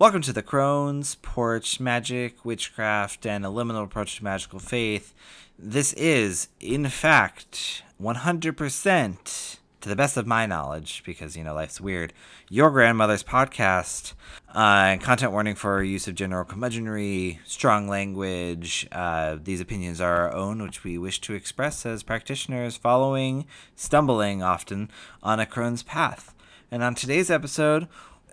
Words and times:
Welcome 0.00 0.22
to 0.22 0.32
the 0.32 0.42
Crone's 0.42 1.16
Porch 1.16 1.78
Magic, 1.78 2.42
Witchcraft, 2.42 3.26
and 3.26 3.44
a 3.44 3.50
liminal 3.50 3.84
approach 3.84 4.16
to 4.16 4.24
magical 4.24 4.58
faith. 4.58 5.12
This 5.58 5.92
is, 5.92 6.48
in 6.58 6.88
fact, 6.88 7.82
100%, 8.00 9.58
to 9.82 9.88
the 9.90 9.94
best 9.94 10.16
of 10.16 10.26
my 10.26 10.46
knowledge, 10.46 11.02
because, 11.04 11.36
you 11.36 11.44
know, 11.44 11.52
life's 11.52 11.82
weird, 11.82 12.14
your 12.48 12.70
grandmother's 12.70 13.22
podcast. 13.22 14.14
Uh, 14.54 14.96
content 15.02 15.32
warning 15.32 15.54
for 15.54 15.82
use 15.82 16.08
of 16.08 16.14
general 16.14 16.46
curmudgeonry, 16.46 17.38
strong 17.44 17.86
language. 17.86 18.88
Uh, 18.90 19.36
these 19.44 19.60
opinions 19.60 20.00
are 20.00 20.28
our 20.28 20.32
own, 20.34 20.62
which 20.62 20.82
we 20.82 20.96
wish 20.96 21.20
to 21.20 21.34
express 21.34 21.84
as 21.84 22.02
practitioners 22.02 22.74
following, 22.74 23.44
stumbling 23.76 24.42
often, 24.42 24.90
on 25.22 25.38
a 25.38 25.44
crone's 25.44 25.82
path. 25.82 26.34
And 26.70 26.82
on 26.82 26.94
today's 26.94 27.30
episode, 27.30 27.88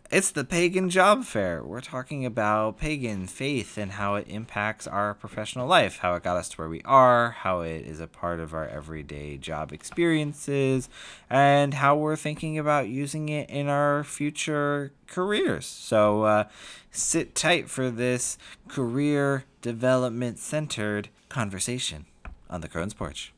it's 0.10 0.32
the 0.32 0.46
pagan 0.46 0.90
job 0.90 1.26
fair. 1.26 1.64
We're 1.64 1.82
talking 1.82 2.26
about 2.26 2.78
pagan 2.78 3.28
faith 3.28 3.78
and 3.78 3.92
how 3.94 4.16
it 4.16 4.28
impacts 4.30 4.88
our 4.88 5.14
professional 5.14 5.68
life, 5.68 5.98
how 5.98 6.16
it 6.16 6.24
got 6.24 6.38
us 6.38 6.50
to 6.50 6.58
where 6.58 6.70
we 6.70 6.82
are, 6.84 7.32
how 7.32 7.62
it 7.62 7.86
is 7.86 8.00
a 8.00 8.08
part 8.08 8.40
of 8.40 8.54
our 8.54 8.68
everyday 8.68 9.38
job 9.38 9.74
experiences, 9.74 10.88
and 11.30 11.74
how 11.76 11.96
we're 11.96 12.16
thinking 12.16 12.58
about 12.58 12.88
using 12.88 13.30
it 13.30 13.50
in 13.50 13.68
our 13.68 14.04
future 14.04 14.94
careers. 15.08 15.66
So 15.66 16.24
uh, 16.24 16.44
sit 16.92 17.36
tight 17.36 17.70
for 17.70 17.90
this 17.90 18.38
career 18.68 19.44
development 19.62 20.40
centered 20.40 21.10
conversation 21.28 22.06
on 22.50 22.62
the 22.62 22.70
Crone's 22.70 22.94
Porch. 22.94 23.34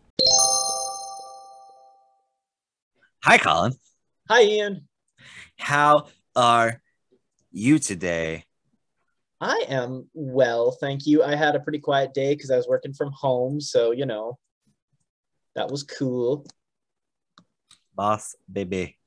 Hi, 3.24 3.38
Collin. 3.38 3.74
Hi, 4.30 4.44
Ian. 4.44 4.88
How 5.58 6.08
are 6.36 6.82
you 7.52 7.80
today? 7.80 8.46
I 9.42 9.66
am 9.70 10.10
well, 10.14 10.72
thank 10.72 11.06
you. 11.06 11.24
I 11.24 11.36
had 11.36 11.56
a 11.56 11.60
pretty 11.60 11.80
quiet 11.80 12.14
day 12.14 12.36
because 12.36 12.52
I 12.52 12.58
was 12.58 12.68
working 12.68 12.94
from 12.94 13.12
home, 13.14 13.62
so 13.62 13.92
you 13.92 14.06
know, 14.06 14.38
that 15.56 15.70
was 15.72 15.84
cool. 15.84 16.46
Boss 17.96 18.36
baby. 18.52 18.98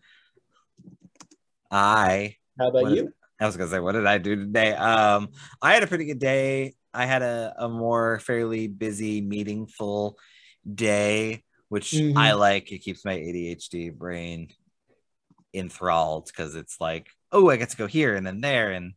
I 1.71 2.37
How 2.59 2.69
about 2.69 2.91
you? 2.91 3.03
did- 3.05 3.13
I 3.41 3.47
was 3.47 3.57
gonna 3.57 3.71
say, 3.71 3.81
what 3.81 3.93
did 3.93 4.07
I 4.07 4.19
do 4.19 4.37
today? 4.37 4.73
Um, 4.73 5.31
I 5.61 5.75
had 5.75 5.83
a 5.83 5.87
pretty 5.89 6.05
good 6.05 6.21
day. 6.21 6.75
I 6.95 7.07
had 7.07 7.23
a, 7.23 7.55
a 7.59 7.69
more 7.69 8.21
fairly 8.21 8.69
busy, 8.69 9.21
meaningful 9.21 10.17
day, 10.73 11.43
which 11.69 11.91
Mhm. 11.91 12.17
I 12.17 12.35
like. 12.35 12.71
It 12.71 12.79
keeps 12.79 13.05
my 13.05 13.17
ADHD 13.17 13.91
brain 13.91 14.53
enthralled 15.53 16.27
because 16.27 16.55
it's 16.55 16.81
like, 16.81 17.09
oh, 17.33 17.51
I 17.51 17.57
get 17.57 17.71
to 17.71 17.77
go 17.77 17.87
here 17.87 18.15
and 18.15 18.27
then 18.27 18.41
there, 18.41 18.71
and 18.71 18.93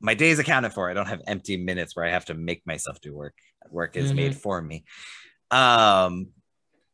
my 0.00 0.14
day's 0.14 0.38
accounted 0.38 0.72
for. 0.72 0.90
I 0.90 0.94
don't 0.94 1.08
have 1.08 1.22
empty 1.26 1.56
minutes 1.56 1.96
where 1.96 2.04
I 2.04 2.10
have 2.10 2.26
to 2.26 2.34
make 2.34 2.66
myself 2.66 3.00
do 3.00 3.14
work. 3.14 3.34
Work 3.70 3.96
is 3.96 4.12
made 4.14 4.34
for 4.34 4.60
me. 4.62 4.84
Um, 5.50 6.28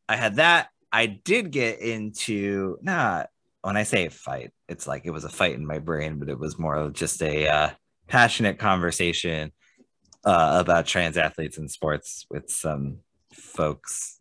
I 0.08 0.16
had 0.16 0.36
that. 0.36 0.68
I 0.92 1.06
did 1.06 1.50
get 1.50 1.80
into 1.80 2.78
not 2.82 3.28
when 3.64 3.78
I 3.78 3.84
say 3.84 4.10
fight, 4.10 4.50
it's 4.68 4.86
like 4.86 5.06
it 5.06 5.10
was 5.10 5.24
a 5.24 5.30
fight 5.30 5.54
in 5.54 5.66
my 5.66 5.78
brain, 5.78 6.18
but 6.18 6.28
it 6.28 6.38
was 6.38 6.58
more 6.58 6.74
of 6.76 6.92
just 6.92 7.22
a 7.22 7.48
uh, 7.48 7.70
passionate 8.08 8.58
conversation 8.58 9.52
uh, 10.22 10.58
about 10.60 10.86
trans 10.86 11.16
athletes 11.16 11.56
in 11.56 11.68
sports 11.68 12.26
with 12.30 12.50
some 12.50 12.98
folks. 13.32 14.20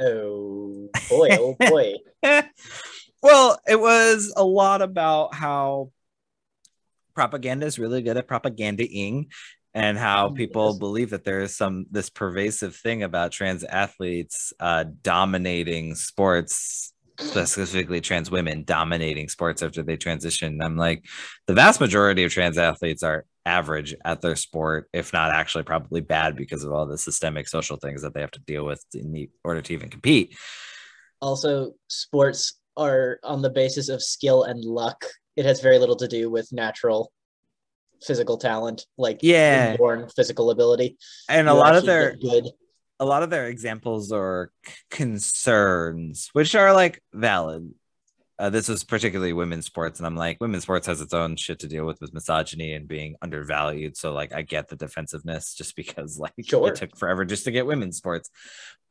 Oh 0.00 0.88
boy, 1.10 1.28
oh 1.32 1.56
boy. 1.60 1.96
well, 3.22 3.58
it 3.66 3.78
was 3.80 4.32
a 4.36 4.44
lot 4.44 4.82
about 4.82 5.34
how 5.34 5.90
propaganda 7.14 7.66
is 7.66 7.78
really 7.78 8.02
good 8.02 8.16
at 8.16 8.28
propagandaing 8.28 9.26
and 9.74 9.98
how 9.98 10.30
people 10.30 10.70
Yes. 10.70 10.78
believe 10.78 11.10
that 11.10 11.24
there 11.24 11.40
is 11.40 11.56
some 11.56 11.86
this 11.90 12.10
pervasive 12.10 12.74
thing 12.76 13.02
about 13.02 13.32
trans 13.32 13.64
athletes 13.64 14.52
uh, 14.60 14.84
dominating 15.02 15.94
sports 15.94 16.92
specifically 17.18 18.00
trans 18.00 18.30
women 18.30 18.62
dominating 18.62 19.28
sports 19.28 19.62
after 19.62 19.82
they 19.82 19.96
transition 19.96 20.60
i'm 20.62 20.76
like 20.76 21.04
the 21.48 21.54
vast 21.54 21.80
majority 21.80 22.22
of 22.22 22.30
trans 22.32 22.56
athletes 22.56 23.02
are 23.02 23.24
average 23.44 23.94
at 24.04 24.20
their 24.20 24.36
sport 24.36 24.88
if 24.92 25.12
not 25.12 25.30
actually 25.32 25.64
probably 25.64 26.00
bad 26.00 26.36
because 26.36 26.62
of 26.62 26.72
all 26.72 26.86
the 26.86 26.96
systemic 26.98 27.48
social 27.48 27.76
things 27.76 28.02
that 28.02 28.14
they 28.14 28.20
have 28.20 28.30
to 28.30 28.40
deal 28.40 28.64
with 28.64 28.84
in 28.94 29.10
the 29.12 29.28
order 29.44 29.60
to 29.60 29.72
even 29.74 29.88
compete 29.90 30.36
Also, 31.20 31.72
sports 31.88 32.57
are 32.78 33.18
on 33.24 33.42
the 33.42 33.50
basis 33.50 33.88
of 33.90 34.02
skill 34.02 34.44
and 34.44 34.64
luck. 34.64 35.04
It 35.36 35.44
has 35.44 35.60
very 35.60 35.78
little 35.78 35.96
to 35.96 36.08
do 36.08 36.30
with 36.30 36.52
natural 36.52 37.12
physical 38.02 38.38
talent, 38.38 38.86
like 38.96 39.18
Yeah. 39.22 39.72
inborn 39.72 40.08
physical 40.14 40.50
ability. 40.50 40.96
and 41.28 41.48
a 41.48 41.54
lot 41.54 41.74
of 41.76 41.84
their 41.84 42.14
good. 42.16 42.46
a 43.00 43.04
lot 43.04 43.22
of 43.22 43.30
their 43.30 43.46
examples 43.48 44.10
or 44.12 44.50
c- 44.66 44.72
concerns, 44.90 46.30
which 46.32 46.54
are 46.54 46.72
like 46.72 47.02
valid. 47.12 47.72
Uh, 48.38 48.50
this 48.50 48.68
was 48.68 48.84
particularly 48.84 49.32
women's 49.32 49.66
sports, 49.66 49.98
and 49.98 50.06
I'm 50.06 50.14
like, 50.16 50.38
women's 50.40 50.62
sports 50.62 50.86
has 50.86 51.00
its 51.00 51.12
own 51.12 51.34
shit 51.36 51.58
to 51.60 51.68
deal 51.68 51.84
with 51.84 52.00
with 52.00 52.14
misogyny 52.14 52.72
and 52.74 52.86
being 52.86 53.16
undervalued. 53.20 53.96
So 53.96 54.12
like, 54.12 54.32
I 54.32 54.42
get 54.42 54.68
the 54.68 54.76
defensiveness 54.76 55.54
just 55.58 55.74
because 55.74 56.18
like 56.18 56.32
Sure. 56.44 56.68
it 56.68 56.76
took 56.76 56.96
forever 56.96 57.24
just 57.24 57.44
to 57.44 57.50
get 57.50 57.66
women's 57.66 57.96
sports, 57.96 58.30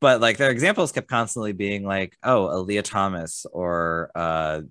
but 0.01 0.19
like 0.21 0.37
their 0.37 0.51
examples 0.51 0.91
kept 0.91 1.07
constantly 1.07 1.53
being 1.53 1.85
like, 1.85 2.17
oh, 2.23 2.47
Aaliyah 2.47 2.83
Thomas 2.83 3.45
or 3.51 4.11
uh 4.15 4.61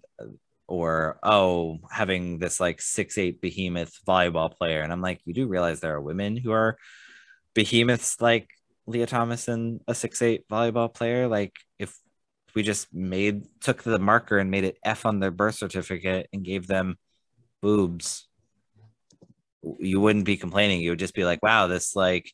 or 0.68 1.18
oh 1.22 1.78
having 1.90 2.38
this 2.38 2.58
like 2.58 2.80
six 2.80 3.18
eight 3.18 3.40
behemoth 3.40 3.92
volleyball 4.04 4.52
player 4.52 4.80
and 4.80 4.92
i'm 4.92 5.00
like 5.00 5.20
you 5.24 5.32
do 5.32 5.46
realize 5.46 5.78
there 5.78 5.94
are 5.94 6.00
women 6.00 6.36
who 6.36 6.50
are 6.50 6.76
behemoths 7.54 8.20
like 8.20 8.48
lia 8.86 9.06
thomas 9.06 9.46
and 9.46 9.80
a 9.86 9.94
six 9.94 10.20
eight 10.22 10.42
volleyball 10.48 10.92
player 10.92 11.28
like 11.28 11.52
if 11.78 11.96
we 12.56 12.62
just 12.62 12.92
made 12.92 13.44
took 13.60 13.82
the 13.82 13.98
marker 13.98 14.38
and 14.38 14.50
made 14.50 14.64
it 14.64 14.78
f 14.82 15.04
on 15.04 15.20
their 15.20 15.30
birth 15.30 15.56
certificate 15.56 16.26
and 16.32 16.42
gave 16.42 16.66
them 16.66 16.96
boobs. 17.60 18.26
You 19.78 20.00
wouldn't 20.00 20.24
be 20.24 20.38
complaining. 20.38 20.80
You 20.80 20.90
would 20.90 20.98
just 20.98 21.14
be 21.14 21.24
like 21.24 21.42
wow 21.42 21.66
this 21.66 21.94
like 21.94 22.32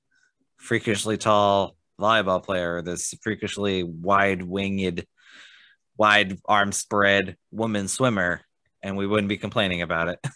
freakishly 0.56 1.18
tall 1.18 1.76
volleyball 2.00 2.42
player 2.42 2.82
this 2.82 3.14
freakishly 3.20 3.82
wide 3.82 4.42
winged 4.42 5.04
wide 5.98 6.38
arm 6.46 6.70
spread 6.70 7.36
woman 7.50 7.88
swimmer. 7.88 8.42
And 8.80 8.96
we 8.96 9.08
wouldn't 9.08 9.28
be 9.28 9.36
complaining 9.36 9.82
about 9.82 10.08
it. 10.08 10.18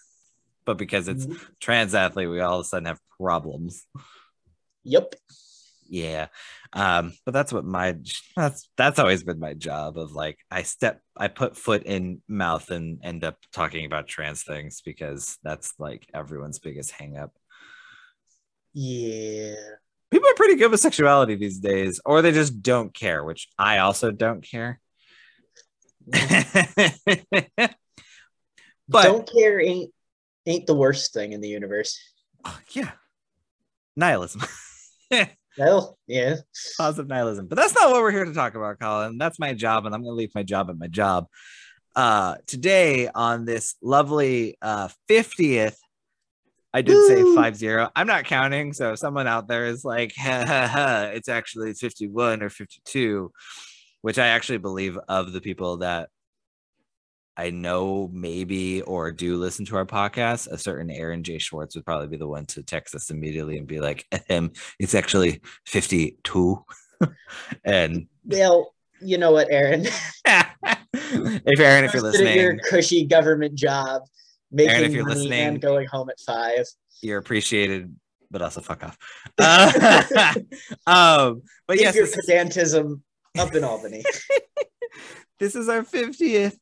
But 0.64 0.78
because 0.78 1.06
it's 1.06 1.24
mm-hmm. 1.24 1.44
trans 1.60 1.94
athlete 1.94 2.28
we 2.28 2.40
all 2.40 2.58
of 2.58 2.62
a 2.62 2.68
sudden 2.68 2.86
have 2.86 2.98
problems. 3.20 3.86
Yep. 4.82 5.14
yeah 5.88 6.26
um 6.76 7.14
but 7.24 7.32
that's 7.32 7.52
what 7.54 7.64
my 7.64 7.96
that's 8.36 8.68
that's 8.76 8.98
always 8.98 9.24
been 9.24 9.40
my 9.40 9.54
job 9.54 9.96
of 9.96 10.12
like 10.12 10.38
i 10.50 10.62
step 10.62 11.00
i 11.16 11.26
put 11.26 11.56
foot 11.56 11.82
in 11.84 12.20
mouth 12.28 12.70
and 12.70 13.00
end 13.02 13.24
up 13.24 13.38
talking 13.52 13.86
about 13.86 14.06
trans 14.06 14.42
things 14.42 14.82
because 14.84 15.38
that's 15.42 15.72
like 15.78 16.06
everyone's 16.12 16.58
biggest 16.58 16.90
hang 16.92 17.16
up 17.16 17.32
Yeah. 18.74 19.54
people 20.10 20.28
are 20.28 20.34
pretty 20.34 20.56
good 20.56 20.70
with 20.70 20.80
sexuality 20.80 21.34
these 21.34 21.58
days 21.58 21.98
or 22.04 22.20
they 22.20 22.32
just 22.32 22.60
don't 22.62 22.92
care 22.92 23.24
which 23.24 23.48
i 23.58 23.78
also 23.78 24.10
don't 24.10 24.42
care 24.42 24.78
but 26.06 26.92
Don't 29.02 29.30
care 29.32 29.60
ain't 29.60 29.92
ain't 30.46 30.66
the 30.66 30.74
worst 30.74 31.12
thing 31.12 31.32
in 31.32 31.40
the 31.40 31.48
universe. 31.48 31.98
yeah 32.72 32.92
nihilism 33.96 34.42
Well, 35.58 35.98
yeah. 36.06 36.36
positive 36.76 37.08
nihilism 37.08 37.46
but 37.46 37.56
that's 37.56 37.74
not 37.74 37.90
what 37.90 38.02
we're 38.02 38.12
here 38.12 38.24
to 38.24 38.34
talk 38.34 38.54
about 38.54 38.78
collin 38.78 39.18
that's 39.18 39.38
my 39.38 39.54
job 39.54 39.86
and 39.86 39.94
i'm 39.94 40.02
going 40.02 40.12
to 40.12 40.16
leave 40.16 40.34
my 40.34 40.42
job 40.42 40.70
at 40.70 40.78
my 40.78 40.88
job 40.88 41.26
uh 41.94 42.36
today 42.46 43.08
on 43.08 43.44
this 43.44 43.76
lovely 43.82 44.56
uh 44.60 44.88
50th 45.08 45.76
i 46.74 46.82
did 46.82 47.06
say 47.06 47.22
Woo! 47.22 47.34
five 47.34 47.56
zero 47.56 47.90
i'm 47.96 48.06
not 48.06 48.24
counting 48.24 48.72
so 48.72 48.92
if 48.92 48.98
someone 48.98 49.26
out 49.26 49.48
there 49.48 49.66
is 49.66 49.84
like 49.84 50.12
ha, 50.18 50.44
ha, 50.46 50.66
ha, 50.66 51.10
it's 51.14 51.28
actually 51.28 51.72
51 51.72 52.42
or 52.42 52.50
52 52.50 53.32
which 54.02 54.18
i 54.18 54.26
actually 54.28 54.58
believe 54.58 54.98
of 55.08 55.32
the 55.32 55.40
people 55.40 55.78
that 55.78 56.10
I 57.36 57.50
know 57.50 58.08
maybe 58.12 58.80
or 58.82 59.12
do 59.12 59.36
listen 59.36 59.66
to 59.66 59.76
our 59.76 59.84
podcast, 59.84 60.48
a 60.50 60.56
certain 60.56 60.90
Aaron 60.90 61.22
J. 61.22 61.38
Schwartz 61.38 61.74
would 61.76 61.84
probably 61.84 62.08
be 62.08 62.16
the 62.16 62.26
one 62.26 62.46
to 62.46 62.62
text 62.62 62.94
us 62.94 63.10
immediately 63.10 63.58
and 63.58 63.66
be 63.66 63.80
like, 63.80 64.06
um, 64.30 64.52
it's 64.78 64.94
actually 64.94 65.42
52. 65.66 66.64
and 67.64 68.06
Well, 68.24 68.72
you 69.02 69.18
know 69.18 69.32
what, 69.32 69.48
Aaron? 69.50 69.84
if 70.24 71.60
Aaron, 71.60 71.84
if 71.84 71.92
you're 71.94 72.12
did 72.12 72.36
your 72.36 72.56
cushy 72.58 73.04
government 73.04 73.54
job, 73.54 74.02
making 74.50 74.70
Aaron, 74.72 74.84
if 74.84 74.92
you're 74.92 75.04
money 75.04 75.20
listening- 75.20 75.40
and 75.46 75.60
going 75.60 75.86
home 75.88 76.08
at 76.08 76.18
five. 76.20 76.64
you're 77.02 77.18
appreciated, 77.18 77.94
but 78.30 78.40
also 78.40 78.62
fuck 78.62 78.82
off. 78.82 78.96
Uh, 79.38 80.32
um, 80.86 81.42
but 81.68 81.74
Keep 81.76 81.82
yes, 81.84 81.94
your 81.94 82.04
is, 82.04 82.16
pedantism 82.16 83.02
up 83.38 83.54
in 83.54 83.62
Albany. 83.62 84.02
this 85.38 85.54
is 85.54 85.68
our 85.68 85.82
50th 85.82 86.56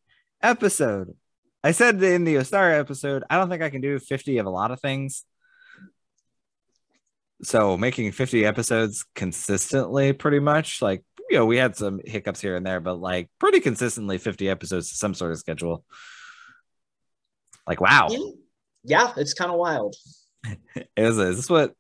episode. 0.44 1.17
I 1.64 1.73
said 1.73 2.02
in 2.02 2.25
the 2.25 2.37
Ostara 2.37 2.79
episode, 2.79 3.25
I 3.31 3.37
don't 3.37 3.49
think 3.49 3.62
I 3.62 3.70
can 3.70 3.81
do 3.81 3.99
50 3.99 4.38
of 4.38 4.46
a 4.46 4.50
lot 4.50 4.70
of 4.70 4.81
things. 4.81 5.25
So 7.43 7.76
making 7.76 8.12
50 8.12 8.44
episodes 8.44 9.05
consistently, 9.14 10.12
pretty 10.12 10.41
much 10.41 10.82
like 10.82 11.02
you 11.31 11.38
know, 11.38 11.46
we 11.46 11.56
had 11.56 11.75
some 11.75 12.00
hiccups 12.05 12.41
here 12.41 12.55
and 12.55 12.67
there, 12.67 12.81
but 12.81 13.00
like 13.00 13.31
pretty 13.38 13.61
consistently 13.61 14.19
50 14.19 14.49
episodes 14.49 14.91
to 14.91 14.96
some 14.96 15.14
sort 15.14 15.32
of 15.32 15.38
schedule. 15.38 15.85
Like 17.67 17.81
wow. 17.81 18.08
Yeah, 18.85 19.12
it's 19.17 19.32
kind 19.32 19.50
of 19.50 19.56
wild. 19.56 19.97
is, 20.97 21.19
is 21.19 21.37
this 21.37 21.50
what 21.50 21.70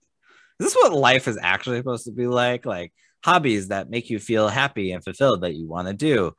is 0.58 0.66
this 0.66 0.74
what 0.74 0.92
life 0.92 1.28
is 1.28 1.38
actually 1.40 1.78
supposed 1.78 2.06
to 2.06 2.12
be 2.12 2.26
like? 2.26 2.64
Like 2.64 2.92
hobbies 3.22 3.68
that 3.68 3.90
make 3.90 4.10
you 4.10 4.18
feel 4.18 4.48
happy 4.48 4.92
and 4.92 5.04
fulfilled 5.04 5.42
that 5.42 5.54
you 5.54 5.68
want 5.68 5.88
to 5.88 5.94
do. 5.94 6.32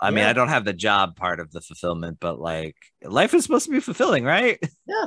I 0.00 0.10
mean, 0.10 0.24
I 0.24 0.32
don't 0.32 0.48
have 0.48 0.64
the 0.64 0.72
job 0.72 1.16
part 1.16 1.40
of 1.40 1.50
the 1.50 1.60
fulfillment, 1.60 2.18
but 2.20 2.40
like 2.40 2.76
life 3.02 3.34
is 3.34 3.44
supposed 3.44 3.66
to 3.66 3.70
be 3.70 3.80
fulfilling, 3.80 4.24
right? 4.24 4.58
Yeah, 4.86 5.06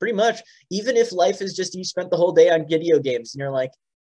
pretty 0.00 0.14
much. 0.14 0.40
Even 0.70 0.96
if 0.96 1.12
life 1.12 1.42
is 1.42 1.54
just 1.54 1.74
you 1.74 1.84
spent 1.84 2.10
the 2.10 2.16
whole 2.16 2.32
day 2.32 2.50
on 2.50 2.66
video 2.68 2.98
games 2.98 3.34
and 3.34 3.40
you're 3.40 3.52
like, 3.52 3.70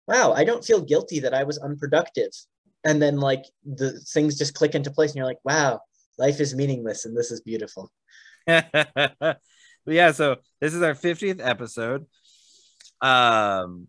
wow, 0.07 0.33
I 0.33 0.45
don't 0.45 0.65
feel 0.65 0.81
guilty 0.81 1.21
that 1.21 1.35
I 1.35 1.45
was 1.45 1.59
unproductive. 1.59 2.31
And 2.85 3.03
then 3.03 3.19
like 3.19 3.45
the 3.65 4.01
things 4.01 4.39
just 4.39 4.55
click 4.55 4.75
into 4.75 4.91
place 4.91 5.11
and 5.11 5.17
you're 5.17 5.27
like, 5.27 5.45
wow, 5.45 5.81
life 6.19 6.41
is 6.41 6.55
meaningless 6.55 7.05
and 7.05 7.17
this 7.17 7.31
is 7.31 7.41
beautiful. 7.41 7.91
yeah, 8.47 10.13
so 10.13 10.37
this 10.61 10.75
is 10.75 10.83
our 10.83 10.95
50th 10.95 11.41
episode. 11.45 12.07
Um 13.01 13.89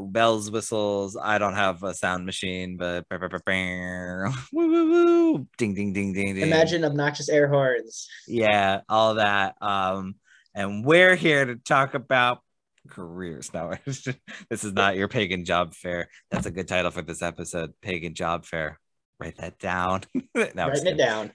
bells, 0.00 0.50
whistles. 0.50 1.16
I 1.20 1.38
don't 1.38 1.54
have 1.54 1.82
a 1.82 1.94
sound 1.94 2.26
machine, 2.26 2.76
but 2.76 3.06
woo, 4.52 4.68
woo, 4.70 4.90
woo. 4.90 5.46
ding, 5.58 5.74
ding, 5.74 5.92
ding, 5.92 6.12
ding, 6.12 6.34
ding. 6.34 6.42
Imagine 6.42 6.84
obnoxious 6.84 7.28
air 7.28 7.48
horns. 7.48 8.08
Yeah, 8.26 8.80
all 8.88 9.14
that. 9.14 9.56
Um, 9.60 10.16
and 10.54 10.84
we're 10.84 11.14
here 11.14 11.44
to 11.44 11.56
talk 11.56 11.94
about 11.94 12.40
careers. 12.88 13.52
Now, 13.52 13.72
this 13.86 14.64
is 14.64 14.72
not 14.72 14.96
your 14.96 15.08
pagan 15.08 15.44
job 15.44 15.74
fair. 15.74 16.08
That's 16.30 16.46
a 16.46 16.50
good 16.50 16.68
title 16.68 16.90
for 16.90 17.02
this 17.02 17.22
episode, 17.22 17.72
pagan 17.80 18.14
job 18.14 18.44
fair. 18.44 18.78
Write 19.18 19.36
that 19.36 19.58
down. 19.58 20.02
no, 20.34 20.68
Writing 20.68 20.86
it 20.86 20.96
down. 20.96 21.32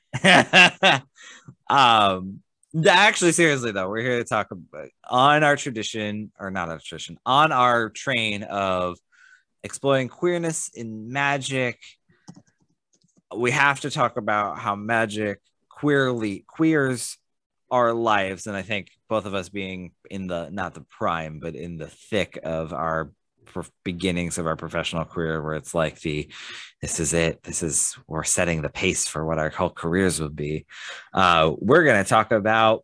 um, 1.69 2.41
Actually, 2.83 3.31
seriously 3.31 3.71
though, 3.71 3.87
we're 3.87 4.01
here 4.01 4.17
to 4.17 4.25
talk 4.25 4.51
about 4.51 4.89
on 5.09 5.43
our 5.43 5.55
tradition, 5.55 6.31
or 6.37 6.51
not 6.51 6.67
our 6.67 6.79
tradition, 6.79 7.17
on 7.25 7.51
our 7.53 7.89
train 7.89 8.43
of 8.43 8.97
exploring 9.63 10.09
queerness 10.09 10.69
in 10.73 11.11
magic. 11.11 11.79
We 13.35 13.51
have 13.51 13.79
to 13.81 13.89
talk 13.89 14.17
about 14.17 14.57
how 14.57 14.75
magic 14.75 15.39
queerly 15.69 16.43
queers 16.47 17.17
our 17.71 17.93
lives, 17.93 18.45
and 18.45 18.57
I 18.57 18.61
think 18.61 18.89
both 19.07 19.25
of 19.25 19.33
us 19.33 19.47
being 19.47 19.91
in 20.09 20.27
the 20.27 20.49
not 20.49 20.73
the 20.73 20.81
prime, 20.81 21.39
but 21.39 21.55
in 21.55 21.77
the 21.77 21.87
thick 21.87 22.37
of 22.43 22.73
our 22.73 23.11
beginnings 23.83 24.37
of 24.37 24.47
our 24.47 24.55
professional 24.55 25.05
career 25.05 25.41
where 25.41 25.55
it's 25.55 25.73
like 25.73 25.99
the 26.01 26.29
this 26.81 26.99
is 26.99 27.13
it. 27.13 27.41
This 27.43 27.63
is 27.63 27.97
we're 28.07 28.23
setting 28.23 28.61
the 28.61 28.69
pace 28.69 29.07
for 29.07 29.25
what 29.25 29.39
our 29.39 29.49
whole 29.49 29.69
careers 29.69 30.19
would 30.21 30.35
be. 30.35 30.65
Uh, 31.13 31.53
we're 31.57 31.83
going 31.83 32.03
to 32.03 32.09
talk 32.09 32.31
about 32.31 32.83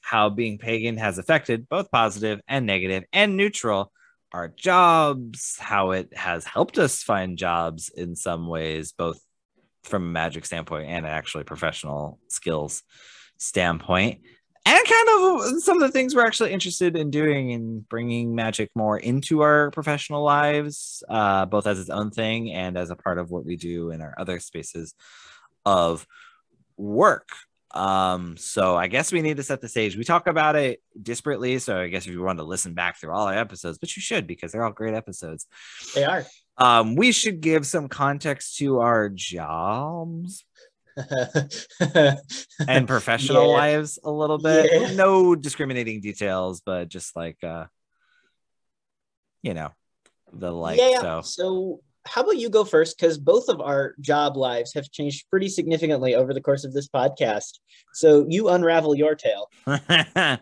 how 0.00 0.28
being 0.28 0.58
pagan 0.58 0.98
has 0.98 1.18
affected 1.18 1.68
both 1.68 1.90
positive 1.90 2.40
and 2.46 2.66
negative 2.66 3.04
and 3.12 3.36
neutral 3.36 3.90
our 4.34 4.48
jobs 4.48 5.56
how 5.60 5.92
it 5.92 6.14
has 6.14 6.44
helped 6.44 6.76
us 6.76 7.02
find 7.02 7.38
jobs 7.38 7.88
in 7.88 8.16
some 8.16 8.48
ways 8.48 8.92
both 8.92 9.18
from 9.84 10.02
a 10.02 10.06
magic 10.06 10.44
standpoint 10.44 10.88
and 10.90 11.06
actually 11.06 11.44
professional 11.44 12.18
skills 12.28 12.82
standpoint 13.38 14.20
and 14.66 14.86
kind 14.86 15.08
of 15.10 15.62
some 15.62 15.82
of 15.82 15.86
the 15.86 15.92
things 15.92 16.14
we're 16.14 16.26
actually 16.26 16.52
interested 16.52 16.96
in 16.96 17.10
doing 17.10 17.52
and 17.52 17.86
bringing 17.88 18.34
magic 18.34 18.70
more 18.74 18.98
into 18.98 19.42
our 19.42 19.70
professional 19.70 20.22
lives, 20.22 21.02
uh, 21.08 21.44
both 21.44 21.66
as 21.66 21.78
its 21.78 21.90
own 21.90 22.10
thing 22.10 22.52
and 22.52 22.78
as 22.78 22.90
a 22.90 22.96
part 22.96 23.18
of 23.18 23.30
what 23.30 23.44
we 23.44 23.56
do 23.56 23.90
in 23.90 24.00
our 24.00 24.14
other 24.16 24.40
spaces 24.40 24.94
of 25.66 26.06
work. 26.78 27.28
Um, 27.72 28.36
so 28.36 28.76
I 28.76 28.86
guess 28.86 29.12
we 29.12 29.20
need 29.20 29.36
to 29.36 29.42
set 29.42 29.60
the 29.60 29.68
stage. 29.68 29.96
We 29.96 30.04
talk 30.04 30.28
about 30.28 30.56
it 30.56 30.80
disparately. 30.98 31.60
So 31.60 31.78
I 31.80 31.88
guess 31.88 32.06
if 32.06 32.12
you 32.12 32.22
want 32.22 32.38
to 32.38 32.44
listen 32.44 32.72
back 32.72 32.98
through 32.98 33.12
all 33.12 33.26
our 33.26 33.36
episodes, 33.36 33.78
but 33.78 33.94
you 33.96 34.00
should 34.00 34.26
because 34.26 34.52
they're 34.52 34.64
all 34.64 34.72
great 34.72 34.94
episodes. 34.94 35.46
They 35.94 36.04
are. 36.04 36.24
Um, 36.56 36.94
we 36.94 37.10
should 37.12 37.40
give 37.40 37.66
some 37.66 37.88
context 37.88 38.58
to 38.58 38.78
our 38.78 39.08
jobs 39.08 40.44
and 42.68 42.86
professional 42.86 43.50
yeah. 43.50 43.56
lives 43.56 43.98
a 44.02 44.10
little 44.10 44.38
bit. 44.38 44.70
Yeah. 44.72 44.94
No 44.94 45.34
discriminating 45.34 46.00
details, 46.00 46.62
but 46.64 46.88
just 46.88 47.16
like 47.16 47.42
uh 47.42 47.66
you 49.42 49.54
know, 49.54 49.70
the 50.32 50.50
like 50.50 50.78
yeah, 50.78 51.00
so 51.00 51.20
so 51.22 51.80
how 52.06 52.22
about 52.22 52.36
you 52.36 52.50
go 52.50 52.64
first 52.64 52.98
because 52.98 53.18
both 53.18 53.48
of 53.48 53.60
our 53.60 53.94
job 54.00 54.36
lives 54.36 54.74
have 54.74 54.90
changed 54.90 55.28
pretty 55.30 55.48
significantly 55.48 56.14
over 56.14 56.34
the 56.34 56.40
course 56.40 56.64
of 56.64 56.72
this 56.72 56.88
podcast 56.88 57.58
so 57.92 58.26
you 58.28 58.48
unravel 58.48 58.94
your 58.94 59.14
tale 59.14 59.48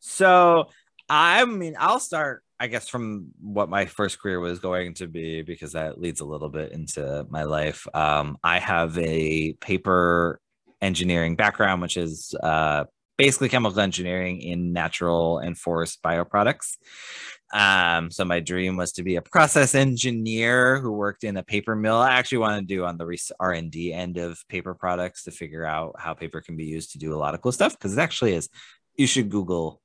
so 0.00 0.66
i 1.08 1.44
mean 1.44 1.76
i'll 1.78 2.00
start 2.00 2.42
I 2.64 2.66
guess 2.66 2.88
from 2.88 3.26
what 3.42 3.68
my 3.68 3.84
first 3.84 4.18
career 4.18 4.40
was 4.40 4.58
going 4.58 4.94
to 4.94 5.06
be, 5.06 5.42
because 5.42 5.72
that 5.72 6.00
leads 6.00 6.22
a 6.22 6.24
little 6.24 6.48
bit 6.48 6.72
into 6.72 7.26
my 7.28 7.42
life. 7.42 7.86
Um, 7.92 8.38
I 8.42 8.58
have 8.58 8.96
a 8.96 9.52
paper 9.60 10.40
engineering 10.80 11.36
background, 11.36 11.82
which 11.82 11.98
is 11.98 12.34
uh, 12.42 12.84
basically 13.18 13.50
chemical 13.50 13.78
engineering 13.80 14.40
in 14.40 14.72
natural 14.72 15.40
and 15.40 15.58
forest 15.58 15.98
bioproducts. 16.02 16.78
Um, 17.52 18.10
so 18.10 18.24
my 18.24 18.40
dream 18.40 18.78
was 18.78 18.92
to 18.92 19.02
be 19.02 19.16
a 19.16 19.22
process 19.22 19.74
engineer 19.74 20.80
who 20.80 20.92
worked 20.92 21.22
in 21.22 21.36
a 21.36 21.42
paper 21.42 21.76
mill. 21.76 21.98
I 21.98 22.12
actually 22.12 22.38
want 22.38 22.58
to 22.58 22.74
do 22.74 22.86
on 22.86 22.96
the 22.96 23.32
R 23.38 23.52
and 23.52 23.70
D 23.70 23.92
end 23.92 24.16
of 24.16 24.38
paper 24.48 24.74
products 24.74 25.24
to 25.24 25.32
figure 25.32 25.66
out 25.66 25.96
how 25.98 26.14
paper 26.14 26.40
can 26.40 26.56
be 26.56 26.64
used 26.64 26.92
to 26.92 26.98
do 26.98 27.14
a 27.14 27.20
lot 27.20 27.34
of 27.34 27.42
cool 27.42 27.52
stuff. 27.52 27.72
Because 27.76 27.92
it 27.92 28.00
actually 28.00 28.32
is. 28.32 28.48
You 28.96 29.06
should 29.06 29.28
Google 29.28 29.82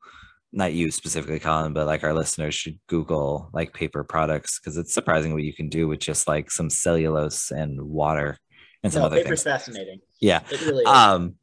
not 0.52 0.74
you 0.74 0.92
specifically, 0.92 1.40
Collin, 1.40 1.74
but 1.74 1.86
like 1.86 2.04
our 2.04 2.14
listeners 2.14 2.56
should 2.56 2.80
Google 2.88 3.50
like 3.54 3.74
paper 3.74 4.04
products 4.04 4.60
because 4.60 4.78
it's 4.78 4.94
surprising 4.94 5.34
what 5.34 5.44
you 5.44 5.54
can 5.54 5.70
do 5.70 5.88
with 5.88 6.00
just 6.00 6.28
like 6.28 6.50
some 6.50 6.70
cellulose 6.70 7.52
and 7.52 7.82
water 7.82 8.38
and 8.84 8.92
some 8.92 9.02
no, 9.02 9.08
other 9.08 9.18
paper's 9.18 9.44
things. 9.44 9.56
fascinating. 9.56 10.00
Yeah. 10.20 10.42
Really 10.52 10.86
um, 10.86 11.36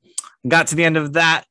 got 0.46 0.68
to 0.68 0.74
the 0.74 0.84
end 0.84 0.96
of 0.96 1.12
that 1.14 1.44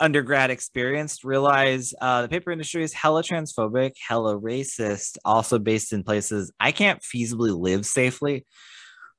undergrad 0.00 0.50
experience, 0.50 1.24
realize 1.24 1.94
uh, 2.00 2.22
the 2.22 2.28
paper 2.28 2.50
industry 2.50 2.82
is 2.82 2.92
hella 2.92 3.22
transphobic, 3.22 3.92
hella 4.06 4.38
racist, 4.38 5.18
also 5.24 5.58
based 5.58 5.92
in 5.92 6.02
places 6.02 6.52
I 6.58 6.72
can't 6.72 7.00
feasibly 7.00 7.56
live 7.58 7.86
safely. 7.86 8.46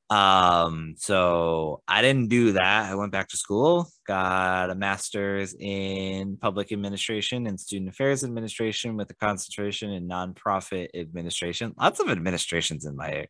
Um, 0.10 0.96
so 0.98 1.82
I 1.88 2.01
didn't 2.01 2.30
do 2.30 2.54
that. 2.54 2.92
I 2.92 2.96
went 2.96 3.12
back 3.12 3.28
to 3.30 3.38
school, 3.38 3.88
got 4.08 4.72
a 4.72 4.75
master's 4.75 5.56
in 5.60 6.38
public 6.38 6.72
administration 6.72 7.46
and 7.46 7.60
student 7.60 7.89
affairs 7.89 8.24
administration 8.24 8.98
with 8.98 9.12
a 9.12 9.16
concentration 9.16 9.92
in 9.92 10.08
nonprofit 10.08 10.89
administration. 10.96 11.74
Lots 11.80 12.00
of 12.00 12.10
administrations 12.10 12.86
in 12.86 12.96
my 12.96 13.28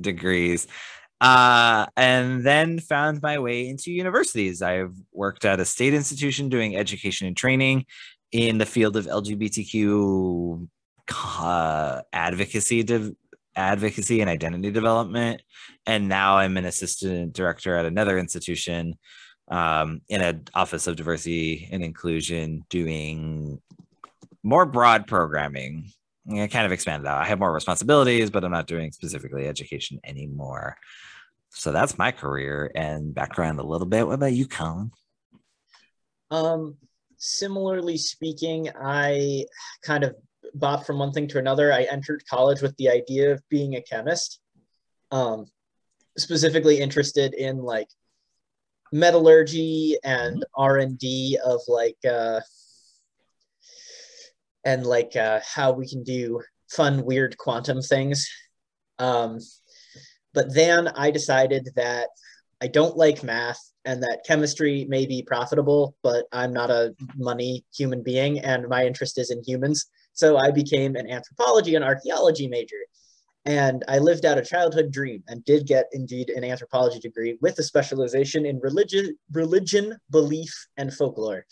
degrees. 0.00 0.66
Uh, 1.20 1.86
and 1.96 2.44
then 2.44 2.78
found 2.78 3.20
my 3.22 3.38
way 3.38 3.68
into 3.68 3.92
universities. 3.92 4.62
I've 4.62 4.94
worked 5.12 5.44
at 5.44 5.60
a 5.60 5.64
state 5.64 5.92
institution 5.92 6.48
doing 6.48 6.76
education 6.76 7.26
and 7.26 7.36
training 7.36 7.84
in 8.32 8.58
the 8.58 8.66
field 8.66 8.96
of 8.96 9.06
LGBTQ 9.06 10.66
uh, 11.38 12.02
advocacy 12.12 12.82
de- 12.82 13.14
advocacy 13.56 14.20
and 14.20 14.30
identity 14.30 14.70
development. 14.70 15.42
And 15.86 16.08
now 16.08 16.36
I'm 16.36 16.56
an 16.56 16.64
assistant 16.64 17.32
director 17.32 17.76
at 17.76 17.86
another 17.86 18.18
institution 18.18 18.94
um, 19.50 20.00
in 20.08 20.20
an 20.20 20.44
office 20.54 20.86
of 20.86 20.96
diversity 20.96 21.68
and 21.72 21.82
inclusion 21.82 22.64
doing 22.70 23.60
more 24.42 24.66
broad 24.66 25.06
programming. 25.06 25.90
I 26.30 26.46
kind 26.46 26.66
of 26.66 26.72
expanded 26.72 27.06
out. 27.06 27.20
I 27.20 27.26
have 27.26 27.38
more 27.38 27.52
responsibilities, 27.52 28.30
but 28.30 28.44
I'm 28.44 28.52
not 28.52 28.66
doing 28.66 28.92
specifically 28.92 29.48
education 29.48 29.98
anymore. 30.04 30.76
So 31.50 31.72
that's 31.72 31.98
my 31.98 32.12
career 32.12 32.70
and 32.74 33.14
background 33.14 33.58
a 33.58 33.64
little 33.64 33.86
bit. 33.86 34.06
What 34.06 34.14
about 34.14 34.32
you, 34.32 34.46
Collin? 34.46 34.92
Um, 36.30 36.76
similarly 37.16 37.96
speaking, 37.96 38.68
I 38.80 39.46
kind 39.82 40.04
of 40.04 40.14
bop 40.54 40.86
from 40.86 40.98
one 40.98 41.12
thing 41.12 41.28
to 41.28 41.38
another. 41.38 41.72
I 41.72 41.82
entered 41.82 42.24
college 42.28 42.62
with 42.62 42.76
the 42.76 42.88
idea 42.88 43.32
of 43.32 43.42
being 43.48 43.76
a 43.76 43.82
chemist, 43.82 44.40
um, 45.10 45.46
specifically 46.16 46.80
interested 46.80 47.34
in 47.34 47.58
like 47.58 47.88
metallurgy 48.92 49.96
and 50.04 50.44
R 50.56 50.78
and 50.78 50.98
D 50.98 51.38
of 51.44 51.60
like 51.68 51.98
uh, 52.08 52.40
and 54.64 54.86
like 54.86 55.16
uh, 55.16 55.40
how 55.44 55.72
we 55.72 55.88
can 55.88 56.02
do 56.02 56.40
fun, 56.70 57.04
weird 57.04 57.36
quantum 57.36 57.82
things. 57.82 58.28
Um, 58.98 59.38
but 60.34 60.54
then 60.54 60.88
I 60.88 61.10
decided 61.10 61.68
that 61.76 62.08
I 62.62 62.68
don't 62.68 62.96
like 62.96 63.22
math 63.22 63.58
and 63.84 64.02
that 64.02 64.24
chemistry 64.26 64.86
may 64.88 65.06
be 65.06 65.22
profitable, 65.22 65.96
but 66.02 66.26
I'm 66.32 66.52
not 66.52 66.70
a 66.70 66.94
money 67.16 67.64
human 67.74 68.02
being 68.02 68.38
and 68.40 68.68
my 68.68 68.86
interest 68.86 69.18
is 69.18 69.30
in 69.30 69.42
humans. 69.42 69.86
So 70.12 70.36
I 70.36 70.50
became 70.50 70.96
an 70.96 71.10
anthropology 71.10 71.74
and 71.74 71.84
archaeology 71.84 72.48
major. 72.48 72.76
And 73.46 73.84
I 73.88 73.98
lived 73.98 74.26
out 74.26 74.36
a 74.36 74.42
childhood 74.42 74.92
dream 74.92 75.22
and 75.28 75.44
did 75.44 75.66
get 75.66 75.86
indeed 75.92 76.28
an 76.30 76.44
anthropology 76.44 77.00
degree 77.00 77.38
with 77.40 77.58
a 77.58 77.62
specialization 77.62 78.44
in 78.44 78.60
religion, 78.60 79.16
religion, 79.32 79.96
belief, 80.10 80.52
and 80.76 80.92
folklore. 80.92 81.46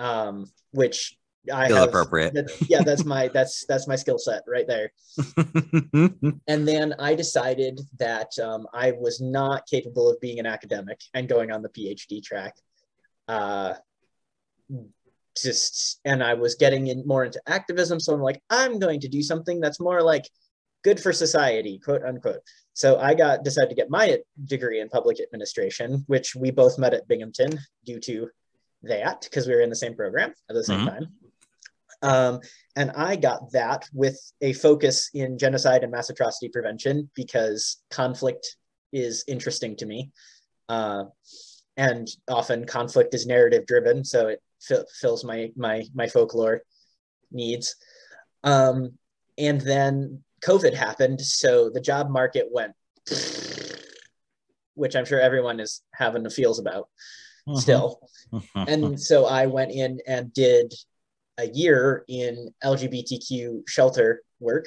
Um, 0.00 0.50
which 0.72 1.16
I 1.52 1.68
have, 1.68 1.88
appropriate. 1.88 2.34
that- 2.34 2.50
yeah, 2.68 2.82
that's 2.82 3.04
my 3.04 3.28
that's 3.28 3.64
that's 3.66 3.88
my 3.88 3.96
skill 3.96 4.18
set 4.18 4.42
right 4.46 4.66
there. 4.66 4.92
And 6.48 6.66
then 6.66 6.94
I 6.98 7.14
decided 7.14 7.80
that 7.98 8.36
um, 8.38 8.66
I 8.72 8.92
was 8.92 9.20
not 9.20 9.66
capable 9.66 10.10
of 10.10 10.20
being 10.20 10.38
an 10.38 10.46
academic 10.46 11.00
and 11.14 11.28
going 11.28 11.50
on 11.52 11.62
the 11.62 11.68
PhD 11.68 12.22
track. 12.22 12.54
Uh, 13.28 13.74
just 15.36 16.00
and 16.04 16.22
I 16.22 16.34
was 16.34 16.54
getting 16.54 16.88
in 16.88 17.06
more 17.06 17.24
into 17.24 17.40
activism, 17.46 18.00
so 18.00 18.14
I'm 18.14 18.20
like, 18.20 18.42
I'm 18.50 18.78
going 18.78 19.00
to 19.00 19.08
do 19.08 19.22
something 19.22 19.60
that's 19.60 19.80
more 19.80 20.02
like 20.02 20.28
good 20.84 21.00
for 21.00 21.12
society, 21.12 21.78
quote 21.78 22.02
unquote. 22.04 22.40
So 22.74 22.98
I 22.98 23.14
got 23.14 23.44
decided 23.44 23.70
to 23.70 23.76
get 23.76 23.90
my 23.90 24.18
degree 24.44 24.80
in 24.80 24.88
public 24.88 25.20
administration, 25.20 26.04
which 26.06 26.34
we 26.34 26.50
both 26.50 26.78
met 26.78 26.94
at 26.94 27.06
Binghamton 27.06 27.58
due 27.84 28.00
to 28.00 28.28
that 28.82 29.22
because 29.22 29.46
we 29.46 29.54
were 29.54 29.60
in 29.60 29.70
the 29.70 29.76
same 29.76 29.94
program 29.94 30.34
at 30.48 30.54
the 30.54 30.64
same 30.64 30.80
Mhm. 30.80 30.88
time. 30.88 31.14
Um, 32.02 32.40
and 32.74 32.90
I 32.92 33.14
got 33.14 33.52
that 33.52 33.88
with 33.92 34.18
a 34.40 34.54
focus 34.54 35.08
in 35.14 35.38
genocide 35.38 35.84
and 35.84 35.92
mass 35.92 36.10
atrocity 36.10 36.48
prevention 36.48 37.10
because 37.14 37.76
conflict 37.90 38.56
is 38.92 39.24
interesting 39.28 39.76
to 39.76 39.86
me. 39.86 40.10
Uh, 40.68 41.04
and 41.76 42.08
often 42.28 42.66
conflict 42.66 43.14
is 43.14 43.26
narrative 43.26 43.66
driven, 43.66 44.04
so 44.04 44.28
it 44.28 44.42
fi- 44.66 44.84
fills 45.00 45.24
my 45.24 45.50
my 45.56 45.84
my 45.94 46.06
folklore 46.08 46.62
needs. 47.30 47.76
Um, 48.44 48.98
and 49.38 49.60
then 49.60 50.22
COVID 50.44 50.74
happened, 50.74 51.20
so 51.20 51.70
the 51.70 51.80
job 51.80 52.10
market 52.10 52.48
went, 52.50 52.72
which 54.74 54.96
I'm 54.96 55.04
sure 55.04 55.20
everyone 55.20 55.60
is 55.60 55.82
having 55.94 56.22
the 56.22 56.30
feels 56.30 56.58
about 56.58 56.88
still. 57.56 58.00
And 58.54 59.00
so 59.00 59.26
I 59.26 59.46
went 59.46 59.72
in 59.72 60.00
and 60.06 60.32
did 60.32 60.72
a 61.38 61.48
year 61.48 62.04
in 62.08 62.52
LGBTQ 62.62 63.62
shelter 63.68 64.22
work, 64.40 64.66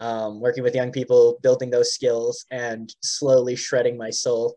um, 0.00 0.40
working 0.40 0.62
with 0.62 0.74
young 0.74 0.92
people, 0.92 1.38
building 1.42 1.70
those 1.70 1.92
skills, 1.92 2.46
and 2.50 2.92
slowly 3.02 3.56
shredding 3.56 3.96
my 3.96 4.10
soul. 4.10 4.56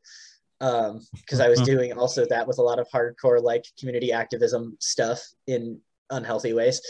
Um, 0.60 1.02
because 1.14 1.40
I 1.40 1.50
was 1.50 1.60
mm-hmm. 1.60 1.72
doing 1.72 1.94
also 1.94 2.26
that 2.30 2.48
with 2.48 2.58
a 2.58 2.64
lot 2.64 2.80
of 2.80 2.88
hardcore, 2.90 3.42
like 3.42 3.66
community 3.80 4.12
activism 4.12 4.76
stuff 4.80 5.22
in 5.46 5.80
unhealthy 6.10 6.54
ways. 6.54 6.82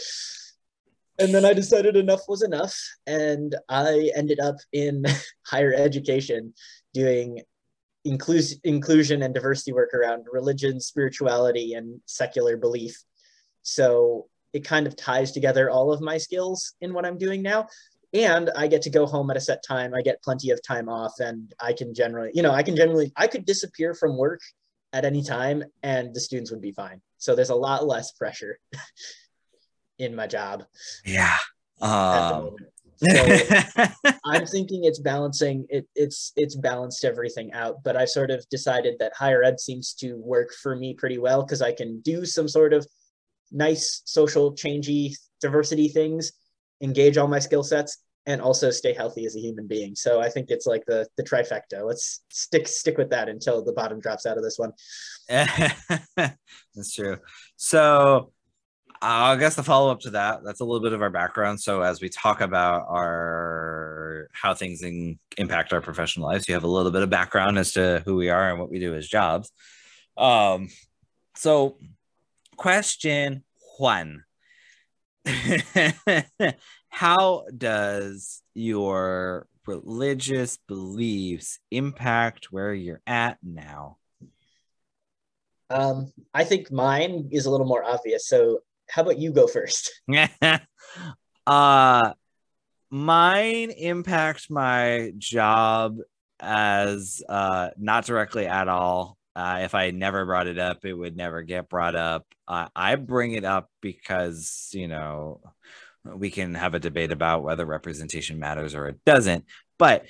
And 1.18 1.34
then 1.34 1.44
I 1.44 1.52
decided 1.52 1.96
enough 1.96 2.22
was 2.28 2.42
enough, 2.42 2.78
and 3.06 3.54
I 3.68 4.10
ended 4.14 4.40
up 4.40 4.56
in 4.72 5.04
higher 5.46 5.74
education 5.74 6.54
doing 6.94 7.42
inclus- 8.06 8.58
inclusion 8.64 9.22
and 9.22 9.34
diversity 9.34 9.72
work 9.72 9.94
around 9.94 10.26
religion, 10.30 10.80
spirituality, 10.80 11.74
and 11.74 12.00
secular 12.06 12.56
belief. 12.56 12.96
So 13.62 14.28
it 14.52 14.64
kind 14.64 14.86
of 14.86 14.96
ties 14.96 15.32
together 15.32 15.70
all 15.70 15.92
of 15.92 16.00
my 16.00 16.18
skills 16.18 16.74
in 16.80 16.94
what 16.94 17.04
I'm 17.04 17.18
doing 17.18 17.42
now. 17.42 17.66
And 18.14 18.50
I 18.56 18.68
get 18.68 18.82
to 18.82 18.90
go 18.90 19.06
home 19.06 19.30
at 19.30 19.36
a 19.36 19.40
set 19.40 19.62
time. 19.66 19.94
I 19.94 20.00
get 20.00 20.22
plenty 20.22 20.50
of 20.50 20.62
time 20.62 20.88
off, 20.88 21.20
and 21.20 21.52
I 21.60 21.72
can 21.72 21.94
generally, 21.94 22.30
you 22.32 22.42
know, 22.42 22.52
I 22.52 22.62
can 22.62 22.74
generally, 22.74 23.12
I 23.16 23.26
could 23.26 23.44
disappear 23.44 23.94
from 23.94 24.16
work 24.16 24.40
at 24.92 25.04
any 25.04 25.22
time, 25.22 25.64
and 25.82 26.14
the 26.14 26.20
students 26.20 26.50
would 26.50 26.62
be 26.62 26.72
fine. 26.72 27.02
So 27.18 27.34
there's 27.34 27.50
a 27.50 27.54
lot 27.54 27.86
less 27.86 28.12
pressure 28.12 28.58
in 29.98 30.14
my 30.14 30.26
job 30.26 30.64
yeah. 31.04 31.36
Um. 31.80 32.56
So 32.96 33.06
I'm 34.24 34.44
thinking 34.46 34.84
it's 34.84 34.98
balancing 34.98 35.66
it 35.68 35.86
it's 35.94 36.32
it's 36.36 36.56
balanced 36.56 37.04
everything 37.04 37.52
out, 37.52 37.76
but 37.84 37.96
I 37.96 38.04
sort 38.04 38.30
of 38.30 38.44
decided 38.48 38.96
that 38.98 39.12
higher 39.16 39.44
ed 39.44 39.60
seems 39.60 39.94
to 39.94 40.14
work 40.14 40.52
for 40.52 40.74
me 40.74 40.94
pretty 40.94 41.18
well 41.18 41.42
because 41.42 41.62
I 41.62 41.72
can 41.72 42.00
do 42.00 42.24
some 42.24 42.48
sort 42.48 42.72
of 42.72 42.86
nice 43.52 44.02
social 44.04 44.52
changey 44.52 45.14
diversity 45.40 45.88
things, 45.88 46.32
engage 46.80 47.16
all 47.16 47.28
my 47.28 47.38
skill 47.38 47.62
sets, 47.62 47.98
and 48.28 48.42
also 48.42 48.70
stay 48.70 48.92
healthy 48.92 49.24
as 49.24 49.34
a 49.36 49.40
human 49.40 49.66
being. 49.66 49.96
So 49.96 50.20
I 50.20 50.28
think 50.28 50.50
it's 50.50 50.66
like 50.66 50.84
the 50.86 51.08
the 51.16 51.22
trifecta. 51.22 51.82
Let's 51.82 52.22
stick 52.28 52.68
stick 52.68 52.98
with 52.98 53.10
that 53.10 53.28
until 53.28 53.64
the 53.64 53.72
bottom 53.72 54.00
drops 54.00 54.26
out 54.26 54.36
of 54.36 54.44
this 54.44 54.58
one. 54.58 54.72
that's 55.28 56.94
true. 56.94 57.16
So, 57.56 58.32
I 59.00 59.36
guess 59.36 59.54
the 59.54 59.62
follow 59.62 59.90
up 59.90 60.00
to 60.00 60.10
that, 60.10 60.40
that's 60.44 60.60
a 60.60 60.64
little 60.64 60.82
bit 60.82 60.92
of 60.92 61.00
our 61.00 61.10
background. 61.10 61.60
So, 61.60 61.80
as 61.80 62.02
we 62.02 62.10
talk 62.10 62.42
about 62.42 62.86
our 62.90 64.28
how 64.32 64.52
things 64.54 64.82
in, 64.82 65.18
impact 65.38 65.72
our 65.72 65.80
professional 65.80 66.26
lives, 66.26 66.48
you 66.48 66.54
have 66.54 66.64
a 66.64 66.68
little 66.68 66.92
bit 66.92 67.02
of 67.02 67.10
background 67.10 67.58
as 67.58 67.72
to 67.72 68.02
who 68.04 68.16
we 68.16 68.28
are 68.28 68.50
and 68.50 68.60
what 68.60 68.70
we 68.70 68.78
do 68.78 68.94
as 68.94 69.08
jobs. 69.08 69.50
Um, 70.18 70.68
so, 71.34 71.78
question 72.56 73.44
one 73.78 74.24
How 76.88 77.44
does 77.56 78.42
your 78.54 79.46
religious 79.66 80.58
beliefs 80.66 81.58
impact 81.70 82.46
where 82.50 82.72
you're 82.72 83.02
at 83.06 83.38
now? 83.42 83.98
Um, 85.70 86.12
I 86.32 86.44
think 86.44 86.72
mine 86.72 87.28
is 87.30 87.44
a 87.46 87.50
little 87.50 87.66
more 87.66 87.84
obvious. 87.84 88.26
So 88.26 88.60
how 88.88 89.02
about 89.02 89.18
you 89.18 89.32
go 89.32 89.46
first? 89.46 90.00
uh 91.46 92.12
mine 92.90 93.70
impact 93.70 94.50
my 94.50 95.12
job 95.18 95.98
as 96.40 97.22
uh 97.28 97.68
not 97.76 98.06
directly 98.06 98.46
at 98.46 98.68
all 98.68 99.17
uh 99.38 99.60
if 99.62 99.74
i 99.74 99.90
never 99.90 100.24
brought 100.26 100.46
it 100.46 100.58
up 100.58 100.84
it 100.84 100.92
would 100.92 101.16
never 101.16 101.42
get 101.42 101.68
brought 101.68 101.94
up 101.94 102.26
uh, 102.48 102.68
i 102.74 102.94
bring 102.96 103.32
it 103.32 103.44
up 103.44 103.70
because 103.80 104.70
you 104.72 104.88
know 104.88 105.40
we 106.04 106.30
can 106.30 106.54
have 106.54 106.74
a 106.74 106.80
debate 106.80 107.12
about 107.12 107.42
whether 107.42 107.64
representation 107.64 108.38
matters 108.38 108.74
or 108.74 108.88
it 108.88 108.98
doesn't 109.04 109.44
but 109.78 110.04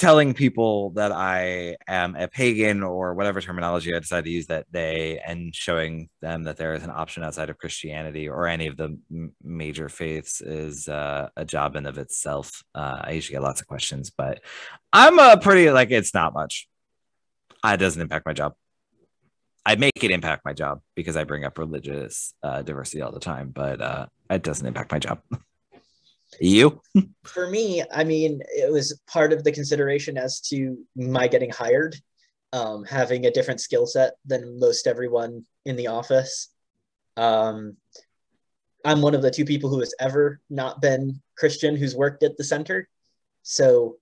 telling 0.00 0.32
people 0.32 0.90
that 0.92 1.12
I 1.12 1.76
am 1.86 2.16
a 2.16 2.26
pagan 2.26 2.82
or 2.82 3.12
whatever 3.12 3.42
terminology 3.42 3.94
I 3.94 3.98
decide 3.98 4.24
to 4.24 4.30
use 4.30 4.46
that 4.46 4.72
day 4.72 5.18
and 5.18 5.54
showing 5.54 6.08
them 6.22 6.44
that 6.44 6.56
there 6.56 6.72
is 6.72 6.82
an 6.82 6.90
option 6.90 7.22
outside 7.22 7.50
of 7.50 7.58
Christianity 7.58 8.26
or 8.26 8.46
any 8.46 8.66
of 8.66 8.78
the 8.78 8.98
m- 9.10 9.34
major 9.44 9.90
faiths 9.90 10.40
is 10.40 10.88
uh, 10.88 11.28
a 11.36 11.44
job 11.44 11.76
in 11.76 11.84
of 11.84 11.98
itself. 11.98 12.62
Uh, 12.74 13.02
I 13.04 13.10
usually 13.10 13.34
get 13.34 13.42
lots 13.42 13.60
of 13.60 13.66
questions, 13.66 14.08
but 14.08 14.40
I'm 14.90 15.18
a 15.18 15.36
pretty 15.36 15.70
like 15.70 15.90
it's 15.90 16.14
not 16.14 16.32
much. 16.32 16.66
Uh, 17.64 17.72
It 17.74 17.78
doesn't 17.78 18.00
impact 18.00 18.26
my 18.26 18.32
job. 18.32 18.54
I 19.66 19.76
make 19.76 20.02
it 20.02 20.10
impact 20.10 20.44
my 20.44 20.52
job 20.52 20.80
because 20.94 21.16
I 21.16 21.24
bring 21.24 21.44
up 21.44 21.58
religious 21.58 22.34
uh, 22.42 22.62
diversity 22.62 23.02
all 23.02 23.12
the 23.12 23.20
time, 23.20 23.50
but 23.50 23.80
uh, 23.80 24.06
it 24.30 24.42
doesn't 24.42 24.66
impact 24.66 24.90
my 24.90 24.98
job. 24.98 25.20
you? 26.40 26.80
for 27.24 27.48
me, 27.48 27.82
I 27.92 28.04
mean, 28.04 28.40
it 28.48 28.72
was 28.72 28.98
part 29.06 29.32
of 29.32 29.44
the 29.44 29.52
consideration 29.52 30.16
as 30.16 30.40
to 30.48 30.78
my 30.96 31.28
getting 31.28 31.50
hired, 31.50 31.96
um, 32.52 32.84
having 32.84 33.26
a 33.26 33.30
different 33.30 33.60
skill 33.60 33.86
set 33.86 34.14
than 34.24 34.58
most 34.58 34.86
everyone 34.86 35.44
in 35.66 35.76
the 35.76 35.88
office. 35.88 36.48
Um, 37.16 37.76
I'm 38.84 39.02
one 39.02 39.14
of 39.14 39.22
the 39.22 39.30
two 39.30 39.44
people 39.44 39.68
who 39.68 39.80
has 39.80 39.94
ever 40.00 40.40
not 40.48 40.80
been 40.80 41.20
Christian 41.36 41.76
who's 41.76 41.94
worked 41.94 42.22
at 42.22 42.38
the 42.38 42.44
center. 42.44 42.88
So 43.42 43.98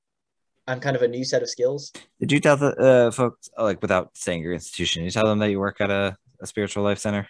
I'm 0.68 0.80
kind 0.80 0.94
of 0.94 1.02
a 1.02 1.08
new 1.08 1.24
set 1.24 1.42
of 1.42 1.48
skills. 1.48 1.92
Did 2.20 2.30
you 2.30 2.40
tell 2.40 2.58
the 2.58 2.76
uh, 2.76 3.10
folks, 3.10 3.48
like 3.56 3.80
without 3.80 4.10
saying 4.14 4.42
your 4.42 4.52
institution, 4.52 5.02
you 5.02 5.10
tell 5.10 5.26
them 5.26 5.38
that 5.38 5.50
you 5.50 5.58
work 5.58 5.80
at 5.80 5.90
a, 5.90 6.14
a 6.42 6.46
spiritual 6.46 6.84
life 6.84 6.98
center? 6.98 7.26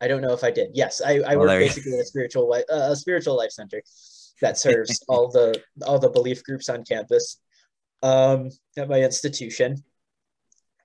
I 0.00 0.08
don't 0.08 0.22
know 0.22 0.32
if 0.32 0.42
I 0.42 0.50
did. 0.50 0.70
Yes, 0.72 1.02
I, 1.04 1.20
I 1.26 1.36
Well, 1.36 1.48
work 1.48 1.60
basically 1.60 1.92
at 1.92 2.00
a 2.00 2.04
spiritual 2.06 2.48
life, 2.48 2.64
uh, 2.72 2.88
a 2.90 2.96
spiritual 2.96 3.36
life 3.36 3.50
center 3.50 3.82
that 4.40 4.56
serves 4.64 5.04
all 5.08 5.28
the 5.28 5.62
all 5.86 5.98
the 5.98 6.08
belief 6.08 6.42
groups 6.42 6.70
on 6.70 6.84
campus 6.84 7.38
um, 8.02 8.48
at 8.78 8.88
my 8.88 9.02
institution, 9.02 9.84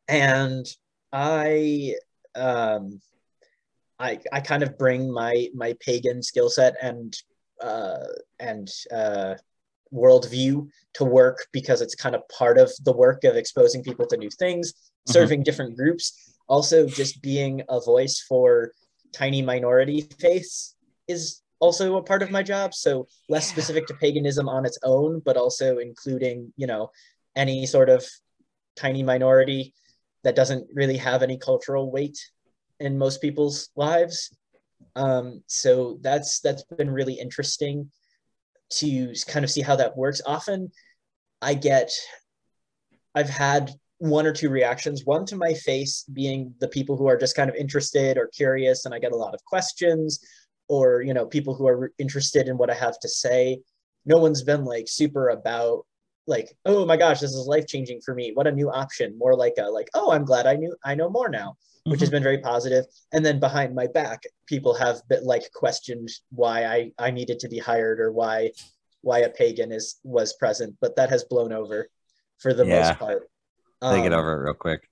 and 0.10 0.66
I 1.14 1.96
um, 2.36 3.00
I 4.00 4.20
I 4.34 4.42
kind 4.42 4.64
of 4.64 4.78
bring 4.78 5.10
my 5.14 5.48
my 5.54 5.78
pagan 5.80 6.22
skill 6.22 6.50
set 6.50 6.76
and 6.82 7.18
uh, 7.62 8.04
and 8.38 8.70
uh, 8.92 9.36
worldview 9.96 10.68
to 10.94 11.04
work 11.06 11.38
because 11.52 11.82
it's 11.82 11.96
kind 11.96 12.16
of 12.16 12.22
part 12.30 12.58
of 12.58 12.72
the 12.84 12.92
work 12.94 13.24
of 13.24 13.36
exposing 13.36 13.82
people 13.84 14.06
to 14.08 14.18
new 14.18 14.30
things, 14.30 14.74
Mhm. 14.74 15.14
serving 15.14 15.44
different 15.44 15.76
groups, 15.76 16.06
also 16.48 16.88
just 16.88 17.22
being 17.22 17.64
a 17.70 17.80
voice 17.80 18.20
for 18.20 18.72
tiny 19.12 19.42
minority 19.42 20.02
faiths 20.20 20.76
is 21.08 21.42
also 21.60 21.96
a 21.96 22.04
part 22.04 22.22
of 22.22 22.32
my 22.32 22.44
job. 22.44 22.74
So 22.74 23.08
less 23.30 23.48
Yeah. 23.48 23.54
specific 23.54 23.88
to 23.88 23.94
paganism 23.96 24.50
on 24.50 24.66
its 24.66 24.78
own, 24.84 25.22
but 25.22 25.38
also 25.38 25.78
including, 25.80 26.54
you 26.58 26.68
know, 26.68 26.92
any 27.36 27.66
sort 27.66 27.90
of 27.90 28.06
tiny 28.76 29.04
minority 29.04 29.74
that 30.24 30.36
doesn't 30.36 30.68
really 30.74 30.98
have 30.98 31.24
any 31.24 31.38
cultural 31.38 31.92
weight 31.92 32.18
in 32.80 32.98
most 32.98 33.22
people's 33.22 33.70
lives. 33.76 34.36
Um, 34.96 35.44
so 35.48 35.98
that's 36.02 36.40
that's 36.40 36.64
been 36.64 36.90
really 36.90 37.14
interesting 37.14 37.92
to 38.72 39.14
kind 39.28 39.44
of 39.44 39.52
see 39.52 39.62
how 39.62 39.76
that 39.76 39.98
works. 39.98 40.22
Often 40.26 40.72
I 41.42 41.54
get 41.54 41.92
I've 43.14 43.30
had 43.30 43.72
one 44.00 44.26
or 44.26 44.34
two 44.34 44.50
reactions 44.50 45.06
one 45.06 45.26
to 45.26 45.38
my 45.38 45.54
face 45.54 46.04
being 46.12 46.54
the 46.60 46.68
people 46.68 46.98
who 46.98 47.08
are 47.08 47.18
just 47.18 47.36
kind 47.36 47.50
of 47.50 47.56
interested 47.56 48.18
or 48.18 48.28
curious 48.28 48.84
and 48.84 48.94
i 48.94 49.00
get 49.00 49.14
a 49.14 49.16
lot 49.16 49.34
of 49.34 49.44
questions 49.46 50.20
or 50.68 51.02
you 51.02 51.14
know 51.14 51.26
people 51.26 51.56
who 51.56 51.66
are 51.66 51.94
interested 51.98 52.48
in 52.48 52.58
what 52.58 52.70
i 52.70 52.74
have 52.74 53.00
to 53.00 53.10
say. 53.10 53.60
No 54.06 54.18
one's 54.18 54.44
been 54.44 54.66
like 54.66 54.88
super 54.88 55.30
about 55.30 55.86
like 56.28 56.56
oh 56.66 56.86
my 56.86 56.98
gosh 56.98 57.20
this 57.20 57.34
is 57.34 57.48
life 57.48 57.68
changing 57.68 58.02
for 58.04 58.14
me. 58.14 58.32
What 58.34 58.48
a 58.48 58.52
new 58.52 58.70
option. 58.70 59.18
More 59.18 59.36
like 59.36 59.54
a 59.60 59.64
like 59.64 59.90
oh 59.94 60.12
i'm 60.12 60.26
glad 60.26 60.46
i 60.46 60.56
knew 60.56 60.76
i 60.84 60.96
know 60.96 61.10
more 61.10 61.30
now 61.30 61.56
which 61.86 61.98
mm-hmm. 61.98 62.02
has 62.02 62.10
been 62.10 62.24
very 62.24 62.40
positive 62.40 62.86
and 63.14 63.26
then 63.26 63.40
behind 63.40 63.74
my 63.74 63.88
back 63.88 64.24
people 64.48 64.74
have 64.74 65.02
been 65.08 65.24
like 65.24 65.44
questioned 65.54 66.10
why 66.32 66.66
i 66.66 66.92
i 67.00 67.12
needed 67.12 67.40
to 67.40 67.48
be 67.48 67.60
hired 67.60 68.00
or 68.00 68.12
why 68.12 68.50
why 69.02 69.20
a 69.20 69.30
pagan 69.30 69.72
is 69.72 70.00
was 70.04 70.34
present 70.34 70.76
but 70.82 70.96
that 70.96 71.10
has 71.10 71.24
blown 71.26 71.54
over 71.54 71.88
for 72.40 72.54
the 72.54 72.66
yeah. 72.66 72.80
most 72.80 73.00
part 73.00 73.30
they 73.82 74.02
get 74.02 74.14
um, 74.14 74.20
over 74.20 74.34
it 74.34 74.44
real 74.46 74.54
quick. 74.54 74.88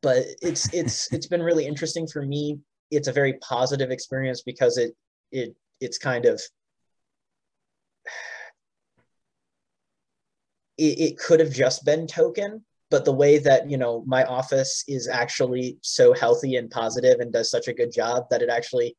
But 0.00 0.24
it's 0.42 0.72
it's 0.72 1.12
it's 1.12 1.26
been 1.26 1.42
really 1.42 1.66
interesting 1.66 2.06
for 2.06 2.22
me. 2.22 2.60
It's 2.90 3.08
a 3.08 3.12
very 3.12 3.34
positive 3.34 3.90
experience 3.90 4.42
because 4.42 4.78
it 4.78 4.94
it 5.32 5.56
it's 5.80 5.98
kind 5.98 6.24
of 6.26 6.40
it, 10.78 11.00
it 11.00 11.18
could 11.18 11.40
have 11.40 11.52
just 11.52 11.84
been 11.84 12.06
token 12.06 12.64
but 12.90 13.04
the 13.04 13.12
way 13.12 13.38
that 13.38 13.70
you 13.70 13.76
know 13.76 14.04
my 14.06 14.24
office 14.24 14.84
is 14.88 15.08
actually 15.08 15.78
so 15.82 16.12
healthy 16.12 16.56
and 16.56 16.70
positive 16.70 17.20
and 17.20 17.32
does 17.32 17.50
such 17.50 17.68
a 17.68 17.74
good 17.74 17.92
job 17.92 18.24
that 18.30 18.42
it 18.42 18.48
actually 18.48 18.96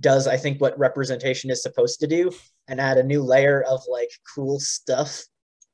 does 0.00 0.26
i 0.26 0.36
think 0.36 0.60
what 0.60 0.78
representation 0.78 1.50
is 1.50 1.62
supposed 1.62 2.00
to 2.00 2.06
do 2.06 2.30
and 2.68 2.80
add 2.80 2.98
a 2.98 3.02
new 3.02 3.22
layer 3.22 3.62
of 3.62 3.80
like 3.88 4.10
cool 4.34 4.58
stuff 4.58 5.22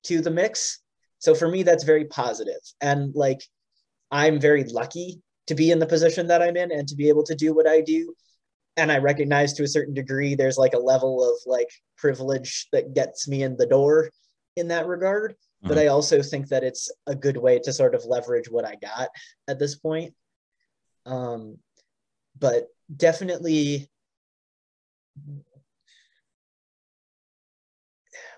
to 0.03 0.21
the 0.21 0.31
mix 0.31 0.81
so 1.21 1.35
for 1.35 1.49
me, 1.49 1.63
that's 1.63 1.85
very. 1.85 2.09
And 2.81 3.15
like, 3.15 3.41
I'm 4.11 4.41
very 4.41 4.65
lucky 4.65 5.23
to 5.47 5.55
be 5.55 5.71
in 5.71 5.79
the 5.79 5.87
position 5.87 6.27
that 6.29 6.43
I'm 6.43 6.57
in 6.57 6.73
and 6.73 6.89
to 6.89 6.97
be 6.97 7.09
able 7.09 7.25
to 7.25 7.35
do 7.35 7.55
what 7.55 7.69
I 7.69 7.83
do. 7.83 8.15
And 8.77 8.91
I 8.91 8.99
recognize 8.99 9.53
to 9.55 9.63
a 9.63 9.69
certain 9.69 9.95
degree, 9.95 10.35
there's 10.35 10.57
like 10.57 10.73
a 10.73 10.79
level 10.79 11.23
of 11.23 11.37
like 11.47 11.69
privilege 11.99 12.69
that 12.73 12.95
gets 12.95 13.29
me 13.29 13.43
in 13.43 13.57
the 13.57 13.67
door 13.67 14.11
in 14.57 14.69
that 14.69 14.87
regard. 14.87 15.35
Mm-hmm. 15.63 15.69
But 15.69 15.79
I 15.79 15.89
also 15.89 16.23
think 16.23 16.49
that 16.49 16.65
it's 16.65 16.91
a 17.07 17.15
good 17.15 17.37
way 17.37 17.59
to 17.61 17.73
sort 17.73 17.95
of 17.95 18.05
leverage 18.05 18.51
what 18.51 18.65
I 18.65 18.77
got 18.77 19.09
at 19.49 19.59
this 19.59 19.77
point. 19.77 20.15
Um, 21.07 21.59
but 22.39 22.69
definitely 22.95 23.91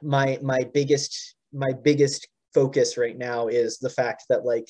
my 0.03 0.39
my 0.43 0.65
biggest 0.75 1.37
my 1.53 1.73
biggest 1.73 2.29
focus 2.55 2.99
right 2.99 3.17
now 3.17 3.47
is 3.49 3.79
the 3.79 3.91
fact 3.91 4.25
that 4.29 4.45
like 4.45 4.69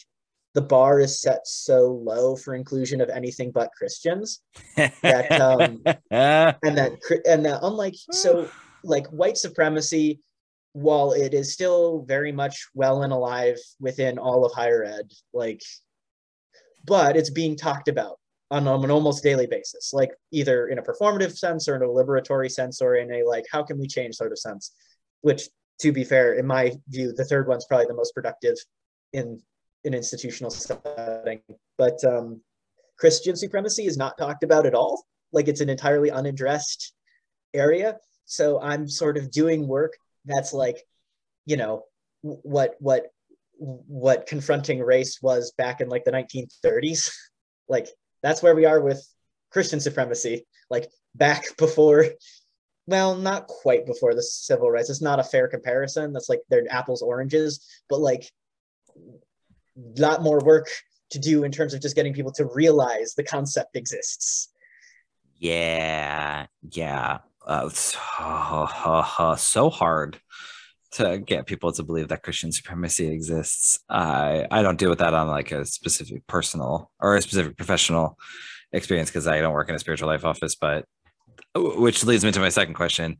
the 0.54 0.60
bar 0.60 1.00
is 1.00 1.20
set 1.20 1.46
so 1.46 1.86
low 2.04 2.36
for 2.36 2.54
inclusion 2.54 3.00
of 3.00 3.08
anything 3.08 3.50
but 3.50 3.72
Christians 3.72 4.42
that 4.76 5.32
um, 5.40 5.82
and 6.10 6.76
that 6.76 6.98
and 7.26 7.44
that 7.46 7.60
unlike 7.62 7.94
so 8.10 8.48
like 8.84 9.06
white 9.08 9.38
supremacy 9.38 10.20
while 10.72 11.12
it 11.12 11.34
is 11.34 11.52
still 11.52 12.04
very 12.08 12.32
much 12.32 12.68
well 12.74 13.02
and 13.02 13.12
alive 13.12 13.58
within 13.80 14.18
all 14.18 14.44
of 14.44 14.52
higher 14.52 14.84
ed 14.84 15.10
like 15.32 15.60
but 16.84 17.16
it's 17.16 17.30
being 17.30 17.56
talked 17.56 17.88
about 17.88 18.18
on, 18.50 18.66
an 18.66 18.90
almost 18.90 19.22
daily 19.22 19.46
basis 19.46 19.92
like 19.92 20.10
either 20.30 20.68
in 20.68 20.78
a 20.78 20.82
performative 20.82 21.36
sense 21.36 21.68
or 21.68 21.76
in 21.76 21.82
a 21.82 21.86
liberatory 21.86 22.50
sense 22.50 22.80
or 22.80 22.96
in 22.96 23.12
a 23.12 23.22
like 23.22 23.44
how 23.50 23.62
can 23.62 23.78
we 23.78 23.86
change 23.86 24.14
sort 24.14 24.32
of 24.32 24.38
sense 24.38 24.74
which 25.20 25.48
to 25.82 25.92
be 25.92 26.04
fair, 26.04 26.34
in 26.34 26.46
my 26.46 26.72
view, 26.88 27.12
the 27.12 27.24
third 27.24 27.48
one's 27.48 27.66
probably 27.66 27.86
the 27.86 27.94
most 27.94 28.14
productive 28.14 28.54
in 29.12 29.40
an 29.84 29.94
institutional 29.94 30.50
setting. 30.50 31.40
But 31.76 32.02
um, 32.04 32.40
Christian 32.98 33.34
supremacy 33.34 33.86
is 33.86 33.96
not 33.96 34.16
talked 34.16 34.44
about 34.44 34.64
at 34.64 34.74
all. 34.74 35.04
Like 35.32 35.48
it's 35.48 35.60
an 35.60 35.68
entirely 35.68 36.10
unaddressed 36.10 36.94
area. 37.52 37.96
So 38.26 38.60
I'm 38.60 38.88
sort 38.88 39.16
of 39.16 39.32
doing 39.32 39.66
work 39.66 39.92
that's 40.24 40.52
like, 40.52 40.78
you 41.46 41.56
know, 41.56 41.84
what 42.22 42.76
what 42.78 43.06
what 43.58 44.26
confronting 44.26 44.80
race 44.80 45.20
was 45.22 45.52
back 45.52 45.80
in 45.80 45.88
like 45.88 46.04
the 46.04 46.12
1930s. 46.12 47.10
like 47.68 47.88
that's 48.22 48.42
where 48.42 48.54
we 48.54 48.64
are 48.64 48.80
with 48.80 49.06
Christian 49.50 49.80
supremacy. 49.80 50.46
Like 50.70 50.90
back 51.14 51.44
before 51.58 52.06
well, 52.86 53.16
not 53.16 53.46
quite 53.46 53.86
before 53.86 54.14
the 54.14 54.22
civil 54.22 54.70
rights. 54.70 54.90
It's 54.90 55.00
not 55.00 55.20
a 55.20 55.24
fair 55.24 55.46
comparison. 55.46 56.12
That's 56.12 56.28
like 56.28 56.40
they're 56.50 56.64
apples 56.68 57.00
oranges, 57.00 57.64
but 57.88 58.00
like 58.00 58.28
a 58.96 60.00
lot 60.00 60.22
more 60.22 60.40
work 60.40 60.68
to 61.10 61.18
do 61.18 61.44
in 61.44 61.52
terms 61.52 61.74
of 61.74 61.80
just 61.80 61.94
getting 61.94 62.12
people 62.12 62.32
to 62.32 62.46
realize 62.46 63.14
the 63.14 63.22
concept 63.22 63.76
exists. 63.76 64.48
Yeah, 65.36 66.46
yeah, 66.70 67.18
uh, 67.46 69.36
so, 69.36 69.70
hard 69.70 70.20
to 70.92 71.18
get 71.18 71.46
people 71.46 71.72
to 71.72 71.82
believe 71.82 72.08
that 72.08 72.22
Christian 72.22 72.52
supremacy 72.52 73.08
exists. 73.08 73.80
I 73.88 74.46
I 74.50 74.62
don't 74.62 74.78
deal 74.78 74.90
with 74.90 74.98
that 75.00 75.14
on 75.14 75.28
like 75.28 75.50
a 75.50 75.64
specific 75.64 76.26
personal 76.26 76.90
or 77.00 77.16
a 77.16 77.22
specific 77.22 77.56
professional 77.56 78.18
experience 78.72 79.10
because 79.10 79.26
I 79.26 79.40
don't 79.40 79.54
work 79.54 79.68
in 79.68 79.74
a 79.74 79.78
spiritual 79.78 80.08
life 80.08 80.24
office, 80.24 80.54
but 80.54 80.84
which 81.54 82.04
leads 82.04 82.24
me 82.24 82.32
to 82.32 82.40
my 82.40 82.48
second 82.48 82.74
question. 82.74 83.18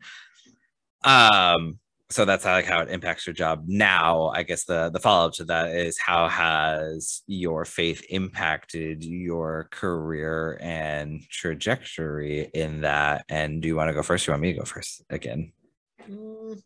Um, 1.05 1.79
so 2.13 2.25
that's 2.25 2.45
how, 2.45 2.53
like 2.53 2.67
how 2.67 2.81
it 2.81 2.91
impacts 2.91 3.27
your 3.27 3.35
job 3.35 3.65
now. 3.67 4.29
I 4.29 4.43
guess 4.43 4.65
the 4.65 4.91
the 4.91 5.01
follow 5.01 5.29
up 5.29 5.35
to 5.35 5.45
that 5.45 5.71
is 5.71 5.99
how 5.99 6.29
has 6.29 7.23
your 7.27 7.65
faith 7.65 8.05
impacted 8.11 9.05
your 9.05 9.69
career 9.71 10.59
and 10.61 11.23
trajectory 11.31 12.51
in 12.55 12.83
that? 12.83 13.25
And 13.29 13.63
do 13.63 13.69
you 13.69 13.77
want 13.77 13.89
to 13.89 13.95
go 13.95 14.03
first? 14.03 14.27
you 14.27 14.33
want 14.33 14.43
me 14.43 14.53
to 14.53 14.59
go 14.59 14.65
first 14.65 15.03
again? 15.11 15.53
Mm. 16.09 16.61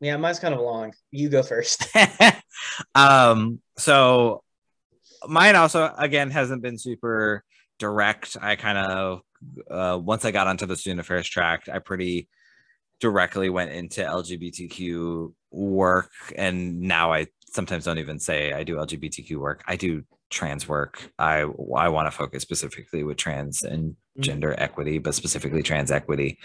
Yeah, 0.00 0.16
mine's 0.16 0.40
kind 0.40 0.54
of 0.54 0.60
long. 0.60 0.92
You 1.12 1.28
go 1.28 1.44
first. 1.44 1.86
um, 2.94 3.60
so 3.78 4.42
mine 5.28 5.54
also 5.54 5.94
again 5.96 6.30
hasn't 6.30 6.62
been 6.62 6.78
super 6.78 7.44
direct. 7.78 8.36
I 8.40 8.56
kind 8.56 8.78
of 8.78 9.20
uh, 9.70 9.98
once 10.02 10.24
I 10.24 10.30
got 10.30 10.46
onto 10.46 10.66
the 10.66 10.76
student 10.76 11.00
affairs 11.00 11.28
track, 11.28 11.68
I 11.72 11.78
pretty 11.78 12.28
directly 13.02 13.50
went 13.50 13.72
into 13.72 14.00
LGBTQ 14.00 15.34
work, 15.50 16.12
and 16.36 16.80
now 16.80 17.12
I 17.12 17.26
sometimes 17.50 17.84
don't 17.84 17.98
even 17.98 18.18
say 18.18 18.52
I 18.52 18.62
do 18.62 18.76
LGBTQ 18.76 19.36
work. 19.36 19.62
I 19.66 19.76
do 19.76 20.04
trans 20.30 20.66
work. 20.66 21.12
I 21.18 21.40
I 21.76 21.88
want 21.88 22.06
to 22.06 22.16
focus 22.16 22.42
specifically 22.42 23.02
with 23.02 23.16
trans 23.16 23.64
and 23.64 23.90
mm-hmm. 23.90 24.22
gender 24.22 24.54
equity, 24.56 24.98
but 24.98 25.16
specifically 25.16 25.64
trans 25.64 25.90
equity. 25.90 26.38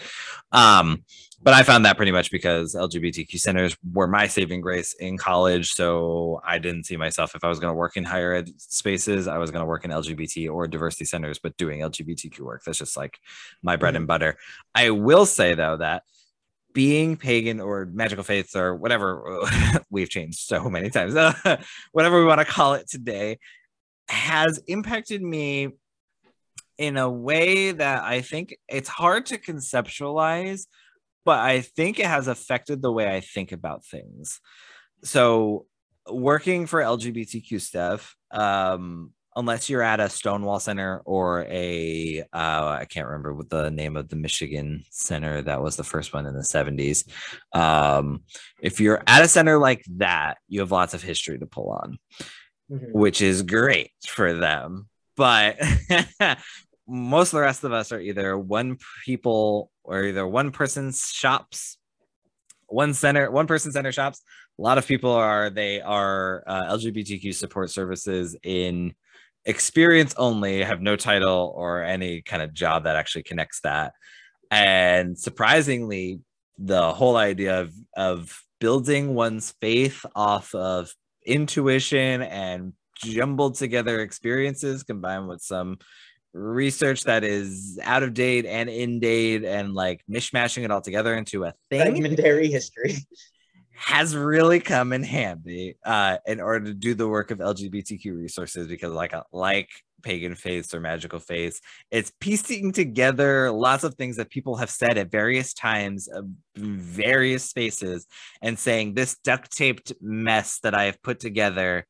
Um, 0.50 1.04
but 1.40 1.54
I 1.54 1.62
found 1.62 1.84
that 1.84 1.96
pretty 1.96 2.10
much 2.10 2.32
because 2.32 2.74
LGBTQ 2.74 3.38
centers 3.38 3.76
were 3.92 4.08
my 4.08 4.26
saving 4.26 4.60
grace 4.60 4.94
in 4.94 5.16
college. 5.16 5.72
So 5.72 6.40
I 6.44 6.58
didn't 6.58 6.84
see 6.84 6.96
myself 6.96 7.36
if 7.36 7.44
I 7.44 7.48
was 7.48 7.60
going 7.60 7.70
to 7.70 7.78
work 7.78 7.96
in 7.96 8.02
higher 8.02 8.34
ed 8.34 8.48
spaces, 8.60 9.28
I 9.28 9.38
was 9.38 9.52
going 9.52 9.62
to 9.62 9.66
work 9.66 9.84
in 9.84 9.92
LGBT 9.92 10.52
or 10.52 10.66
diversity 10.66 11.04
centers, 11.04 11.38
but 11.38 11.56
doing 11.56 11.80
LGBTQ 11.80 12.40
work. 12.40 12.64
That's 12.64 12.78
just 12.78 12.96
like 12.96 13.20
my 13.62 13.76
bread 13.76 13.94
mm-hmm. 13.94 14.02
and 14.02 14.06
butter. 14.08 14.36
I 14.74 14.90
will 14.90 15.26
say 15.26 15.54
though 15.54 15.76
that 15.76 16.02
being 16.74 17.16
pagan 17.16 17.60
or 17.60 17.86
magical 17.86 18.24
faiths 18.24 18.54
or 18.54 18.74
whatever 18.74 19.40
we've 19.90 20.10
changed 20.10 20.38
so 20.38 20.68
many 20.68 20.90
times 20.90 21.14
whatever 21.92 22.20
we 22.20 22.26
want 22.26 22.40
to 22.40 22.44
call 22.44 22.74
it 22.74 22.88
today 22.88 23.38
has 24.08 24.60
impacted 24.66 25.22
me 25.22 25.70
in 26.78 26.96
a 26.96 27.10
way 27.10 27.72
that 27.72 28.04
I 28.04 28.20
think 28.20 28.56
it's 28.68 28.88
hard 28.88 29.26
to 29.26 29.38
conceptualize, 29.38 30.66
but 31.24 31.40
I 31.40 31.60
think 31.60 31.98
it 31.98 32.06
has 32.06 32.28
affected 32.28 32.80
the 32.80 32.92
way 32.92 33.12
I 33.12 33.20
think 33.20 33.52
about 33.52 33.84
things. 33.84 34.40
So, 35.02 35.66
working 36.08 36.66
for 36.66 36.80
LGBTQ 36.80 37.60
stuff, 37.60 38.16
um, 38.30 39.12
unless 39.38 39.70
you're 39.70 39.82
at 39.82 40.00
a 40.00 40.10
Stonewall 40.10 40.60
Center 40.60 41.00
or 41.06 41.44
a 41.44 42.24
uh, 42.32 42.76
I 42.80 42.86
can't 42.90 43.06
remember 43.06 43.32
what 43.32 43.48
the 43.48 43.70
name 43.70 43.96
of 43.96 44.08
the 44.08 44.16
Michigan 44.16 44.84
Center 44.90 45.40
that 45.42 45.62
was 45.62 45.76
the 45.76 45.84
first 45.84 46.12
one 46.12 46.26
in 46.26 46.34
the 46.34 46.40
70s. 46.40 47.08
Um, 47.56 48.24
if 48.60 48.80
you're 48.80 49.02
at 49.06 49.24
a 49.24 49.28
center 49.28 49.58
like 49.58 49.84
that, 49.96 50.38
you 50.48 50.60
have 50.60 50.72
lots 50.72 50.92
of 50.92 51.02
history 51.02 51.38
to 51.38 51.46
pull 51.46 51.70
on 51.70 51.98
mm-hmm. 52.70 52.86
which 52.92 53.20
is 53.22 53.42
great 53.42 53.92
for 54.06 54.34
them. 54.34 54.88
But 55.16 55.58
most 56.86 57.28
of 57.28 57.38
the 57.38 57.42
rest 57.42 57.64
of 57.64 57.72
us 57.72 57.92
are 57.92 58.00
either 58.00 58.38
one 58.38 58.78
people 59.04 59.70
or 59.82 60.04
either 60.04 60.26
one 60.26 60.50
person's 60.52 61.10
shops, 61.12 61.78
one 62.66 62.94
center, 62.94 63.30
one 63.30 63.46
person 63.46 63.72
center 63.72 63.92
shops, 63.92 64.22
a 64.58 64.62
lot 64.62 64.78
of 64.78 64.86
people 64.86 65.12
are 65.12 65.50
they 65.50 65.80
are 65.80 66.42
uh, 66.46 66.72
lgbtq 66.74 67.32
support 67.34 67.70
services 67.70 68.36
in 68.42 68.92
experience 69.48 70.14
only 70.18 70.62
have 70.62 70.82
no 70.82 70.94
title 70.94 71.52
or 71.56 71.82
any 71.82 72.20
kind 72.20 72.42
of 72.42 72.52
job 72.52 72.84
that 72.84 72.96
actually 72.96 73.22
connects 73.22 73.60
that 73.62 73.94
and 74.50 75.18
surprisingly 75.18 76.20
the 76.58 76.92
whole 76.92 77.16
idea 77.16 77.62
of 77.62 77.72
of 77.96 78.42
building 78.60 79.14
one's 79.14 79.54
faith 79.60 80.04
off 80.14 80.54
of 80.54 80.92
intuition 81.24 82.20
and 82.22 82.74
jumbled 82.96 83.54
together 83.54 84.00
experiences 84.00 84.82
combined 84.82 85.28
with 85.28 85.40
some 85.40 85.78
research 86.34 87.04
that 87.04 87.24
is 87.24 87.78
out 87.82 88.02
of 88.02 88.12
date 88.12 88.44
and 88.44 88.68
in 88.68 89.00
date 89.00 89.44
and 89.44 89.72
like 89.72 90.02
mishmashing 90.10 90.62
it 90.62 90.70
all 90.70 90.82
together 90.82 91.14
into 91.16 91.44
a 91.44 91.54
thing 91.70 91.80
Fragmentary 91.80 92.48
history. 92.48 92.96
has 93.78 94.16
really 94.16 94.58
come 94.58 94.92
in 94.92 95.04
handy 95.04 95.76
uh, 95.84 96.18
in 96.26 96.40
order 96.40 96.66
to 96.66 96.74
do 96.74 96.94
the 96.94 97.08
work 97.08 97.30
of 97.30 97.38
LGBTQ 97.38 98.16
resources 98.16 98.66
because 98.66 98.92
like 98.92 99.14
like 99.32 99.68
pagan 100.02 100.34
faiths 100.34 100.74
or 100.74 100.80
magical 100.80 101.18
faiths 101.18 101.60
it's 101.90 102.12
piecing 102.20 102.70
together 102.72 103.50
lots 103.50 103.82
of 103.82 103.94
things 103.94 104.16
that 104.16 104.30
people 104.30 104.56
have 104.56 104.70
said 104.70 104.96
at 104.96 105.10
various 105.10 105.52
times 105.52 106.06
of 106.06 106.24
various 106.56 107.44
spaces 107.44 108.06
and 108.40 108.58
saying 108.58 108.94
this 108.94 109.16
duct 109.24 109.50
taped 109.50 109.92
mess 110.00 110.60
that 110.60 110.74
I 110.74 110.84
have 110.84 111.02
put 111.02 111.18
together 111.18 111.86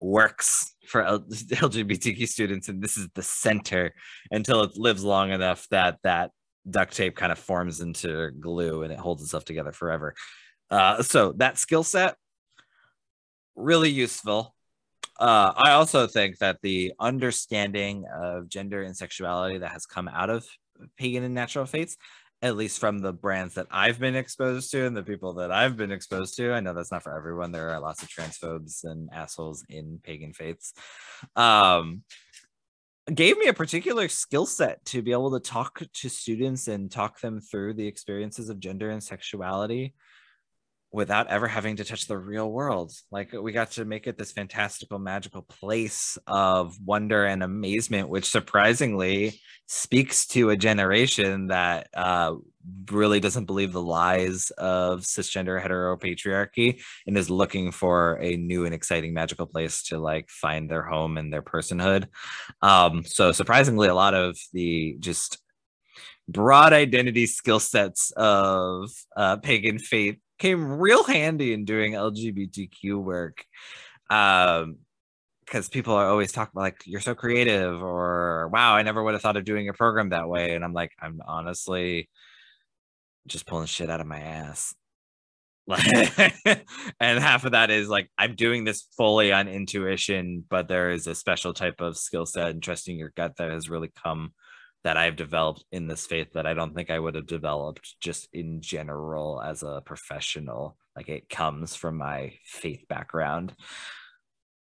works 0.00 0.74
for 0.86 1.02
L- 1.02 1.20
LGBTQ 1.28 2.26
students 2.26 2.68
and 2.68 2.82
this 2.82 2.96
is 2.96 3.08
the 3.14 3.22
center 3.22 3.94
until 4.30 4.62
it 4.62 4.76
lives 4.76 5.04
long 5.04 5.30
enough 5.30 5.66
that 5.70 5.98
that 6.02 6.30
duct 6.68 6.94
tape 6.94 7.16
kind 7.16 7.32
of 7.32 7.38
forms 7.38 7.80
into 7.80 8.30
glue 8.40 8.82
and 8.82 8.92
it 8.92 8.98
holds 8.98 9.22
itself 9.22 9.44
together 9.44 9.72
forever. 9.72 10.14
Uh, 10.70 11.02
so 11.02 11.32
that 11.32 11.58
skill 11.58 11.82
set 11.82 12.16
really 13.56 13.90
useful. 13.90 14.54
Uh, 15.18 15.52
I 15.56 15.72
also 15.72 16.06
think 16.06 16.38
that 16.38 16.58
the 16.62 16.94
understanding 16.98 18.06
of 18.12 18.48
gender 18.48 18.82
and 18.82 18.96
sexuality 18.96 19.58
that 19.58 19.72
has 19.72 19.84
come 19.84 20.08
out 20.08 20.30
of 20.30 20.46
pagan 20.96 21.24
and 21.24 21.34
natural 21.34 21.66
faiths, 21.66 21.96
at 22.40 22.56
least 22.56 22.78
from 22.78 23.00
the 23.00 23.12
brands 23.12 23.54
that 23.54 23.66
I've 23.70 23.98
been 23.98 24.16
exposed 24.16 24.70
to 24.70 24.86
and 24.86 24.96
the 24.96 25.02
people 25.02 25.34
that 25.34 25.52
I've 25.52 25.76
been 25.76 25.92
exposed 25.92 26.36
to, 26.38 26.54
I 26.54 26.60
know 26.60 26.72
that's 26.72 26.90
not 26.90 27.02
for 27.02 27.14
everyone. 27.14 27.52
There 27.52 27.68
are 27.70 27.80
lots 27.80 28.02
of 28.02 28.08
transphobes 28.08 28.84
and 28.84 29.10
assholes 29.12 29.62
in 29.68 30.00
pagan 30.02 30.32
faiths. 30.32 30.72
Um, 31.36 32.02
gave 33.12 33.36
me 33.36 33.48
a 33.48 33.54
particular 33.54 34.08
skill 34.08 34.46
set 34.46 34.82
to 34.86 35.02
be 35.02 35.12
able 35.12 35.32
to 35.32 35.40
talk 35.40 35.82
to 35.92 36.08
students 36.08 36.68
and 36.68 36.90
talk 36.90 37.20
them 37.20 37.40
through 37.40 37.74
the 37.74 37.86
experiences 37.86 38.48
of 38.48 38.60
gender 38.60 38.88
and 38.88 39.02
sexuality 39.02 39.94
without 40.92 41.28
ever 41.28 41.46
having 41.46 41.76
to 41.76 41.84
touch 41.84 42.06
the 42.06 42.18
real 42.18 42.50
world. 42.50 42.92
Like 43.10 43.32
we 43.32 43.52
got 43.52 43.72
to 43.72 43.84
make 43.84 44.06
it 44.06 44.18
this 44.18 44.32
fantastical, 44.32 44.98
magical 44.98 45.42
place 45.42 46.18
of 46.26 46.76
wonder 46.84 47.24
and 47.24 47.42
amazement, 47.42 48.08
which 48.08 48.28
surprisingly 48.28 49.40
speaks 49.66 50.26
to 50.26 50.50
a 50.50 50.56
generation 50.56 51.46
that 51.46 51.88
uh, 51.94 52.34
really 52.90 53.20
doesn't 53.20 53.44
believe 53.44 53.72
the 53.72 53.80
lies 53.80 54.50
of 54.58 55.02
cisgender 55.02 55.62
heteropatriarchy 55.62 56.82
and 57.06 57.16
is 57.16 57.30
looking 57.30 57.70
for 57.70 58.18
a 58.20 58.36
new 58.36 58.64
and 58.64 58.74
exciting 58.74 59.14
magical 59.14 59.46
place 59.46 59.84
to 59.84 59.98
like 59.98 60.28
find 60.28 60.68
their 60.68 60.82
home 60.82 61.16
and 61.18 61.32
their 61.32 61.42
personhood. 61.42 62.06
Um, 62.62 63.04
so 63.04 63.30
surprisingly, 63.30 63.86
a 63.86 63.94
lot 63.94 64.14
of 64.14 64.36
the 64.52 64.96
just 64.98 65.38
broad 66.28 66.72
identity 66.72 67.26
skill 67.26 67.60
sets 67.60 68.12
of 68.16 68.90
uh, 69.16 69.36
pagan 69.36 69.78
faith 69.78 70.18
came 70.40 70.64
real 70.64 71.04
handy 71.04 71.52
in 71.52 71.64
doing 71.64 71.92
LGBTQ 71.92 73.02
work. 73.02 73.44
Um, 74.10 74.78
because 75.44 75.68
people 75.68 75.94
are 75.94 76.06
always 76.06 76.30
talking 76.30 76.52
about 76.54 76.62
like 76.62 76.82
you're 76.84 77.00
so 77.00 77.12
creative 77.12 77.82
or 77.82 78.48
wow 78.52 78.76
i 78.76 78.82
never 78.82 79.02
would 79.02 79.14
have 79.14 79.22
thought 79.22 79.36
of 79.36 79.44
doing 79.44 79.68
a 79.68 79.72
program 79.72 80.10
that 80.10 80.28
way 80.28 80.54
and 80.54 80.64
i'm 80.64 80.72
like 80.72 80.92
i'm 81.00 81.20
honestly 81.26 82.08
just 83.26 83.48
pulling 83.48 83.66
shit 83.66 83.90
out 83.90 84.00
of 84.00 84.06
my 84.06 84.20
ass 84.20 84.76
and 87.00 87.18
half 87.18 87.44
of 87.44 87.52
that 87.52 87.70
is 87.70 87.88
like 87.88 88.08
i'm 88.16 88.36
doing 88.36 88.62
this 88.62 88.86
fully 88.96 89.32
on 89.32 89.48
intuition 89.48 90.44
but 90.48 90.68
there 90.68 90.90
is 90.90 91.08
a 91.08 91.16
special 91.16 91.52
type 91.52 91.80
of 91.80 91.98
skill 91.98 92.26
set 92.26 92.50
and 92.50 92.62
trusting 92.62 92.96
your 92.96 93.12
gut 93.16 93.32
that 93.36 93.50
has 93.50 93.68
really 93.68 93.90
come 94.00 94.32
that 94.84 94.96
I've 94.96 95.16
developed 95.16 95.64
in 95.72 95.86
this 95.86 96.06
faith 96.06 96.32
that 96.34 96.46
I 96.46 96.54
don't 96.54 96.74
think 96.74 96.90
I 96.90 96.98
would 96.98 97.14
have 97.14 97.26
developed 97.26 97.96
just 98.00 98.28
in 98.32 98.60
general 98.60 99.42
as 99.42 99.62
a 99.62 99.82
professional. 99.84 100.76
Like 100.96 101.08
it 101.08 101.28
comes 101.28 101.74
from 101.74 101.98
my 101.98 102.34
faith 102.44 102.86
background. 102.88 103.54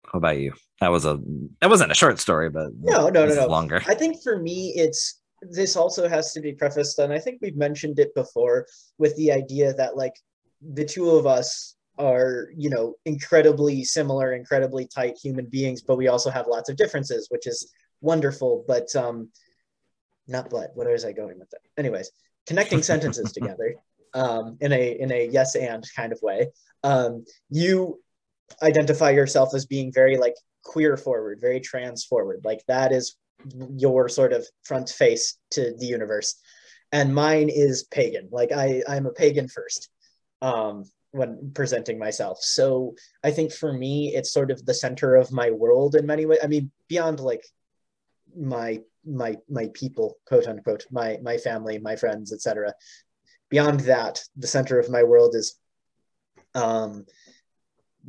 How 0.05 0.17
about 0.17 0.39
you? 0.39 0.53
That 0.81 0.91
was 0.91 1.05
a 1.05 1.19
that 1.61 1.69
wasn't 1.69 1.91
a 1.91 1.95
short 1.95 2.19
story, 2.19 2.49
but 2.49 2.69
no, 2.79 3.09
no, 3.09 3.25
no, 3.25 3.35
no. 3.35 3.47
Longer. 3.47 3.81
I 3.87 3.93
think 3.93 4.21
for 4.23 4.39
me, 4.39 4.73
it's 4.75 5.21
this 5.41 5.75
also 5.75 6.07
has 6.07 6.33
to 6.33 6.41
be 6.41 6.53
prefaced, 6.53 6.97
and 6.99 7.13
I 7.13 7.19
think 7.19 7.39
we've 7.41 7.57
mentioned 7.57 7.99
it 7.99 8.15
before 8.15 8.65
with 8.97 9.15
the 9.17 9.31
idea 9.31 9.73
that 9.73 9.97
like 9.97 10.13
the 10.61 10.85
two 10.85 11.11
of 11.11 11.27
us 11.27 11.75
are 11.99 12.49
you 12.55 12.69
know 12.69 12.93
incredibly 13.05 13.83
similar 13.83 14.33
incredibly 14.33 14.87
tight 14.87 15.17
human 15.21 15.45
beings 15.45 15.81
but 15.81 15.97
we 15.97 16.07
also 16.07 16.29
have 16.29 16.47
lots 16.47 16.69
of 16.69 16.75
differences 16.75 17.27
which 17.31 17.47
is 17.47 17.71
wonderful 18.01 18.63
but 18.67 18.95
um 18.95 19.29
not 20.27 20.49
but 20.49 20.71
where 20.75 20.93
is 20.93 21.05
i 21.05 21.11
going 21.11 21.39
with 21.39 21.49
that? 21.49 21.61
Anyways 21.77 22.11
connecting 22.47 22.81
sentences 22.81 23.31
together 23.33 23.75
um, 24.13 24.57
in 24.61 24.71
a 24.71 24.97
in 24.99 25.11
a 25.11 25.27
yes 25.27 25.55
and 25.55 25.85
kind 25.95 26.11
of 26.11 26.19
way. 26.23 26.47
Um, 26.83 27.25
you 27.49 28.01
identify 28.63 29.11
yourself 29.11 29.53
as 29.53 29.65
being 29.65 29.91
very 29.93 30.17
like 30.17 30.35
queer 30.63 30.97
forward 30.97 31.39
very 31.41 31.59
trans 31.59 32.05
forward. 32.05 32.41
Like 32.43 32.61
that 32.67 32.91
is 32.91 33.15
your 33.75 34.09
sort 34.09 34.33
of 34.33 34.47
front 34.63 34.89
face 34.89 35.37
to 35.51 35.75
the 35.77 35.85
universe. 35.85 36.35
And 36.91 37.13
mine 37.13 37.49
is 37.49 37.83
pagan. 37.83 38.29
Like 38.31 38.51
i 38.51 38.81
i'm 38.87 39.05
a 39.05 39.11
pagan 39.11 39.47
first 39.47 39.89
um 40.41 40.83
when 41.11 41.51
presenting 41.53 41.99
myself. 41.99 42.39
So 42.41 42.95
i 43.23 43.31
think 43.31 43.51
for 43.51 43.73
me 43.73 44.15
it's 44.15 44.33
sort 44.33 44.51
of 44.51 44.65
the 44.65 44.73
center 44.73 45.15
of 45.15 45.31
my 45.31 45.51
world 45.51 45.95
in 45.95 46.05
many 46.05 46.25
ways. 46.25 46.39
I 46.43 46.47
mean 46.47 46.71
beyond 46.87 47.19
like 47.19 47.43
my 48.35 48.79
my 49.05 49.35
my 49.49 49.69
people 49.73 50.17
quote 50.25 50.47
unquote 50.47 50.85
my 50.91 51.17
my 51.23 51.37
family 51.37 51.77
my 51.79 51.95
friends 51.95 52.33
etc 52.33 52.73
beyond 53.49 53.79
that 53.81 54.19
the 54.35 54.47
center 54.47 54.79
of 54.79 54.89
my 54.89 55.03
world 55.03 55.33
is 55.35 55.59
um 56.55 57.05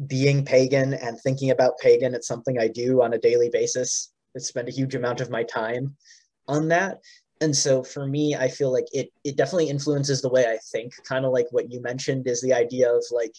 being 0.06 0.44
pagan 0.44 0.94
and 0.94 1.18
thinking 1.20 1.50
about 1.50 1.78
pagan. 1.78 2.14
It's 2.14 2.28
something 2.28 2.58
i 2.58 2.68
do 2.68 3.02
on 3.02 3.14
a 3.14 3.18
daily 3.18 3.50
basis. 3.50 4.12
I 4.36 4.40
spend 4.40 4.68
a 4.68 4.72
huge 4.72 4.94
amount 4.94 5.20
of 5.20 5.30
my 5.30 5.42
time 5.42 5.96
on 6.46 6.68
that. 6.68 6.98
And 7.40 7.54
so 7.54 7.82
for 7.82 8.06
me 8.06 8.34
i 8.36 8.48
feel 8.48 8.72
like 8.72 8.86
it 8.92 9.10
it 9.24 9.36
definitely 9.36 9.70
influences 9.70 10.22
the 10.22 10.30
way 10.30 10.46
i 10.46 10.58
think. 10.72 10.92
Kind 11.04 11.24
of 11.24 11.32
like 11.32 11.46
what 11.50 11.70
you 11.70 11.80
mentioned 11.80 12.26
is 12.28 12.40
the 12.40 12.54
idea 12.54 12.92
of 12.92 13.04
like 13.10 13.34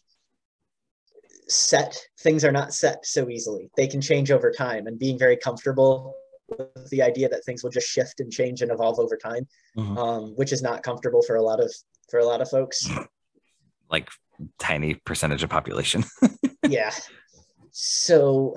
set 1.48 1.98
things 2.20 2.44
are 2.44 2.52
not 2.52 2.74
set 2.74 3.06
so 3.06 3.30
easily. 3.30 3.70
They 3.76 3.88
can 3.88 4.02
change 4.02 4.32
over 4.32 4.52
time 4.52 4.88
and 4.88 5.00
being 5.00 5.18
very 5.18 5.38
comfortable 5.38 6.16
with 6.58 6.90
the 6.90 7.02
idea 7.02 7.30
that 7.30 7.44
things 7.46 7.64
will 7.64 7.70
just 7.70 7.88
shift 7.88 8.20
and 8.20 8.32
change 8.32 8.62
and 8.62 8.72
evolve 8.72 9.00
over 9.00 9.18
time, 9.18 9.48
mm-hmm. 9.78 9.98
um, 9.98 10.24
which 10.36 10.52
is 10.52 10.62
not 10.62 10.84
comfortable 10.84 11.22
for 11.22 11.36
a 11.36 11.42
lot 11.42 11.60
of 11.60 11.74
for 12.10 12.20
a 12.20 12.26
lot 12.26 12.42
of 12.42 12.50
folks. 12.50 12.90
Like 13.92 14.08
tiny 14.60 14.94
percentage 14.94 15.42
of 15.42 15.50
population. 15.50 16.04
yeah. 16.70 16.92
So 17.72 18.54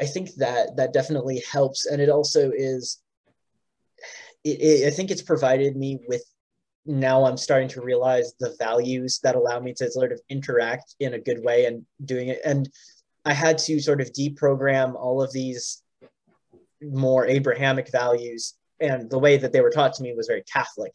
I 0.00 0.06
think 0.06 0.32
that 0.36 0.76
that 0.76 0.94
definitely 0.94 1.42
helps, 1.52 1.84
and 1.84 2.00
it 2.00 2.08
also 2.08 2.50
is. 2.50 2.98
It, 4.44 4.60
it, 4.62 4.86
I 4.86 4.90
think 4.90 5.10
it's 5.10 5.20
provided 5.20 5.76
me 5.76 5.98
with. 6.08 6.24
Now 6.86 7.26
I'm 7.26 7.36
starting 7.36 7.68
to 7.68 7.82
realize 7.82 8.32
the 8.40 8.56
values 8.58 9.20
that 9.22 9.34
allow 9.34 9.60
me 9.60 9.74
to 9.74 9.90
sort 9.90 10.12
of 10.12 10.20
interact 10.30 10.94
in 10.98 11.12
a 11.12 11.18
good 11.18 11.44
way 11.44 11.66
and 11.66 11.84
doing 12.02 12.28
it. 12.28 12.40
And 12.46 12.70
I 13.26 13.34
had 13.34 13.58
to 13.58 13.78
sort 13.80 14.00
of 14.00 14.10
deprogram 14.12 14.94
all 14.94 15.22
of 15.22 15.30
these 15.30 15.82
more 16.82 17.26
Abrahamic 17.26 17.90
values, 17.90 18.54
and 18.80 19.10
the 19.10 19.18
way 19.18 19.36
that 19.36 19.52
they 19.52 19.60
were 19.60 19.70
taught 19.70 19.94
to 19.94 20.02
me 20.02 20.14
was 20.14 20.26
very 20.26 20.42
Catholic. 20.42 20.94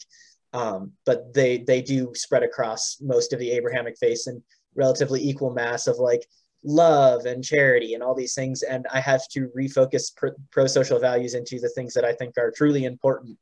Um, 0.54 0.92
but 1.06 1.34
they 1.34 1.58
they 1.60 1.82
do 1.82 2.12
spread 2.14 2.44
across 2.44 2.98
most 3.02 3.34
of 3.34 3.40
the 3.40 3.52
Abrahamic 3.52 3.98
faiths 3.98 4.28
in 4.28 4.44
relatively 4.76 5.22
equal 5.28 5.52
mass 5.52 5.88
of 5.88 5.98
like 5.98 6.28
love 6.64 7.26
and 7.26 7.44
charity 7.44 7.94
and 7.94 8.04
all 8.04 8.16
these 8.16 8.36
things. 8.36 8.62
And 8.64 8.86
I 8.92 9.00
have 9.00 9.28
to 9.30 9.50
refocus 9.58 10.12
pro 10.52 10.68
social 10.68 11.00
values 11.00 11.34
into 11.34 11.60
the 11.60 11.70
things 11.70 11.94
that 11.94 12.06
I 12.06 12.14
think 12.14 12.38
are 12.38 12.52
truly 12.52 12.86
important 12.86 13.38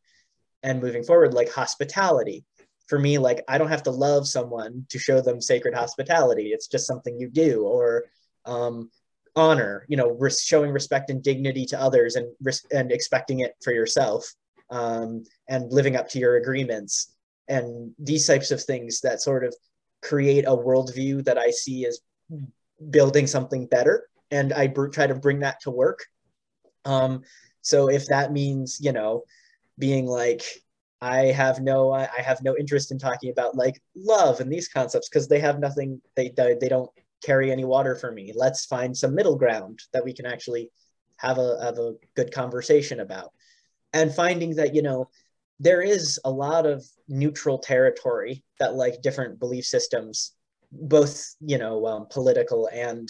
and 0.64 0.82
moving 0.82 1.04
forward, 1.04 1.34
like 1.34 1.52
hospitality. 1.52 2.46
For 2.88 3.00
me, 3.00 3.18
like 3.18 3.44
I 3.48 3.58
don't 3.58 3.70
have 3.70 3.84
to 3.84 3.92
love 3.92 4.28
someone 4.28 4.86
to 4.90 5.00
show 5.00 5.22
them 5.22 5.40
sacred 5.40 5.74
hospitality. 5.74 6.48
It's 6.48 6.68
just 6.68 6.88
something 6.88 7.18
you 7.18 7.30
do. 7.30 7.64
Or 7.64 8.06
um, 8.46 8.90
honor 9.36 9.86
you 9.88 9.96
know 9.96 10.12
res- 10.20 10.42
showing 10.42 10.72
respect 10.72 11.10
and 11.10 11.24
dignity 11.24 11.66
to 11.66 11.80
others 11.80 12.16
and 12.16 12.28
res- 12.42 12.66
and 12.72 12.92
expecting 12.92 13.40
it 13.40 13.56
for 13.64 13.72
yourself 13.72 14.30
um, 14.72 15.24
and 15.50 15.72
living 15.72 15.96
up 15.96 16.10
to 16.10 16.20
your 16.20 16.38
agreements 16.38 17.14
and 17.48 17.94
these 18.00 18.26
types 18.26 18.52
of 18.52 18.64
things 18.64 19.02
that 19.02 19.22
sort 19.22 19.44
of 19.44 19.54
create 20.02 20.46
a 20.46 20.56
worldview 20.56 21.24
that 21.26 21.38
I 21.38 21.52
see 21.52 21.86
as 21.86 22.00
building 22.90 23.28
something 23.28 23.68
better, 23.68 24.08
and 24.32 24.54
I 24.54 24.68
br- 24.68 24.88
try 24.88 25.08
to 25.08 25.16
bring 25.16 25.40
that 25.40 25.60
to 25.62 25.72
work. 25.72 26.06
Um, 26.86 27.22
so 27.62 27.90
if 27.90 28.08
that 28.08 28.32
means 28.32 28.80
you 28.82 28.92
know 28.92 29.24
being 29.78 30.06
like 30.06 30.44
I 31.02 31.26
have 31.26 31.62
no 31.62 31.92
I 31.92 32.08
have 32.18 32.42
no 32.42 32.56
interest 32.58 32.92
in 32.92 32.98
talking 32.98 33.32
about 33.32 33.56
like 33.56 33.82
love 33.96 34.40
and 34.40 34.52
these 34.52 34.68
concepts 34.68 35.10
because 35.10 35.28
they 35.28 35.40
have 35.40 35.60
nothing 35.60 36.02
they 36.16 36.34
they 36.36 36.70
don't 36.70 36.90
carry 37.24 37.52
any 37.52 37.66
water 37.66 37.96
for 37.96 38.12
me. 38.12 38.34
Let's 38.36 38.66
find 38.66 38.96
some 38.96 39.16
middle 39.16 39.36
ground 39.36 39.80
that 39.94 40.04
we 40.04 40.14
can 40.14 40.26
actually 40.26 40.72
have 41.18 41.38
a 41.38 41.64
have 41.64 41.78
a 41.78 41.94
good 42.16 42.34
conversation 42.34 43.00
about. 43.00 43.32
And 43.94 44.14
finding 44.14 44.56
that 44.56 44.74
you 44.76 44.82
know 44.82 45.10
there 45.60 45.82
is 45.82 46.20
a 46.26 46.32
lot 46.32 46.66
of 46.66 46.84
neutral 47.08 47.60
territory 47.60 48.44
that 48.60 48.74
like 48.74 49.02
different 49.02 49.40
belief 49.40 49.66
systems 49.66 50.34
both 50.72 51.36
you 51.40 51.58
know 51.58 51.86
um, 51.86 52.08
political 52.10 52.70
and 52.74 53.10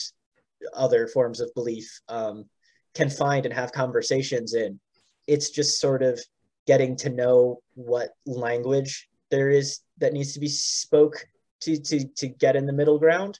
other 0.73 1.07
forms 1.07 1.39
of 1.39 1.53
belief 1.55 2.01
um, 2.09 2.45
can 2.93 3.09
find 3.09 3.45
and 3.45 3.53
have 3.53 3.71
conversations 3.71 4.53
in 4.53 4.79
it's 5.27 5.49
just 5.49 5.79
sort 5.79 6.03
of 6.03 6.19
getting 6.67 6.95
to 6.95 7.09
know 7.09 7.61
what 7.75 8.09
language 8.25 9.07
there 9.29 9.49
is 9.49 9.79
that 9.99 10.13
needs 10.13 10.33
to 10.33 10.39
be 10.39 10.47
spoke 10.47 11.25
to 11.61 11.77
to 11.77 12.05
to 12.17 12.27
get 12.27 12.55
in 12.55 12.65
the 12.65 12.73
middle 12.73 12.99
ground 12.99 13.39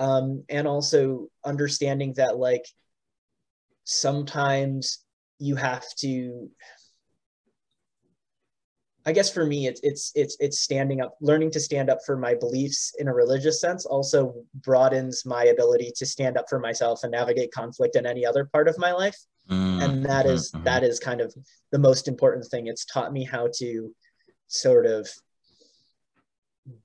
um, 0.00 0.44
and 0.48 0.66
also 0.66 1.28
understanding 1.44 2.14
that 2.16 2.38
like 2.38 2.64
sometimes 3.84 5.04
you 5.38 5.54
have 5.54 5.84
to 5.98 6.50
I 9.06 9.12
guess 9.12 9.32
for 9.32 9.46
me, 9.46 9.66
it's 9.66 9.80
it's 9.82 10.12
it's 10.14 10.36
it's 10.40 10.60
standing 10.60 11.00
up, 11.00 11.16
learning 11.22 11.52
to 11.52 11.60
stand 11.60 11.88
up 11.88 12.00
for 12.04 12.18
my 12.18 12.34
beliefs 12.34 12.92
in 12.98 13.08
a 13.08 13.14
religious 13.14 13.58
sense. 13.58 13.86
Also 13.86 14.34
broadens 14.54 15.24
my 15.24 15.44
ability 15.44 15.90
to 15.96 16.04
stand 16.04 16.36
up 16.36 16.44
for 16.50 16.58
myself 16.58 17.02
and 17.02 17.12
navigate 17.12 17.50
conflict 17.50 17.96
in 17.96 18.04
any 18.04 18.26
other 18.26 18.44
part 18.44 18.68
of 18.68 18.78
my 18.78 18.92
life. 18.92 19.16
Mm-hmm. 19.50 19.82
And 19.82 20.04
that 20.04 20.26
is, 20.26 20.52
mm-hmm. 20.52 20.64
that 20.64 20.84
is 20.84 21.00
kind 21.00 21.22
of 21.22 21.34
the 21.72 21.78
most 21.78 22.08
important 22.08 22.44
thing. 22.46 22.66
It's 22.66 22.84
taught 22.84 23.12
me 23.12 23.24
how 23.24 23.48
to 23.56 23.90
sort 24.48 24.84
of 24.84 25.08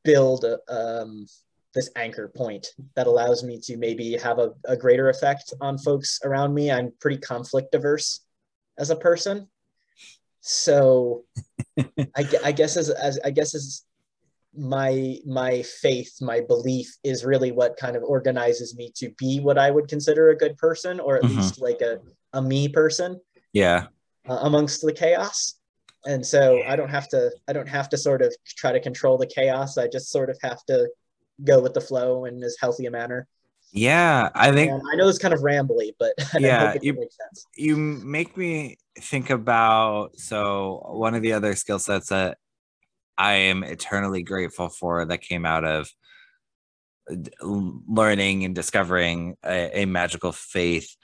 build 0.03 0.45
a, 0.45 0.57
um, 0.69 1.27
this 1.75 1.89
anchor 1.95 2.31
point 2.35 2.67
that 2.95 3.05
allows 3.07 3.43
me 3.43 3.59
to 3.59 3.77
maybe 3.77 4.13
have 4.17 4.39
a, 4.39 4.51
a 4.63 4.75
greater 4.75 5.09
effect 5.09 5.53
on 5.61 5.77
folks 5.77 6.19
around 6.23 6.53
me. 6.53 6.71
I'm 6.71 6.91
pretty 6.99 7.17
conflict 7.17 7.75
averse 7.75 8.21
as 8.79 8.89
a 8.89 8.95
person 8.95 9.47
so 10.47 11.23
I, 12.15 12.29
I 12.43 12.51
guess 12.51 12.77
as, 12.77 12.91
as 12.91 13.19
I 13.25 13.31
guess 13.31 13.55
as 13.55 13.83
my 14.55 15.17
my 15.25 15.63
faith, 15.63 16.17
my 16.21 16.39
belief 16.39 16.95
is 17.03 17.25
really 17.25 17.51
what 17.51 17.77
kind 17.77 17.95
of 17.95 18.03
organizes 18.03 18.75
me 18.75 18.91
to 18.97 19.09
be 19.17 19.39
what 19.39 19.57
I 19.57 19.71
would 19.71 19.87
consider 19.87 20.29
a 20.29 20.37
good 20.37 20.55
person, 20.57 20.99
or 20.99 21.15
at 21.15 21.23
mm-hmm. 21.23 21.37
least 21.37 21.59
like 21.59 21.81
a, 21.81 21.97
a 22.33 22.43
me 22.43 22.69
person. 22.69 23.19
Yeah. 23.53 23.87
Uh, 24.29 24.39
amongst 24.43 24.81
the 24.81 24.93
chaos. 24.93 25.55
And 26.05 26.23
so 26.23 26.61
I 26.67 26.75
don't 26.75 26.89
have 26.89 27.09
to 27.09 27.31
I 27.47 27.53
don't 27.53 27.67
have 27.67 27.89
to 27.89 27.97
sort 27.97 28.21
of 28.21 28.31
try 28.45 28.71
to 28.71 28.79
control 28.79 29.17
the 29.17 29.25
chaos. 29.25 29.79
I 29.79 29.87
just 29.87 30.11
sort 30.11 30.29
of 30.29 30.37
have 30.43 30.63
to 30.65 30.87
go 31.43 31.59
with 31.59 31.73
the 31.73 31.81
flow 31.81 32.25
in 32.25 32.43
as 32.43 32.55
healthy 32.59 32.85
a 32.85 32.91
manner. 32.91 33.27
Yeah, 33.71 34.29
I 34.33 34.51
think 34.51 34.71
and 34.71 34.81
I 34.93 34.95
know 34.95 35.09
it's 35.09 35.17
kind 35.17 35.33
of 35.33 35.41
rambly, 35.41 35.91
but 35.99 36.13
yeah, 36.39 36.75
you, 36.81 37.07
you 37.55 37.75
make 37.75 38.37
me 38.37 38.77
think 38.99 39.29
about 39.29 40.17
so 40.17 40.81
one 40.91 41.13
of 41.13 41.21
the 41.21 41.33
other 41.33 41.55
skill 41.55 41.79
sets 41.79 42.09
that 42.09 42.37
I 43.17 43.33
am 43.33 43.63
eternally 43.63 44.23
grateful 44.23 44.69
for 44.69 45.05
that 45.05 45.21
came 45.21 45.45
out 45.45 45.65
of 45.65 45.89
learning 47.41 48.45
and 48.45 48.55
discovering 48.55 49.35
a, 49.43 49.81
a 49.81 49.85
magical 49.85 50.31
faith 50.31 50.95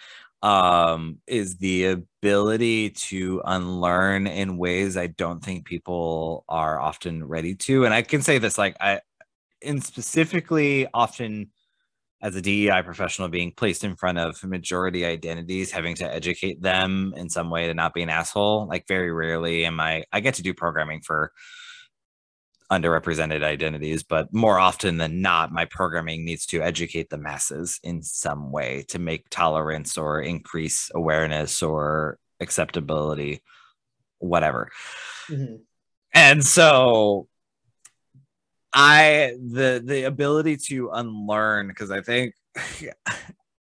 um, 0.42 1.20
is 1.28 1.58
the 1.58 1.86
ability 1.86 2.90
to 2.90 3.42
unlearn 3.46 4.26
in 4.28 4.58
ways 4.58 4.98
I 4.98 5.08
don't 5.08 5.44
think 5.44 5.66
people 5.66 6.44
are 6.50 6.80
often 6.80 7.24
ready 7.24 7.56
to. 7.56 7.86
And 7.86 7.94
I 7.94 8.02
can 8.02 8.22
say 8.22 8.40
this 8.40 8.58
like 8.58 8.76
I 8.82 9.02
in 9.62 9.82
specifically 9.82 10.88
often 10.94 11.52
as 12.22 12.36
a 12.36 12.42
DEI 12.42 12.84
professional 12.84 13.30
being 13.30 13.52
placed 13.52 13.84
in 13.84 13.96
front 13.96 14.20
of 14.20 14.44
majority 14.44 15.06
identities, 15.06 15.72
having 15.72 15.96
to 15.96 16.14
educate 16.14 16.62
them 16.62 17.14
in 17.18 17.30
some 17.30 17.50
way 17.50 17.68
to 17.68 17.74
not 17.74 17.94
be 17.94 18.04
an 18.04 18.10
asshole. 18.10 18.68
Like 18.68 18.88
very 18.88 19.12
rarely 19.12 19.66
am 19.66 19.80
I 19.80 20.04
I 20.12 20.20
get 20.20 20.36
to 20.36 20.44
do 20.44 20.54
programming 20.54 21.02
for 21.02 21.32
underrepresented 22.72 23.44
identities, 23.44 24.04
but 24.04 24.34
more 24.34 24.58
often 24.58 24.98
than 24.98 25.22
not, 25.22 25.52
my 25.52 25.66
programming 25.66 26.24
needs 26.24 26.46
to 26.46 26.62
educate 26.62 27.10
the 27.10 27.18
masses 27.18 27.80
in 27.84 28.02
some 28.02 28.50
way 28.52 28.86
to 28.88 28.98
make 28.98 29.30
tolerance 29.30 29.98
or 29.98 30.22
increase 30.22 30.90
awareness 30.96 31.62
or 31.62 32.18
acceptability, 32.40 33.42
whatever. 34.20 34.72
Mm-hmm. 35.28 35.56
And 36.14 36.46
so 36.46 37.28
I 38.74 39.36
the 39.40 39.82
the 39.84 40.04
ability 40.04 40.58
to 40.68 40.90
unlearn 40.92 41.68
because 41.68 41.92
I 41.92 42.02
think 42.02 42.34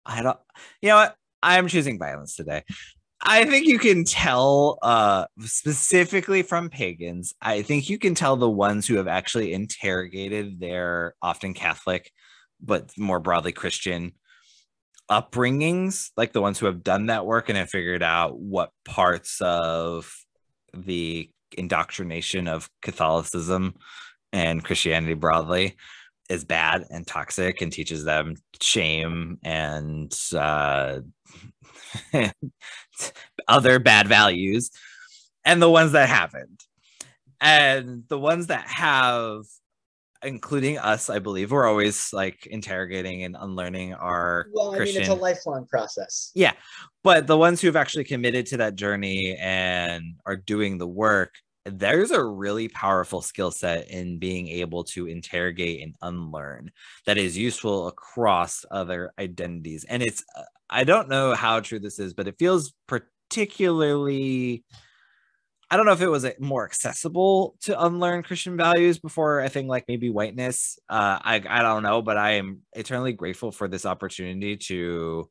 I 0.07 0.23
don't 0.23 0.39
you 0.81 0.91
know 0.91 0.97
what 0.97 1.17
I'm 1.43 1.69
choosing 1.69 1.99
violence 1.99 2.37
today. 2.37 2.63
I 3.23 3.45
think 3.45 3.67
you 3.67 3.79
can 3.79 4.05
tell 4.05 4.79
uh 4.83 5.27
specifically 5.41 6.43
from 6.43 6.71
pagans. 6.71 7.35
I 7.43 7.63
think 7.63 7.89
you 7.89 7.99
can 7.99 8.15
tell 8.15 8.37
the 8.37 8.51
ones 8.51 8.87
who 8.87 8.97
have 8.97 9.09
actually 9.09 9.53
interrogated 9.53 10.61
their 10.61 11.15
often 11.21 11.55
Catholic 11.55 12.11
but 12.63 12.91
more 12.99 13.21
broadly 13.21 13.53
Christian 13.53 14.13
upbringings, 15.11 16.11
like 16.17 16.33
the 16.33 16.41
ones 16.41 16.59
who 16.59 16.67
have 16.67 16.85
done 16.85 17.07
that 17.07 17.27
work 17.27 17.49
and 17.49 17.59
have 17.59 17.71
figured 17.71 18.03
out 18.03 18.39
what 18.39 18.71
parts 18.85 19.41
of 19.41 20.13
the 20.73 21.31
indoctrination 21.57 22.47
of 22.47 22.71
Catholicism 22.81 23.75
and 24.33 24.65
Christianity 24.65 25.15
broadly 25.15 25.77
is 26.29 26.45
bad 26.45 26.87
and 26.91 27.07
toxic 27.07 27.61
and 27.61 27.73
teaches 27.73 28.05
them 28.05 28.37
shame 28.61 29.39
and 29.43 30.17
uh, 30.33 31.01
other 33.49 33.79
bad 33.81 34.07
values, 34.07 34.71
and 35.45 35.61
the 35.61 35.71
ones 35.71 35.93
that 35.93 36.09
haven't. 36.09 36.65
And 37.41 38.05
the 38.09 38.19
ones 38.19 38.49
that 38.49 38.67
have, 38.69 39.45
including 40.23 40.79
us, 40.79 41.09
I 41.09 41.19
believe, 41.19 41.51
we're 41.51 41.67
always 41.67 42.13
like 42.13 42.47
interrogating 42.47 43.25
and 43.25 43.37
unlearning 43.39 43.95
our. 43.95 44.47
Well, 44.53 44.73
I 44.73 44.77
Christian... 44.77 45.03
mean, 45.03 45.11
it's 45.11 45.19
a 45.19 45.21
lifelong 45.21 45.67
process. 45.67 46.31
Yeah. 46.35 46.53
But 47.03 47.27
the 47.27 47.39
ones 47.39 47.61
who've 47.61 47.77
actually 47.77 48.05
committed 48.05 48.47
to 48.47 48.59
that 48.59 48.77
journey 48.77 49.37
and 49.41 50.17
are 50.27 50.37
doing 50.37 50.79
the 50.79 50.87
work 50.87 51.33
there's 51.67 52.11
a 52.11 52.25
really 52.25 52.69
powerful 52.69 53.21
skill 53.21 53.51
set 53.51 53.91
in 53.91 54.19
being 54.19 54.49
able 54.49 54.85
to 54.85 55.07
interrogate 55.07 55.83
and 55.83 55.95
unlearn 56.03 56.71
that 57.07 57.19
is 57.19 57.37
useful 57.37 57.89
across 57.89 58.65
other 58.71 59.13
identities. 59.19 59.85
And 59.85 60.03
it's, 60.03 60.25
uh, 60.37 60.43
I 60.71 60.85
don't 60.85 61.09
know 61.09 61.35
how 61.35 61.61
true 61.61 61.79
this 61.79 61.99
is, 61.99 62.15
but 62.15 62.29
it 62.29 62.39
feels 62.39 62.73
particularly. 62.87 64.65
I 65.73 65.77
don't 65.77 65.87
know 65.87 65.93
if 65.93 66.01
it 66.01 66.09
was 66.09 66.27
more 66.41 66.65
accessible 66.65 67.55
to 67.61 67.81
unlearn 67.81 68.25
Christian 68.25 68.57
values 68.57 68.99
before 68.99 69.41
I 69.41 69.49
think 69.49 69.69
like 69.69 69.85
maybe 69.87 70.11
whiteness. 70.11 70.79
Uh, 70.89 71.19
I 71.23 71.43
I 71.49 71.63
don't 71.63 71.85
know, 71.85 72.03
but 72.03 72.17
I 72.17 72.33
am 72.33 72.63
eternally 72.73 73.13
grateful 73.13 73.53
for 73.53 73.69
this 73.69 73.87
opportunity 73.87 74.57
to 74.57 75.29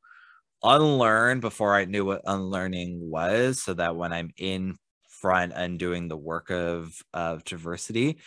unlearn 0.63 1.41
before 1.41 1.75
I 1.75 1.85
knew 1.85 2.05
what 2.05 2.21
unlearning 2.25 3.09
was, 3.09 3.61
so 3.61 3.73
that 3.73 3.97
when 3.97 4.13
I'm 4.13 4.31
in 4.37 4.77
front 5.19 5.53
and 5.55 5.79
doing 5.79 6.07
the 6.07 6.17
work 6.17 6.49
of 6.49 6.93
of 7.13 7.43
diversity 7.43 8.17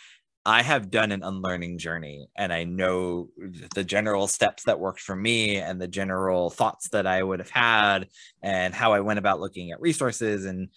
i 0.45 0.61
have 0.61 0.91
done 0.91 1.11
an 1.11 1.23
unlearning 1.23 1.77
journey 1.77 2.27
and 2.37 2.51
i 2.51 2.63
know 2.63 3.29
the 3.75 3.83
general 3.83 4.27
steps 4.27 4.63
that 4.63 4.79
worked 4.79 5.01
for 5.01 5.15
me 5.15 5.57
and 5.57 5.81
the 5.81 5.87
general 5.87 6.49
thoughts 6.49 6.89
that 6.89 7.07
i 7.07 7.21
would 7.21 7.39
have 7.39 7.49
had 7.49 8.07
and 8.41 8.73
how 8.73 8.93
i 8.93 8.99
went 8.99 9.19
about 9.19 9.39
looking 9.39 9.71
at 9.71 9.81
resources 9.81 10.45
and 10.45 10.69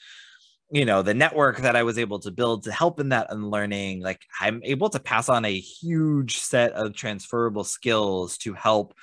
you 0.71 0.85
know 0.85 1.03
the 1.03 1.15
network 1.15 1.59
that 1.59 1.77
i 1.77 1.83
was 1.83 1.99
able 1.99 2.19
to 2.19 2.31
build 2.31 2.65
to 2.65 2.73
help 2.73 2.99
in 2.99 3.11
that 3.11 3.29
unlearning. 3.31 4.03
Like 4.03 4.23
i'm 4.41 4.61
able 4.65 4.91
to 4.91 5.01
pass 5.01 5.29
on 5.29 5.45
a 5.45 5.59
huge 5.61 6.39
set 6.39 6.73
of 6.73 6.95
transferable 6.95 7.65
skills 7.65 8.37
to 8.39 8.53
help 8.53 8.95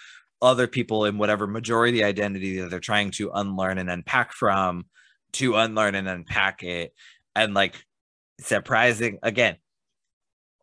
other 0.42 0.68
people 0.68 1.06
in 1.06 1.18
whatever 1.18 1.48
majority 1.48 2.04
identity 2.04 2.60
that 2.60 2.70
they're 2.70 2.80
trying 2.82 3.12
to 3.12 3.32
unlearn 3.34 3.78
and 3.78 3.90
unpack 3.90 4.34
from 4.34 4.86
to 5.34 5.56
unlearn 5.56 5.96
and 5.96 6.08
unpack 6.08 6.64
it 6.64 6.94
and 7.36 7.54
like 7.54 7.76
surprising 8.40 9.20
again 9.24 9.58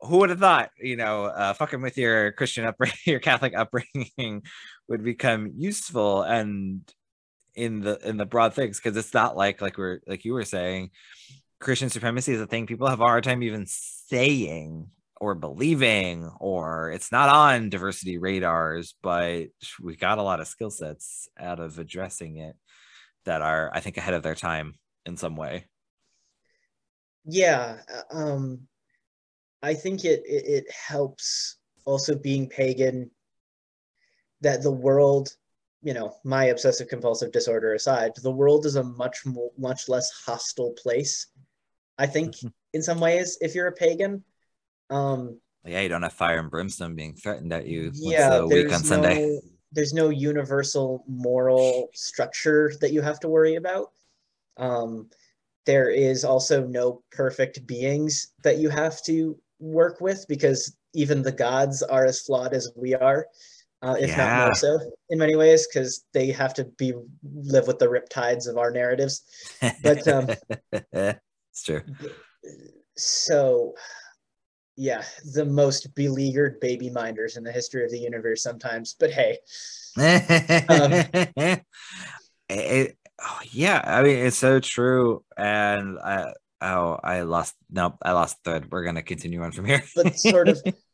who 0.00 0.18
would 0.18 0.30
have 0.30 0.40
thought 0.40 0.70
you 0.80 0.96
know 0.96 1.24
uh, 1.24 1.52
fucking 1.52 1.82
with 1.82 1.98
your 1.98 2.32
christian 2.32 2.64
upbringing 2.64 2.96
your 3.06 3.20
catholic 3.20 3.54
upbringing 3.56 4.42
would 4.88 5.04
become 5.04 5.52
useful 5.56 6.22
and 6.22 6.80
in 7.54 7.80
the 7.80 7.98
in 8.08 8.16
the 8.16 8.26
broad 8.26 8.54
things 8.54 8.78
because 8.78 8.96
it's 8.96 9.14
not 9.14 9.36
like 9.36 9.60
like 9.60 9.76
we're 9.76 10.00
like 10.06 10.24
you 10.24 10.32
were 10.32 10.44
saying 10.44 10.90
christian 11.58 11.90
supremacy 11.90 12.32
is 12.32 12.40
a 12.40 12.46
thing 12.46 12.66
people 12.66 12.86
have 12.86 13.00
a 13.00 13.04
hard 13.04 13.24
time 13.24 13.42
even 13.42 13.66
saying 13.66 14.86
or 15.20 15.34
believing 15.34 16.30
or 16.40 16.90
it's 16.90 17.12
not 17.12 17.28
on 17.28 17.68
diversity 17.68 18.18
radars 18.18 18.94
but 19.02 19.46
we 19.82 19.94
got 19.96 20.18
a 20.18 20.22
lot 20.22 20.40
of 20.40 20.48
skill 20.48 20.70
sets 20.70 21.28
out 21.38 21.60
of 21.60 21.78
addressing 21.78 22.38
it 22.38 22.56
that 23.24 23.42
are 23.42 23.70
i 23.74 23.80
think 23.80 23.96
ahead 23.96 24.14
of 24.14 24.22
their 24.22 24.34
time 24.34 24.74
in 25.06 25.16
some 25.16 25.36
way. 25.36 25.66
Yeah 27.24 27.78
um 28.10 28.60
i 29.62 29.74
think 29.74 30.04
it 30.04 30.22
it, 30.24 30.44
it 30.46 30.64
helps 30.70 31.56
also 31.84 32.16
being 32.16 32.48
pagan 32.48 33.10
that 34.40 34.62
the 34.62 34.70
world 34.70 35.36
you 35.82 35.94
know 35.94 36.16
my 36.24 36.46
obsessive 36.46 36.88
compulsive 36.88 37.32
disorder 37.32 37.74
aside 37.74 38.12
the 38.22 38.30
world 38.30 38.66
is 38.66 38.76
a 38.76 38.82
much 38.82 39.24
more 39.26 39.50
much 39.58 39.88
less 39.88 40.10
hostile 40.10 40.72
place 40.72 41.26
i 41.98 42.06
think 42.06 42.34
in 42.72 42.82
some 42.82 43.00
ways 43.00 43.38
if 43.40 43.54
you're 43.54 43.68
a 43.68 43.72
pagan. 43.72 44.22
Um 44.88 45.40
yeah 45.64 45.80
you 45.80 45.88
don't 45.88 46.02
have 46.02 46.12
fire 46.12 46.38
and 46.38 46.50
brimstone 46.50 46.94
being 46.94 47.14
threatened 47.14 47.52
at 47.52 47.66
you. 47.66 47.90
Yeah 47.94 48.38
a 48.38 48.46
week 48.46 48.72
on 48.72 48.82
sunday? 48.82 49.26
no, 49.26 49.40
there's 49.72 49.92
no 49.92 50.08
universal 50.08 51.04
moral 51.06 51.88
structure 51.94 52.72
that 52.80 52.92
you 52.92 53.02
have 53.02 53.20
to 53.20 53.28
worry 53.28 53.56
about. 53.56 53.92
Um 54.56 55.08
there 55.66 55.90
is 55.90 56.24
also 56.24 56.66
no 56.66 57.02
perfect 57.12 57.66
beings 57.66 58.32
that 58.42 58.58
you 58.58 58.68
have 58.70 59.02
to 59.02 59.38
work 59.58 60.00
with 60.00 60.24
because 60.28 60.76
even 60.94 61.22
the 61.22 61.32
gods 61.32 61.82
are 61.82 62.06
as 62.06 62.22
flawed 62.22 62.54
as 62.54 62.72
we 62.74 62.94
are 62.94 63.26
uh, 63.82 63.96
if 63.98 64.10
yeah. 64.10 64.16
not 64.16 64.44
more 64.46 64.54
so 64.54 64.78
in 65.08 65.18
many 65.18 65.36
ways 65.36 65.66
because 65.66 66.04
they 66.12 66.30
have 66.30 66.52
to 66.54 66.64
be 66.76 66.92
live 67.22 67.66
with 67.66 67.78
the 67.78 67.86
riptides 67.86 68.46
of 68.46 68.58
our 68.58 68.70
narratives. 68.70 69.22
But 69.82 70.06
um 70.08 70.28
it's 70.92 71.62
true. 71.64 71.82
so 72.96 73.74
yeah 74.76 75.02
the 75.34 75.44
most 75.44 75.94
beleaguered 75.94 76.58
baby 76.60 76.90
minders 76.90 77.36
in 77.36 77.44
the 77.44 77.52
history 77.52 77.84
of 77.84 77.90
the 77.90 77.98
universe 77.98 78.42
sometimes 78.42 78.96
but 78.98 79.10
hey. 79.10 79.38
Um, 79.96 80.92
it, 82.48 82.96
oh, 83.20 83.40
yeah 83.50 83.82
i 83.84 84.02
mean 84.02 84.18
it's 84.18 84.36
so 84.36 84.60
true 84.60 85.24
and 85.36 85.98
i 85.98 86.32
oh 86.60 86.98
i 87.02 87.22
lost 87.22 87.54
nope 87.70 87.96
i 88.02 88.12
lost 88.12 88.36
thread. 88.44 88.70
We're 88.70 88.84
gonna 88.84 89.02
continue 89.02 89.42
on 89.42 89.52
from 89.52 89.64
here. 89.64 89.82
But 89.96 90.16
sort 90.16 90.48
of 90.48 90.62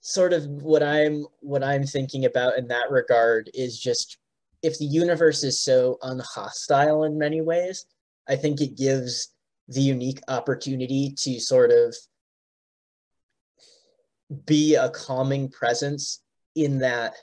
sort 0.00 0.32
of 0.32 0.46
what 0.46 0.82
I'm 0.82 1.26
what 1.40 1.62
I'm 1.62 1.84
thinking 1.84 2.24
about 2.24 2.56
in 2.58 2.68
that 2.68 2.90
regard 2.90 3.50
is 3.54 3.78
just 3.78 4.18
if 4.62 4.78
the 4.78 4.86
universe 4.86 5.42
is 5.44 5.62
so 5.62 5.98
unhostile 6.02 7.04
in 7.04 7.18
many 7.18 7.40
ways, 7.40 7.86
I 8.28 8.36
think 8.36 8.60
it 8.60 8.76
gives 8.76 9.32
the 9.68 9.80
unique 9.80 10.20
opportunity 10.28 11.14
to 11.18 11.38
sort 11.38 11.70
of 11.70 11.94
be 14.46 14.74
a 14.74 14.90
calming 14.90 15.48
presence 15.48 16.20
in 16.54 16.78
that 16.78 17.14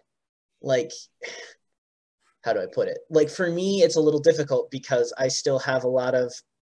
like 0.61 0.91
how 2.43 2.53
do 2.53 2.59
I 2.59 2.67
put 2.71 2.87
it? 2.87 2.99
Like 3.09 3.29
for 3.29 3.49
me 3.49 3.81
it's 3.81 3.95
a 3.95 4.01
little 4.01 4.19
difficult 4.19 4.69
because 4.69 5.11
I 5.17 5.29
still 5.29 5.59
have 5.59 5.83
a 5.83 5.89
lot 5.89 6.13
of 6.13 6.31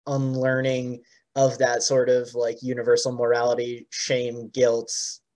unlearning 0.05 1.01
of 1.35 1.57
that 1.57 1.81
sort 1.81 2.07
of 2.07 2.33
like 2.35 2.61
universal 2.61 3.11
morality, 3.11 3.87
shame, 3.89 4.49
guilt, 4.49 4.91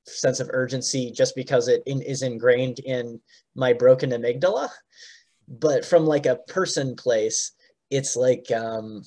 sense 0.09 0.39
of 0.39 0.49
urgency 0.51 1.11
just 1.11 1.35
because 1.35 1.67
it 1.67 1.83
in, 1.85 2.01
is 2.01 2.21
ingrained 2.21 2.79
in 2.79 3.19
my 3.55 3.73
broken 3.73 4.11
amygdala 4.11 4.69
but 5.47 5.85
from 5.85 6.05
like 6.05 6.25
a 6.25 6.37
person 6.47 6.95
place 6.95 7.51
it's 7.89 8.15
like 8.15 8.51
um 8.51 9.01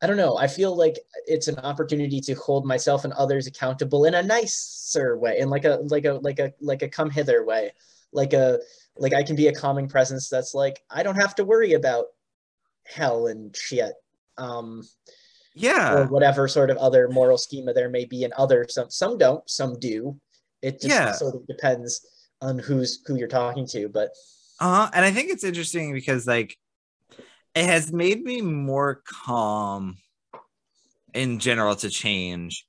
i 0.00 0.06
don't 0.06 0.16
know. 0.16 0.36
I 0.36 0.46
feel 0.46 0.76
like 0.76 0.98
it's 1.26 1.48
an 1.48 1.58
opportunity 1.58 2.20
to 2.20 2.34
hold 2.34 2.64
myself 2.64 3.04
and 3.04 3.12
others 3.14 3.46
accountable 3.46 4.04
in 4.04 4.14
a 4.14 4.22
nicer 4.22 5.18
way 5.18 5.38
in 5.38 5.50
like 5.50 5.64
a 5.64 5.80
like 5.88 6.04
a 6.04 6.14
like 6.14 6.38
a 6.38 6.52
like 6.60 6.82
a 6.82 6.88
come 6.88 7.10
hither 7.10 7.44
way. 7.44 7.72
Like 8.12 8.32
a 8.32 8.58
like 8.98 9.14
i 9.14 9.22
can 9.22 9.36
be 9.36 9.46
a 9.46 9.54
calming 9.54 9.88
presence 9.88 10.28
that's 10.28 10.54
like 10.54 10.82
i 10.90 11.02
don't 11.02 11.20
have 11.20 11.34
to 11.34 11.44
worry 11.44 11.72
about 11.74 12.06
hell 12.84 13.26
and 13.26 13.56
shit 13.56 13.92
um 14.36 14.82
yeah. 15.54 15.94
or 15.94 16.06
whatever 16.06 16.46
sort 16.46 16.70
of 16.70 16.76
other 16.76 17.08
moral 17.08 17.38
schema 17.38 17.72
there 17.72 17.88
may 17.88 18.04
be 18.04 18.24
in 18.24 18.32
other 18.36 18.66
some 18.68 18.90
some 18.90 19.18
don't 19.18 19.48
some 19.48 19.78
do. 19.78 20.18
It 20.62 20.74
just 20.80 20.86
yeah. 20.86 21.12
sort 21.12 21.34
of 21.34 21.46
depends 21.46 22.06
on 22.40 22.58
who's 22.58 23.02
who 23.06 23.16
you're 23.16 23.28
talking 23.28 23.66
to 23.66 23.88
but 23.88 24.10
uh 24.60 24.88
and 24.92 25.04
i 25.04 25.10
think 25.10 25.30
it's 25.30 25.44
interesting 25.44 25.92
because 25.92 26.26
like 26.26 26.56
it 27.58 27.64
has 27.64 27.92
made 27.92 28.22
me 28.22 28.40
more 28.40 29.02
calm 29.06 29.96
in 31.14 31.38
general 31.38 31.74
to 31.76 31.90
change 31.90 32.64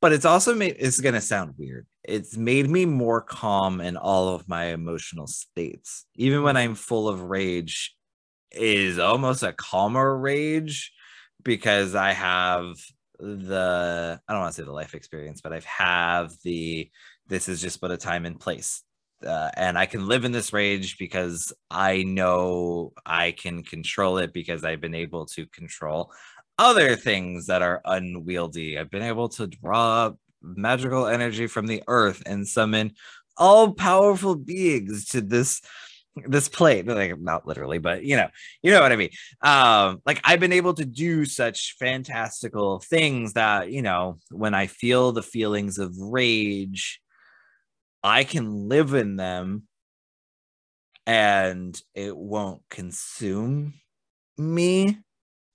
but 0.00 0.12
it's 0.12 0.24
also 0.24 0.54
made 0.54 0.76
it's 0.78 1.00
going 1.00 1.14
to 1.14 1.20
sound 1.20 1.54
weird 1.58 1.86
it's 2.04 2.36
made 2.36 2.68
me 2.68 2.86
more 2.86 3.20
calm 3.20 3.80
in 3.80 3.96
all 3.96 4.28
of 4.28 4.48
my 4.48 4.66
emotional 4.66 5.26
states 5.26 6.06
even 6.14 6.42
when 6.42 6.56
i'm 6.56 6.74
full 6.74 7.08
of 7.08 7.22
rage 7.22 7.94
is 8.52 8.98
almost 8.98 9.42
a 9.42 9.52
calmer 9.52 10.16
rage 10.16 10.92
because 11.42 11.94
I 11.94 12.12
have 12.12 12.76
the 13.18 14.20
I 14.26 14.32
don't 14.32 14.42
want 14.42 14.54
to 14.54 14.60
say 14.60 14.64
the 14.64 14.72
life 14.72 14.94
experience, 14.94 15.40
but 15.40 15.52
I've 15.52 15.64
have 15.64 16.32
the 16.42 16.90
this 17.28 17.48
is 17.48 17.60
just 17.60 17.80
but 17.80 17.90
a 17.90 17.96
time 17.96 18.26
and 18.26 18.38
place. 18.38 18.82
Uh, 19.24 19.50
and 19.56 19.76
I 19.78 19.86
can 19.86 20.06
live 20.06 20.24
in 20.24 20.32
this 20.32 20.52
rage 20.52 20.96
because 20.98 21.52
I 21.70 22.02
know 22.04 22.92
I 23.04 23.32
can 23.32 23.62
control 23.62 24.18
it 24.18 24.32
because 24.32 24.64
I've 24.64 24.80
been 24.80 24.94
able 24.94 25.26
to 25.26 25.46
control 25.46 26.12
other 26.58 26.96
things 26.96 27.46
that 27.46 27.62
are 27.62 27.80
unwieldy. 27.84 28.78
I've 28.78 28.90
been 28.90 29.02
able 29.02 29.28
to 29.30 29.46
draw 29.46 30.12
magical 30.42 31.06
energy 31.06 31.46
from 31.46 31.66
the 31.66 31.82
earth 31.86 32.22
and 32.26 32.46
summon 32.46 32.92
all 33.36 33.72
powerful 33.72 34.34
beings 34.34 35.06
to 35.06 35.20
this 35.20 35.60
this 36.26 36.48
plate 36.48 36.86
like 36.86 37.18
not 37.20 37.46
literally 37.46 37.78
but 37.78 38.04
you 38.04 38.16
know 38.16 38.28
you 38.62 38.70
know 38.70 38.80
what 38.80 38.90
i 38.90 38.96
mean 38.96 39.10
um 39.42 40.02
like 40.04 40.20
i've 40.24 40.40
been 40.40 40.52
able 40.52 40.74
to 40.74 40.84
do 40.84 41.24
such 41.24 41.76
fantastical 41.78 42.80
things 42.80 43.34
that 43.34 43.70
you 43.70 43.80
know 43.80 44.18
when 44.30 44.52
i 44.52 44.66
feel 44.66 45.12
the 45.12 45.22
feelings 45.22 45.78
of 45.78 45.94
rage 45.98 47.00
i 48.02 48.24
can 48.24 48.68
live 48.68 48.94
in 48.94 49.16
them 49.16 49.64
and 51.06 51.80
it 51.94 52.16
won't 52.16 52.62
consume 52.68 53.74
me. 54.38 54.98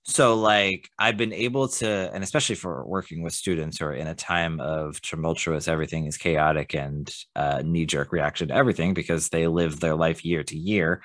So 0.08 0.36
like 0.36 0.88
i've 0.98 1.16
been 1.16 1.32
able 1.32 1.66
to 1.66 1.88
and 1.88 2.22
especially 2.22 2.54
for 2.54 2.86
working 2.86 3.22
with 3.22 3.32
students 3.32 3.78
who 3.78 3.86
are 3.86 3.94
in 3.94 4.06
a 4.06 4.14
time 4.14 4.60
of 4.60 5.00
tumultuous 5.02 5.66
everything 5.66 6.06
is 6.06 6.16
chaotic 6.16 6.74
and 6.74 7.12
uh, 7.34 7.62
knee-jerk 7.64 8.12
reaction 8.12 8.48
to 8.48 8.54
everything 8.54 8.94
because 8.94 9.28
they 9.30 9.48
live 9.48 9.80
their 9.80 9.96
life 9.96 10.24
year 10.24 10.44
to 10.44 10.56
year. 10.56 11.02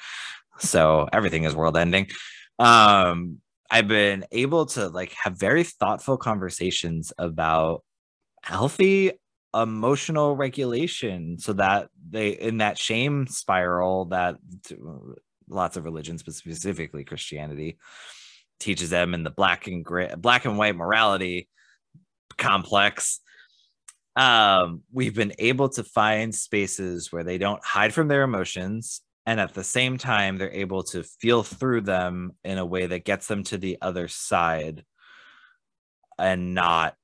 So 0.59 1.09
everything 1.11 1.45
is 1.45 1.55
world 1.55 1.77
ending 1.77 2.07
um 2.59 3.37
i've 3.71 3.87
been 3.87 4.23
able 4.31 4.67
to 4.67 4.87
like 4.89 5.13
have 5.23 5.39
very 5.39 5.63
thoughtful 5.63 6.15
conversations 6.15 7.11
about 7.17 7.83
healthy 8.43 9.13
emotional 9.53 10.35
regulation 10.35 11.37
so 11.37 11.53
that 11.53 11.89
they 12.09 12.29
in 12.29 12.59
that 12.59 12.77
shame 12.77 13.27
spiral 13.27 14.05
that 14.05 14.37
lots 15.49 15.75
of 15.75 15.83
religions 15.83 16.23
but 16.23 16.33
specifically 16.33 17.03
christianity 17.03 17.77
teaches 18.61 18.89
them 18.89 19.13
in 19.13 19.23
the 19.23 19.29
black 19.29 19.67
and 19.67 19.83
gray, 19.83 20.13
black 20.17 20.45
and 20.45 20.57
white 20.57 20.75
morality 20.75 21.49
complex. 22.37 23.19
Um, 24.15 24.81
we've 24.91 25.15
been 25.15 25.33
able 25.39 25.69
to 25.69 25.83
find 25.83 26.33
spaces 26.33 27.11
where 27.11 27.23
they 27.23 27.37
don't 27.37 27.63
hide 27.63 27.93
from 27.93 28.07
their 28.07 28.23
emotions, 28.23 29.01
and 29.25 29.39
at 29.39 29.53
the 29.53 29.63
same 29.63 29.97
time, 29.97 30.37
they're 30.37 30.51
able 30.51 30.83
to 30.83 31.03
feel 31.03 31.43
through 31.43 31.81
them 31.81 32.33
in 32.43 32.57
a 32.57 32.65
way 32.65 32.85
that 32.87 33.05
gets 33.05 33.27
them 33.27 33.43
to 33.45 33.57
the 33.57 33.77
other 33.81 34.07
side 34.07 34.83
and 36.17 36.53
not 36.53 36.95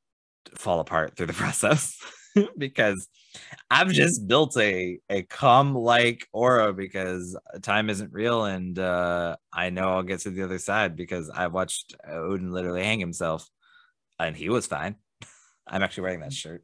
fall 0.55 0.79
apart 0.79 1.15
through 1.15 1.27
the 1.27 1.33
process. 1.45 1.97
because 2.57 3.07
I've 3.69 3.91
just 3.91 4.27
built 4.27 4.57
a 4.57 4.99
a 5.09 5.23
calm 5.23 5.75
like 5.75 6.27
aura 6.31 6.73
because 6.73 7.37
time 7.61 7.89
isn't 7.89 8.13
real 8.13 8.45
and 8.45 8.77
uh, 8.77 9.35
I 9.51 9.69
know 9.69 9.89
I'll 9.89 10.03
get 10.03 10.21
to 10.21 10.29
the 10.29 10.43
other 10.43 10.59
side 10.59 10.95
because 10.95 11.29
I 11.29 11.47
watched 11.47 11.95
Odin 12.07 12.51
literally 12.51 12.83
hang 12.83 12.99
himself 12.99 13.49
and 14.19 14.35
he 14.35 14.49
was 14.49 14.67
fine. 14.67 14.95
I'm 15.67 15.83
actually 15.83 16.03
wearing 16.03 16.21
that 16.21 16.33
shirt. 16.33 16.63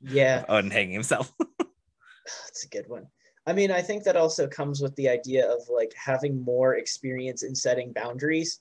Yeah. 0.00 0.44
Odin 0.48 0.70
hanging 0.70 0.94
himself. 0.94 1.32
That's 1.58 2.64
a 2.64 2.68
good 2.68 2.88
one. 2.88 3.06
I 3.46 3.54
mean, 3.54 3.70
I 3.70 3.80
think 3.80 4.04
that 4.04 4.16
also 4.16 4.46
comes 4.46 4.82
with 4.82 4.94
the 4.96 5.08
idea 5.08 5.50
of 5.50 5.62
like 5.70 5.92
having 5.96 6.44
more 6.44 6.76
experience 6.76 7.42
in 7.42 7.54
setting 7.54 7.92
boundaries 7.92 8.60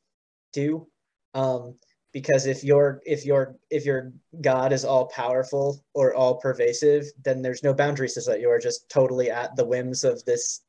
too. 0.53 0.87
Um, 1.33 1.75
because 2.13 2.45
if 2.45 2.63
your 2.63 3.01
if 3.05 3.25
your 3.25 3.55
if 3.69 3.85
your 3.85 4.13
god 4.41 4.71
is 4.71 4.85
all 4.85 5.07
powerful 5.07 5.83
or 5.93 6.13
all 6.15 6.35
pervasive 6.35 7.05
then 7.23 7.41
there's 7.41 7.63
no 7.63 7.73
boundaries 7.73 8.13
to 8.13 8.21
that 8.21 8.39
you 8.39 8.49
are 8.49 8.59
just 8.59 8.89
totally 8.89 9.29
at 9.29 9.55
the 9.55 9.65
whims 9.65 10.03
of 10.03 10.23
this 10.25 10.61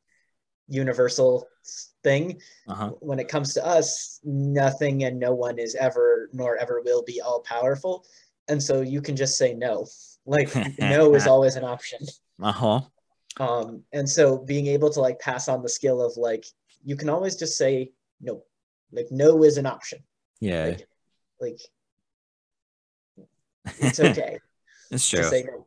universal 0.68 1.48
thing. 2.04 2.40
Uh-huh. 2.68 2.90
when 3.00 3.18
it 3.18 3.28
comes 3.28 3.54
to 3.54 3.66
us 3.66 4.20
nothing 4.22 5.04
and 5.04 5.18
no 5.18 5.34
one 5.34 5.58
is 5.58 5.74
ever 5.74 6.28
nor 6.32 6.56
ever 6.56 6.82
will 6.84 7.02
be 7.02 7.20
all 7.20 7.40
powerful. 7.40 8.04
And 8.48 8.62
so 8.62 8.82
you 8.82 9.02
can 9.02 9.16
just 9.16 9.36
say 9.36 9.54
no. 9.54 9.86
Like 10.26 10.54
no 10.78 11.14
is 11.14 11.26
always 11.26 11.56
an 11.56 11.64
option. 11.64 12.00
Uh-huh. 12.40 12.80
Um 13.40 13.82
and 13.92 14.08
so 14.08 14.38
being 14.38 14.66
able 14.66 14.90
to 14.90 15.00
like 15.00 15.18
pass 15.18 15.48
on 15.48 15.62
the 15.62 15.68
skill 15.68 16.02
of 16.02 16.16
like 16.16 16.44
you 16.84 16.96
can 16.96 17.08
always 17.08 17.36
just 17.36 17.56
say 17.56 17.92
no. 18.20 18.44
Like 18.92 19.08
no 19.10 19.42
is 19.42 19.56
an 19.56 19.66
option. 19.66 20.00
Yeah. 20.40 20.66
Like, 20.66 20.88
like 21.40 21.60
it's 23.78 24.00
okay 24.00 24.38
it's 24.90 25.08
true 25.08 25.22
no 25.22 25.66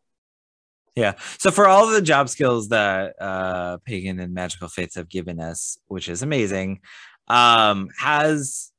Yeah. 0.96 1.14
So 1.38 1.52
for 1.52 1.68
all 1.68 1.88
the 1.88 2.02
job 2.02 2.30
skills 2.30 2.70
that 2.70 3.16
uh 3.22 3.78
pagan 3.86 4.20
and 4.20 4.34
magical 4.34 4.68
faiths 4.68 4.96
have 4.96 5.10
given 5.10 5.40
us, 5.40 5.78
which 5.88 6.10
is 6.10 6.22
amazing, 6.22 6.82
um, 7.28 7.90
has 7.98 8.72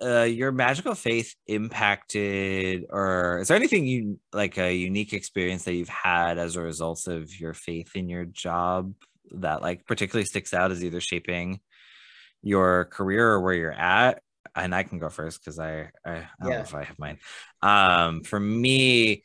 uh 0.00 0.22
your 0.22 0.52
magical 0.52 0.94
faith 0.94 1.34
impacted 1.46 2.84
or 2.90 3.40
is 3.40 3.48
there 3.48 3.56
anything 3.56 3.84
you 3.84 4.20
like 4.32 4.56
a 4.56 4.72
unique 4.72 5.12
experience 5.12 5.64
that 5.64 5.74
you've 5.74 5.88
had 5.88 6.38
as 6.38 6.54
a 6.54 6.62
result 6.62 7.08
of 7.08 7.34
your 7.40 7.52
faith 7.52 7.96
in 7.96 8.08
your 8.08 8.24
job 8.24 8.94
that 9.32 9.60
like 9.60 9.84
particularly 9.86 10.24
sticks 10.24 10.54
out 10.54 10.70
as 10.70 10.84
either 10.84 11.00
shaping 11.00 11.58
your 12.42 12.84
career 12.84 13.28
or 13.28 13.40
where 13.40 13.54
you're 13.54 13.72
at? 13.72 14.22
And 14.58 14.74
I 14.74 14.82
can 14.82 14.98
go 14.98 15.08
first 15.10 15.40
because 15.40 15.58
I 15.58 15.90
I, 16.04 16.16
I 16.16 16.26
don't 16.44 16.56
know 16.56 16.62
if 16.64 16.74
I 16.74 16.84
have 16.84 16.98
mine. 16.98 17.18
Um 17.62 18.22
for 18.24 18.38
me, 18.40 19.22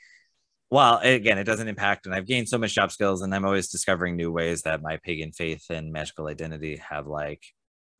well 0.71 0.99
again 1.03 1.37
it 1.37 1.43
doesn't 1.43 1.67
impact 1.67 2.05
and 2.05 2.15
i've 2.15 2.25
gained 2.25 2.49
so 2.49 2.57
much 2.57 2.73
job 2.73 2.91
skills 2.91 3.21
and 3.21 3.33
i'm 3.35 3.45
always 3.45 3.69
discovering 3.69 4.15
new 4.15 4.31
ways 4.31 4.63
that 4.63 4.81
my 4.81 4.97
pagan 5.03 5.31
faith 5.31 5.65
and 5.69 5.91
magical 5.91 6.27
identity 6.27 6.77
have 6.77 7.07
like 7.07 7.43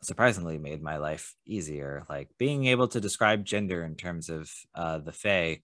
surprisingly 0.01 0.57
made 0.57 0.81
my 0.81 0.97
life 0.97 1.35
easier 1.45 2.03
like 2.09 2.29
being 2.37 2.65
able 2.65 2.87
to 2.87 2.99
describe 2.99 3.45
gender 3.45 3.83
in 3.83 3.95
terms 3.95 4.29
of 4.29 4.51
uh 4.75 4.97
the 4.97 5.11
fae 5.11 5.59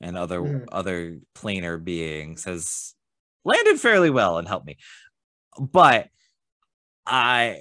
and 0.00 0.16
other 0.16 0.40
Mhm. 0.40 0.66
other 0.72 1.18
planar 1.34 1.82
beings 1.82 2.44
has 2.44 2.94
landed 3.44 3.80
fairly 3.80 4.10
well 4.10 4.38
and 4.38 4.48
helped 4.48 4.66
me 4.66 4.76
but 5.58 6.08
i 7.06 7.60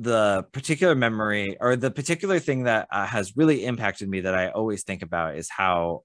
the 0.00 0.46
particular 0.52 0.94
memory 0.94 1.56
or 1.60 1.76
the 1.76 1.90
particular 1.90 2.38
thing 2.38 2.64
that 2.64 2.86
uh, 2.90 3.06
has 3.06 3.36
really 3.36 3.64
impacted 3.64 4.08
me 4.08 4.20
that 4.20 4.34
i 4.34 4.48
always 4.48 4.84
think 4.84 5.02
about 5.02 5.36
is 5.36 5.50
how 5.50 6.02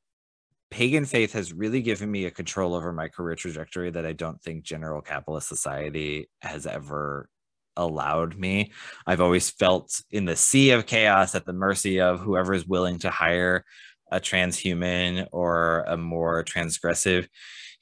pagan 0.74 1.06
faith 1.06 1.34
has 1.34 1.54
really 1.54 1.84
given 1.84 2.10
me 2.10 2.26
a 2.26 2.32
control 2.32 2.74
over 2.74 2.92
my 2.92 3.08
career 3.08 3.36
trajectory 3.36 3.92
that 3.92 4.08
I 4.08 4.14
don't 4.14 4.42
think 4.42 4.64
general 4.64 5.02
capitalist 5.02 5.48
society 5.48 6.32
has 6.42 6.66
ever 6.66 7.30
allowed 7.78 8.36
me. 8.36 8.72
I've 9.06 9.22
always 9.22 9.52
felt 9.52 10.02
in 10.10 10.26
the 10.26 10.36
sea 10.36 10.72
of 10.72 10.88
chaos 10.88 11.36
at 11.36 11.46
the 11.46 11.54
mercy 11.54 12.02
of 12.02 12.22
whoever 12.22 12.56
is 12.56 12.66
willing 12.66 12.98
to 13.00 13.12
hire 13.12 13.66
a 14.12 14.20
transhuman 14.20 15.28
or 15.32 15.82
a 15.82 15.96
more 15.96 16.44
transgressive 16.44 17.28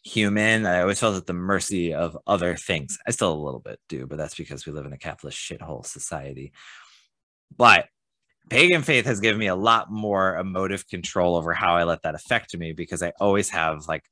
human. 0.03 0.65
I 0.65 0.81
always 0.81 0.99
felt 0.99 1.15
at 1.15 1.27
the 1.27 1.33
mercy 1.33 1.93
of 1.93 2.17
other 2.27 2.55
things. 2.55 2.97
I 3.07 3.11
still 3.11 3.33
a 3.33 3.43
little 3.45 3.59
bit 3.59 3.79
do, 3.89 4.07
but 4.07 4.17
that's 4.17 4.35
because 4.35 4.65
we 4.65 4.71
live 4.73 4.85
in 4.85 4.93
a 4.93 4.97
capitalist 4.97 5.37
shithole 5.37 5.85
society. 5.85 6.53
But 7.55 7.87
pagan 8.49 8.81
faith 8.83 9.05
has 9.05 9.19
given 9.19 9.39
me 9.39 9.47
a 9.47 9.55
lot 9.55 9.91
more 9.91 10.37
emotive 10.37 10.87
control 10.87 11.35
over 11.35 11.53
how 11.53 11.75
I 11.75 11.83
let 11.85 12.03
that 12.03 12.15
affect 12.15 12.57
me 12.57 12.73
because 12.73 13.03
I 13.03 13.13
always 13.19 13.49
have 13.49 13.87
like 13.87 14.03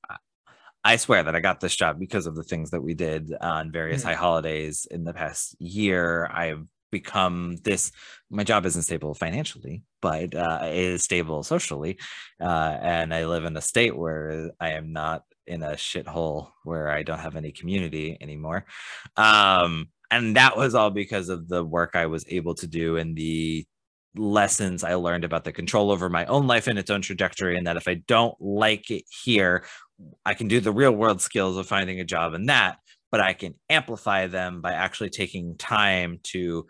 I 0.84 0.96
swear 0.96 1.24
that 1.24 1.36
I 1.36 1.42
got 1.42 1.60
this 1.60 1.76
job 1.76 2.00
because 2.00 2.26
of 2.26 2.36
the 2.36 2.44
things 2.44 2.72
that 2.72 2.82
we 2.82 2.94
did 2.94 3.34
on 3.42 3.72
various 3.72 4.02
Mhm. 4.04 4.06
high 4.08 4.14
holidays 4.16 4.88
in 4.90 5.04
the 5.04 5.14
past 5.14 5.56
year. 5.60 6.28
I've 6.28 6.66
become 6.92 7.56
this 7.58 7.92
my 8.32 8.44
job 8.44 8.66
isn't 8.66 8.82
stable 8.82 9.14
financially 9.14 9.84
but 10.02 10.34
uh, 10.34 10.62
it 10.64 10.74
is 10.76 11.04
stable 11.04 11.44
socially 11.44 12.00
uh, 12.42 12.78
and 12.82 13.14
i 13.14 13.26
live 13.28 13.46
in 13.46 13.56
a 13.56 13.62
state 13.62 13.96
where 13.96 14.50
i 14.60 14.72
am 14.72 14.92
not 14.92 15.22
in 15.50 15.64
a 15.64 15.72
shithole 15.72 16.52
where 16.64 16.90
i 16.90 17.04
don't 17.04 17.20
have 17.20 17.36
any 17.36 17.52
community 17.52 18.18
anymore 18.22 18.66
um, 19.18 19.90
and 20.12 20.36
that 20.36 20.56
was 20.56 20.76
all 20.76 20.90
because 20.90 21.30
of 21.30 21.48
the 21.48 21.64
work 21.64 21.92
i 21.96 22.06
was 22.06 22.26
able 22.30 22.56
to 22.56 22.68
do 22.68 22.98
and 22.98 23.16
the 23.16 23.66
lessons 24.16 24.84
I 24.84 24.96
learned 24.96 25.24
about 25.24 25.44
the 25.44 25.52
control 25.52 25.92
over 25.92 26.10
my 26.10 26.26
own 26.26 26.48
life 26.48 26.68
and 26.68 26.80
its 26.80 26.90
own 26.90 27.02
trajectory, 27.02 27.58
and 27.58 27.68
that 27.68 27.78
if 27.78 27.88
I 27.88 27.96
don't 27.96 28.36
like 28.40 28.90
it 28.92 29.04
here, 29.24 29.66
I 30.26 30.34
can 30.34 30.48
do 30.48 30.60
the 30.60 30.72
real 30.72 30.92
world 30.92 31.22
skills 31.22 31.58
of 31.58 31.68
finding 31.68 32.00
a 32.00 32.06
job 32.06 32.34
in 32.34 32.48
that, 32.48 32.78
but 33.12 33.22
I 33.22 33.34
can 33.34 33.56
amplify 33.70 34.28
them 34.28 34.62
by 34.62 34.74
actually 34.74 35.10
taking 35.10 35.58
time 35.58 36.20
to 36.24 36.68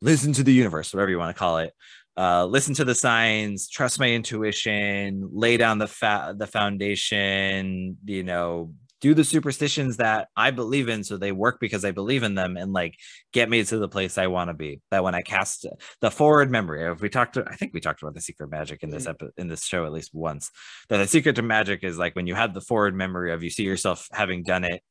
listen 0.00 0.32
to 0.34 0.42
the 0.42 0.52
universe, 0.52 0.94
whatever 0.94 1.10
you 1.10 1.18
want 1.18 1.34
to 1.34 1.38
call 1.38 1.58
it. 1.58 1.72
Uh, 2.16 2.44
listen 2.44 2.74
to 2.74 2.84
the 2.84 2.94
signs, 2.94 3.68
trust 3.68 3.98
my 3.98 4.10
intuition, 4.10 5.28
lay 5.32 5.56
down 5.56 5.78
the 5.78 5.86
fa- 5.86 6.34
the 6.36 6.46
foundation, 6.46 7.96
you 8.04 8.22
know, 8.22 8.74
do 9.00 9.14
the 9.14 9.24
superstitions 9.24 9.96
that 9.96 10.28
I 10.36 10.50
believe 10.50 10.88
in 10.88 11.02
so 11.04 11.16
they 11.16 11.32
work 11.32 11.58
because 11.58 11.84
I 11.84 11.90
believe 11.90 12.22
in 12.22 12.34
them 12.34 12.56
and 12.56 12.72
like 12.72 12.96
get 13.32 13.48
me 13.48 13.64
to 13.64 13.78
the 13.78 13.88
place 13.88 14.18
I 14.18 14.26
want 14.26 14.48
to 14.48 14.54
be. 14.54 14.80
That 14.90 15.02
when 15.02 15.14
I 15.14 15.22
cast 15.22 15.66
the 16.00 16.10
forward 16.10 16.50
memory, 16.50 16.84
if 16.84 17.00
we 17.00 17.08
talked 17.08 17.34
to, 17.34 17.44
I 17.48 17.56
think 17.56 17.72
we 17.72 17.80
talked 17.80 18.02
about 18.02 18.14
the 18.14 18.20
secret 18.20 18.50
magic 18.50 18.82
in 18.82 18.90
this 18.90 19.06
epi- 19.06 19.30
in 19.36 19.48
this 19.48 19.64
show 19.64 19.86
at 19.86 19.92
least 19.92 20.10
once. 20.12 20.50
That 20.88 20.98
the 20.98 21.06
secret 21.06 21.36
to 21.36 21.42
magic 21.42 21.82
is 21.82 21.98
like 21.98 22.14
when 22.14 22.26
you 22.26 22.34
have 22.34 22.52
the 22.52 22.60
forward 22.60 22.94
memory 22.94 23.32
of 23.32 23.42
you 23.42 23.50
see 23.50 23.64
yourself 23.64 24.06
having 24.12 24.42
done 24.42 24.64
it, 24.64 24.82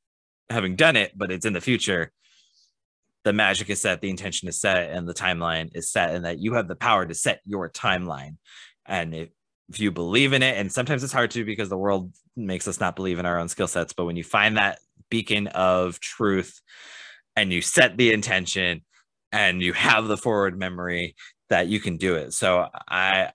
having 0.49 0.76
done 0.76 0.95
it, 0.95 1.11
but 1.15 1.32
it's 1.32 1.45
in 1.45 1.53
the 1.53 1.61
future. 1.61 2.11
The 3.24 3.34
magic 3.34 3.70
is 3.70 3.82
set, 3.82 4.01
the 4.01 4.09
intention 4.09 4.47
is 4.47 4.59
set, 4.59 4.89
and 4.91 5.07
the 5.07 5.13
timeline 5.13 5.70
is 5.76 5.91
set, 5.91 6.15
and 6.15 6.26
that 6.26 6.39
you 6.39 6.53
have 6.53 6.67
the 6.67 6.76
power 6.76 7.05
to 7.05 7.13
set 7.13 7.41
your 7.45 7.70
timeline. 7.70 8.38
And 8.86 9.13
if, 9.13 9.30
if 9.70 9.80
you 9.80 9.91
believe 9.91 10.34
in 10.34 10.41
it, 10.41 10.57
and 10.57 10.72
sometimes 10.72 11.03
it's 11.03 11.13
hard 11.13 11.32
to 11.32 11.43
because 11.43 11.70
the 11.70 11.78
world 11.78 12.13
makes 12.36 12.67
us 12.67 12.80
not 12.80 12.95
believe 12.95 13.20
in 13.20 13.26
our 13.26 13.39
own 13.39 13.49
skill 13.49 13.67
sets, 13.67 13.93
but 13.93 14.05
when 14.05 14.15
you 14.15 14.24
find 14.24 14.57
that 14.57 14.80
beacon 15.09 15.47
of 15.47 15.99
truth 15.99 16.61
and 17.36 17.51
you 17.51 17.61
set 17.61 17.97
the 17.97 18.11
intention 18.11 18.82
and 19.32 19.61
you 19.61 19.74
have 19.74 20.07
the 20.07 20.17
forward 20.17 20.57
memory 20.57 21.15
that 21.49 21.67
you 21.67 21.80
can 21.80 21.97
do 21.97 22.15
it. 22.15 22.34
So 22.34 22.67
I 22.88 23.32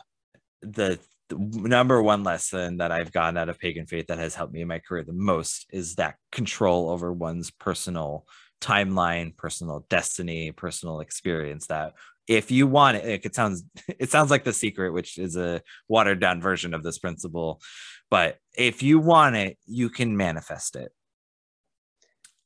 the, 0.62 0.98
the 1.28 1.36
number 1.38 2.02
one 2.02 2.22
lesson 2.22 2.78
that 2.78 2.90
I've 2.90 3.12
gotten 3.12 3.36
out 3.36 3.48
of 3.48 3.58
pagan 3.58 3.86
faith 3.86 4.06
that 4.08 4.18
has 4.18 4.34
helped 4.34 4.52
me 4.52 4.62
in 4.62 4.68
my 4.68 4.78
career 4.78 5.04
the 5.04 5.12
most 5.12 5.66
is 5.70 5.96
that 5.96 6.16
control 6.32 6.90
over 6.90 7.12
one's 7.12 7.50
personal 7.50 8.26
timeline, 8.60 9.36
personal 9.36 9.86
destiny, 9.88 10.52
personal 10.52 11.00
experience 11.00 11.66
that 11.66 11.94
if 12.26 12.50
you 12.50 12.66
want 12.66 12.96
it, 12.96 13.24
it 13.24 13.34
sounds 13.34 13.64
it 13.88 14.10
sounds 14.10 14.30
like 14.30 14.44
the 14.44 14.52
secret, 14.52 14.92
which 14.92 15.18
is 15.18 15.36
a 15.36 15.62
watered 15.88 16.20
down 16.20 16.40
version 16.40 16.74
of 16.74 16.82
this 16.82 16.98
principle. 16.98 17.60
But 18.10 18.38
if 18.56 18.82
you 18.82 18.98
want 18.98 19.36
it, 19.36 19.58
you 19.66 19.90
can 19.90 20.16
manifest 20.16 20.76
it. 20.76 20.92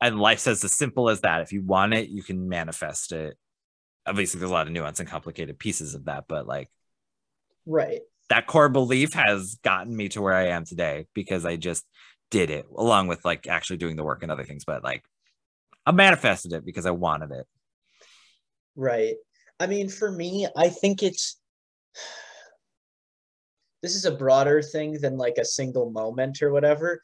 And 0.01 0.21
life 0.21 0.39
says 0.39 0.63
as 0.63 0.73
simple 0.73 1.11
as 1.11 1.23
that. 1.23 1.43
If 1.43 1.53
you 1.53 1.63
want 1.63 1.93
it, 1.93 2.09
you 2.09 2.23
can 2.23 2.49
manifest 2.49 3.13
it. 3.13 3.37
Obviously, 4.07 4.39
there's 4.39 4.51
a 4.51 4.55
lot 4.55 4.67
of 4.67 4.73
nuance 4.73 5.01
and 5.01 5.09
complicated 5.09 5.59
pieces 5.59 5.95
of 5.95 6.05
that, 6.07 6.25
but 6.29 6.47
like 6.47 6.71
right 7.67 8.01
that 8.29 8.47
core 8.47 8.69
belief 8.69 9.15
has 9.15 9.57
gotten 9.63 9.95
me 9.97 10.09
to 10.11 10.23
where 10.23 10.35
I 10.35 10.49
am 10.49 10.65
today 10.65 11.07
because 11.15 11.45
I 11.45 11.57
just 11.57 11.85
did 12.31 12.51
it 12.51 12.67
along 12.77 13.07
with 13.09 13.25
like 13.25 13.47
actually 13.47 13.79
doing 13.79 13.97
the 13.97 14.05
work 14.05 14.23
and 14.23 14.31
other 14.31 14.45
things. 14.45 14.65
But 14.65 14.85
like 14.85 15.05
I 15.89 15.93
manifested 15.93 16.53
it 16.53 16.67
because 16.67 16.85
I 16.85 16.91
wanted 16.91 17.31
it. 17.31 17.47
Right. 18.77 19.15
I 19.59 19.67
mean, 19.67 19.89
for 19.89 20.13
me, 20.13 20.47
I 20.55 20.69
think 20.69 21.03
it's 21.03 21.41
this 23.83 23.95
is 23.95 24.05
a 24.05 24.15
broader 24.15 24.61
thing 24.61 24.99
than 25.01 25.17
like 25.17 25.39
a 25.39 25.47
single 25.47 25.91
moment 25.91 26.43
or 26.43 26.53
whatever, 26.53 27.01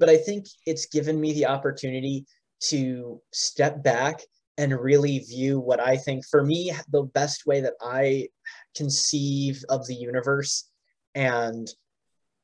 but 0.00 0.08
I 0.08 0.16
think 0.16 0.46
it's 0.66 0.86
given 0.86 1.20
me 1.20 1.32
the 1.32 1.46
opportunity 1.46 2.26
to 2.70 3.20
step 3.32 3.84
back 3.84 4.20
and 4.58 4.80
really 4.80 5.20
view 5.20 5.60
what 5.60 5.78
I 5.78 5.96
think 5.96 6.26
for 6.26 6.42
me, 6.42 6.72
the 6.90 7.04
best 7.04 7.46
way 7.46 7.60
that 7.60 7.74
I 7.80 8.30
conceive 8.74 9.62
of 9.68 9.86
the 9.86 9.94
universe 9.94 10.68
and 11.14 11.68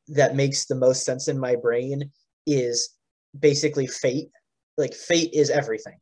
that 0.07 0.37
makes 0.37 0.67
the 0.67 0.77
most 0.77 1.05
sense 1.05 1.27
in 1.27 1.39
my 1.39 1.57
brain 1.57 2.13
is 2.47 2.91
basically 3.37 3.89
fate. 3.89 4.31
Like 4.81 4.95
fate 4.95 5.31
is 5.33 5.51
everything. 5.51 5.99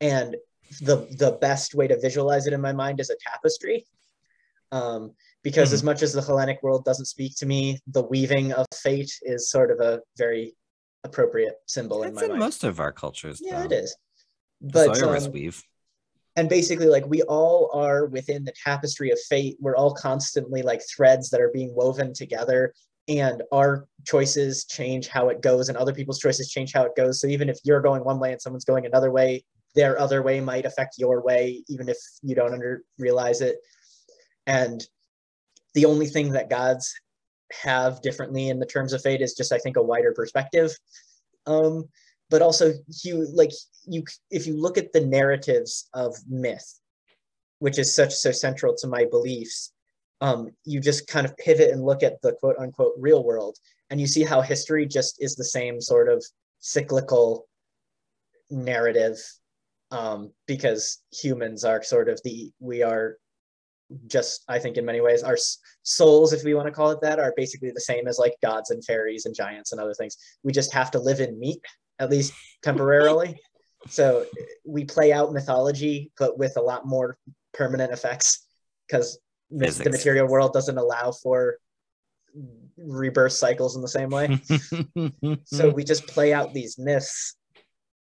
And 0.00 0.36
the 0.80 0.96
the 1.18 1.32
best 1.40 1.74
way 1.74 1.86
to 1.88 1.98
visualize 2.00 2.46
it 2.46 2.52
in 2.52 2.60
my 2.60 2.72
mind 2.72 3.00
is 3.00 3.10
a 3.10 3.16
tapestry 3.26 3.86
um, 4.70 5.14
because 5.42 5.70
Mhm. 5.70 5.74
as 5.74 5.82
much 5.82 6.02
as 6.02 6.12
the 6.12 6.20
hellenic 6.22 6.62
world 6.62 6.84
doesn't 6.84 7.06
speak 7.06 7.34
to 7.36 7.46
me 7.46 7.80
the 7.86 8.02
weaving 8.02 8.52
of 8.52 8.66
fate 8.74 9.10
is 9.22 9.50
sort 9.50 9.70
of 9.70 9.80
a 9.80 10.00
very 10.18 10.54
appropriate 11.04 11.56
symbol 11.66 12.02
in 12.02 12.12
my 12.14 12.24
in 12.24 12.28
mind 12.28 12.38
most 12.40 12.64
of 12.64 12.80
our 12.80 12.92
cultures. 12.92 13.40
yeah 13.40 13.60
though. 13.60 13.64
it 13.64 13.72
is 13.72 13.96
but 14.60 15.02
um, 15.02 15.32
weave. 15.32 15.62
and 16.36 16.50
basically 16.50 16.86
like 16.86 17.06
we 17.06 17.22
all 17.22 17.70
are 17.72 18.04
within 18.06 18.44
the 18.44 18.52
tapestry 18.62 19.10
of 19.10 19.18
fate 19.30 19.56
we're 19.58 19.76
all 19.76 19.94
constantly 19.94 20.60
like 20.60 20.82
threads 20.94 21.30
that 21.30 21.40
are 21.40 21.50
being 21.54 21.74
woven 21.74 22.12
together 22.12 22.74
and 23.08 23.42
our 23.52 23.86
choices 24.06 24.64
change 24.64 25.08
how 25.08 25.28
it 25.28 25.40
goes 25.40 25.68
and 25.68 25.78
other 25.78 25.94
people's 25.94 26.18
choices 26.18 26.50
change 26.50 26.72
how 26.72 26.84
it 26.84 26.96
goes 26.96 27.20
so 27.20 27.26
even 27.26 27.48
if 27.48 27.58
you're 27.64 27.80
going 27.80 28.04
one 28.04 28.18
way 28.18 28.32
and 28.32 28.40
someone's 28.40 28.64
going 28.64 28.86
another 28.86 29.10
way 29.10 29.42
their 29.74 29.98
other 30.00 30.22
way 30.22 30.40
might 30.40 30.66
affect 30.66 30.96
your 30.98 31.22
way 31.22 31.62
even 31.68 31.88
if 31.88 31.96
you 32.22 32.34
don't 32.34 32.52
under 32.52 32.82
realize 32.98 33.40
it 33.40 33.56
and 34.46 34.86
the 35.74 35.84
only 35.84 36.06
thing 36.06 36.32
that 36.32 36.50
god's 36.50 36.94
have 37.52 38.00
differently 38.02 38.48
in 38.48 38.58
the 38.58 38.66
terms 38.66 38.92
of 38.92 39.02
fate 39.02 39.20
is 39.20 39.34
just 39.34 39.52
I 39.52 39.58
think 39.58 39.76
a 39.76 39.82
wider 39.82 40.12
perspective. 40.12 40.76
Um, 41.46 41.88
but 42.30 42.42
also 42.42 42.74
you 43.04 43.26
like 43.32 43.52
you 43.86 44.04
if 44.30 44.46
you 44.46 44.60
look 44.60 44.76
at 44.76 44.92
the 44.92 45.00
narratives 45.00 45.88
of 45.94 46.14
myth, 46.28 46.78
which 47.58 47.78
is 47.78 47.94
such 47.94 48.14
so 48.14 48.32
central 48.32 48.74
to 48.76 48.86
my 48.86 49.06
beliefs, 49.10 49.72
um, 50.20 50.50
you 50.64 50.80
just 50.80 51.06
kind 51.06 51.26
of 51.26 51.36
pivot 51.36 51.70
and 51.70 51.84
look 51.84 52.02
at 52.02 52.20
the 52.22 52.32
quote 52.32 52.56
unquote 52.58 52.94
real 52.98 53.24
world, 53.24 53.56
and 53.90 54.00
you 54.00 54.06
see 54.06 54.24
how 54.24 54.40
history 54.40 54.86
just 54.86 55.22
is 55.22 55.36
the 55.36 55.44
same 55.44 55.80
sort 55.80 56.08
of 56.08 56.24
cyclical 56.60 57.46
narrative 58.50 59.16
um, 59.90 60.32
because 60.46 61.02
humans 61.12 61.64
are 61.64 61.82
sort 61.82 62.08
of 62.08 62.20
the 62.24 62.50
we 62.60 62.82
are 62.82 63.16
just 64.06 64.44
i 64.48 64.58
think 64.58 64.76
in 64.76 64.84
many 64.84 65.00
ways 65.00 65.22
our 65.22 65.38
souls 65.88 66.34
if 66.34 66.44
we 66.44 66.52
want 66.52 66.66
to 66.66 66.72
call 66.72 66.90
it 66.90 67.00
that 67.00 67.18
are 67.18 67.32
basically 67.34 67.70
the 67.70 67.80
same 67.80 68.06
as 68.06 68.18
like 68.18 68.34
gods 68.42 68.70
and 68.70 68.84
fairies 68.84 69.24
and 69.24 69.34
giants 69.34 69.72
and 69.72 69.80
other 69.80 69.94
things. 69.94 70.16
We 70.42 70.52
just 70.52 70.72
have 70.74 70.90
to 70.90 70.98
live 70.98 71.20
in 71.20 71.38
meat 71.38 71.64
at 71.98 72.10
least 72.10 72.32
temporarily. 72.62 73.38
So 73.88 74.26
we 74.66 74.84
play 74.84 75.12
out 75.12 75.32
mythology 75.32 76.10
but 76.18 76.36
with 76.36 76.56
a 76.56 76.60
lot 76.60 76.84
more 76.84 77.16
permanent 77.54 77.92
effects 77.92 78.44
because 78.86 79.20
the 79.50 79.90
material 79.90 80.26
world 80.26 80.52
doesn't 80.52 80.78
allow 80.78 81.12
for 81.12 81.58
rebirth 82.76 83.32
cycles 83.32 83.76
in 83.76 83.82
the 83.82 83.88
same 83.88 84.10
way. 84.10 84.40
So 85.44 85.70
we 85.70 85.84
just 85.84 86.06
play 86.06 86.32
out 86.32 86.54
these 86.54 86.78
myths 86.78 87.36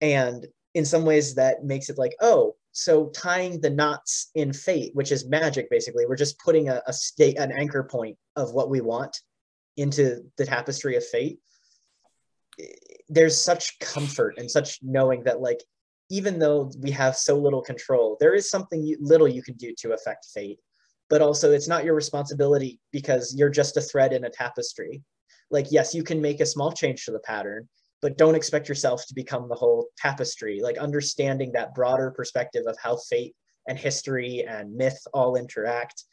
and 0.02 0.46
in 0.74 0.86
some 0.86 1.06
ways 1.06 1.36
that 1.36 1.64
makes 1.64 1.90
it 1.90 1.98
like 1.98 2.16
oh 2.22 2.56
so 2.72 3.08
tying 3.10 3.62
the 3.62 3.70
knots 3.70 4.32
in 4.34 4.52
fate 4.52 4.92
which 4.96 5.12
is 5.12 5.28
magic 5.28 5.70
basically 5.70 6.06
we're 6.08 6.16
just 6.16 6.40
putting 6.40 6.70
a, 6.70 6.82
a 6.88 6.94
state 6.94 7.38
an 7.38 7.52
anchor 7.52 7.84
point 7.84 8.18
of 8.36 8.54
what 8.54 8.70
we 8.70 8.82
want 8.82 9.22
into 9.78 10.24
the 10.38 10.46
tapestry 10.46 10.96
of 10.96 11.06
fate. 11.06 11.40
There's 13.10 13.44
such 13.44 13.80
comfort 13.80 14.36
and 14.38 14.50
such 14.50 14.80
knowing 14.82 15.24
that 15.24 15.42
like 15.42 15.62
even 16.10 16.38
though 16.38 16.72
we 16.80 16.92
have 16.92 17.16
so 17.16 17.38
little 17.38 17.62
control 17.62 18.18
there 18.20 18.36
is 18.36 18.50
something 18.50 18.84
you, 18.84 18.98
little 19.00 19.28
you 19.28 19.42
can 19.42 19.56
do 19.56 19.74
to 19.80 19.94
affect 19.94 20.26
fate 20.34 20.60
but 21.14 21.22
also 21.22 21.52
it's 21.52 21.68
not 21.68 21.86
your 21.86 21.94
responsibility 21.94 22.80
because 22.92 23.36
you're 23.38 23.48
just 23.48 23.78
a 23.78 23.82
thread 23.82 24.14
in 24.14 24.24
a 24.24 24.32
tapestry. 24.32 25.04
Like 25.52 25.68
yes 25.70 25.94
you 25.94 26.02
can 26.02 26.20
make 26.20 26.40
a 26.40 26.46
small 26.48 26.72
change 26.72 27.06
to 27.06 27.12
the 27.12 27.20
pattern 27.20 27.70
but 28.02 28.18
don't 28.18 28.34
expect 28.34 28.68
yourself 28.68 29.06
to 29.06 29.14
become 29.14 29.48
the 29.48 29.54
whole 29.54 29.90
tapestry. 29.96 30.60
Like 30.60 30.80
understanding 30.80 31.52
that 31.52 31.76
broader 31.76 32.10
perspective 32.10 32.64
of 32.66 32.76
how 32.82 32.98
fate 32.98 33.36
and 33.68 33.78
history 33.78 34.44
and 34.50 34.76
myth 34.76 35.00
all 35.14 35.36
interact 35.36 36.04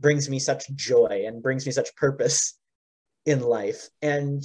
brings 0.00 0.28
me 0.28 0.40
such 0.40 0.68
joy 0.74 1.22
and 1.28 1.44
brings 1.44 1.64
me 1.64 1.70
such 1.70 1.94
purpose 1.94 2.58
in 3.26 3.40
life. 3.42 3.88
And 4.02 4.42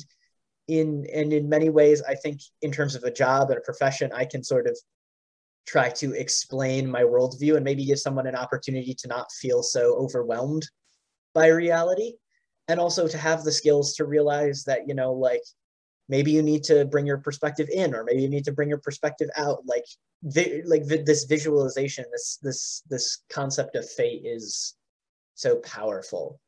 in 0.67 1.07
and 1.11 1.31
in 1.31 1.47
many 1.47 1.69
ways 1.69 2.01
i 2.09 2.15
think 2.15 2.41
in 2.63 2.71
terms 2.71 2.95
of 2.95 3.03
a 3.03 3.11
job 3.11 3.51
and 3.51 3.59
a 3.59 3.61
profession 3.61 4.11
i 4.15 4.25
can 4.25 4.43
sort 4.43 4.65
of 4.65 4.75
try 5.65 5.89
to 5.89 6.13
explain 6.13 6.89
my 6.89 7.01
worldview 7.01 7.55
and 7.55 7.63
maybe 7.63 7.85
give 7.85 7.99
someone 7.99 8.27
an 8.27 8.35
opportunity 8.35 8.93
to 8.93 9.07
not 9.07 9.31
feel 9.31 9.63
so 9.63 9.95
overwhelmed 9.95 10.67
by 11.33 11.47
reality. 11.47 12.13
And 12.67 12.79
also 12.79 13.07
to 13.07 13.17
have 13.17 13.43
the 13.43 13.51
skills 13.51 13.93
to 13.95 14.05
realize 14.05 14.63
that 14.63 14.87
you 14.87 14.95
know 14.95 15.13
like 15.13 15.43
maybe 16.09 16.31
you 16.31 16.41
need 16.41 16.63
to 16.63 16.85
bring 16.85 17.05
your 17.05 17.19
perspective 17.19 17.69
in 17.71 17.93
or 17.93 18.03
maybe 18.03 18.21
you 18.21 18.29
need 18.29 18.45
to 18.45 18.51
bring 18.51 18.69
your 18.69 18.79
perspective 18.79 19.29
out. 19.37 19.59
Like 19.65 19.85
vi- 20.23 20.63
like 20.65 20.85
vi- 20.85 21.03
this 21.03 21.25
visualization 21.25 22.05
this 22.11 22.39
this 22.41 22.81
this 22.89 23.23
concept 23.29 23.75
of 23.75 23.89
fate 23.89 24.23
is 24.25 24.75
so 25.35 25.57
powerful. 25.57 26.39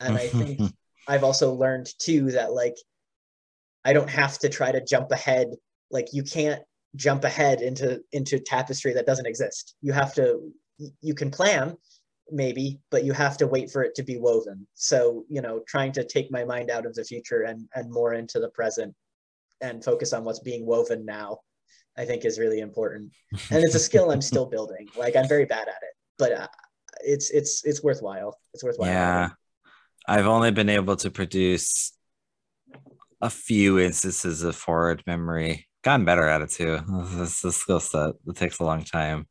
And 0.00 0.16
i 0.16 0.26
think 0.26 0.60
i've 1.08 1.24
also 1.24 1.52
learned 1.52 1.88
too 1.98 2.30
that 2.30 2.52
like 2.52 2.76
i 3.84 3.92
don't 3.92 4.10
have 4.10 4.38
to 4.38 4.48
try 4.48 4.72
to 4.72 4.84
jump 4.84 5.10
ahead. 5.12 5.48
Like 5.90 6.12
you 6.12 6.22
can't 6.22 6.62
jump 6.96 7.24
ahead 7.24 7.62
into 7.62 8.00
into 8.12 8.38
tapestry 8.38 8.92
that 8.94 9.06
doesn't 9.06 9.26
exist. 9.26 9.74
You 9.80 9.92
have 9.92 10.14
to 10.14 10.52
you 11.00 11.14
can 11.14 11.30
plan 11.30 11.76
maybe 12.30 12.80
but 12.90 13.04
you 13.04 13.12
have 13.12 13.36
to 13.36 13.46
wait 13.46 13.70
for 13.70 13.82
it 13.82 13.94
to 13.96 14.02
be 14.02 14.18
woven. 14.18 14.66
So 14.74 15.24
you 15.28 15.40
know 15.40 15.62
trying 15.66 15.92
to 15.92 16.04
take 16.04 16.30
my 16.30 16.44
mind 16.44 16.70
out 16.70 16.86
of 16.86 16.94
the 16.94 17.04
future 17.04 17.42
and 17.42 17.68
and 17.74 17.90
more 17.90 18.14
into 18.14 18.40
the 18.40 18.50
present 18.50 18.94
and 19.60 19.84
focus 19.84 20.12
on 20.12 20.24
what's 20.24 20.40
being 20.40 20.66
woven 20.66 21.04
now 21.04 21.38
i 21.96 22.04
think 22.04 22.24
is 22.24 22.38
really 22.38 22.60
important. 22.60 23.12
And 23.50 23.62
it's 23.64 23.74
a 23.74 23.78
skill 23.78 24.10
i'm 24.10 24.22
still 24.22 24.46
building. 24.46 24.88
Like 24.96 25.16
i'm 25.16 25.28
very 25.28 25.44
bad 25.44 25.68
at 25.68 25.82
it 25.82 25.94
but 26.22 26.32
uh, 26.32 26.48
it's 27.04 27.30
it's 27.30 27.64
it's 27.64 27.82
worthwhile. 27.82 28.38
It's 28.54 28.62
worthwhile 28.62 28.88
yeah. 28.88 29.30
I've 30.06 30.26
only 30.26 30.50
been 30.50 30.68
able 30.68 30.96
to 30.96 31.10
produce 31.10 31.92
a 33.20 33.30
few 33.30 33.78
instances 33.78 34.42
of 34.42 34.56
forward 34.56 35.02
memory 35.06 35.66
gotten 35.82 36.04
better 36.04 36.26
at 36.26 36.42
it 36.42 36.50
too 36.50 36.78
it's 37.16 37.44
a 37.44 37.52
skill 37.52 37.80
set 37.80 38.14
that 38.24 38.36
takes 38.36 38.60
a 38.60 38.64
long 38.64 38.84
time 38.84 39.26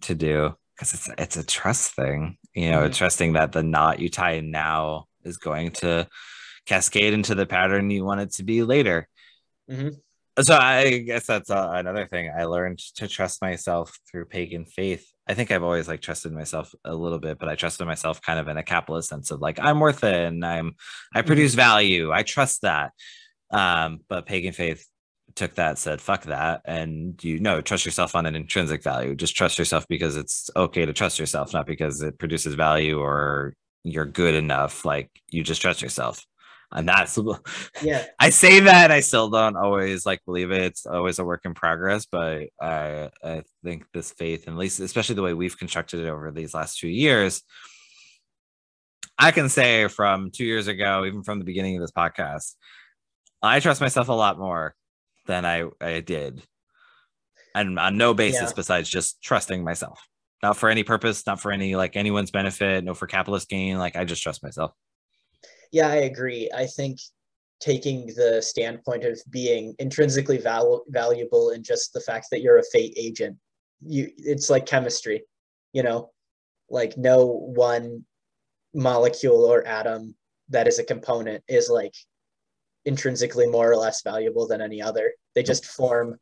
to 0.00 0.14
do 0.14 0.54
because 0.74 0.94
it's 0.94 1.08
it's 1.18 1.36
a 1.36 1.46
trust 1.46 1.94
thing 1.94 2.36
you 2.54 2.70
know 2.70 2.82
mm-hmm. 2.82 2.92
trusting 2.92 3.32
that 3.34 3.52
the 3.52 3.62
knot 3.62 4.00
you 4.00 4.08
tie 4.08 4.32
in 4.32 4.50
now 4.50 5.06
is 5.24 5.36
going 5.36 5.70
to 5.70 6.06
cascade 6.66 7.14
into 7.14 7.34
the 7.34 7.46
pattern 7.46 7.90
you 7.90 8.04
want 8.04 8.20
it 8.20 8.32
to 8.32 8.42
be 8.42 8.62
later 8.62 9.08
mm-hmm. 9.70 9.88
so 10.40 10.56
i 10.56 10.98
guess 10.98 11.26
that's 11.26 11.50
uh, 11.50 11.70
another 11.72 12.06
thing 12.06 12.30
i 12.36 12.44
learned 12.44 12.78
to 12.78 13.08
trust 13.08 13.40
myself 13.40 13.98
through 14.10 14.24
pagan 14.24 14.64
faith 14.64 15.06
i 15.26 15.34
think 15.34 15.50
i've 15.50 15.62
always 15.62 15.88
like 15.88 16.00
trusted 16.00 16.32
myself 16.32 16.74
a 16.84 16.94
little 16.94 17.18
bit 17.18 17.38
but 17.38 17.48
i 17.48 17.54
trusted 17.54 17.86
myself 17.86 18.20
kind 18.20 18.38
of 18.38 18.48
in 18.48 18.56
a 18.56 18.62
capitalist 18.62 19.08
sense 19.08 19.30
of 19.30 19.40
like 19.40 19.58
i'm 19.60 19.80
worth 19.80 20.04
it 20.04 20.14
and 20.14 20.44
i'm 20.44 20.74
i 21.14 21.20
mm-hmm. 21.20 21.26
produce 21.26 21.54
value 21.54 22.12
i 22.12 22.22
trust 22.22 22.62
that 22.62 22.92
um 23.50 24.00
but 24.08 24.26
pagan 24.26 24.52
faith 24.52 24.86
took 25.38 25.54
that 25.54 25.78
said 25.78 26.00
fuck 26.00 26.24
that 26.24 26.60
and 26.64 27.22
you 27.22 27.38
know 27.38 27.60
trust 27.60 27.86
yourself 27.86 28.16
on 28.16 28.26
an 28.26 28.34
intrinsic 28.34 28.82
value. 28.82 29.14
Just 29.14 29.36
trust 29.36 29.58
yourself 29.58 29.86
because 29.88 30.16
it's 30.16 30.50
okay 30.56 30.84
to 30.84 30.92
trust 30.92 31.18
yourself 31.18 31.52
not 31.54 31.66
because 31.66 32.02
it 32.02 32.18
produces 32.18 32.54
value 32.54 32.98
or 32.98 33.54
you're 33.84 34.04
good 34.04 34.34
enough. 34.34 34.84
Like 34.84 35.10
you 35.30 35.44
just 35.44 35.62
trust 35.62 35.80
yourself. 35.80 36.26
And 36.72 36.88
that's 36.88 37.18
yeah. 37.82 38.04
I 38.18 38.30
say 38.30 38.60
that 38.60 38.90
i 38.90 39.00
still 39.00 39.30
don't 39.30 39.56
always 39.56 40.04
like 40.04 40.20
believe 40.26 40.50
it. 40.50 40.62
It's 40.62 40.84
always 40.84 41.18
a 41.20 41.24
work 41.24 41.42
in 41.44 41.54
progress 41.54 42.04
but 42.04 42.48
i 42.60 43.10
i 43.24 43.42
think 43.64 43.84
this 43.94 44.10
faith 44.10 44.46
and 44.46 44.56
at 44.56 44.60
least 44.60 44.80
especially 44.80 45.14
the 45.14 45.22
way 45.22 45.34
we've 45.34 45.58
constructed 45.58 46.00
it 46.00 46.08
over 46.08 46.30
these 46.32 46.52
last 46.52 46.78
two 46.78 46.88
years 46.88 47.42
i 49.18 49.30
can 49.30 49.48
say 49.48 49.88
from 49.88 50.30
two 50.30 50.44
years 50.44 50.66
ago 50.66 51.04
even 51.06 51.22
from 51.22 51.38
the 51.38 51.44
beginning 51.44 51.76
of 51.76 51.80
this 51.80 51.92
podcast 51.92 52.54
i 53.42 53.60
trust 53.60 53.80
myself 53.80 54.08
a 54.08 54.12
lot 54.12 54.38
more 54.38 54.74
than 55.28 55.44
I, 55.44 55.68
I 55.80 56.00
did. 56.00 56.42
And 57.54 57.78
on 57.78 57.96
no 57.96 58.14
basis 58.14 58.50
yeah. 58.50 58.56
besides 58.56 58.88
just 58.88 59.22
trusting 59.22 59.62
myself. 59.62 60.00
Not 60.42 60.56
for 60.56 60.68
any 60.68 60.84
purpose, 60.84 61.26
not 61.26 61.40
for 61.40 61.52
any 61.52 61.76
like 61.76 61.96
anyone's 61.96 62.30
benefit, 62.30 62.84
no 62.84 62.94
for 62.94 63.06
capitalist 63.06 63.48
gain. 63.48 63.78
Like 63.78 63.96
I 63.96 64.04
just 64.04 64.22
trust 64.22 64.42
myself. 64.42 64.72
Yeah, 65.70 65.88
I 65.88 65.96
agree. 65.96 66.50
I 66.54 66.66
think 66.66 66.98
taking 67.60 68.06
the 68.06 68.40
standpoint 68.40 69.04
of 69.04 69.20
being 69.30 69.74
intrinsically 69.78 70.38
val- 70.38 70.84
valuable 70.88 71.50
in 71.50 71.62
just 71.62 71.92
the 71.92 72.00
fact 72.00 72.28
that 72.30 72.40
you're 72.40 72.58
a 72.58 72.70
fate 72.72 72.94
agent, 72.96 73.36
you 73.84 74.10
it's 74.16 74.48
like 74.48 74.66
chemistry, 74.66 75.24
you 75.72 75.82
know, 75.82 76.10
like 76.70 76.96
no 76.96 77.26
one 77.26 78.04
molecule 78.74 79.44
or 79.44 79.66
atom 79.66 80.14
that 80.50 80.68
is 80.68 80.78
a 80.78 80.84
component 80.84 81.42
is 81.48 81.68
like 81.68 81.94
intrinsically 82.84 83.46
more 83.46 83.70
or 83.70 83.76
less 83.76 84.02
valuable 84.02 84.46
than 84.46 84.62
any 84.62 84.80
other. 84.80 85.12
They 85.38 85.44
just 85.44 85.66
form 85.66 86.18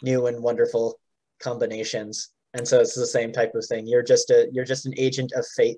new 0.00 0.28
and 0.28 0.42
wonderful 0.42 0.98
combinations. 1.40 2.30
And 2.54 2.66
so 2.66 2.80
it's 2.80 2.94
the 2.94 3.06
same 3.06 3.30
type 3.30 3.54
of 3.54 3.66
thing. 3.66 3.86
You're 3.86 4.02
just 4.02 4.30
a 4.30 4.48
you're 4.50 4.64
just 4.64 4.86
an 4.86 4.94
agent 4.96 5.32
of 5.32 5.44
fate. 5.54 5.76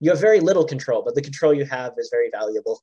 You 0.00 0.08
have 0.08 0.22
very 0.22 0.40
little 0.40 0.64
control, 0.64 1.02
but 1.04 1.14
the 1.14 1.20
control 1.20 1.52
you 1.52 1.66
have 1.66 1.92
is 1.98 2.08
very 2.10 2.30
valuable. 2.32 2.82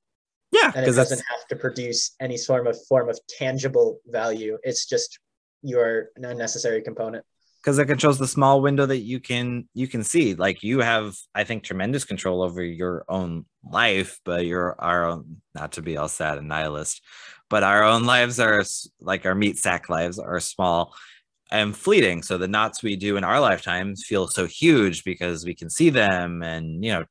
Yeah, 0.51 0.71
and 0.75 0.83
it 0.85 0.93
doesn't 0.93 1.17
that's... 1.17 1.27
have 1.27 1.47
to 1.49 1.55
produce 1.55 2.13
any 2.19 2.37
form 2.37 2.67
of 2.67 2.77
form 2.87 3.09
of 3.09 3.19
tangible 3.27 3.99
value. 4.05 4.59
It's 4.61 4.85
just 4.85 5.17
your 5.63 6.09
unnecessary 6.17 6.83
component 6.83 7.25
because 7.63 7.79
it 7.79 7.85
controls 7.85 8.19
the 8.19 8.27
small 8.27 8.61
window 8.61 8.85
that 8.85 8.99
you 8.99 9.19
can 9.19 9.67
you 9.73 9.87
can 9.87 10.03
see 10.03 10.33
like 10.33 10.63
you 10.63 10.79
have 10.79 11.15
i 11.35 11.43
think 11.43 11.63
tremendous 11.63 12.03
control 12.03 12.41
over 12.41 12.63
your 12.63 13.05
own 13.07 13.45
life 13.63 14.19
but 14.25 14.47
your 14.47 14.75
our 14.79 15.05
um, 15.05 15.11
own 15.11 15.37
not 15.53 15.73
to 15.73 15.83
be 15.83 15.95
all 15.95 16.07
sad 16.07 16.39
and 16.39 16.47
nihilist 16.47 17.03
but 17.51 17.63
our 17.63 17.83
own 17.83 18.05
lives 18.05 18.39
are 18.39 18.63
like 19.01 19.25
our 19.25 19.35
meat 19.35 19.59
sack 19.59 19.89
lives 19.89 20.17
are 20.17 20.39
small 20.39 20.95
and 21.51 21.75
fleeting. 21.75 22.23
So 22.23 22.37
the 22.37 22.47
knots 22.47 22.81
we 22.81 22.95
do 22.95 23.17
in 23.17 23.25
our 23.25 23.41
lifetimes 23.41 24.05
feel 24.05 24.29
so 24.29 24.47
huge 24.47 25.03
because 25.03 25.43
we 25.45 25.53
can 25.53 25.69
see 25.69 25.89
them 25.89 26.41
and 26.41 26.83
you 26.83 26.93
know 26.93 27.03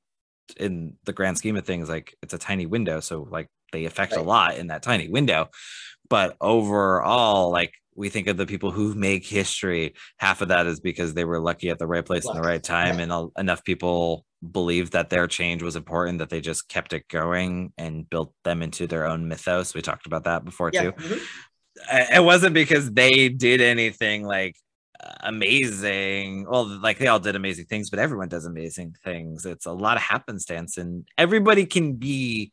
in 0.57 0.97
the 1.05 1.13
grand 1.13 1.37
scheme 1.37 1.57
of 1.57 1.67
things 1.67 1.89
like 1.89 2.17
it's 2.23 2.35
a 2.35 2.39
tiny 2.39 2.65
window. 2.65 3.01
So 3.01 3.29
like 3.31 3.49
they 3.71 3.85
affect 3.85 4.13
right. 4.13 4.23
a 4.23 4.25
lot 4.25 4.57
in 4.57 4.69
that 4.69 4.83
tiny 4.83 5.09
window. 5.09 5.51
But 6.09 6.37
overall 6.41 7.51
like 7.51 7.75
we 7.95 8.09
think 8.09 8.27
of 8.27 8.39
the 8.39 8.47
people 8.47 8.71
who 8.71 8.95
make 8.95 9.27
history 9.27 9.95
half 10.17 10.41
of 10.41 10.49
that 10.49 10.67
is 10.67 10.81
because 10.81 11.13
they 11.13 11.27
were 11.27 11.39
lucky 11.39 11.69
at 11.69 11.79
the 11.79 11.87
right 11.87 12.05
place 12.05 12.27
in 12.27 12.35
the 12.35 12.41
right 12.41 12.63
time 12.63 12.99
and 12.99 13.31
enough 13.37 13.63
people 13.63 14.25
believed 14.49 14.93
that 14.93 15.11
their 15.11 15.27
change 15.27 15.63
was 15.63 15.77
important 15.77 16.19
that 16.19 16.31
they 16.31 16.41
just 16.41 16.69
kept 16.69 16.93
it 16.93 17.07
going 17.09 17.73
and 17.77 18.09
built 18.09 18.33
them 18.45 18.63
into 18.63 18.87
their 18.87 19.07
own 19.07 19.29
mythos 19.29 19.75
we 19.75 19.83
talked 19.83 20.07
about 20.07 20.25
that 20.25 20.45
before 20.45 20.71
Yeah. 20.73 20.83
too 20.83 20.93
mhm. 20.93 21.21
it 22.17 22.25
wasn't 22.25 22.55
because 22.55 22.91
they 22.91 23.29
did 23.29 23.61
anything 23.61 24.25
like 24.25 24.57
amazing 25.21 26.47
well 26.49 26.67
like 26.81 26.99
they 26.99 27.07
all 27.07 27.21
did 27.21 27.37
amazing 27.37 27.65
things 27.67 27.91
but 27.91 27.99
everyone 27.99 28.29
does 28.29 28.45
amazing 28.47 28.95
things 29.05 29.47
it's 29.47 29.67
a 29.67 29.73
lot 29.73 29.97
of 29.97 30.03
happenstance 30.03 30.77
and 30.77 31.07
everybody 31.17 31.65
can 31.65 31.95
be 31.95 32.53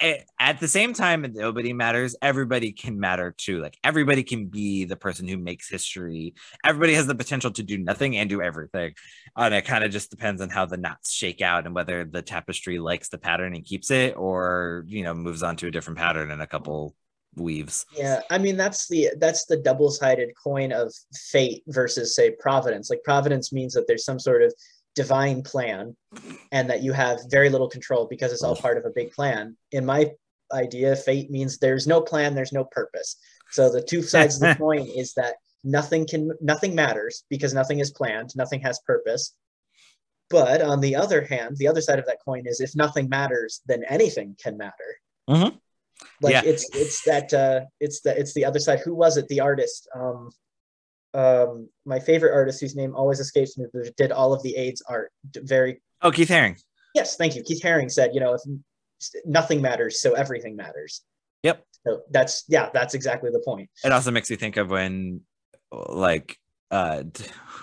at 0.00 0.60
the 0.60 0.68
same 0.68 0.92
time 0.92 1.26
nobody 1.34 1.72
matters. 1.72 2.14
Everybody 2.22 2.72
can 2.72 3.00
matter 3.00 3.34
too. 3.36 3.60
Like 3.60 3.78
everybody 3.82 4.22
can 4.22 4.46
be 4.46 4.84
the 4.84 4.96
person 4.96 5.26
who 5.26 5.36
makes 5.36 5.68
history. 5.68 6.34
Everybody 6.64 6.94
has 6.94 7.06
the 7.06 7.14
potential 7.14 7.50
to 7.52 7.62
do 7.62 7.78
nothing 7.78 8.16
and 8.16 8.30
do 8.30 8.40
everything. 8.40 8.94
And 9.36 9.54
it 9.54 9.64
kind 9.64 9.84
of 9.84 9.90
just 9.90 10.10
depends 10.10 10.40
on 10.40 10.50
how 10.50 10.66
the 10.66 10.76
knots 10.76 11.12
shake 11.12 11.40
out 11.40 11.66
and 11.66 11.74
whether 11.74 12.04
the 12.04 12.22
tapestry 12.22 12.78
likes 12.78 13.08
the 13.08 13.18
pattern 13.18 13.54
and 13.54 13.64
keeps 13.64 13.90
it 13.90 14.16
or 14.16 14.84
you 14.86 15.02
know 15.02 15.14
moves 15.14 15.42
on 15.42 15.56
to 15.56 15.66
a 15.66 15.70
different 15.70 15.98
pattern 15.98 16.30
in 16.30 16.40
a 16.40 16.46
couple 16.46 16.94
weaves. 17.36 17.86
Yeah, 17.96 18.20
I 18.30 18.38
mean 18.38 18.56
that's 18.56 18.88
the 18.88 19.10
that's 19.18 19.46
the 19.46 19.56
double-sided 19.56 20.30
coin 20.42 20.72
of 20.72 20.92
fate 21.12 21.62
versus 21.66 22.14
say 22.14 22.30
providence. 22.30 22.90
Like 22.90 23.02
providence 23.04 23.52
means 23.52 23.74
that 23.74 23.86
there's 23.86 24.04
some 24.04 24.18
sort 24.18 24.42
of 24.42 24.54
divine 25.02 25.40
plan 25.42 25.96
and 26.50 26.68
that 26.70 26.82
you 26.82 26.92
have 26.92 27.18
very 27.30 27.48
little 27.54 27.68
control 27.76 28.06
because 28.14 28.32
it's 28.32 28.42
all 28.46 28.56
part 28.56 28.76
of 28.78 28.84
a 28.84 28.96
big 29.00 29.10
plan. 29.12 29.56
In 29.70 29.84
my 29.86 30.10
idea, 30.52 30.96
fate 30.96 31.30
means 31.30 31.58
there's 31.58 31.86
no 31.86 32.00
plan, 32.10 32.34
there's 32.34 32.52
no 32.60 32.64
purpose. 32.64 33.10
So 33.56 33.62
the 33.70 33.82
two 33.92 34.02
sides 34.02 34.34
of 34.36 34.40
the 34.42 34.54
coin 34.64 34.86
is 35.02 35.14
that 35.14 35.34
nothing 35.62 36.04
can 36.12 36.22
nothing 36.52 36.74
matters 36.74 37.14
because 37.34 37.52
nothing 37.60 37.78
is 37.84 37.90
planned, 37.98 38.30
nothing 38.42 38.60
has 38.68 38.80
purpose. 38.92 39.24
But 40.30 40.60
on 40.72 40.80
the 40.80 40.94
other 41.04 41.20
hand, 41.32 41.56
the 41.56 41.68
other 41.68 41.80
side 41.86 42.00
of 42.00 42.06
that 42.06 42.24
coin 42.28 42.44
is 42.46 42.60
if 42.60 42.72
nothing 42.84 43.08
matters, 43.08 43.52
then 43.70 43.82
anything 43.96 44.36
can 44.42 44.56
matter. 44.64 44.90
Mhm. 45.30 45.52
Like 46.24 46.34
Yeah. 46.36 46.42
it's 46.52 46.64
it's 46.82 46.98
that 47.10 47.28
uh 47.44 47.60
it's 47.84 48.00
the 48.04 48.12
it's 48.20 48.34
the 48.34 48.44
other 48.48 48.60
side. 48.66 48.80
Who 48.80 48.94
was 49.04 49.16
it? 49.20 49.28
The 49.28 49.40
artist. 49.50 49.88
Um 50.00 50.30
um 51.14 51.68
my 51.84 51.98
favorite 51.98 52.34
artist 52.34 52.60
whose 52.60 52.76
name 52.76 52.94
always 52.94 53.18
escapes 53.18 53.56
me 53.56 53.66
did 53.96 54.12
all 54.12 54.32
of 54.32 54.42
the 54.42 54.54
AIDS 54.56 54.82
art. 54.88 55.10
Very 55.36 55.80
oh 56.02 56.10
keith 56.10 56.28
haring 56.28 56.58
yes, 56.98 57.16
thank 57.16 57.36
you. 57.36 57.42
Keith 57.42 57.62
Haring 57.62 57.90
said, 57.90 58.10
you 58.14 58.20
know, 58.20 58.34
if 58.34 58.40
nothing 59.24 59.62
matters, 59.62 60.00
so 60.00 60.12
everything 60.14 60.56
matters. 60.56 61.02
Yep. 61.42 61.64
So 61.86 62.02
that's 62.10 62.44
yeah, 62.48 62.70
that's 62.72 62.94
exactly 62.94 63.30
the 63.30 63.42
point. 63.44 63.70
it 63.84 63.92
also 63.92 64.10
makes 64.10 64.28
me 64.28 64.36
think 64.36 64.56
of 64.56 64.70
when 64.70 65.20
like 65.70 66.36
uh 66.70 67.02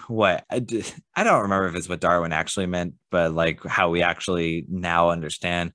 what 0.07 0.45
I 0.49 0.59
don't 0.59 1.41
remember 1.41 1.67
if 1.67 1.75
it's 1.75 1.89
what 1.89 1.99
darwin 1.99 2.31
actually 2.31 2.65
meant 2.65 2.95
but 3.11 3.33
like 3.33 3.63
how 3.63 3.89
we 3.89 4.01
actually 4.01 4.65
now 4.67 5.09
understand 5.09 5.73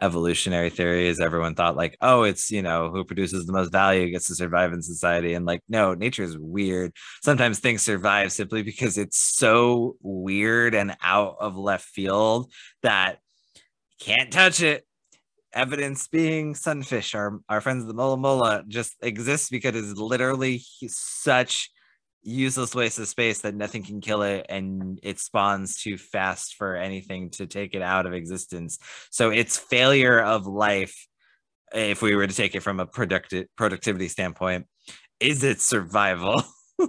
evolutionary 0.00 0.70
theory 0.70 1.08
is 1.08 1.20
everyone 1.20 1.54
thought 1.54 1.76
like 1.76 1.96
oh 2.00 2.22
it's 2.22 2.50
you 2.50 2.62
know 2.62 2.90
who 2.90 3.04
produces 3.04 3.46
the 3.46 3.52
most 3.52 3.70
value 3.70 4.10
gets 4.10 4.26
to 4.28 4.34
survive 4.34 4.72
in 4.72 4.82
society 4.82 5.34
and 5.34 5.46
like 5.46 5.62
no 5.68 5.94
nature 5.94 6.22
is 6.22 6.38
weird. 6.38 6.92
Sometimes 7.22 7.58
things 7.58 7.82
survive 7.82 8.32
simply 8.32 8.62
because 8.62 8.98
it's 8.98 9.18
so 9.18 9.96
weird 10.00 10.74
and 10.74 10.96
out 11.02 11.36
of 11.40 11.56
left 11.56 11.84
field 11.84 12.50
that 12.82 13.18
can't 14.00 14.32
touch 14.32 14.62
it. 14.62 14.86
Evidence 15.52 16.06
being 16.06 16.54
sunfish. 16.54 17.14
Our 17.14 17.40
our 17.48 17.60
friends 17.60 17.84
the 17.84 17.94
mola 17.94 18.16
mola 18.16 18.64
just 18.68 18.94
exists 19.02 19.50
because 19.50 19.74
it's 19.74 19.98
literally 19.98 20.62
such 20.86 21.70
useless 22.22 22.74
waste 22.74 22.98
of 22.98 23.08
space 23.08 23.40
that 23.40 23.54
nothing 23.54 23.82
can 23.82 24.00
kill 24.00 24.22
it 24.22 24.46
and 24.48 25.00
it 25.02 25.18
spawns 25.18 25.76
too 25.76 25.96
fast 25.96 26.56
for 26.56 26.76
anything 26.76 27.30
to 27.30 27.46
take 27.46 27.74
it 27.74 27.82
out 27.82 28.06
of 28.06 28.12
existence. 28.12 28.78
So 29.10 29.30
its 29.30 29.56
failure 29.56 30.20
of 30.20 30.46
life 30.46 30.94
if 31.72 32.02
we 32.02 32.14
were 32.14 32.26
to 32.26 32.34
take 32.34 32.54
it 32.54 32.60
from 32.60 32.80
a 32.80 32.86
productive 32.86 33.46
productivity 33.56 34.08
standpoint. 34.08 34.66
Is 35.20 35.44
its 35.44 35.64
survival? 35.64 36.42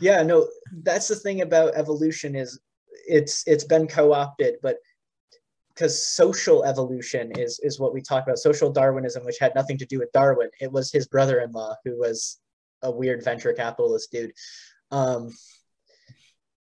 Yeah, 0.00 0.22
no, 0.22 0.46
that's 0.82 1.08
the 1.08 1.16
thing 1.16 1.40
about 1.40 1.74
evolution 1.74 2.34
is 2.34 2.60
it's 3.08 3.42
it's 3.46 3.64
been 3.64 3.88
co-opted, 3.88 4.56
but 4.62 4.76
because 5.68 6.06
social 6.06 6.64
evolution 6.64 7.32
is 7.38 7.58
is 7.62 7.80
what 7.80 7.94
we 7.94 8.02
talk 8.02 8.24
about, 8.24 8.38
social 8.38 8.70
Darwinism, 8.70 9.24
which 9.24 9.38
had 9.40 9.54
nothing 9.54 9.78
to 9.78 9.86
do 9.86 9.98
with 9.98 10.12
Darwin. 10.12 10.50
It 10.60 10.70
was 10.70 10.92
his 10.92 11.08
brother-in-law 11.08 11.76
who 11.84 11.98
was 11.98 12.40
a 12.82 12.90
weird 12.90 13.24
venture 13.24 13.52
capitalist 13.52 14.10
dude. 14.10 14.32
Um, 14.90 15.30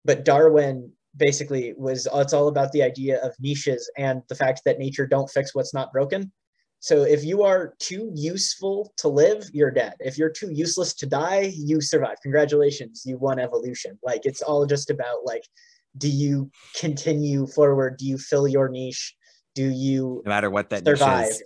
but 0.04 0.24
Darwin 0.24 0.92
basically 1.16 1.74
was 1.76 2.08
it's 2.12 2.32
all 2.32 2.48
about 2.48 2.72
the 2.72 2.82
idea 2.82 3.20
of 3.22 3.34
niches 3.40 3.90
and 3.96 4.22
the 4.28 4.34
fact 4.34 4.62
that 4.64 4.78
nature 4.78 5.06
don't 5.06 5.30
fix 5.30 5.54
what's 5.54 5.74
not 5.74 5.92
broken. 5.92 6.32
So 6.80 7.02
if 7.04 7.24
you 7.24 7.42
are 7.42 7.74
too 7.78 8.12
useful 8.14 8.92
to 8.98 9.08
live, 9.08 9.48
you're 9.54 9.70
dead. 9.70 9.94
If 10.00 10.18
you're 10.18 10.28
too 10.28 10.50
useless 10.52 10.92
to 10.96 11.06
die, 11.06 11.50
you 11.56 11.80
survive. 11.80 12.16
Congratulations, 12.22 13.04
you 13.06 13.16
won 13.16 13.38
evolution. 13.38 13.98
Like 14.02 14.26
it's 14.26 14.42
all 14.42 14.66
just 14.66 14.90
about 14.90 15.24
like, 15.24 15.44
do 15.96 16.08
you 16.08 16.50
continue 16.76 17.46
forward? 17.46 17.96
Do 17.96 18.06
you 18.06 18.18
fill 18.18 18.46
your 18.46 18.68
niche? 18.68 19.14
Do 19.54 19.70
you 19.70 20.22
no 20.26 20.28
matter 20.28 20.50
what 20.50 20.68
that 20.70 20.84
niche 20.84 20.98
survive? 20.98 21.28
is. 21.28 21.42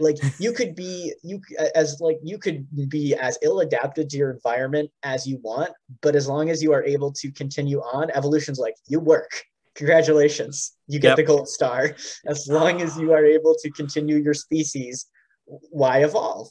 Like 0.00 0.18
you 0.38 0.52
could 0.52 0.74
be 0.74 1.12
you 1.22 1.40
as 1.74 2.00
like 2.00 2.18
you 2.22 2.38
could 2.38 2.66
be 2.88 3.14
as 3.14 3.38
ill 3.42 3.60
adapted 3.60 4.08
to 4.10 4.16
your 4.16 4.30
environment 4.30 4.90
as 5.02 5.26
you 5.26 5.38
want, 5.42 5.70
but 6.00 6.16
as 6.16 6.26
long 6.28 6.50
as 6.50 6.62
you 6.62 6.72
are 6.72 6.82
able 6.84 7.12
to 7.12 7.30
continue 7.32 7.80
on, 7.80 8.10
evolution's 8.12 8.58
like 8.58 8.74
you 8.88 8.98
work. 9.00 9.30
Congratulations, 9.74 10.72
you 10.88 10.98
get 10.98 11.10
Yep. 11.10 11.16
the 11.16 11.22
gold 11.22 11.48
star. 11.48 11.94
As 12.26 12.48
long 12.48 12.82
as 12.82 12.98
you 12.98 13.12
are 13.12 13.24
able 13.24 13.54
to 13.62 13.70
continue 13.70 14.16
your 14.16 14.34
species, 14.34 15.06
why 15.46 16.02
evolve? 16.02 16.48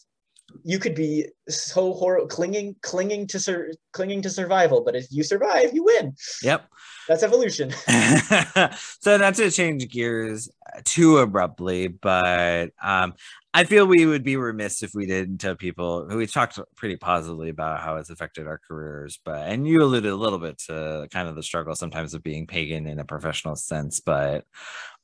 You 0.63 0.79
could 0.79 0.95
be 0.95 1.27
so 1.49 1.93
horrible, 1.93 2.27
clinging, 2.27 2.75
clinging 2.81 3.27
to 3.27 3.39
sur- 3.39 3.71
clinging 3.91 4.21
to 4.23 4.29
survival, 4.29 4.81
but 4.83 4.95
if 4.95 5.07
you 5.09 5.23
survive, 5.23 5.73
you 5.73 5.83
win. 5.83 6.15
yep 6.43 6.65
That's 7.07 7.23
evolution. 7.23 7.71
so 9.01 9.17
not 9.17 9.35
to 9.35 9.51
change 9.51 9.89
gears 9.89 10.49
too 10.83 11.17
abruptly, 11.17 11.87
but 11.87 12.71
um, 12.81 13.13
I 13.53 13.63
feel 13.63 13.87
we 13.87 14.05
would 14.05 14.23
be 14.23 14.35
remiss 14.35 14.83
if 14.83 14.91
we 14.93 15.07
didn't 15.07 15.39
tell 15.39 15.55
people 15.55 16.07
who 16.07 16.17
we 16.17 16.27
talked 16.27 16.59
pretty 16.75 16.97
positively 16.97 17.49
about 17.49 17.81
how 17.81 17.95
it's 17.95 18.11
affected 18.11 18.45
our 18.45 18.59
careers. 18.59 19.19
But 19.25 19.47
and 19.47 19.67
you 19.67 19.81
alluded 19.81 20.11
a 20.11 20.15
little 20.15 20.37
bit 20.37 20.59
to 20.67 21.07
kind 21.11 21.27
of 21.27 21.35
the 21.35 21.43
struggle 21.43 21.73
sometimes 21.73 22.13
of 22.13 22.21
being 22.21 22.45
pagan 22.45 22.85
in 22.85 22.99
a 22.99 23.05
professional 23.05 23.55
sense, 23.55 24.01
but 24.01 24.45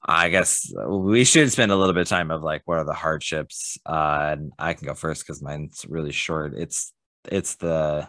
I 0.08 0.30
guess 0.30 0.72
we 0.88 1.24
should 1.24 1.52
spend 1.52 1.72
a 1.72 1.76
little 1.76 1.94
bit 1.94 2.02
of 2.02 2.08
time 2.08 2.30
of 2.30 2.44
like 2.44 2.62
what 2.66 2.78
are 2.78 2.86
the 2.86 2.94
hardships. 2.94 3.80
Uh, 3.86 4.30
and 4.34 4.52
I 4.60 4.74
can 4.76 4.88
go 4.88 4.94
first 4.94 5.26
because 5.26 5.42
mine's 5.42 5.84
really 5.90 6.12
short. 6.12 6.35
It's 6.44 6.94
it's 7.32 7.56
the 7.56 8.08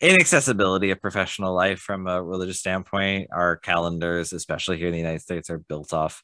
inaccessibility 0.00 0.90
of 0.90 1.00
professional 1.00 1.54
life 1.54 1.78
from 1.78 2.06
a 2.06 2.22
religious 2.22 2.58
standpoint. 2.58 3.28
Our 3.32 3.56
calendars, 3.56 4.32
especially 4.32 4.78
here 4.78 4.88
in 4.88 4.92
the 4.92 4.98
United 4.98 5.22
States, 5.22 5.50
are 5.50 5.58
built 5.58 5.92
off 5.92 6.22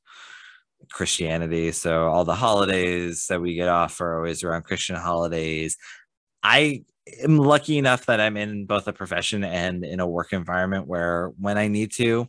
Christianity. 0.91 1.73
So 1.73 2.09
all 2.09 2.25
the 2.25 2.35
holidays 2.35 3.27
that 3.29 3.41
we 3.41 3.55
get 3.55 3.69
off 3.69 4.01
are 4.01 4.19
always 4.19 4.43
around 4.43 4.65
Christian 4.65 4.97
holidays. 4.97 5.77
I 6.43 6.85
am 7.23 7.39
lucky 7.39 7.79
enough 7.79 8.07
that 8.07 8.21
I'm 8.21 8.37
in 8.37 8.67
both 8.67 8.89
a 8.89 8.93
profession 8.93 9.45
and 9.45 9.85
in 9.85 10.01
a 10.01 10.07
work 10.07 10.33
environment 10.33 10.87
where 10.87 11.33
when 11.39 11.59
I 11.59 11.69
need 11.69 11.93
to, 11.93 12.29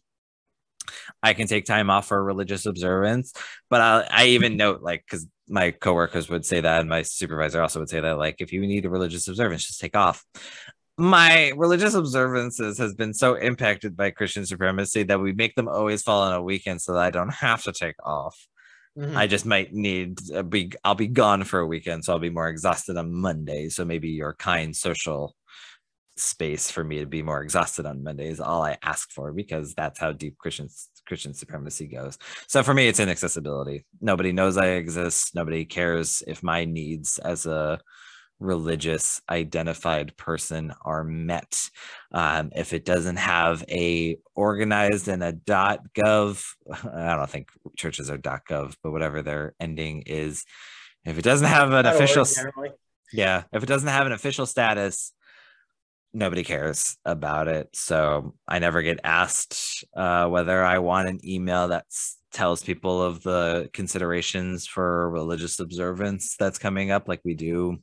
I 1.22 1.34
can 1.34 1.47
take 1.47 1.66
time 1.66 1.89
off 1.89 2.07
for 2.07 2.24
religious 2.24 2.66
observance. 2.66 3.34
But 3.70 3.82
I, 3.82 4.07
I 4.10 4.26
even 4.28 4.57
note 4.57 4.82
like 4.82 5.03
because 5.05 5.28
my 5.50 5.72
coworkers 5.72 6.30
would 6.30 6.45
say 6.45 6.62
that, 6.62 6.82
and 6.82 6.89
my 6.89 7.02
supervisor 7.02 7.62
also 7.62 7.80
would 7.80 7.89
say 7.89 8.00
that, 8.00 8.18
like 8.18 8.36
if 8.39 8.54
you 8.54 8.62
need 8.62 8.86
a 8.86 8.89
religious 8.89 9.28
observance, 9.28 9.66
just 9.66 9.82
take 9.82 9.95
off. 9.95 10.24
My 10.97 11.54
religious 11.56 11.93
observances 11.93 12.78
has 12.78 12.93
been 12.93 13.14
so 13.14 13.36
impacted 13.36 13.95
by 13.95 14.12
Christian 14.12 14.45
supremacy 14.45 15.04
that 15.04 15.22
we 15.22 15.32
make 15.34 15.56
them 15.56 15.70
always 15.70 16.04
fall 16.04 16.24
on 16.24 16.34
a 16.34 16.43
weekend 16.43 16.82
so 16.82 16.93
that 16.93 17.02
I 17.02 17.10
don't 17.10 17.34
have 17.34 17.64
to 17.64 17.72
take 17.72 17.95
off. 18.04 18.38
Mhm. 18.97 19.16
I 19.16 19.28
just 19.28 19.45
might 19.45 19.74
need 19.74 20.20
a 20.34 20.43
be 20.43 20.74
I'll 20.84 20.95
be 20.95 21.08
gone 21.08 21.43
for 21.43 21.60
a 21.60 21.68
weekend, 21.68 22.04
so 22.04 22.14
I'll 22.14 22.20
be 22.20 22.30
more 22.30 22.50
exhausted 22.50 22.97
on 22.97 23.14
Monday. 23.14 23.70
So 23.70 23.86
maybe 23.86 24.10
your 24.10 24.34
kind 24.34 24.76
social 24.76 25.36
space 26.18 26.70
for 26.70 26.84
me 26.84 27.00
to 27.00 27.06
be 27.06 27.22
more 27.22 27.41
exhausted 27.41 27.86
on 27.86 28.04
Monday 28.04 28.28
is 28.28 28.39
all 28.41 28.64
I 28.64 28.78
ask 28.84 29.12
for 29.12 29.32
because 29.32 29.74
that's 29.74 30.00
how 30.00 30.12
deep 30.12 30.38
Christian 30.38 30.68
Christian 31.10 31.34
supremacy 31.34 31.88
goes. 31.88 32.18
So 32.47 32.64
for 32.64 32.74
me, 32.74 32.88
it's 32.88 32.99
inaccessibility. 32.99 33.84
Nobody 33.99 34.32
knows 34.32 34.57
I 34.57 34.68
exist. 34.68 35.36
Nobody 35.36 35.66
cares 35.66 36.24
if 36.26 36.43
my 36.43 36.66
needs 36.66 37.18
as 37.18 37.45
a 37.47 37.80
religious 38.39 39.20
identified 39.30 40.16
person 40.16 40.74
are 40.84 41.03
met 41.03 41.70
um, 42.14 42.51
if 42.55 42.72
it 42.72 42.86
doesn't 42.86 43.18
have 43.18 43.66
a 43.70 44.18
organized 44.34 45.10
and 45.10 45.22
a 45.22 45.34
.dot 45.34 45.82
gov 45.93 46.41
i 46.72 47.16
don't 47.16 47.30
think 47.30 47.49
churches 47.76 48.10
are 48.10 48.18
.dot 48.18 48.43
gov 48.49 48.76
but 48.82 48.91
whatever 48.91 49.22
their 49.22 49.55
ending 49.60 50.03
is 50.05 50.45
if 51.03 51.18
it 51.18 51.24
doesn't 51.24 51.49
have 51.49 51.74
an 51.74 51.86
official 51.86 52.26
yeah 53.12 53.43
if 53.51 53.62
it 53.62 53.66
doesn't 53.66 53.89
have 53.89 54.05
an 54.05 54.14
official 54.14 54.45
status 54.45 55.12
nobody 56.14 56.43
cares 56.43 56.97
about 57.05 57.47
it. 57.47 57.70
So 57.74 58.34
I 58.47 58.60
never 58.60 58.82
get 58.82 58.99
asked 59.03 59.86
uh, 59.95 60.28
whether 60.28 60.64
I 60.64 60.80
want 60.80 61.10
an 61.10 61.20
email 61.24 61.68
that 61.70 61.86
tells 62.32 62.64
people 62.64 63.01
of 63.01 63.24
the 63.24 63.70
considerations 63.74 64.68
for 64.68 65.10
religious 65.10 65.60
observance 65.60 66.36
that's 66.38 66.60
coming 66.60 66.91
up, 66.91 67.07
like 67.07 67.22
we 67.24 67.34
do. 67.36 67.78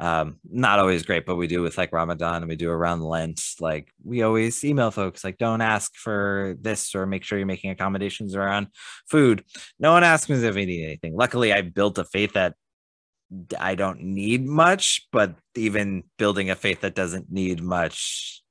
Um, 0.00 0.36
not 0.48 0.78
always 0.78 1.02
great, 1.02 1.26
but 1.26 1.34
we 1.34 1.48
do 1.48 1.60
with 1.60 1.76
like 1.76 1.92
Ramadan 1.92 2.42
and 2.42 2.48
we 2.48 2.54
do 2.54 2.70
around 2.70 3.02
Lent. 3.02 3.42
Like 3.58 3.88
we 4.04 4.22
always 4.22 4.64
email 4.64 4.92
folks, 4.92 5.24
like, 5.24 5.38
don't 5.38 5.60
ask 5.60 5.94
for 5.96 6.56
this 6.60 6.94
or 6.94 7.04
make 7.04 7.24
sure 7.24 7.36
you're 7.36 7.46
making 7.46 7.70
accommodations 7.70 8.36
around 8.36 8.68
food. 9.10 9.44
No 9.80 9.92
one 9.92 10.04
asks 10.04 10.30
me 10.30 10.36
if 10.36 10.54
they 10.54 10.66
need 10.66 10.84
anything. 10.84 11.16
Luckily, 11.16 11.52
I 11.52 11.62
built 11.62 11.98
a 11.98 12.04
faith 12.04 12.34
that 12.34 12.54
I 13.58 13.74
don't 13.74 14.02
need 14.02 14.46
much, 14.46 15.06
but 15.12 15.34
even 15.54 16.04
building 16.16 16.50
a 16.50 16.54
faith 16.54 16.80
that 16.80 16.94
doesn't 16.94 17.30
need 17.30 17.62
much 17.62 18.42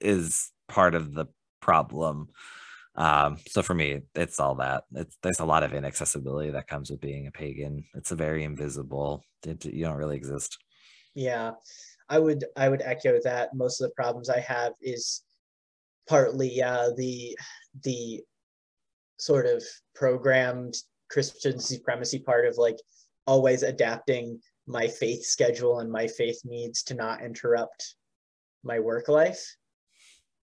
is 0.00 0.50
part 0.68 0.94
of 0.94 1.14
the 1.14 1.26
problem. 1.60 2.28
Um, 2.96 3.38
so 3.48 3.62
for 3.62 3.74
me, 3.74 4.02
it's 4.14 4.38
all 4.38 4.56
that. 4.56 4.84
It's 4.94 5.16
there's 5.22 5.40
a 5.40 5.44
lot 5.44 5.62
of 5.62 5.74
inaccessibility 5.74 6.50
that 6.50 6.68
comes 6.68 6.90
with 6.90 7.00
being 7.00 7.26
a 7.26 7.32
pagan. 7.32 7.84
It's 7.94 8.12
a 8.12 8.16
very 8.16 8.44
invisible. 8.44 9.24
It, 9.44 9.64
you 9.64 9.84
don't 9.84 9.96
really 9.96 10.16
exist. 10.16 10.58
Yeah, 11.14 11.52
I 12.08 12.18
would 12.18 12.44
I 12.56 12.68
would 12.68 12.82
echo 12.82 13.18
that. 13.24 13.54
Most 13.54 13.80
of 13.80 13.88
the 13.88 13.94
problems 13.94 14.28
I 14.28 14.40
have 14.40 14.74
is 14.80 15.22
partly 16.08 16.62
uh, 16.62 16.90
the 16.96 17.36
the 17.82 18.22
sort 19.18 19.46
of 19.46 19.64
programmed 19.94 20.74
Christian 21.10 21.58
supremacy 21.58 22.18
part 22.18 22.46
of 22.46 22.58
like 22.58 22.78
always 23.26 23.62
adapting 23.62 24.40
my 24.66 24.88
faith 24.88 25.24
schedule 25.24 25.80
and 25.80 25.90
my 25.90 26.06
faith 26.06 26.40
needs 26.44 26.82
to 26.82 26.94
not 26.94 27.22
interrupt 27.22 27.94
my 28.62 28.80
work 28.80 29.08
life 29.08 29.56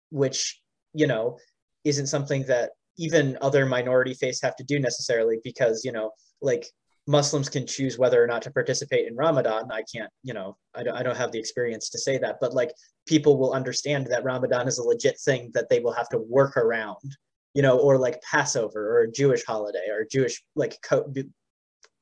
which 0.10 0.62
you 0.94 1.08
know 1.08 1.38
isn't 1.84 2.08
something 2.08 2.44
that 2.44 2.72
even 2.98 3.38
other 3.42 3.66
minority 3.66 4.14
faiths 4.14 4.42
have 4.42 4.56
to 4.56 4.64
do 4.64 4.80
necessarily 4.80 5.38
because 5.44 5.84
you 5.84 5.92
know 5.92 6.12
like 6.42 6.66
muslims 7.06 7.50
can 7.50 7.66
choose 7.66 7.98
whether 7.98 8.22
or 8.22 8.28
not 8.28 8.42
to 8.42 8.52
participate 8.52 9.08
in 9.08 9.16
ramadan. 9.16 9.70
I 9.72 9.84
can't 9.94 10.12
you 10.24 10.34
know 10.34 10.58
I 10.74 10.84
don't, 10.84 10.96
I 10.96 11.04
don't 11.04 11.18
have 11.18 11.32
the 11.32 11.40
experience 11.40 11.90
to 11.90 12.00
say 12.00 12.18
that 12.20 12.38
but 12.40 12.54
like 12.54 12.72
people 13.08 13.38
will 13.38 13.54
understand 13.54 14.08
that 14.08 14.24
ramadan 14.24 14.68
is 14.68 14.78
a 14.78 14.84
legit 14.84 15.20
thing 15.20 15.52
that 15.54 15.70
they 15.70 15.80
will 15.80 15.94
have 15.94 16.10
to 16.10 16.20
work 16.20 16.56
around 16.58 17.18
you 17.54 17.62
know 17.62 17.78
or 17.78 17.98
like 17.98 18.22
passover 18.22 18.98
or 18.98 19.02
a 19.04 19.12
jewish 19.12 19.44
holiday 19.46 19.88
or 19.90 20.06
jewish 20.10 20.42
like 20.56 20.78
co- 20.82 21.12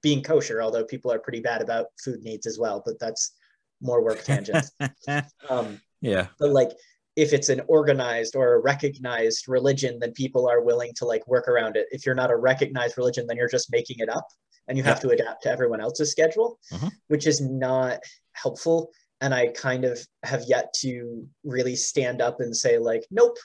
being 0.05 0.21
kosher, 0.21 0.61
although 0.61 0.83
people 0.83 1.11
are 1.11 1.17
pretty 1.17 1.39
bad 1.39 1.63
about 1.63 1.87
food 1.99 2.21
needs 2.21 2.45
as 2.45 2.59
well, 2.59 2.83
but 2.85 2.99
that's 2.99 3.33
more 3.81 4.03
work 4.03 4.23
tangents. 4.23 4.69
um, 5.49 5.81
yeah. 5.99 6.27
But 6.37 6.51
like 6.51 6.69
if 7.15 7.33
it's 7.33 7.49
an 7.49 7.61
organized 7.67 8.35
or 8.35 8.53
a 8.53 8.59
recognized 8.59 9.47
religion, 9.47 9.97
then 9.99 10.11
people 10.11 10.47
are 10.47 10.61
willing 10.61 10.91
to 10.97 11.05
like 11.05 11.27
work 11.27 11.47
around 11.47 11.75
it. 11.75 11.87
If 11.89 12.05
you're 12.05 12.13
not 12.13 12.29
a 12.29 12.35
recognized 12.35 12.99
religion, 12.99 13.25
then 13.25 13.35
you're 13.35 13.49
just 13.49 13.71
making 13.71 13.95
it 13.97 14.07
up 14.07 14.27
and 14.67 14.77
you 14.77 14.83
have 14.83 14.99
to 14.99 15.09
adapt 15.09 15.41
to 15.43 15.49
everyone 15.49 15.81
else's 15.81 16.11
schedule, 16.11 16.59
mm-hmm. 16.71 16.89
which 17.07 17.25
is 17.25 17.41
not 17.41 17.97
helpful. 18.33 18.91
And 19.21 19.33
I 19.33 19.47
kind 19.47 19.85
of 19.85 19.97
have 20.21 20.43
yet 20.47 20.71
to 20.81 21.27
really 21.43 21.75
stand 21.75 22.21
up 22.21 22.41
and 22.41 22.55
say, 22.55 22.77
like, 22.77 23.07
nope, 23.09 23.37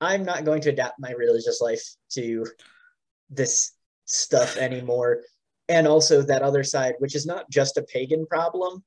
I'm 0.00 0.24
not 0.24 0.44
going 0.44 0.60
to 0.60 0.70
adapt 0.70 1.00
my 1.00 1.10
religious 1.10 1.60
life 1.60 1.82
to 2.10 2.46
this 3.28 3.72
stuff 4.04 4.56
anymore 4.56 5.22
and 5.68 5.86
also 5.86 6.22
that 6.22 6.42
other 6.42 6.64
side 6.64 6.94
which 6.98 7.14
is 7.14 7.26
not 7.26 7.48
just 7.50 7.76
a 7.76 7.82
pagan 7.82 8.26
problem 8.26 8.82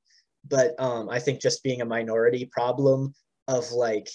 but 0.48 0.74
um, 0.78 1.08
i 1.08 1.18
think 1.18 1.40
just 1.40 1.62
being 1.62 1.80
a 1.80 1.86
minority 1.86 2.46
problem 2.52 3.12
of 3.48 3.70
like 3.72 4.08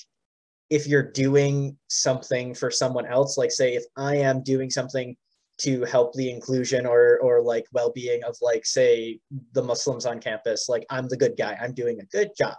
if 0.70 0.88
you're 0.88 1.12
doing 1.12 1.78
something 1.88 2.54
for 2.54 2.72
someone 2.72 3.06
else 3.06 3.38
like 3.38 3.52
say 3.52 3.76
if 3.76 3.84
i 3.98 4.16
am 4.16 4.44
doing 4.44 4.70
something 4.70 5.16
to 5.58 5.86
help 5.86 6.14
the 6.14 6.30
inclusion 6.30 6.86
or 6.86 7.20
or 7.20 7.42
like 7.42 7.66
well-being 7.72 8.24
of 8.24 8.36
like 8.42 8.66
say 8.66 9.20
the 9.54 9.64
muslims 9.64 10.06
on 10.06 10.20
campus 10.20 10.68
like 10.68 10.86
i'm 10.90 11.08
the 11.08 11.18
good 11.18 11.36
guy 11.38 11.58
i'm 11.62 11.74
doing 11.74 12.00
a 12.00 12.06
good 12.06 12.30
job. 12.38 12.56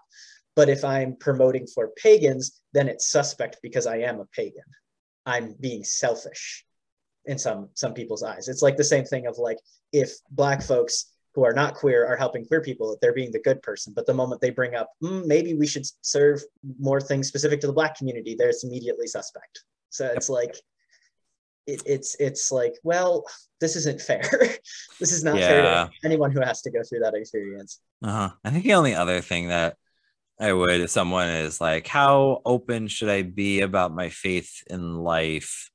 But 0.54 0.70
if 0.70 0.84
i'm 0.84 1.16
promoting 1.16 1.66
for 1.66 1.90
pagans 2.02 2.62
then 2.72 2.88
it's 2.88 3.11
suspect 3.11 3.59
because 3.62 3.86
i 3.86 3.98
am 3.98 4.20
a 4.20 4.26
pagan. 4.26 4.64
I'm 5.26 5.54
being 5.61 5.84
selfish 5.84 6.64
in 7.26 7.38
some 7.38 7.68
some 7.74 7.94
people's 7.94 8.22
eyes. 8.22 8.48
It's 8.48 8.62
like 8.62 8.76
the 8.76 8.84
same 8.84 9.04
thing 9.04 9.26
of 9.26 9.38
like 9.38 9.58
if 9.92 10.10
black 10.30 10.62
folks 10.62 11.12
who 11.34 11.44
are 11.44 11.52
not 11.52 11.74
queer 11.74 12.06
are 12.06 12.16
helping 12.16 12.46
queer 12.46 12.62
people, 12.62 12.96
they're 13.02 13.12
being 13.12 13.30
the 13.30 13.40
good 13.40 13.60
person. 13.62 13.92
But 13.94 14.06
the 14.06 14.14
moment 14.14 14.40
they 14.40 14.50
bring 14.50 14.74
up 14.74 14.90
mm, 15.02 15.26
maybe 15.26 15.54
we 15.54 15.66
should 15.66 15.86
serve 16.00 16.42
more 16.78 17.00
things 17.00 17.28
specific 17.28 17.60
to 17.60 17.66
the 17.66 17.72
black 17.72 17.96
community, 17.96 18.34
there's 18.34 18.64
immediately 18.64 19.06
suspect. 19.06 19.64
So 19.90 20.06
it's 20.14 20.28
like 20.28 20.56
it, 21.66 21.82
it's 21.84 22.16
it's 22.20 22.52
like 22.52 22.74
well 22.82 23.24
this 23.60 23.76
isn't 23.76 24.00
fair 24.00 24.22
this 25.00 25.12
is 25.12 25.24
not 25.24 25.36
yeah. 25.36 25.48
fair 25.48 25.62
to 25.62 25.90
anyone 26.04 26.30
who 26.30 26.40
has 26.40 26.62
to 26.62 26.70
go 26.70 26.82
through 26.82 27.00
that 27.00 27.14
experience 27.14 27.80
uh-huh. 28.04 28.30
i 28.44 28.50
think 28.50 28.64
the 28.64 28.74
only 28.74 28.94
other 28.94 29.20
thing 29.20 29.48
that 29.48 29.76
i 30.38 30.52
would 30.52 30.80
if 30.80 30.90
someone 30.90 31.28
is 31.28 31.60
like 31.60 31.86
how 31.86 32.40
open 32.44 32.86
should 32.86 33.08
i 33.08 33.22
be 33.22 33.60
about 33.60 33.94
my 33.94 34.08
faith 34.08 34.62
in 34.70 34.96
life 34.98 35.70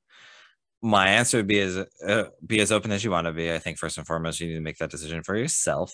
my 0.81 1.09
answer 1.09 1.37
would 1.37 1.47
be 1.47 1.59
as 1.59 1.77
uh, 1.77 2.25
be 2.45 2.59
as 2.59 2.71
open 2.71 2.91
as 2.91 3.03
you 3.03 3.11
want 3.11 3.27
to 3.27 3.33
be. 3.33 3.51
I 3.51 3.59
think 3.59 3.77
first 3.77 3.97
and 3.97 4.07
foremost, 4.07 4.39
you 4.39 4.47
need 4.47 4.55
to 4.55 4.61
make 4.61 4.77
that 4.77 4.91
decision 4.91 5.23
for 5.23 5.35
yourself. 5.35 5.93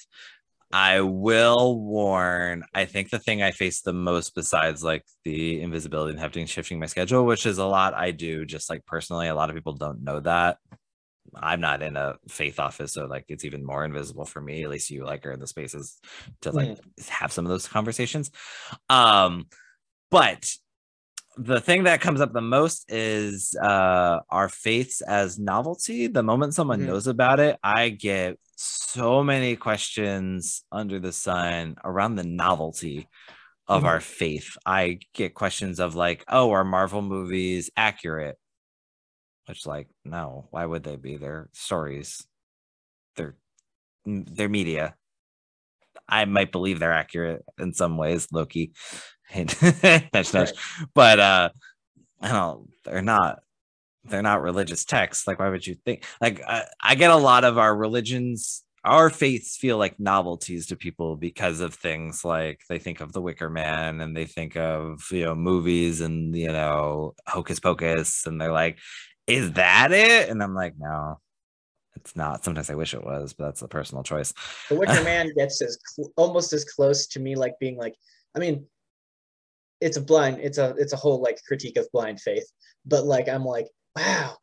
I 0.72 1.02
will 1.02 1.80
warn. 1.80 2.64
I 2.74 2.86
think 2.86 3.10
the 3.10 3.20
thing 3.20 3.42
I 3.42 3.52
face 3.52 3.82
the 3.82 3.94
most, 3.94 4.36
besides 4.36 4.84
like 4.84 5.04
the 5.24 5.62
invisibility 5.62 6.12
and 6.12 6.20
having 6.20 6.46
shifting 6.46 6.80
my 6.80 6.88
schedule, 6.88 7.26
which 7.26 7.46
is 7.46 7.58
a 7.58 7.66
lot 7.66 7.94
I 7.94 8.12
do, 8.12 8.46
just 8.46 8.70
like 8.70 8.86
personally, 8.86 9.28
a 9.28 9.36
lot 9.36 9.50
of 9.50 9.56
people 9.56 9.74
don't 9.74 10.04
know 10.04 10.20
that. 10.22 10.58
I'm 11.36 11.62
not 11.62 11.84
in 11.84 11.96
a 11.96 12.16
faith 12.30 12.60
office, 12.60 12.94
so 12.94 13.06
like 13.06 13.26
it's 13.28 13.46
even 13.46 13.66
more 13.66 13.84
invisible 13.86 14.26
for 14.26 14.42
me. 14.42 14.64
At 14.64 14.70
least 14.70 14.90
you 14.90 15.06
like 15.06 15.26
are 15.26 15.32
in 15.32 15.40
the 15.40 15.48
spaces 15.48 16.00
to 16.42 16.52
like 16.52 16.70
mm. 16.70 17.10
have 17.10 17.32
some 17.32 17.46
of 17.46 17.50
those 17.50 17.68
conversations. 17.68 18.32
Um, 18.90 19.48
but 20.10 20.50
the 21.38 21.62
thing 21.62 21.84
that 21.84 22.02
comes 22.02 22.22
up 22.22 22.34
the 22.34 22.42
most 22.42 22.92
is 22.92 23.56
uh 23.62 24.20
our 24.30 24.50
faiths 24.50 25.02
as 25.02 25.38
novelty. 25.38 26.08
The 26.08 26.24
moment 26.24 26.54
someone 26.54 26.80
mm-hmm. 26.80 26.88
knows 26.88 27.08
about 27.08 27.40
it 27.40 27.58
i 27.64 27.90
get 27.90 28.38
so 28.56 29.24
many 29.24 29.56
questions 29.56 30.64
under 30.72 31.00
the 31.00 31.12
sun 31.12 31.76
around 31.84 32.16
the 32.16 32.24
novelty 32.24 33.08
of 33.68 33.80
mm-hmm. 33.80 33.88
our 33.88 34.00
faith. 34.00 34.58
I 34.66 35.00
get 35.14 35.34
questions 35.34 35.80
of 35.80 35.96
like 35.96 36.24
oh 36.28 36.52
are 36.52 36.64
marvel 36.64 37.02
movies 37.02 37.70
accurate? 37.78 38.38
Which 39.46 39.66
like 39.66 39.88
no. 40.04 40.48
Why 40.52 40.66
would 40.66 40.84
they 40.84 40.96
be? 40.96 41.18
They're 41.18 41.50
stories. 41.54 42.26
They're 43.16 43.36
they're 44.06 44.50
media 44.50 44.96
i 46.10 46.26
might 46.26 46.52
believe 46.52 46.80
they're 46.80 46.94
accurate 46.94 47.44
in 47.60 47.74
some 47.74 47.98
ways 47.98 48.28
loki 48.32 48.72
nudge, 49.36 50.34
nudge. 50.34 50.54
But 50.94 51.20
uh, 51.20 51.50
I 52.22 52.32
don't. 52.32 52.70
They're 52.86 53.02
not. 53.02 53.40
They're 54.06 54.22
not 54.22 54.42
religious 54.42 54.86
texts. 54.86 55.28
Like, 55.28 55.40
why 55.40 55.50
would 55.50 55.68
you 55.68 55.76
think? 55.76 56.06
Like, 56.22 56.42
I, 56.48 56.66
I 56.82 56.96
get 56.96 57.12
a 57.12 57.16
lot 57.18 57.44
of 57.44 57.58
our 57.58 57.76
religions, 57.76 58.64
our 58.86 59.10
faiths 59.10 59.58
feel 59.58 59.78
like 59.78 60.00
novelties 60.00 60.68
to 60.68 60.78
people 60.78 61.18
because 61.18 61.60
of 61.60 61.74
things 61.74 62.24
like 62.24 62.62
they 62.70 62.80
think 62.80 63.02
of 63.02 63.12
the 63.12 63.22
Wicker 63.22 63.50
Man 63.50 64.00
and 64.00 64.16
they 64.16 64.26
think 64.26 64.56
of 64.56 65.02
you 65.12 65.26
know 65.26 65.36
movies 65.36 66.02
and 66.02 66.36
you 66.36 66.52
know 66.52 67.16
Hocus 67.28 67.60
Pocus, 67.60 68.26
and 68.26 68.40
they're 68.40 68.54
like, 68.54 68.80
"Is 69.28 69.54
that 69.54 69.92
it?" 69.92 70.30
And 70.30 70.42
I'm 70.42 70.56
like, 70.56 70.76
"No, 70.78 71.20
it's 71.98 72.16
not. 72.16 72.44
Sometimes 72.44 72.70
I 72.70 72.76
wish 72.76 72.94
it 72.94 73.04
was, 73.04 73.34
but 73.34 73.46
that's 73.46 73.62
a 73.62 73.68
personal 73.68 74.04
choice. 74.04 74.34
The 74.70 74.76
Wicker 74.76 74.94
Man 75.04 75.32
gets 75.36 75.62
as 75.62 75.78
cl- 75.96 76.12
almost 76.18 76.54
as 76.54 76.66
close 76.66 77.08
to 77.08 77.20
me 77.20 77.36
like 77.36 77.54
being 77.60 77.78
like, 77.78 77.96
I 78.36 78.40
mean, 78.40 78.66
it's 79.82 79.98
a 79.98 80.02
blind 80.02 80.40
it's 80.40 80.58
a 80.58 80.74
it's 80.78 80.94
a 80.94 80.98
whole 80.98 81.22
like 81.22 81.44
critique 81.46 81.78
of 81.78 81.88
blind 81.92 82.20
faith 82.20 82.50
but 82.86 83.06
like 83.06 83.30
i'm 83.30 83.46
like 83.46 83.68
wow 83.96 84.36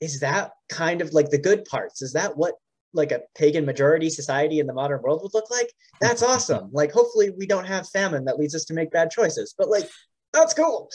is 0.00 0.20
that 0.20 0.52
kind 0.68 1.00
of 1.00 1.12
like 1.12 1.30
the 1.30 1.38
good 1.38 1.64
parts 1.64 2.02
is 2.02 2.12
that 2.12 2.36
what 2.36 2.54
like 2.94 3.12
a 3.12 3.20
pagan 3.36 3.66
majority 3.66 4.08
society 4.08 4.58
in 4.60 4.66
the 4.66 4.72
modern 4.72 5.00
world 5.02 5.20
would 5.22 5.34
look 5.34 5.50
like 5.50 5.70
that's 6.00 6.22
awesome 6.22 6.70
like 6.72 6.90
hopefully 6.90 7.30
we 7.30 7.46
don't 7.46 7.66
have 7.66 7.88
famine 7.88 8.24
that 8.24 8.38
leads 8.38 8.54
us 8.54 8.64
to 8.64 8.74
make 8.74 8.90
bad 8.90 9.10
choices 9.10 9.54
but 9.56 9.68
like 9.68 9.88
that's 10.32 10.54
cool 10.54 10.88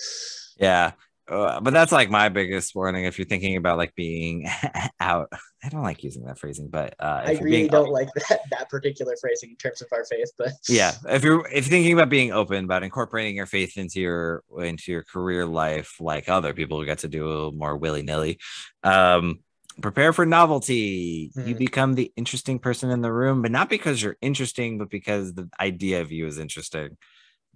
yeah 0.58 0.92
uh, 1.28 1.60
but 1.62 1.74
that's 1.74 1.92
like 1.92 2.10
my 2.10 2.30
biggest 2.30 2.76
warning 2.76 3.06
if 3.06 3.18
you're 3.18 3.28
thinking 3.28 3.56
about 3.56 3.78
like 3.78 3.96
being 3.96 4.48
out. 5.00 5.30
I 5.64 5.70
don't 5.70 5.82
like 5.82 6.04
using 6.04 6.26
that 6.26 6.38
phrasing 6.38 6.68
but 6.68 6.94
uh 7.00 7.22
i 7.26 7.40
really 7.42 7.70
don't 7.70 7.90
like 7.90 8.10
that 8.28 8.42
that 8.52 8.70
particular 8.70 9.16
phrasing 9.20 9.52
in 9.52 9.56
terms 9.56 9.82
of 9.82 9.88
our 9.94 10.04
faith 10.04 10.30
but 10.38 10.52
yeah 10.68 10.94
if 11.08 11.24
you're 11.24 11.48
if 11.48 11.66
you're 11.66 11.72
thinking 11.72 11.94
about 11.94 12.10
being 12.10 12.34
open 12.34 12.66
about 12.66 12.84
incorporating 12.84 13.36
your 13.38 13.46
faith 13.46 13.78
into 13.78 14.02
your 14.02 14.44
into 14.58 14.92
your 14.92 15.04
career 15.04 15.46
life 15.46 15.96
like 16.02 16.28
other 16.28 16.54
people 16.54 16.80
who 16.80 16.86
get 16.86 17.00
to 17.00 17.08
do 17.08 17.26
a 17.26 17.30
little 17.30 17.52
more 17.54 17.78
willy-nilly 17.78 18.38
um 18.84 19.40
prepare 19.82 20.14
for 20.14 20.26
novelty. 20.26 21.32
Mm-hmm. 21.36 21.48
you 21.48 21.56
become 21.56 21.94
the 21.96 22.12
interesting 22.16 22.60
person 22.60 22.92
in 22.92 23.02
the 23.02 23.12
room 23.12 23.42
but 23.42 23.52
not 23.52 23.70
because 23.70 24.04
you're 24.04 24.18
interesting 24.22 24.78
but 24.78 24.90
because 24.90 25.34
the 25.34 25.50
idea 25.60 26.02
of 26.02 26.12
you 26.12 26.28
is 26.28 26.40
interesting 26.40 26.98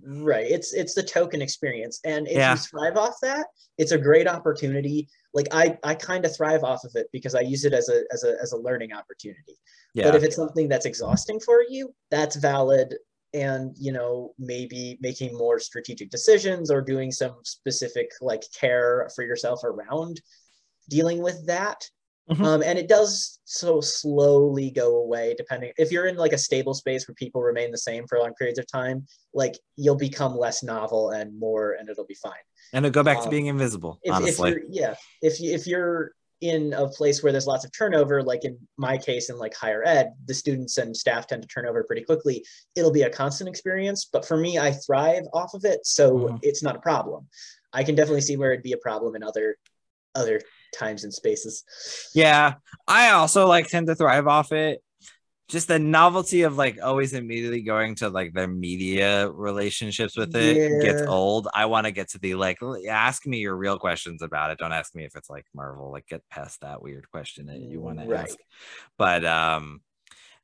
Right. 0.04 0.45
It's 0.50 0.74
it's 0.74 0.93
the 0.93 1.04
token 1.04 1.41
experience. 1.41 2.00
And 2.06 2.28
if 2.28 2.34
Yeah. 2.34 2.54
you 2.54 2.58
thrive 2.58 2.98
off 2.98 3.16
that, 3.22 3.48
it's 3.78 3.91
a 3.91 3.98
great 3.98 4.28
opportunity. 4.28 5.08
Like 5.34 5.48
I 5.52 5.78
I 5.84 5.95
kind 5.95 6.26
of 6.26 6.36
thrive 6.36 6.64
off 6.64 6.84
of 6.84 6.91
it 6.95 7.08
because 7.12 7.36
I 7.36 7.41
use 7.41 7.66
it 7.66 7.74
as 7.74 7.89
a 7.89 8.04
as 8.12 8.24
a 8.24 8.36
as 8.41 8.52
a 8.52 8.58
learning 8.58 8.93
opportunity. 8.93 9.58
Yeah. 9.93 10.06
But 10.06 10.16
if 10.16 10.24
it's 10.24 10.36
something 10.36 10.68
that's 10.68 10.86
exhausting 10.86 11.39
for 11.39 11.64
you, 11.68 11.93
that's 12.12 12.36
valid 12.36 12.95
and 13.34 13.76
you 13.78 13.91
know 13.91 14.34
maybe 14.39 14.98
making 15.02 15.36
more 15.38 15.60
strategic 15.60 16.10
decisions 16.10 16.72
or 16.72 16.82
doing 16.82 17.12
some 17.12 17.36
specific 17.43 18.10
like 18.22 18.43
care 18.58 19.10
for 19.16 19.24
yourself 19.24 19.64
around 19.66 20.22
dealing 20.89 21.22
with 21.22 21.45
that 21.45 21.84
Mhm. 22.30 22.43
um, 22.43 22.61
and 22.61 22.78
it 22.78 22.89
does 22.89 23.39
so 23.45 23.80
slowly 23.80 24.69
go 24.69 24.97
away 24.97 25.34
depending 25.38 25.71
if 25.78 25.91
you're 25.93 26.07
in 26.07 26.17
like 26.17 26.34
a 26.34 26.38
stable 26.38 26.73
space 26.73 27.07
where 27.07 27.15
people 27.15 27.41
remain 27.41 27.71
the 27.71 27.78
same 27.78 28.05
for 28.05 28.19
long 28.19 28.34
periods 28.34 28.59
of 28.59 28.67
time 28.67 29.05
like 29.34 29.57
you'll 29.78 29.95
become 29.95 30.36
less 30.38 30.61
novel 30.61 31.11
and 31.11 31.38
more 31.39 31.73
and 31.80 31.88
it'll 31.89 32.05
be 32.05 32.13
fine 32.15 32.34
and 32.73 32.86
it'll 32.86 32.93
go 32.93 33.03
back 33.03 33.19
to 33.19 33.25
um, 33.25 33.30
being 33.30 33.45
invisible, 33.45 33.97
if, 34.03 34.09
if 34.09 34.15
honestly. 34.15 34.49
you're 34.49 34.61
yeah 34.69 34.93
if 35.21 35.39
you 35.39 35.53
if 35.53 35.65
you're 35.67 36.11
in 36.41 36.73
a 36.73 36.88
place 36.89 37.23
where 37.23 37.32
there's 37.32 37.47
lots 37.47 37.63
of 37.65 37.71
turnover 37.71 38.21
like 38.21 38.43
in 38.43 38.57
my 38.78 38.97
case 38.97 39.30
in 39.30 39.38
like 39.38 39.55
higher 39.55 39.84
ed 39.88 40.11
the 40.25 40.34
students 40.34 40.78
and 40.78 40.95
staff 40.95 41.25
tend 41.28 41.41
to 41.41 41.47
turn 41.47 41.65
over 41.65 41.84
pretty 41.86 42.03
quickly 42.03 42.45
it'll 42.75 42.91
be 42.91 43.03
a 43.03 43.09
constant 43.09 43.49
experience 43.49 44.05
but 44.11 44.25
for 44.25 44.36
me 44.38 44.59
i 44.59 44.71
thrive 44.71 45.23
off 45.34 45.53
of 45.53 45.63
it 45.65 45.80
so 45.86 46.11
Mhm. 46.11 46.39
it's 46.43 46.61
not 46.61 46.75
a 46.75 46.80
problem 46.80 47.25
i 47.73 47.84
can 47.84 47.95
definitely 47.95 48.21
see 48.21 48.36
where 48.38 48.51
it'd 48.51 48.61
be 48.63 48.73
a 48.73 48.78
problem 48.78 49.15
in 49.15 49.23
other 49.23 49.57
other 50.13 50.41
times 50.74 51.03
and 51.03 51.13
spaces 51.13 51.63
Yeah, 52.13 52.55
I 52.88 53.11
also 53.11 53.47
like 53.47 53.68
tend 53.68 53.88
to 53.88 53.95
thrive 53.95 54.28
off 54.28 54.51
it. 54.51 54.82
Just 55.49 55.70
the 55.70 55.80
novelty 55.80 56.41
of 56.41 56.57
like 56.57 56.78
always 56.84 57.13
immediately 57.13 57.61
going 57.61 57.95
to 57.95 58.09
like 58.09 58.34
their 58.34 58.49
media 58.49 59.32
relationships 59.32 60.18
with 60.18 60.36
it 60.36 60.82
gets 60.82 61.01
old. 61.07 61.47
I 61.53 61.68
want 61.68 61.86
to 61.86 61.91
get 61.91 62.09
to 62.09 62.20
the 62.20 62.36
like 62.36 62.57
ask 62.89 63.26
me 63.26 63.38
your 63.38 63.55
real 63.55 63.80
questions 63.80 64.22
about 64.22 64.51
it. 64.51 64.57
Don't 64.57 64.74
ask 64.74 64.93
me 64.93 65.05
if 65.05 65.15
it's 65.15 65.30
like 65.30 65.45
Marvel. 65.55 65.89
Like 65.89 66.05
get 66.07 66.22
past 66.30 66.59
that 66.61 66.82
weird 66.82 67.09
question 67.11 67.45
that 67.45 67.59
you 67.59 67.80
want 67.80 67.99
to 67.99 68.13
ask. 68.13 68.38
But 68.97 69.24
um 69.24 69.80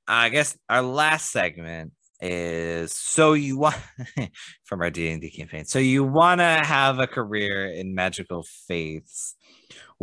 I 0.07 0.29
guess 0.29 0.57
our 0.69 0.81
last 0.81 1.31
segment 1.31 1.91
is 2.21 2.93
so 2.93 3.33
you 3.33 3.57
want 3.57 3.75
from 4.63 4.81
our 4.81 4.89
D&D 4.89 5.29
campaign. 5.31 5.65
So 5.65 5.79
you 5.79 6.03
want 6.03 6.39
to 6.39 6.45
have 6.45 6.99
a 6.99 7.07
career 7.07 7.67
in 7.67 7.93
magical 7.93 8.45
faiths 8.67 9.35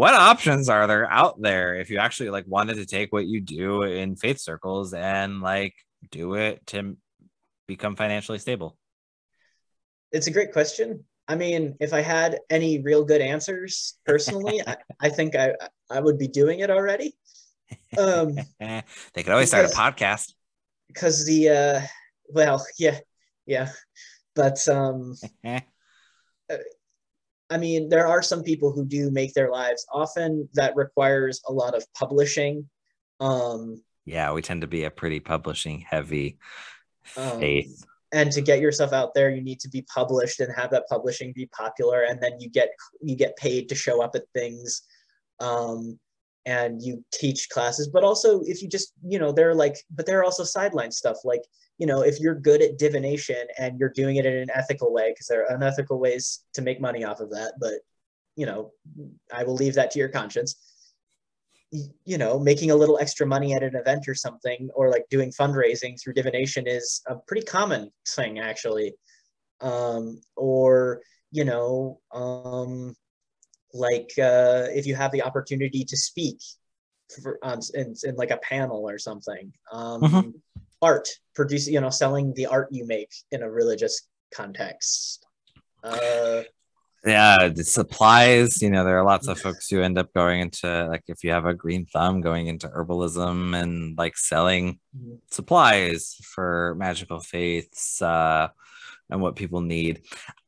what 0.00 0.14
options 0.14 0.70
are 0.70 0.86
there 0.86 1.12
out 1.12 1.38
there 1.42 1.74
if 1.74 1.90
you 1.90 1.98
actually 1.98 2.30
like 2.30 2.46
wanted 2.46 2.76
to 2.76 2.86
take 2.86 3.12
what 3.12 3.26
you 3.26 3.38
do 3.38 3.82
in 3.82 4.16
faith 4.16 4.40
circles 4.40 4.94
and 4.94 5.42
like 5.42 5.74
do 6.10 6.36
it 6.36 6.66
to 6.68 6.96
become 7.68 7.96
financially 7.96 8.38
stable? 8.38 8.78
It's 10.10 10.26
a 10.26 10.30
great 10.30 10.54
question. 10.54 11.04
I 11.28 11.34
mean 11.34 11.76
if 11.80 11.92
i 11.92 12.00
had 12.00 12.38
any 12.48 12.80
real 12.80 13.04
good 13.04 13.20
answers 13.20 13.98
personally 14.06 14.62
I, 14.66 14.78
I 15.00 15.10
think 15.10 15.36
i 15.36 15.52
i 15.90 16.00
would 16.00 16.18
be 16.18 16.28
doing 16.28 16.60
it 16.60 16.70
already. 16.70 17.14
Um 17.98 18.38
they 18.58 19.22
could 19.22 19.28
always 19.28 19.48
start 19.48 19.66
a 19.66 19.76
podcast. 19.76 20.32
because 20.88 21.26
the 21.26 21.50
uh 21.50 21.80
well 22.30 22.64
yeah 22.78 23.00
yeah. 23.44 23.68
But 24.34 24.66
um 24.66 25.16
Eh, 25.44 25.60
i 27.50 27.58
mean 27.58 27.88
there 27.88 28.06
are 28.06 28.22
some 28.22 28.42
people 28.42 28.72
who 28.72 28.84
do 28.84 29.10
make 29.10 29.34
their 29.34 29.50
lives. 29.50 29.86
Often 29.92 30.48
that 30.54 30.76
requires 30.76 31.40
a 31.46 31.52
lot 31.52 31.74
of 31.74 31.84
publishing. 31.94 32.68
Um, 33.20 33.82
yeah 34.06 34.32
we 34.32 34.40
tend 34.42 34.62
to 34.62 34.66
be 34.66 34.84
a 34.84 34.90
pretty 34.90 35.20
publishing 35.20 35.80
heavy 35.80 36.38
um 37.16 37.38
faith. 37.38 37.84
and 38.12 38.32
to 38.32 38.40
get 38.40 38.60
yourself 38.60 38.92
out 38.92 39.14
there 39.14 39.30
you 39.30 39.42
need 39.42 39.60
to 39.60 39.68
be 39.68 39.82
published 39.82 40.40
and 40.40 40.50
have 40.56 40.70
that 40.70 40.88
publishing 40.88 41.32
be 41.34 41.46
popular 41.46 42.02
and 42.02 42.20
then 42.20 42.40
you 42.40 42.48
get 42.48 42.70
you 43.02 43.14
get 43.14 43.36
paid 43.36 43.68
to 43.68 43.74
show 43.74 44.02
up 44.02 44.14
at 44.14 44.24
things 44.34 44.82
um 45.40 45.98
and 46.46 46.82
you 46.82 47.04
teach 47.12 47.48
classes. 47.50 47.88
But 47.88 48.04
also 48.04 48.40
if 48.42 48.62
you 48.62 48.68
just 48.68 48.94
you 49.04 49.18
know 49.18 49.32
they're 49.32 49.54
like 49.54 49.76
but 49.94 50.06
there 50.06 50.18
are 50.20 50.24
also 50.24 50.44
sideline 50.44 50.90
stuff 50.90 51.18
like 51.24 51.42
you 51.80 51.86
know 51.86 52.02
if 52.02 52.20
you're 52.20 52.34
good 52.34 52.60
at 52.60 52.78
divination 52.78 53.44
and 53.58 53.80
you're 53.80 53.88
doing 53.88 54.16
it 54.16 54.26
in 54.26 54.36
an 54.36 54.50
ethical 54.54 54.92
way 54.92 55.10
because 55.10 55.26
there 55.26 55.42
are 55.42 55.56
unethical 55.56 55.98
ways 55.98 56.44
to 56.52 56.60
make 56.60 56.80
money 56.80 57.02
off 57.04 57.20
of 57.20 57.30
that 57.30 57.54
but 57.58 57.76
you 58.36 58.46
know 58.46 58.70
i 59.34 59.42
will 59.42 59.54
leave 59.54 59.74
that 59.74 59.90
to 59.90 59.98
your 59.98 60.08
conscience 60.08 60.54
you 62.04 62.18
know 62.18 62.38
making 62.38 62.70
a 62.70 62.76
little 62.76 62.98
extra 62.98 63.26
money 63.26 63.54
at 63.54 63.62
an 63.62 63.74
event 63.74 64.06
or 64.08 64.14
something 64.14 64.68
or 64.74 64.90
like 64.90 65.06
doing 65.08 65.30
fundraising 65.30 65.98
through 66.00 66.12
divination 66.12 66.66
is 66.66 67.00
a 67.06 67.16
pretty 67.26 67.46
common 67.46 67.90
thing 68.06 68.38
actually 68.38 68.94
um 69.62 70.20
or 70.36 71.00
you 71.32 71.44
know 71.44 71.98
um 72.12 72.94
like 73.72 74.10
uh 74.18 74.66
if 74.74 74.86
you 74.86 74.94
have 74.94 75.12
the 75.12 75.22
opportunity 75.22 75.84
to 75.84 75.96
speak 75.96 76.38
for 77.22 77.38
on 77.42 77.60
in, 77.74 77.94
in 78.04 78.14
like 78.16 78.30
a 78.30 78.36
panel 78.38 78.88
or 78.88 78.98
something 78.98 79.50
um 79.72 80.02
Mhm. 80.02 80.34
Art 80.82 81.08
producing 81.34 81.74
you 81.74 81.80
know 81.80 81.90
selling 81.90 82.32
the 82.34 82.46
art 82.46 82.68
you 82.70 82.86
make 82.86 83.10
in 83.32 83.42
a 83.42 83.50
religious 83.50 84.08
context. 84.34 85.26
Uh 85.82 86.42
yeah 87.06 87.48
the 87.48 87.64
supplies 87.64 88.60
you 88.60 88.68
know 88.68 88.84
there 88.84 88.98
are 88.98 89.04
lots 89.04 89.26
of 89.26 89.38
folks 89.40 89.70
who 89.70 89.80
end 89.80 89.96
up 89.96 90.12
going 90.12 90.40
into 90.42 90.86
like 90.88 91.02
if 91.08 91.24
you 91.24 91.30
have 91.30 91.46
a 91.46 91.54
green 91.54 91.86
thumb 91.86 92.20
going 92.20 92.46
into 92.46 92.68
herbalism 92.68 93.56
and 93.58 93.96
like 93.96 94.18
selling 94.18 94.78
Mhm. 94.94 95.18
supplies 95.30 96.16
for 96.34 96.74
magical 96.76 97.20
faiths 97.20 98.02
uh 98.02 98.48
and 99.08 99.20
what 99.22 99.34
people 99.34 99.60
need. 99.62 100.02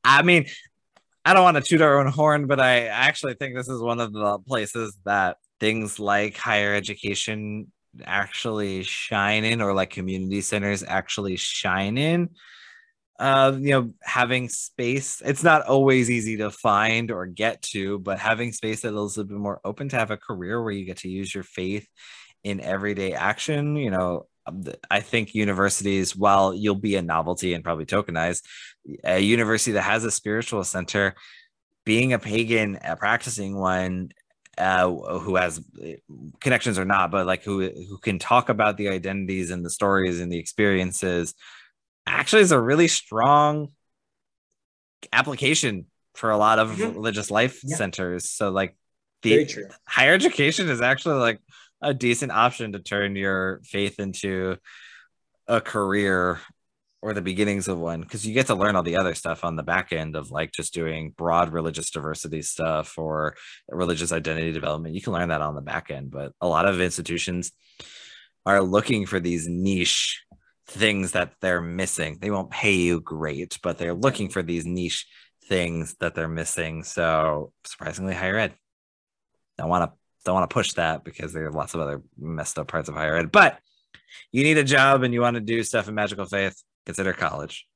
I 0.05 0.22
mean 0.22 0.45
i 1.24 1.33
don't 1.33 1.43
want 1.45 1.57
to 1.57 1.62
toot 1.62 1.80
our 1.80 1.99
own 2.01 2.09
horn 2.12 2.47
but 2.47 2.61
i 2.61 2.87
actually 2.87 3.35
think 3.35 3.55
this 3.57 3.68
is 3.68 3.80
one 3.80 3.99
of 4.01 4.12
the 4.12 4.39
places 4.41 4.95
that 5.07 5.39
things 5.59 5.99
like 5.99 6.37
higher 6.37 6.74
education 6.74 7.72
actually 8.05 8.82
shine 8.82 9.45
in 9.45 9.61
or 9.61 9.74
like 9.74 9.90
community 9.90 10.40
centers 10.40 10.82
actually 10.86 11.36
shine 11.36 11.99
in 11.99 12.30
uh 13.18 13.53
you 13.59 13.70
know 13.70 13.93
having 14.03 14.49
space 14.49 15.20
it's 15.24 15.43
not 15.43 15.66
always 15.66 16.11
easy 16.11 16.38
to 16.38 16.51
find 16.51 17.11
or 17.11 17.26
get 17.26 17.61
to 17.61 17.99
but 17.99 18.18
having 18.18 18.51
space 18.53 18.80
that 18.80 18.88
is 18.88 18.95
a 18.95 19.01
little 19.01 19.24
bit 19.24 19.36
more 19.36 19.61
open 19.64 19.88
to 19.88 19.97
have 19.97 20.11
a 20.11 20.16
career 20.16 20.62
where 20.62 20.72
you 20.72 20.86
get 20.86 20.97
to 20.97 21.09
use 21.09 21.34
your 21.34 21.45
faith 21.45 21.86
in 22.43 22.61
everyday 22.61 23.12
action 23.12 23.76
you 23.76 23.90
know 23.90 24.26
um, 24.47 24.64
i 24.90 25.01
think 25.01 25.34
universities 25.34 26.16
while 26.16 26.55
you'll 26.55 26.74
be 26.74 26.97
a 26.97 27.03
novelty 27.03 27.53
and 27.53 27.62
probably 27.62 27.84
tokenized 27.84 28.43
a 29.05 29.20
university 29.20 29.72
that 29.72 29.82
has 29.82 30.05
a 30.05 30.11
spiritual 30.11 30.64
center 30.64 31.14
being 31.84 32.14
a 32.14 32.18
pagan 32.18 32.78
a 32.82 32.97
practicing 32.97 33.55
one 33.55 34.11
uh 34.59 34.89
who 35.19 35.37
has 35.37 35.59
uh, 35.83 35.93
connections 36.41 36.79
or 36.79 36.85
not 36.85 37.11
but 37.11 37.27
like 37.27 37.43
who 37.43 37.61
who 37.89 37.99
can 37.99 38.19
talk 38.19 38.49
about 38.49 38.77
the 38.77 38.89
identities 38.89 39.51
and 39.51 39.65
the 39.65 39.71
stories 39.71 40.21
and 40.21 40.31
the 40.31 40.39
experiences 40.39 41.35
actually 42.07 42.43
is 42.43 42.53
a 42.53 42.61
really 42.61 42.89
strong 42.89 43.69
application 45.13 45.87
for 46.15 46.31
a 46.31 46.37
lot 46.37 46.59
of 46.59 46.71
Mhm. 46.71 46.95
religious 46.95 47.31
life 47.31 47.61
Yeah. 47.65 47.77
centers 47.77 48.29
so 48.29 48.51
like 48.51 48.77
the 49.23 49.47
higher 49.87 50.15
education 50.15 50.69
is 50.69 50.81
actually 50.81 51.19
like 51.19 51.41
a 51.81 51.95
decent 51.95 52.33
option 52.33 52.73
to 52.73 52.79
turn 52.79 53.17
your 53.17 53.61
faith 53.65 53.99
into 53.99 54.57
a 55.49 55.61
career 55.61 56.41
or 57.03 57.13
the 57.13 57.21
beginnings 57.21 57.67
of 57.67 57.79
one 57.79 58.01
because 58.01 58.25
you 58.25 58.33
get 58.33 58.47
to 58.47 58.55
learn 58.55 58.77
all 58.77 58.85
the 58.85 58.97
other 58.97 59.15
stuff 59.15 59.45
on 59.45 59.57
the 59.57 59.63
back 59.63 59.93
end 59.93 60.15
of 60.15 60.31
like 60.31 60.53
just 60.53 60.73
doing 60.73 61.11
broad 61.11 61.53
religious 61.53 61.91
diversity 61.91 62.41
stuff 62.43 62.97
or 62.97 63.37
religious 63.69 64.13
identity 64.13 64.53
development. 64.53 64.95
You 64.95 65.03
can 65.03 65.13
learn 65.13 65.29
that 65.31 65.43
on 65.43 65.57
the 65.57 65.61
back 65.61 65.91
end 65.91 66.13
but 66.13 66.33
a 66.41 66.47
lot 66.47 66.67
of 66.67 66.81
institutions 66.81 67.51
are 68.47 68.63
looking 68.63 69.05
for 69.05 69.19
these 69.19 69.49
niche 69.49 70.23
things 70.69 71.13
that 71.13 71.33
they're 71.41 71.61
missing. 71.61 72.19
They 72.21 72.31
won't 72.31 72.51
pay 72.51 72.75
you 72.75 73.01
great 73.01 73.59
but 73.63 73.79
they're 73.79 73.95
looking 73.95 74.29
for 74.29 74.43
these 74.43 74.65
niche 74.65 75.07
things 75.49 75.97
that 75.99 76.15
they're 76.15 76.29
missing. 76.29 76.85
So 76.85 77.53
surprisingly 77.65 78.15
higher 78.15 78.39
ed. 78.39 78.55
Don't 79.59 79.69
want 79.69 79.91
to 79.91 79.99
don't 80.25 80.35
want 80.37 80.49
to 80.49 80.55
push 80.55 80.75
that 80.75 81.03
because 81.03 81.33
there 81.33 81.47
are 81.47 81.51
lots 81.51 81.75
of 81.75 81.81
other 81.81 82.01
messed 82.17 82.57
up 82.57 82.69
parts 82.69 82.89
of 82.89 82.95
higher 82.95 83.17
ed. 83.17 83.33
But 83.33 83.59
you 84.31 84.45
need 84.45 84.57
a 84.57 84.63
job 84.63 85.03
and 85.03 85.13
you 85.13 85.21
want 85.21 85.35
to 85.35 85.41
do 85.41 85.65
stuff 85.65 85.89
in 85.89 85.97
magical 85.97 86.27
faith 86.27 86.63
consider 86.87 87.12
college 87.12 87.66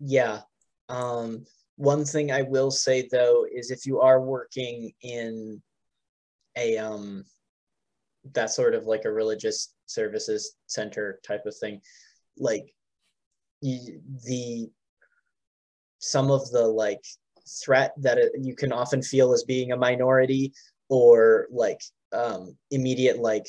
Yeah. 0.00 0.40
Um, 0.88 1.44
one 1.76 2.04
thing 2.04 2.30
I 2.32 2.42
will 2.42 2.70
say 2.70 3.08
though 3.10 3.46
is 3.52 3.70
if 3.70 3.86
you 3.86 4.00
are 4.00 4.20
working 4.20 4.92
in 5.02 5.62
a 6.56 6.78
um 6.78 7.24
that 8.34 8.50
sort 8.50 8.74
of 8.74 8.84
like 8.86 9.04
a 9.04 9.12
religious 9.12 9.74
services 9.86 10.54
center 10.66 11.20
type 11.26 11.46
of 11.46 11.56
thing, 11.56 11.80
like 12.36 12.74
y- 13.62 13.98
the 14.24 14.70
some 15.98 16.30
of 16.30 16.48
the 16.50 16.66
like 16.66 17.02
threat 17.64 17.92
that 17.98 18.18
it, 18.18 18.32
you 18.40 18.54
can 18.54 18.72
often 18.72 19.02
feel 19.02 19.32
as 19.32 19.44
being 19.44 19.72
a 19.72 19.76
minority 19.76 20.52
or 20.88 21.48
like 21.50 21.80
um 22.12 22.56
immediate 22.70 23.18
like 23.18 23.46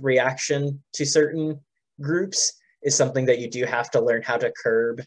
reaction 0.00 0.82
to 0.92 1.04
certain 1.04 1.58
groups 2.00 2.52
is 2.82 2.96
something 2.96 3.26
that 3.26 3.38
you 3.38 3.50
do 3.50 3.64
have 3.64 3.90
to 3.90 4.00
learn 4.00 4.22
how 4.22 4.36
to 4.36 4.52
curb 4.62 5.02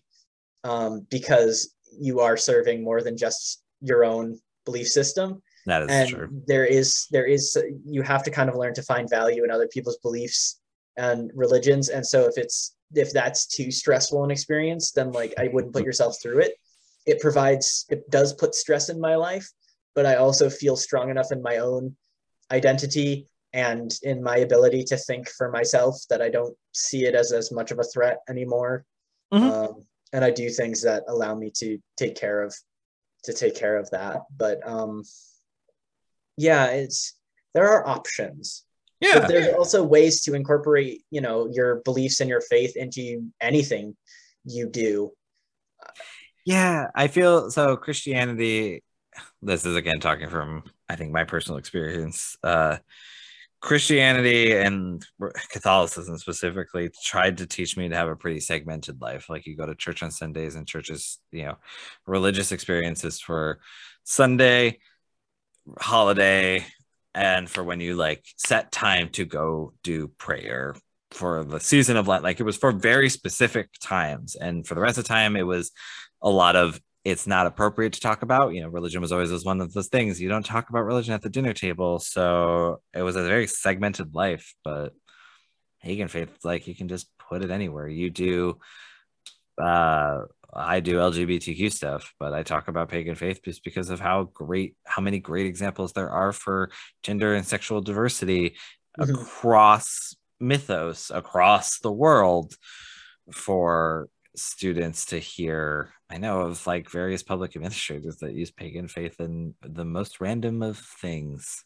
um, 0.64 1.06
because 1.10 1.74
you 2.00 2.20
are 2.20 2.38
serving 2.38 2.84
more 2.84 3.02
than 3.02 3.18
just 3.18 3.64
your 3.82 4.04
own 4.04 4.40
belief 4.66 4.88
system. 4.88 5.42
That 5.66 5.84
is 5.84 5.90
and 5.90 6.10
true. 6.10 6.44
there 6.48 6.66
is 6.66 7.08
there 7.12 7.26
is 7.26 7.56
you 7.86 8.02
have 8.02 8.24
to 8.24 8.32
kind 8.32 8.50
of 8.50 8.56
learn 8.56 8.74
to 8.74 8.84
find 8.84 9.10
value 9.10 9.44
in 9.44 9.52
other 9.52 9.68
people's 9.68 9.98
beliefs 9.98 10.60
and 10.98 11.32
religions. 11.36 11.90
And 11.90 12.06
so 12.06 12.26
if 12.26 12.38
it's 12.38 12.76
if 12.96 13.14
that's 13.14 13.46
too 13.46 13.72
stressful 13.72 14.24
an 14.24 14.32
experience 14.32 14.92
then 14.92 15.12
like 15.12 15.34
i 15.38 15.48
wouldn't 15.48 15.74
put 15.74 15.86
yourself 15.90 16.18
through 16.22 16.40
it. 16.40 16.54
It 17.06 17.20
provides 17.20 17.86
it 17.90 18.10
does 18.10 18.34
put 18.34 18.56
stress 18.56 18.90
in 18.90 19.00
my 19.00 19.16
life 19.16 19.48
but 19.96 20.06
i 20.06 20.16
also 20.16 20.50
feel 20.50 20.76
strong 20.76 21.10
enough 21.10 21.32
in 21.32 21.42
my 21.42 21.58
own 21.58 21.96
identity 22.52 23.28
and 23.54 23.98
in 24.04 24.24
my 24.24 24.38
ability 24.38 24.84
to 24.84 24.98
think 24.98 25.30
for 25.30 25.50
myself 25.52 25.96
that 26.10 26.22
i 26.22 26.30
don't 26.30 26.56
see 26.74 27.06
it 27.06 27.16
as 27.16 27.32
as 27.32 27.52
much 27.52 27.72
of 27.72 27.80
a 27.80 27.84
threat 27.84 28.20
anymore 28.30 28.86
Mhm. 29.34 29.44
um, 29.52 29.86
and 30.14 30.24
i 30.26 30.32
do 30.32 30.50
things 30.50 30.82
that 30.82 31.04
allow 31.08 31.36
me 31.36 31.52
to 31.56 31.78
take 31.98 32.16
care 32.16 32.42
of 32.42 32.56
to 33.24 33.34
take 33.34 33.56
care 33.56 33.78
of 33.78 33.90
that 33.92 34.22
but 34.36 34.66
um 34.68 35.04
yeah 36.38 36.68
it's 36.68 37.14
there 37.54 37.68
are 37.70 37.88
options 37.88 38.66
Yeah. 39.00 39.20
but 39.20 39.28
there's 39.28 39.48
also 39.54 39.84
ways 39.84 40.22
to 40.24 40.34
incorporate 40.34 41.04
you 41.12 41.22
know 41.22 41.48
your 41.52 41.82
beliefs 41.84 42.20
and 42.22 42.30
your 42.30 42.42
faith 42.42 42.76
into 42.78 43.28
anything 43.42 43.96
you 44.46 44.68
do 44.68 45.12
Yeah, 46.46 46.88
I 46.96 47.08
feel 47.08 47.52
so. 47.52 47.78
Christianity, 47.78 48.84
this 49.44 49.64
is 49.66 49.76
again 49.76 50.00
talking 50.00 50.30
from, 50.30 50.64
I 50.90 50.96
think, 50.96 51.12
my 51.12 51.24
personal 51.24 51.60
experience. 51.60 52.36
Uh, 52.42 52.78
Christianity 53.62 54.54
and 54.54 55.06
Catholicism 55.50 56.18
specifically 56.18 56.90
tried 57.04 57.38
to 57.38 57.46
teach 57.46 57.78
me 57.78 57.90
to 57.90 57.96
have 57.96 58.10
a 58.10 58.16
pretty 58.16 58.40
segmented 58.40 59.00
life. 59.00 59.30
Like 59.30 59.46
you 59.46 59.56
go 59.56 59.68
to 59.68 59.76
church 59.76 60.02
on 60.02 60.10
Sundays 60.10 60.56
and 60.56 60.68
churches, 60.68 61.20
you 61.32 61.44
know, 61.44 61.58
religious 62.08 62.52
experiences 62.52 63.22
for 63.22 63.60
Sunday, 64.04 64.80
holiday, 65.80 66.66
and 67.14 67.48
for 67.48 67.64
when 67.64 67.80
you 67.80 67.96
like 67.96 68.26
set 68.36 68.72
time 68.72 69.10
to 69.10 69.26
go 69.26 69.74
do 69.84 70.08
prayer 70.08 70.76
for 71.12 71.44
the 71.44 71.60
season 71.60 71.98
of 71.98 72.08
Lent. 72.08 72.24
Like 72.24 72.40
it 72.40 72.44
was 72.44 72.58
for 72.58 72.72
very 72.72 73.10
specific 73.10 73.70
times. 73.80 74.36
And 74.36 74.66
for 74.66 74.74
the 74.74 74.82
rest 74.82 74.98
of 74.98 75.04
the 75.04 75.10
time, 75.10 75.36
it 75.36 75.46
was 75.46 75.72
a 76.22 76.30
lot 76.30 76.56
of 76.56 76.82
it's 77.04 77.26
not 77.26 77.48
appropriate 77.48 77.94
to 77.94 78.00
talk 78.00 78.22
about. 78.22 78.54
You 78.54 78.62
know, 78.62 78.70
religion 78.70 79.02
was 79.02 79.12
always 79.12 79.32
was 79.32 79.46
one 79.46 79.62
of 79.62 79.74
those 79.74 79.88
things 79.88 80.22
you 80.22 80.30
don't 80.30 80.46
talk 80.46 80.70
about 80.70 80.86
religion 80.86 81.14
at 81.14 81.22
the 81.22 81.30
dinner 81.30 81.54
table. 81.54 82.00
So 82.00 82.82
it 82.94 83.02
was 83.02 83.16
a 83.16 83.24
very 83.28 83.48
segmented 83.48 84.14
life. 84.14 84.54
But 84.64 84.94
pagan 85.82 86.08
faith, 86.08 86.30
like 86.44 86.68
you 86.68 86.76
can 86.76 86.88
just 86.88 87.08
put 87.18 87.44
it 87.44 87.52
anywhere. 87.52 87.88
You 87.88 88.10
do. 88.10 88.60
Uh, 89.62 90.22
I 90.54 90.80
do 90.80 90.98
LGBTQ 90.98 91.72
stuff, 91.72 92.14
but 92.20 92.34
I 92.34 92.44
talk 92.44 92.68
about 92.68 92.90
pagan 92.90 93.16
faith 93.16 93.42
just 93.44 93.64
because 93.64 93.90
of 93.90 94.00
how 94.00 94.24
great, 94.34 94.76
how 94.86 95.02
many 95.02 95.20
great 95.20 95.46
examples 95.46 95.94
there 95.94 96.10
are 96.10 96.34
for 96.34 96.72
gender 97.04 97.34
and 97.34 97.46
sexual 97.46 97.82
diversity 97.82 98.58
Mhm. 99.00 99.10
across 99.22 100.16
mythos, 100.40 101.10
across 101.14 101.80
the 101.80 101.92
world 101.92 102.54
for 103.32 104.10
students 104.36 105.06
to 105.08 105.20
hear. 105.20 105.94
I 106.12 106.18
know 106.18 106.42
of 106.42 106.68
like 106.68 106.90
various 106.90 107.24
public 107.24 107.56
administrators 107.56 108.18
that 108.18 108.34
use 108.34 108.52
pagan 108.52 108.88
faith 108.88 109.20
in 109.20 109.56
the 109.62 109.86
most 109.86 110.20
random 110.20 110.62
of 110.62 110.78
things. 110.78 111.64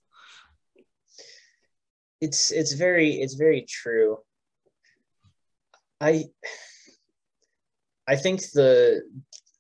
it's 2.21 2.51
it's 2.51 2.73
very 2.73 3.11
it's 3.15 3.33
very 3.35 3.65
true 3.67 4.17
i 6.01 6.23
i 8.07 8.15
think 8.15 8.41
the 8.53 9.01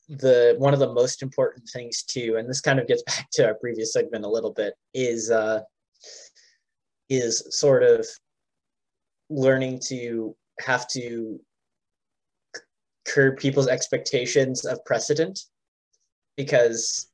the 0.07 0.55
one 0.57 0.73
of 0.73 0.79
the 0.79 0.93
most 0.93 1.21
important 1.21 1.67
things 1.69 2.03
too 2.03 2.35
and 2.37 2.49
this 2.49 2.61
kind 2.61 2.79
of 2.79 2.87
gets 2.87 3.03
back 3.07 3.27
to 3.31 3.45
our 3.45 3.55
previous 3.55 3.93
segment 3.93 4.25
a 4.25 4.29
little 4.29 4.53
bit 4.53 4.73
is 4.93 5.31
uh 5.31 5.59
is 7.09 7.45
sort 7.49 7.83
of 7.83 8.07
learning 9.29 9.79
to 9.79 10.35
have 10.59 10.87
to 10.87 11.39
curb 13.05 13.37
people's 13.37 13.67
expectations 13.67 14.65
of 14.65 14.83
precedent 14.85 15.39
because 16.37 17.09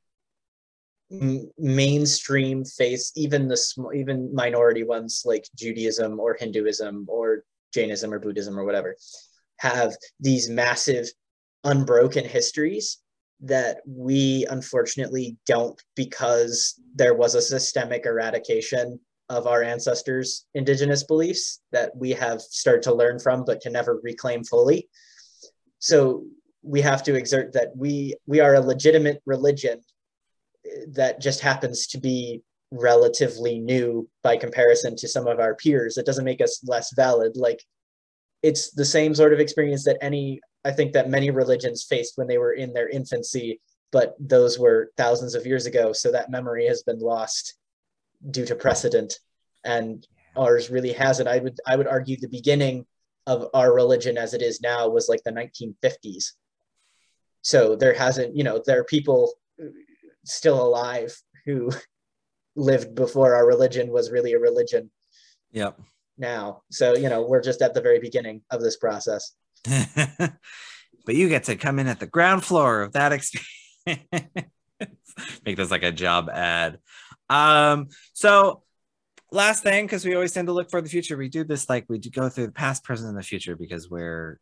m- 1.10 1.50
mainstream 1.58 2.64
faiths, 2.64 3.12
even 3.16 3.48
the 3.48 3.56
sm- 3.56 3.92
even 3.94 4.34
minority 4.34 4.84
ones 4.84 5.22
like 5.24 5.44
Judaism 5.56 6.18
or 6.18 6.36
Hinduism 6.38 7.06
or 7.08 7.44
Jainism 7.74 8.12
or 8.12 8.18
Buddhism 8.18 8.58
or 8.58 8.64
whatever, 8.64 8.96
have 9.58 9.94
these 10.20 10.48
massive 10.48 11.08
unbroken 11.64 12.24
histories 12.24 12.98
that 13.40 13.78
we 13.86 14.46
unfortunately 14.50 15.36
don't 15.46 15.80
because 15.96 16.80
there 16.94 17.14
was 17.14 17.34
a 17.34 17.42
systemic 17.42 18.06
eradication 18.06 18.98
of 19.28 19.46
our 19.46 19.62
ancestors' 19.62 20.46
indigenous 20.54 21.04
beliefs 21.04 21.60
that 21.72 21.90
we 21.96 22.10
have 22.10 22.40
started 22.40 22.82
to 22.82 22.94
learn 22.94 23.18
from 23.18 23.44
but 23.44 23.60
can 23.60 23.72
never 23.72 24.00
reclaim 24.02 24.44
fully. 24.44 24.88
So 25.82 26.26
we 26.62 26.80
have 26.80 27.02
to 27.02 27.16
exert 27.16 27.52
that 27.54 27.76
we 27.76 28.14
we 28.26 28.38
are 28.38 28.54
a 28.54 28.60
legitimate 28.60 29.20
religion 29.26 29.80
eh, 30.64 30.84
that 30.92 31.20
just 31.20 31.40
happens 31.40 31.88
to 31.88 31.98
be 31.98 32.42
relatively 32.70 33.58
new 33.58 34.08
by 34.22 34.36
comparison 34.36 34.94
to 34.96 35.08
some 35.08 35.26
of 35.26 35.40
our 35.40 35.56
peers. 35.56 35.98
It 35.98 36.06
doesn't 36.06 36.24
make 36.24 36.40
us 36.40 36.62
less 36.64 36.94
valid. 36.94 37.36
Like 37.36 37.60
it's 38.44 38.70
the 38.70 38.84
same 38.84 39.12
sort 39.12 39.32
of 39.32 39.40
experience 39.40 39.84
that 39.84 39.98
any 40.00 40.40
I 40.64 40.70
think 40.70 40.92
that 40.92 41.10
many 41.10 41.30
religions 41.30 41.82
faced 41.82 42.12
when 42.16 42.28
they 42.28 42.38
were 42.38 42.52
in 42.52 42.72
their 42.72 42.88
infancy, 42.88 43.60
but 43.90 44.14
those 44.20 44.60
were 44.60 44.92
thousands 44.96 45.34
of 45.34 45.46
years 45.46 45.66
ago. 45.66 45.92
So 45.92 46.12
that 46.12 46.30
memory 46.30 46.66
has 46.68 46.84
been 46.84 47.00
lost 47.00 47.54
due 48.30 48.46
to 48.46 48.54
precedent. 48.54 49.18
And 49.64 50.06
ours 50.36 50.70
really 50.70 50.92
hasn't. 50.92 51.28
I 51.28 51.38
would 51.40 51.58
I 51.66 51.74
would 51.74 51.88
argue 51.88 52.16
the 52.16 52.28
beginning 52.28 52.86
of 53.26 53.48
our 53.54 53.72
religion 53.72 54.18
as 54.18 54.34
it 54.34 54.42
is 54.42 54.60
now 54.60 54.88
was 54.88 55.08
like 55.08 55.22
the 55.24 55.32
1950s. 55.32 56.32
So 57.42 57.76
there 57.76 57.94
hasn't, 57.94 58.36
you 58.36 58.44
know, 58.44 58.62
there 58.64 58.80
are 58.80 58.84
people 58.84 59.32
still 60.24 60.60
alive 60.60 61.16
who 61.46 61.70
lived 62.56 62.94
before 62.94 63.34
our 63.34 63.46
religion 63.46 63.90
was 63.90 64.10
really 64.10 64.32
a 64.32 64.38
religion 64.38 64.90
Yep. 65.52 65.80
now. 66.18 66.62
So, 66.70 66.96
you 66.96 67.08
know, 67.08 67.22
we're 67.22 67.42
just 67.42 67.62
at 67.62 67.74
the 67.74 67.80
very 67.80 67.98
beginning 67.98 68.42
of 68.50 68.60
this 68.60 68.76
process. 68.76 69.32
but 69.64 71.14
you 71.14 71.28
get 71.28 71.44
to 71.44 71.56
come 71.56 71.78
in 71.78 71.86
at 71.86 72.00
the 72.00 72.06
ground 72.06 72.44
floor 72.44 72.82
of 72.82 72.92
that 72.92 73.12
experience. 73.12 73.46
Make 75.44 75.56
this 75.56 75.70
like 75.70 75.82
a 75.82 75.92
job 75.92 76.28
ad. 76.30 76.78
Um, 77.28 77.88
so 78.12 78.62
last 79.32 79.62
thing, 79.62 79.86
because 79.86 80.04
we 80.04 80.14
always 80.14 80.32
tend 80.32 80.46
to 80.48 80.52
look 80.52 80.70
for 80.70 80.80
the 80.80 80.88
future, 80.88 81.16
we 81.16 81.28
do 81.28 81.44
this 81.44 81.68
like 81.68 81.86
we 81.88 81.98
go 81.98 82.28
through 82.28 82.46
the 82.46 82.52
past, 82.52 82.84
present, 82.84 83.08
and 83.08 83.18
the 83.18 83.22
future 83.22 83.56
because 83.56 83.90
we're 83.90 84.38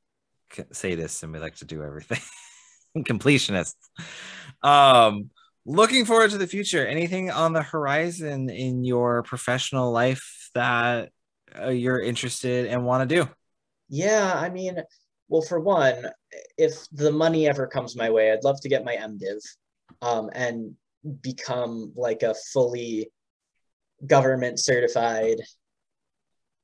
sadists 0.72 1.22
and 1.22 1.32
we 1.32 1.38
like 1.38 1.56
to 1.56 1.64
do 1.64 1.82
everything. 1.82 2.20
Completionists. 2.98 3.74
Um, 4.62 5.30
looking 5.64 6.04
forward 6.04 6.30
to 6.32 6.38
the 6.38 6.46
future. 6.46 6.86
Anything 6.86 7.30
on 7.30 7.52
the 7.52 7.62
horizon 7.62 8.50
in 8.50 8.84
your 8.84 9.22
professional 9.22 9.92
life 9.92 10.50
that 10.54 11.10
uh, 11.58 11.68
you're 11.68 12.00
interested 12.00 12.66
and 12.66 12.84
want 12.84 13.08
to 13.08 13.22
do? 13.22 13.30
Yeah, 13.88 14.32
I 14.34 14.50
mean, 14.50 14.78
well, 15.28 15.42
for 15.42 15.60
one, 15.60 16.06
if 16.58 16.88
the 16.92 17.12
money 17.12 17.48
ever 17.48 17.66
comes 17.66 17.96
my 17.96 18.10
way, 18.10 18.32
I'd 18.32 18.44
love 18.44 18.60
to 18.60 18.68
get 18.68 18.84
my 18.84 18.96
MDiv 18.96 19.40
um, 20.02 20.30
and 20.34 20.74
become 21.22 21.92
like 21.96 22.22
a 22.22 22.34
fully 22.52 23.10
government 24.06 24.58
certified 24.58 25.36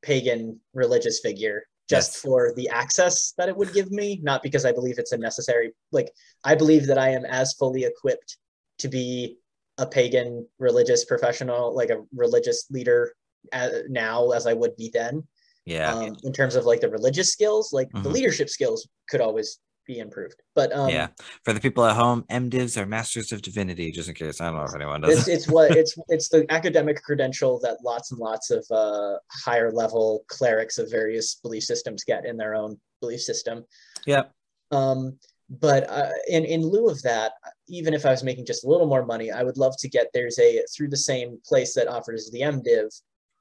pagan 0.02 0.60
religious 0.74 1.20
figure 1.20 1.62
just 1.88 2.14
Yes. 2.14 2.20
for 2.20 2.52
the 2.56 2.68
access 2.68 3.32
that 3.38 3.48
it 3.48 3.56
would 3.56 3.72
give 3.72 3.90
me, 3.92 4.18
not 4.22 4.42
because 4.42 4.64
I 4.64 4.72
believe 4.72 4.98
it's 4.98 5.12
a 5.12 5.16
necessary, 5.16 5.72
like, 5.92 6.12
I 6.42 6.56
believe 6.56 6.86
that 6.88 6.98
I 6.98 7.10
am 7.10 7.24
as 7.24 7.52
fully 7.54 7.84
equipped 7.84 8.38
to 8.78 8.88
be 8.88 9.38
a 9.78 9.86
pagan 9.86 10.48
religious 10.58 11.04
professional, 11.04 11.74
like 11.74 11.90
a 11.90 12.02
religious 12.14 12.66
leader 12.70 13.14
uh, 13.52 13.68
now 13.88 14.30
as 14.32 14.46
I 14.48 14.52
would 14.52 14.74
be 14.76 14.90
then 14.92 15.22
Yeah. 15.64 15.92
um, 15.94 16.16
in 16.24 16.32
terms 16.32 16.56
of 16.56 16.64
like 16.64 16.80
the 16.80 16.90
religious 16.90 17.30
skills 17.32 17.72
like 17.72 17.88
the 17.92 18.08
Mhm. 18.08 18.12
leadership 18.14 18.48
skills 18.48 18.88
could 19.08 19.20
always 19.20 19.60
be 19.86 19.98
improved 19.98 20.42
but 20.54 20.72
um 20.72 20.90
yeah. 20.90 21.08
For 21.44 21.52
the 21.52 21.60
people 21.60 21.84
at 21.84 21.94
home, 21.94 22.24
MDivs 22.30 22.76
are 22.76 22.86
Masters 22.86 23.30
of 23.30 23.42
Divinity, 23.42 23.92
just 23.92 24.08
in 24.08 24.14
case. 24.14 24.40
I 24.40 24.46
don't 24.46 24.56
know 24.56 24.64
if 24.64 24.74
anyone 24.74 25.00
does. 25.00 25.18
it's, 25.18 25.28
it's 25.28 25.48
what 25.48 25.70
it's 25.76 25.96
it's 26.08 26.28
the 26.28 26.44
academic 26.50 27.02
credential 27.02 27.60
that 27.60 27.78
lots 27.84 28.10
and 28.10 28.18
lots 28.18 28.50
of 28.50 28.66
uh 28.70 29.18
higher 29.30 29.70
level 29.70 30.24
clerics 30.28 30.78
of 30.78 30.90
various 30.90 31.36
belief 31.36 31.62
systems 31.62 32.04
get 32.04 32.24
in 32.24 32.36
their 32.36 32.54
own 32.54 32.78
belief 33.00 33.20
system 33.20 33.64
yeah. 34.06 34.22
um 34.70 35.18
but 35.48 35.88
uh, 35.88 36.10
in 36.28 36.44
in 36.44 36.62
lieu 36.62 36.88
of 36.88 37.00
that 37.02 37.32
even 37.68 37.94
if 37.94 38.06
i 38.06 38.10
was 38.10 38.24
making 38.24 38.46
just 38.46 38.64
a 38.64 38.68
little 38.68 38.86
more 38.86 39.04
money 39.04 39.30
i 39.30 39.42
would 39.42 39.58
love 39.58 39.74
to 39.78 39.88
get 39.88 40.08
there's 40.12 40.38
a 40.38 40.64
through 40.74 40.88
the 40.88 40.96
same 40.96 41.38
place 41.46 41.74
that 41.74 41.88
offers 41.88 42.30
the 42.30 42.40
mdiv 42.40 42.88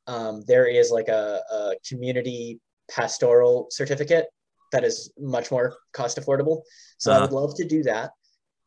um, 0.07 0.43
there 0.45 0.67
is 0.67 0.91
like 0.91 1.07
a, 1.07 1.41
a 1.51 1.73
community 1.87 2.59
pastoral 2.91 3.67
certificate 3.71 4.27
that 4.71 4.83
is 4.83 5.11
much 5.19 5.51
more 5.51 5.75
cost 5.93 6.17
affordable. 6.17 6.61
So 6.97 7.11
uh-huh. 7.11 7.19
I 7.19 7.21
would 7.23 7.31
love 7.31 7.55
to 7.57 7.65
do 7.65 7.83
that. 7.83 8.11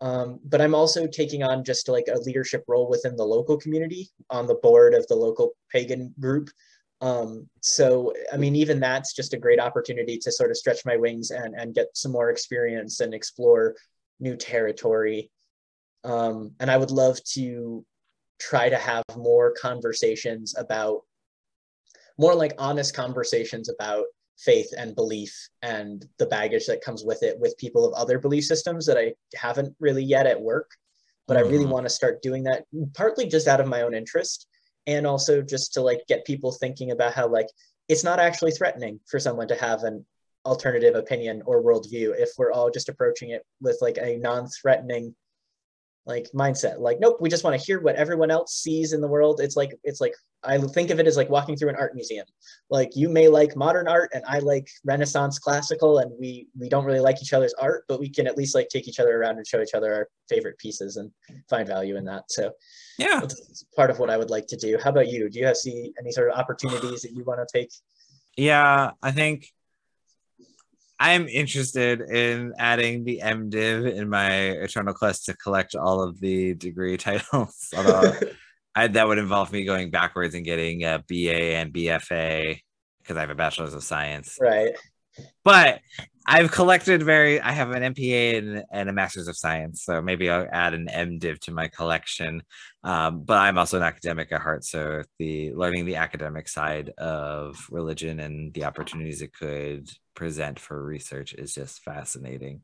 Um, 0.00 0.38
but 0.44 0.60
I'm 0.60 0.74
also 0.74 1.06
taking 1.06 1.42
on 1.42 1.64
just 1.64 1.88
like 1.88 2.06
a 2.08 2.18
leadership 2.18 2.64
role 2.68 2.88
within 2.88 3.16
the 3.16 3.24
local 3.24 3.56
community 3.56 4.08
on 4.30 4.46
the 4.46 4.54
board 4.54 4.94
of 4.94 5.06
the 5.08 5.16
local 5.16 5.52
pagan 5.72 6.14
group. 6.20 6.50
Um, 7.00 7.48
so, 7.62 8.12
I 8.32 8.36
mean, 8.36 8.54
even 8.56 8.80
that's 8.80 9.12
just 9.12 9.34
a 9.34 9.38
great 9.38 9.60
opportunity 9.60 10.18
to 10.18 10.32
sort 10.32 10.50
of 10.50 10.56
stretch 10.56 10.84
my 10.84 10.96
wings 10.96 11.30
and, 11.30 11.54
and 11.56 11.74
get 11.74 11.88
some 11.94 12.12
more 12.12 12.30
experience 12.30 13.00
and 13.00 13.12
explore 13.12 13.74
new 14.20 14.36
territory. 14.36 15.30
Um, 16.04 16.52
and 16.60 16.70
I 16.70 16.76
would 16.76 16.90
love 16.90 17.22
to 17.34 17.84
try 18.40 18.68
to 18.68 18.76
have 18.76 19.04
more 19.16 19.52
conversations 19.60 20.54
about 20.56 21.02
more 22.18 22.34
like 22.34 22.54
honest 22.58 22.94
conversations 22.94 23.68
about 23.68 24.04
faith 24.38 24.72
and 24.76 24.94
belief 24.94 25.48
and 25.62 26.06
the 26.18 26.26
baggage 26.26 26.66
that 26.66 26.80
comes 26.80 27.04
with 27.04 27.22
it 27.22 27.38
with 27.38 27.58
people 27.58 27.84
of 27.84 27.92
other 27.94 28.18
belief 28.18 28.44
systems 28.44 28.86
that 28.86 28.96
I 28.96 29.14
haven't 29.34 29.74
really 29.80 30.04
yet 30.04 30.26
at 30.26 30.40
work. 30.40 30.70
But 31.26 31.36
mm-hmm. 31.36 31.46
I 31.46 31.50
really 31.50 31.64
mm-hmm. 31.64 31.72
want 31.72 31.86
to 31.86 31.90
start 31.90 32.22
doing 32.22 32.44
that 32.44 32.64
partly 32.94 33.26
just 33.26 33.48
out 33.48 33.60
of 33.60 33.66
my 33.66 33.82
own 33.82 33.94
interest 33.94 34.46
and 34.86 35.06
also 35.06 35.42
just 35.42 35.74
to 35.74 35.82
like 35.82 36.00
get 36.08 36.24
people 36.24 36.52
thinking 36.52 36.92
about 36.92 37.14
how 37.14 37.28
like 37.28 37.48
it's 37.88 38.04
not 38.04 38.20
actually 38.20 38.52
threatening 38.52 39.00
for 39.06 39.18
someone 39.18 39.48
to 39.48 39.54
have 39.54 39.82
an 39.82 40.04
alternative 40.46 40.94
opinion 40.94 41.42
or 41.44 41.62
worldview 41.62 42.14
if 42.18 42.30
we're 42.38 42.52
all 42.52 42.70
just 42.70 42.88
approaching 42.88 43.30
it 43.30 43.44
with 43.60 43.76
like 43.82 43.98
a 43.98 44.16
non-threatening 44.16 45.14
like 46.08 46.26
mindset 46.34 46.80
like 46.80 46.98
nope 47.00 47.18
we 47.20 47.28
just 47.28 47.44
want 47.44 47.58
to 47.58 47.64
hear 47.64 47.80
what 47.80 47.94
everyone 47.94 48.30
else 48.30 48.54
sees 48.54 48.94
in 48.94 49.00
the 49.00 49.06
world. 49.06 49.40
It's 49.40 49.56
like 49.56 49.78
it's 49.84 50.00
like 50.00 50.14
i 50.42 50.56
think 50.56 50.90
of 50.90 50.98
it 50.98 51.06
as 51.06 51.16
like 51.16 51.28
walking 51.28 51.56
through 51.56 51.68
an 51.68 51.76
art 51.76 51.94
museum. 51.94 52.26
Like 52.70 52.96
you 52.96 53.08
may 53.10 53.28
like 53.28 53.54
modern 53.54 53.86
art 53.86 54.10
and 54.14 54.24
i 54.26 54.38
like 54.38 54.68
renaissance 54.84 55.38
classical 55.38 55.98
and 55.98 56.10
we 56.18 56.48
we 56.58 56.68
don't 56.68 56.86
really 56.86 57.00
like 57.00 57.22
each 57.22 57.34
other's 57.34 57.54
art 57.54 57.84
but 57.88 58.00
we 58.00 58.08
can 58.08 58.26
at 58.26 58.38
least 58.38 58.54
like 58.54 58.68
take 58.70 58.88
each 58.88 58.98
other 58.98 59.20
around 59.20 59.36
and 59.36 59.46
show 59.46 59.60
each 59.60 59.74
other 59.74 59.94
our 59.94 60.08
favorite 60.28 60.58
pieces 60.58 60.96
and 60.96 61.12
find 61.50 61.68
value 61.68 61.96
in 61.96 62.04
that. 62.06 62.24
So 62.30 62.52
yeah. 62.98 63.20
it's 63.22 63.64
part 63.76 63.90
of 63.90 63.98
what 63.98 64.10
i 64.10 64.16
would 64.16 64.30
like 64.30 64.46
to 64.48 64.56
do. 64.56 64.78
How 64.82 64.90
about 64.90 65.08
you? 65.08 65.28
Do 65.28 65.38
you 65.38 65.46
have 65.46 65.58
see 65.58 65.92
any 66.00 66.10
sort 66.10 66.30
of 66.30 66.38
opportunities 66.38 67.02
that 67.02 67.12
you 67.12 67.22
want 67.24 67.40
to 67.46 67.58
take? 67.58 67.70
Yeah 68.36 68.92
i 69.02 69.10
think 69.10 69.52
I'm 71.00 71.28
interested 71.28 72.00
in 72.00 72.54
adding 72.58 73.04
the 73.04 73.20
MDiv 73.22 73.94
in 73.94 74.08
my 74.08 74.30
Eternal 74.30 74.94
Quest 74.94 75.26
to 75.26 75.36
collect 75.36 75.76
all 75.76 76.02
of 76.02 76.18
the 76.20 76.54
degree 76.54 76.96
titles. 76.98 77.68
Although 77.76 78.14
I, 78.74 78.88
that 78.88 79.06
would 79.06 79.18
involve 79.18 79.52
me 79.52 79.64
going 79.64 79.90
backwards 79.90 80.34
and 80.34 80.44
getting 80.44 80.84
a 80.84 81.02
BA 81.08 81.54
and 81.56 81.72
BFA 81.72 82.60
because 82.98 83.16
I 83.16 83.20
have 83.20 83.30
a 83.30 83.34
Bachelor's 83.34 83.74
of 83.74 83.82
Science. 83.82 84.38
Right. 84.40 84.74
But 85.44 85.80
I've 86.26 86.52
collected 86.52 87.02
very. 87.02 87.40
I 87.40 87.52
have 87.52 87.70
an 87.70 87.94
MPA 87.94 88.38
and, 88.38 88.64
and, 88.70 88.88
a 88.90 88.92
Master's 88.92 89.28
of 89.28 89.36
Science, 89.36 89.82
so 89.82 90.02
maybe 90.02 90.28
I'll 90.28 90.46
add 90.52 90.74
an 90.74 90.86
MDiv 90.86 91.38
to 91.40 91.52
my 91.52 91.68
collection. 91.68 92.42
Um, 92.84 93.22
but 93.22 93.38
I'm 93.38 93.56
also 93.56 93.78
an 93.78 93.82
academic 93.82 94.30
at 94.30 94.42
heart, 94.42 94.62
so 94.64 95.02
the 95.18 95.54
learning 95.54 95.86
the 95.86 95.96
academic 95.96 96.48
side 96.48 96.90
of 96.98 97.56
religion 97.70 98.20
and 98.20 98.52
the 98.52 98.64
opportunities 98.64 99.22
it 99.22 99.32
could 99.32 99.88
present 100.18 100.58
for 100.58 100.82
research 100.82 101.32
is 101.32 101.54
just 101.54 101.80
fascinating. 101.84 102.62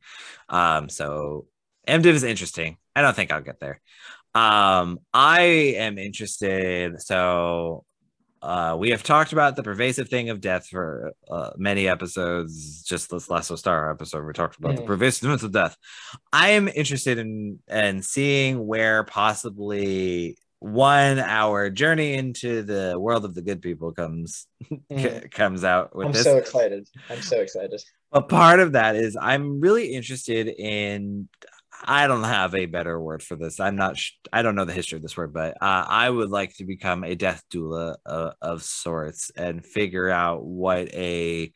Um, 0.48 0.88
so 0.88 1.46
MDiv 1.86 2.06
is 2.06 2.24
interesting. 2.24 2.78
I 2.96 3.00
don't 3.00 3.14
think 3.14 3.32
I'll 3.32 3.40
get 3.40 3.60
there. 3.60 3.80
Um, 4.34 4.98
I 5.12 5.42
am 5.78 5.96
interested. 5.96 7.00
So 7.00 7.84
uh, 8.42 8.76
we 8.76 8.90
have 8.90 9.04
talked 9.04 9.32
about 9.32 9.54
the 9.54 9.62
pervasive 9.62 10.08
thing 10.08 10.30
of 10.30 10.40
death 10.40 10.66
for 10.66 11.12
uh, 11.30 11.50
many 11.56 11.86
episodes. 11.86 12.82
Just 12.82 13.08
this 13.08 13.30
last 13.30 13.56
Star 13.56 13.92
episode, 13.92 14.26
we 14.26 14.32
talked 14.32 14.58
about 14.58 14.74
mm. 14.74 14.78
the 14.78 14.82
pervasiveness 14.82 15.44
of 15.44 15.52
death. 15.52 15.76
I 16.32 16.50
am 16.50 16.66
interested 16.66 17.18
in 17.18 17.60
in 17.70 18.02
seeing 18.02 18.66
where 18.66 19.04
possibly 19.04 20.36
one 20.64 21.18
hour 21.18 21.68
journey 21.68 22.14
into 22.14 22.62
the 22.62 22.98
world 22.98 23.26
of 23.26 23.34
the 23.34 23.42
good 23.42 23.60
people 23.60 23.92
comes 23.92 24.46
mm. 24.90 25.30
comes 25.30 25.62
out 25.62 25.94
with 25.94 26.06
I'm 26.06 26.12
this. 26.12 26.24
so 26.24 26.38
excited. 26.38 26.88
I'm 27.10 27.20
so 27.20 27.40
excited. 27.40 27.82
But 28.10 28.30
part 28.30 28.60
of 28.60 28.72
that 28.72 28.96
is 28.96 29.14
I'm 29.20 29.60
really 29.60 29.92
interested 29.92 30.48
in 30.48 31.28
I 31.84 32.06
don't 32.06 32.24
have 32.24 32.54
a 32.54 32.64
better 32.64 32.98
word 32.98 33.22
for 33.22 33.36
this. 33.36 33.60
I'm 33.60 33.76
not. 33.76 33.98
Sh- 33.98 34.12
I 34.32 34.40
don't 34.40 34.54
know 34.54 34.64
the 34.64 34.72
history 34.72 34.96
of 34.96 35.02
this 35.02 35.18
word, 35.18 35.34
but 35.34 35.58
uh, 35.60 35.84
I 35.86 36.08
would 36.08 36.30
like 36.30 36.56
to 36.56 36.64
become 36.64 37.04
a 37.04 37.14
death 37.14 37.42
doula 37.52 37.96
uh, 38.06 38.30
of 38.40 38.62
sorts 38.62 39.30
and 39.36 39.66
figure 39.66 40.08
out 40.08 40.46
what 40.46 40.94
a 40.94 41.52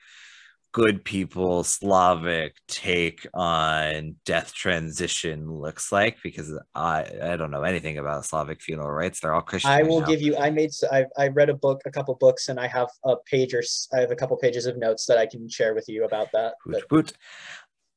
good 0.73 1.05
people 1.05 1.65
Slavic 1.65 2.55
take 2.69 3.27
on 3.35 4.17
death 4.25 4.53
transition 4.53 5.51
looks 5.51 5.91
like 5.91 6.19
because 6.23 6.53
I 6.75 7.07
I 7.23 7.37
don't 7.37 7.51
know 7.51 7.63
anything 7.63 7.99
about 7.99 8.25
Slavic 8.25 8.61
funeral 8.63 8.91
rites. 8.91 9.21
They're 9.21 9.35
all 9.35 9.43
Christian. 9.43 9.71
I 9.71 9.83
will 9.83 10.01
now. 10.01 10.07
give 10.07 10.21
you. 10.21 10.37
I 10.37 10.51
made. 10.51 10.71
I 10.91 11.07
I 11.17 11.29
read 11.29 11.49
a 11.49 11.55
book, 11.55 11.81
a 11.87 11.91
couple 11.91 12.15
books, 12.15 12.49
and 12.49 12.61
I 12.61 12.67
have 12.69 12.89
a 13.05 13.17
page 13.27 13.55
or 13.55 13.63
I 13.95 14.01
have 14.01 14.11
a 14.11 14.17
couple 14.17 14.37
pages 14.37 14.67
of 14.67 14.77
notes 14.77 15.07
that 15.07 15.19
I 15.19 15.27
can 15.27 15.49
share 15.49 15.75
with 15.75 15.89
you 15.89 16.05
about 16.05 16.29
that. 16.33 16.55
Boot, 16.67 16.89
boot 16.89 17.13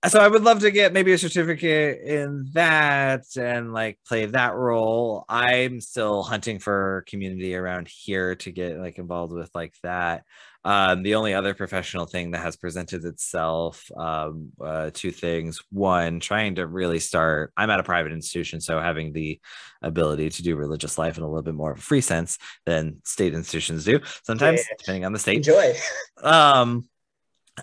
so 0.08 0.20
I 0.20 0.28
would 0.28 0.44
love 0.44 0.60
to 0.62 0.72
get 0.72 0.94
maybe 0.94 1.14
a 1.14 1.18
certificate 1.18 2.02
in 2.02 2.50
that 2.54 3.26
and 3.38 3.72
like 3.72 4.00
play 4.08 4.26
that 4.26 4.56
role. 4.56 5.26
I'm 5.30 5.80
still 5.80 6.24
hunting 6.24 6.58
for 6.58 7.06
community 7.08 7.54
around 7.54 7.88
here 7.88 8.36
to 8.38 8.52
get 8.52 8.80
like 8.80 8.98
involved 8.98 9.32
with 9.32 9.52
like 9.54 9.76
that. 9.84 10.24
Um, 10.64 11.02
the 11.02 11.16
only 11.16 11.34
other 11.34 11.54
professional 11.54 12.06
thing 12.06 12.32
that 12.32 12.44
has 12.44 12.56
presented 12.56 13.04
itself, 13.04 13.90
um, 13.98 14.52
uh, 14.64 14.92
two 14.94 15.12
things. 15.12 15.60
One, 15.72 16.20
trying 16.20 16.56
to 16.56 16.68
really 16.68 17.00
start. 17.00 17.52
I'm 17.58 17.70
at 17.70 17.80
a 17.80 17.84
private 17.84 18.12
institution, 18.12 18.62
so 18.62 18.80
having 18.80 19.12
the 19.12 19.40
ability 19.82 20.30
to 20.30 20.44
do 20.44 20.56
religious 20.56 20.98
life 20.98 21.18
in 21.18 21.24
a 21.24 21.28
little 21.28 21.42
bit 21.42 21.56
more 21.56 21.72
of 21.72 21.80
a 21.80 21.82
free 21.82 22.02
sense 22.02 22.38
than 22.66 23.02
state 23.04 23.34
institutions 23.34 23.86
do. 23.86 24.00
Sometimes, 24.24 24.60
yeah. 24.60 24.76
depending 24.78 25.06
on 25.06 25.14
the 25.14 25.20
state. 25.20 25.38
Enjoy. 25.38 25.74
um, 26.22 26.88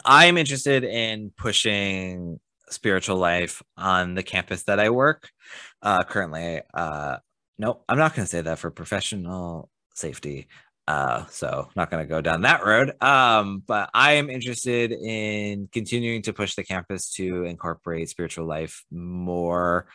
I'm 0.04 0.36
interested 0.36 0.84
in 0.84 1.30
pushing 1.36 2.40
spiritual 2.70 3.16
life 3.16 3.62
on 3.76 4.14
the 4.14 4.22
campus 4.22 4.64
that 4.64 4.80
I 4.80 4.90
work. 4.90 5.30
Uh, 5.82 6.02
currently, 6.02 6.62
uh, 6.74 7.18
nope, 7.58 7.84
I'm 7.88 7.98
not 7.98 8.14
going 8.14 8.26
to 8.26 8.30
say 8.30 8.40
that 8.40 8.58
for 8.58 8.70
professional 8.70 9.70
safety. 9.94 10.48
Uh, 10.88 11.26
so 11.26 11.68
not 11.76 11.90
going 11.90 12.02
to 12.02 12.08
go 12.08 12.22
down 12.22 12.40
that 12.40 12.64
road. 12.64 12.94
Um, 13.02 13.62
but 13.66 13.90
I 13.92 14.12
am 14.12 14.30
interested 14.30 14.90
in 14.90 15.68
continuing 15.70 16.22
to 16.22 16.32
push 16.32 16.54
the 16.54 16.64
campus 16.64 17.12
to 17.16 17.44
incorporate 17.44 18.08
spiritual 18.08 18.46
life 18.46 18.82
more 18.90 19.86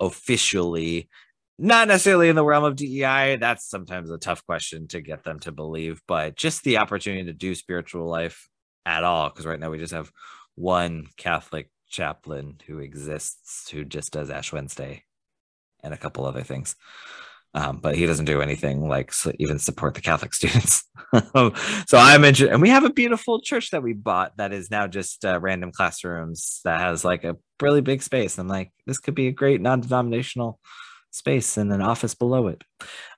officially. 0.00 1.08
Not 1.56 1.86
necessarily 1.86 2.30
in 2.30 2.34
the 2.34 2.44
realm 2.44 2.64
of 2.64 2.74
DEI. 2.74 3.36
That's 3.36 3.70
sometimes 3.70 4.10
a 4.10 4.18
tough 4.18 4.44
question 4.44 4.88
to 4.88 5.00
get 5.00 5.22
them 5.22 5.38
to 5.40 5.52
believe, 5.52 6.02
but 6.08 6.34
just 6.34 6.64
the 6.64 6.78
opportunity 6.78 7.26
to 7.26 7.32
do 7.32 7.54
spiritual 7.54 8.08
life 8.08 8.48
at 8.84 9.04
all 9.04 9.28
because 9.28 9.46
right 9.46 9.60
now 9.60 9.70
we 9.70 9.78
just 9.78 9.94
have 9.94 10.10
one 10.56 11.06
Catholic 11.16 11.70
chaplain 11.88 12.56
who 12.66 12.80
exists 12.80 13.70
who 13.70 13.84
just 13.84 14.12
does 14.12 14.30
Ash 14.30 14.52
Wednesday 14.52 15.04
and 15.84 15.94
a 15.94 15.98
couple 15.98 16.26
other 16.26 16.42
things. 16.42 16.74
Um, 17.52 17.78
but 17.78 17.96
he 17.96 18.06
doesn't 18.06 18.26
do 18.26 18.40
anything 18.40 18.88
like 18.88 19.12
so 19.12 19.32
even 19.40 19.58
support 19.58 19.94
the 19.94 20.00
Catholic 20.00 20.32
students. 20.40 20.84
so 21.34 21.52
I 21.98 22.16
mentioned, 22.18 22.50
and 22.50 22.62
we 22.62 22.68
have 22.68 22.84
a 22.84 22.92
beautiful 22.92 23.40
church 23.40 23.70
that 23.70 23.82
we 23.82 23.92
bought 23.92 24.36
that 24.36 24.52
is 24.52 24.70
now 24.70 24.86
just 24.86 25.24
uh, 25.24 25.40
random 25.40 25.72
classrooms 25.72 26.60
that 26.64 26.80
has 26.80 27.04
like 27.04 27.24
a 27.24 27.36
really 27.60 27.80
big 27.80 28.02
space. 28.02 28.38
I'm 28.38 28.48
like, 28.48 28.70
this 28.86 28.98
could 28.98 29.14
be 29.14 29.26
a 29.26 29.32
great 29.32 29.60
non-denominational 29.60 30.60
space 31.10 31.56
and 31.56 31.72
an 31.72 31.82
office 31.82 32.14
below 32.14 32.46
it. 32.46 32.62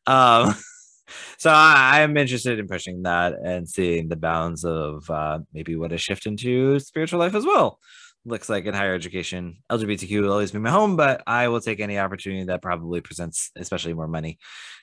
Um, 0.06 0.54
so 1.38 1.50
I, 1.50 2.00
am 2.00 2.16
interested 2.16 2.58
in 2.58 2.66
pushing 2.66 3.02
that 3.02 3.34
and 3.34 3.68
seeing 3.68 4.08
the 4.08 4.16
bounds 4.16 4.64
of 4.64 5.08
uh, 5.10 5.40
maybe 5.52 5.76
what 5.76 5.92
a 5.92 5.98
shift 5.98 6.24
into 6.24 6.78
spiritual 6.78 7.18
life 7.18 7.34
as 7.34 7.44
well 7.44 7.78
looks 8.24 8.48
like 8.48 8.66
in 8.66 8.74
higher 8.74 8.94
education. 8.94 9.58
LGBTQ 9.70 10.22
will 10.22 10.32
always 10.32 10.52
be 10.52 10.58
my 10.58 10.70
home, 10.70 10.96
but 10.96 11.22
I 11.26 11.48
will 11.48 11.60
take 11.60 11.80
any 11.80 11.98
opportunity 11.98 12.44
that 12.44 12.62
probably 12.62 13.00
presents, 13.00 13.50
especially 13.56 13.94
more 13.94 14.08
money, 14.08 14.38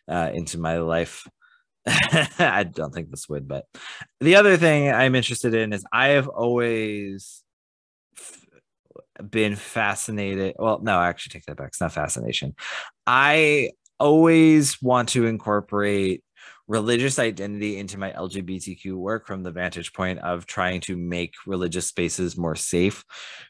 uh, 0.07 0.31
into 0.33 0.59
my 0.59 0.77
life. 0.77 1.27
I 1.87 2.63
don't 2.69 2.93
think 2.93 3.09
this 3.09 3.29
would, 3.29 3.47
but 3.47 3.65
the 4.19 4.35
other 4.35 4.57
thing 4.57 4.91
I'm 4.91 5.15
interested 5.15 5.53
in 5.53 5.73
is 5.73 5.85
I 5.91 6.09
have 6.09 6.27
always 6.27 7.43
been 9.27 9.55
fascinated. 9.55 10.55
Well, 10.57 10.79
no, 10.81 10.97
I 10.97 11.07
actually 11.09 11.31
take 11.31 11.45
that 11.45 11.57
back. 11.57 11.69
It's 11.69 11.81
not 11.81 11.93
fascination. 11.93 12.55
I 13.07 13.71
always 13.99 14.81
want 14.81 15.09
to 15.09 15.25
incorporate 15.25 16.23
religious 16.69 17.17
identity 17.17 17.77
into 17.79 17.97
my 17.97 18.11
LGBTQ 18.11 18.93
work 18.93 19.25
from 19.25 19.41
the 19.41 19.51
vantage 19.51 19.91
point 19.91 20.19
of 20.19 20.45
trying 20.45 20.79
to 20.81 20.95
make 20.95 21.33
religious 21.47 21.87
spaces 21.87 22.37
more 22.37 22.55
safe 22.55 23.03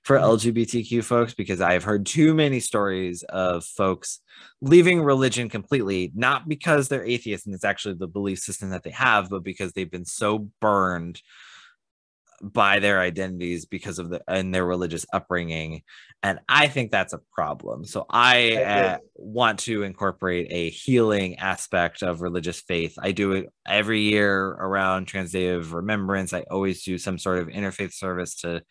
for 0.03 0.17
mm-hmm. 0.17 0.49
LGBTQ 0.49 1.03
folks 1.03 1.33
because 1.33 1.59
I've 1.59 1.83
heard 1.83 2.05
too 2.05 2.33
many 2.33 2.61
stories 2.61 3.23
of 3.23 3.65
folks 3.65 4.21
leaving 4.61 5.03
religion 5.03 5.49
completely, 5.49 6.13
not 6.15 6.47
because 6.47 6.87
they're 6.87 7.03
atheists 7.03 7.45
and 7.45 7.53
it's 7.53 7.65
actually 7.65 7.95
the 7.95 8.07
belief 8.07 8.39
system 8.39 8.69
that 8.69 8.83
they 8.83 8.91
have, 8.91 9.29
but 9.29 9.43
because 9.43 9.73
they've 9.73 9.91
been 9.91 10.05
so 10.05 10.47
burned 10.61 11.21
by 12.41 12.79
their 12.79 12.99
identities 12.99 13.65
because 13.65 13.99
of 13.99 14.09
the 14.09 14.21
and 14.27 14.53
their 14.53 14.65
religious 14.65 15.05
upbringing. 15.13 15.81
And 16.21 16.39
i 16.49 16.67
think 16.67 16.91
that's 16.91 17.13
a 17.13 17.21
problem. 17.33 17.85
So 17.85 18.05
i 18.09 18.55
uh, 18.55 18.97
want 19.15 19.59
to 19.59 19.83
incorporate 19.83 20.47
a 20.49 20.69
healing 20.69 21.37
aspect 21.37 22.01
of 22.01 22.21
religious 22.21 22.61
faith. 22.61 22.95
I 23.01 23.11
do 23.11 23.33
it 23.33 23.47
every 23.67 24.01
year 24.01 24.47
around 24.47 25.05
trans 25.05 25.31
day 25.31 25.49
of 25.49 25.73
remembrance. 25.73 26.33
I 26.33 26.41
always 26.51 26.83
do 26.83 26.97
some 26.97 27.17
sort 27.17 27.39
of 27.39 27.47
interfaith 27.47 27.93
service 27.93 28.35
to 28.41 28.61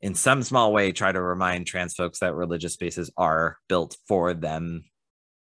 in 0.00 0.14
some 0.14 0.42
small 0.42 0.72
way 0.72 0.92
try 0.92 1.12
to 1.12 1.22
remind 1.22 1.66
trans 1.66 1.94
folks 1.94 2.18
that 2.20 2.34
religious 2.34 2.74
spaces 2.74 3.10
are 3.16 3.58
built 3.68 3.96
for 4.08 4.34
them. 4.34 4.84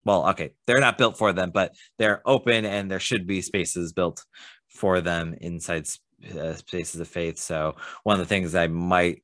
Well 0.06 0.30
okay 0.30 0.52
they're 0.68 0.80
not 0.80 0.98
built 0.98 1.18
for 1.18 1.32
them 1.34 1.52
but 1.52 1.76
they're 2.00 2.22
open 2.26 2.66
and 2.66 2.90
there 2.90 3.00
should 3.00 3.28
be 3.28 3.42
spaces 3.42 3.94
built 3.94 4.24
for 4.72 5.02
them 5.02 5.36
inside 5.40 5.88
uh, 6.38 6.54
spaces 6.56 7.00
of 7.00 7.08
faith. 7.08 7.38
So 7.38 7.76
one 8.04 8.20
of 8.20 8.20
the 8.20 8.30
things 8.30 8.56
I 8.56 8.68
might 8.68 9.24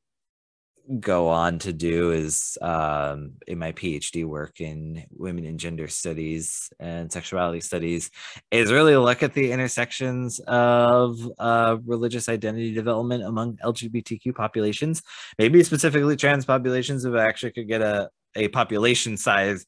go 0.99 1.27
on 1.27 1.59
to 1.59 1.73
do 1.73 2.11
is 2.11 2.57
um, 2.61 3.33
in 3.45 3.59
my 3.59 3.73
PhD 3.73 4.25
work 4.25 4.61
in 4.61 5.03
women 5.11 5.45
and 5.45 5.59
gender 5.59 5.87
studies 5.87 6.71
and 6.79 7.11
sexuality 7.11 7.59
studies 7.59 8.09
is 8.51 8.71
really 8.71 8.95
look 8.95 9.21
at 9.21 9.33
the 9.33 9.51
intersections 9.51 10.39
of 10.47 11.17
uh, 11.39 11.77
religious 11.85 12.29
identity 12.29 12.73
development 12.73 13.23
among 13.23 13.57
LGBTQ 13.57 14.33
populations, 14.33 15.03
maybe 15.37 15.61
specifically 15.63 16.15
trans 16.15 16.45
populations, 16.45 17.03
if 17.03 17.13
I 17.13 17.27
actually 17.27 17.51
could 17.51 17.67
get 17.67 17.81
a, 17.81 18.09
a 18.35 18.47
population 18.47 19.17
size 19.17 19.65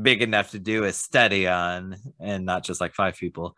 big 0.00 0.22
enough 0.22 0.52
to 0.52 0.60
do 0.60 0.84
a 0.84 0.92
study 0.92 1.48
on 1.48 1.96
and 2.20 2.44
not 2.44 2.62
just 2.62 2.80
like 2.80 2.94
five 2.94 3.16
people 3.16 3.56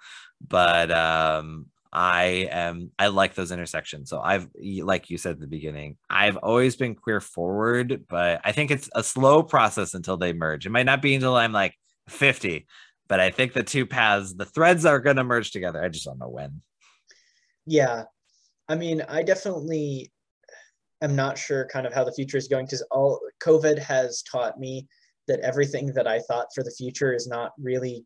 but 0.49 0.91
um 0.91 1.67
I 1.93 2.49
am 2.51 2.93
I 2.99 3.09
like 3.09 3.35
those 3.35 3.51
intersections. 3.51 4.11
So 4.11 4.21
I've 4.21 4.49
like 4.83 5.11
you 5.11 5.19
said 5.19 5.33
at 5.33 5.41
the 5.41 5.47
beginning, 5.47 5.97
I've 6.09 6.37
always 6.37 6.77
been 6.77 6.95
queer 6.95 7.21
forward, 7.21 8.05
but 8.09 8.41
I 8.45 8.53
think 8.53 8.71
it's 8.71 8.89
a 8.95 9.03
slow 9.03 9.43
process 9.43 9.95
until 9.95 10.17
they 10.17 10.33
merge. 10.33 10.67
It 10.67 10.71
might 10.71 10.87
not 10.87 11.03
be 11.03 11.15
until 11.15 11.37
I'm 11.37 11.53
like 11.53 11.75
50, 12.09 12.67
but 13.09 13.19
I 13.19 13.31
think 13.31 13.53
the 13.53 13.65
two 13.65 13.87
paths, 13.87 14.35
the 14.35 14.45
threads 14.45 14.87
are 14.87 15.01
going 15.01 15.17
to 15.17 15.25
merge 15.25 15.51
together. 15.51 15.83
I 15.83 15.89
just 15.89 16.05
don't 16.05 16.19
know 16.19 16.29
when. 16.29 16.63
Yeah. 17.67 18.05
I 18.69 18.77
mean, 18.77 19.03
I 19.09 19.25
definitely 19.25 20.13
am 21.03 21.17
not 21.17 21.39
sure 21.39 21.69
kind 21.73 21.87
of 21.87 21.93
how 21.93 22.05
the 22.05 22.13
future 22.13 22.37
is 22.37 22.47
going 22.47 22.67
because 22.67 22.83
all 22.91 23.21
COVID 23.43 23.79
has 23.79 24.23
taught 24.23 24.61
me 24.61 24.87
that 25.27 25.41
everything 25.41 25.87
that 25.95 26.07
I 26.07 26.21
thought 26.21 26.49
for 26.55 26.63
the 26.63 26.71
future 26.71 27.13
is 27.13 27.27
not 27.27 27.53
really 27.59 28.05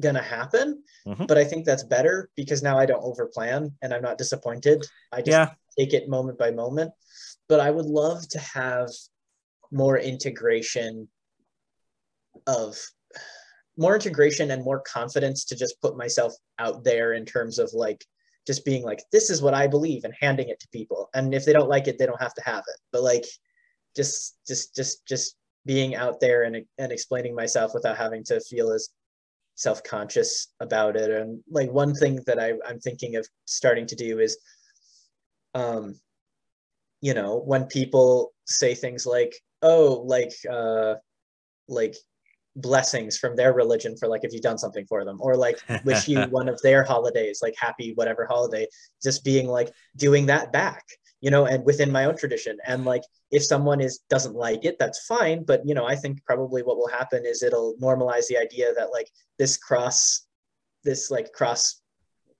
gonna 0.00 0.22
happen 0.22 0.82
mm-hmm. 1.06 1.24
but 1.24 1.38
i 1.38 1.44
think 1.44 1.64
that's 1.64 1.84
better 1.84 2.30
because 2.36 2.62
now 2.62 2.78
i 2.78 2.84
don't 2.84 3.02
overplan 3.02 3.72
and 3.82 3.94
i'm 3.94 4.02
not 4.02 4.18
disappointed 4.18 4.84
i 5.12 5.18
just 5.18 5.28
yeah. 5.28 5.48
take 5.78 5.94
it 5.94 6.08
moment 6.08 6.38
by 6.38 6.50
moment 6.50 6.92
but 7.48 7.58
i 7.58 7.70
would 7.70 7.86
love 7.86 8.26
to 8.28 8.38
have 8.38 8.90
more 9.72 9.98
integration 9.98 11.08
of 12.46 12.76
more 13.78 13.94
integration 13.94 14.50
and 14.50 14.62
more 14.62 14.80
confidence 14.80 15.44
to 15.44 15.56
just 15.56 15.80
put 15.80 15.96
myself 15.96 16.34
out 16.58 16.84
there 16.84 17.14
in 17.14 17.24
terms 17.24 17.58
of 17.58 17.70
like 17.72 18.04
just 18.46 18.64
being 18.64 18.82
like 18.82 19.02
this 19.10 19.30
is 19.30 19.40
what 19.40 19.54
i 19.54 19.66
believe 19.66 20.04
and 20.04 20.14
handing 20.20 20.48
it 20.50 20.60
to 20.60 20.68
people 20.68 21.08
and 21.14 21.34
if 21.34 21.46
they 21.46 21.52
don't 21.52 21.68
like 21.68 21.88
it 21.88 21.98
they 21.98 22.06
don't 22.06 22.20
have 22.20 22.34
to 22.34 22.42
have 22.44 22.64
it 22.68 22.80
but 22.92 23.02
like 23.02 23.24
just 23.96 24.36
just 24.46 24.74
just 24.76 25.06
just 25.06 25.36
being 25.66 25.94
out 25.94 26.18
there 26.18 26.44
and, 26.44 26.64
and 26.78 26.92
explaining 26.92 27.34
myself 27.34 27.72
without 27.74 27.96
having 27.96 28.24
to 28.24 28.40
feel 28.40 28.72
as 28.72 28.88
self-conscious 29.58 30.54
about 30.60 30.94
it. 30.94 31.10
And 31.10 31.42
like 31.50 31.70
one 31.70 31.92
thing 31.92 32.20
that 32.26 32.38
I, 32.38 32.52
i'm 32.66 32.78
thinking 32.78 33.16
of 33.16 33.26
starting 33.44 33.86
to 33.86 33.96
do 33.96 34.20
is 34.20 34.38
um 35.54 35.98
you 37.00 37.12
know 37.12 37.42
when 37.44 37.64
people 37.64 38.32
say 38.46 38.74
things 38.74 39.04
like 39.04 39.34
oh 39.62 40.04
like 40.06 40.32
uh 40.50 40.94
like 41.68 41.96
blessings 42.54 43.18
from 43.18 43.34
their 43.34 43.52
religion 43.52 43.96
for 43.96 44.08
like 44.08 44.22
if 44.24 44.32
you've 44.32 44.42
done 44.42 44.58
something 44.58 44.86
for 44.86 45.04
them 45.04 45.18
or 45.20 45.36
like 45.36 45.58
wish 45.84 46.08
you 46.08 46.20
one 46.30 46.48
of 46.48 46.60
their 46.62 46.84
holidays 46.84 47.40
like 47.42 47.54
happy 47.58 47.92
whatever 47.94 48.26
holiday 48.26 48.66
just 49.02 49.24
being 49.24 49.48
like 49.48 49.72
doing 49.96 50.26
that 50.26 50.52
back 50.52 50.84
you 51.20 51.30
know 51.30 51.46
and 51.46 51.64
within 51.64 51.90
my 51.90 52.04
own 52.04 52.16
tradition. 52.16 52.58
And 52.66 52.84
like 52.84 53.02
if 53.30 53.44
someone 53.44 53.80
is 53.80 54.00
doesn't 54.08 54.34
like 54.34 54.64
it 54.64 54.78
that's 54.78 55.04
fine. 55.06 55.44
But 55.44 55.66
you 55.66 55.74
know 55.74 55.86
i 55.86 55.96
think 55.96 56.24
probably 56.24 56.62
what 56.62 56.76
will 56.76 56.88
happen 56.88 57.24
is 57.26 57.42
it'll 57.42 57.74
normalize 57.82 58.26
the 58.28 58.38
idea 58.38 58.72
that 58.74 58.90
like 58.92 59.10
this 59.38 59.56
cross 59.56 60.26
this 60.84 61.10
like 61.10 61.32
cross 61.32 61.80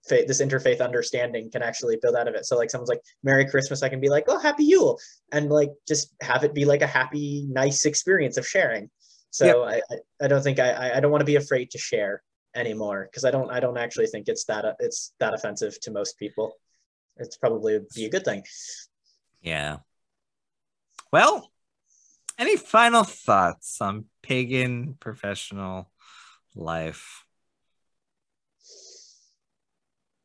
faith 0.09 0.27
this 0.27 0.41
interfaith 0.41 0.81
understanding 0.81 1.51
can 1.51 1.63
actually 1.63 1.99
build 2.01 2.15
out 2.17 2.29
of 2.29 2.35
it. 2.35 2.47
So 2.47 2.57
like 2.57 2.71
someone's 2.71 2.89
like 2.89 3.03
merry 3.23 3.45
christmas 3.45 3.83
i 3.83 3.89
can 3.89 4.01
be 4.01 4.09
like 4.09 4.25
oh 4.29 4.39
happy 4.39 4.65
yule 4.65 4.99
and 5.33 5.51
like 5.51 5.71
just 5.87 6.15
have 6.23 6.45
it 6.45 6.55
be 6.55 6.65
like 6.65 6.83
a 6.83 6.87
happy 6.87 7.47
nice 7.49 7.85
experience 7.85 8.37
of 8.37 8.47
sharing. 8.47 8.91
So 9.31 9.69
yep. 9.69 9.83
I, 9.91 10.25
I 10.25 10.29
don't 10.29 10.43
think 10.43 10.59
i 10.59 10.97
i 10.97 11.01
don't 11.01 11.11
want 11.11 11.21
to 11.21 11.33
be 11.33 11.37
afraid 11.37 11.71
to 11.71 11.79
share 11.79 12.23
anymore 12.55 13.09
because 13.11 13.25
i 13.25 13.31
don't 13.31 13.51
i 13.51 13.61
don't 13.61 13.77
actually 13.77 14.07
think 14.07 14.29
it's 14.29 14.45
that 14.45 14.65
it's 14.79 15.13
that 15.21 15.35
offensive 15.35 15.79
to 15.81 15.91
most 15.91 16.19
people 16.19 16.55
it's 17.19 17.37
probably 17.37 17.81
be 17.95 18.07
a 18.07 18.11
good 18.11 18.25
thing. 18.25 18.43
Yeah. 19.41 19.79
Well, 21.13 21.51
any 22.39 22.57
final 22.57 23.05
thoughts 23.05 23.81
on 23.81 24.07
pagan 24.23 24.95
professional 25.01 25.91
life? 26.55 27.25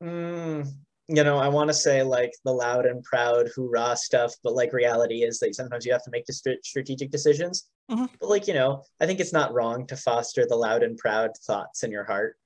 Mm, 0.04 0.68
you 1.08 1.24
know, 1.24 1.38
I 1.38 1.48
want 1.48 1.70
to 1.70 1.74
say 1.74 2.04
like 2.04 2.34
the 2.44 2.52
loud 2.52 2.86
and 2.86 3.04
proud 3.04 3.50
hoorah 3.56 3.96
stuff, 3.96 4.34
but 4.44 4.54
like 4.54 4.74
reality 4.74 5.24
is 5.24 5.40
that 5.40 5.56
sometimes 5.56 5.86
you 5.86 5.92
have 5.92 6.04
to 6.04 6.12
make 6.12 6.26
the 6.26 6.58
strategic 6.64 7.12
decisions. 7.12 7.70
Mm-hmm. 7.90 8.06
But 8.20 8.30
like, 8.30 8.48
you 8.48 8.54
know, 8.54 8.84
I 9.00 9.06
think 9.06 9.20
it's 9.20 9.34
not 9.34 9.54
wrong 9.54 9.88
to 9.88 9.98
foster 9.98 10.46
the 10.46 10.56
loud 10.56 10.84
and 10.84 10.98
proud 10.98 11.32
thoughts 11.46 11.84
in 11.84 11.92
your 11.92 12.04
heart. 12.04 12.38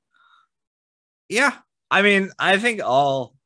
Yeah. 1.29 1.53
I 1.89 2.01
mean, 2.01 2.31
I 2.37 2.57
think 2.57 2.81
all 2.83 3.36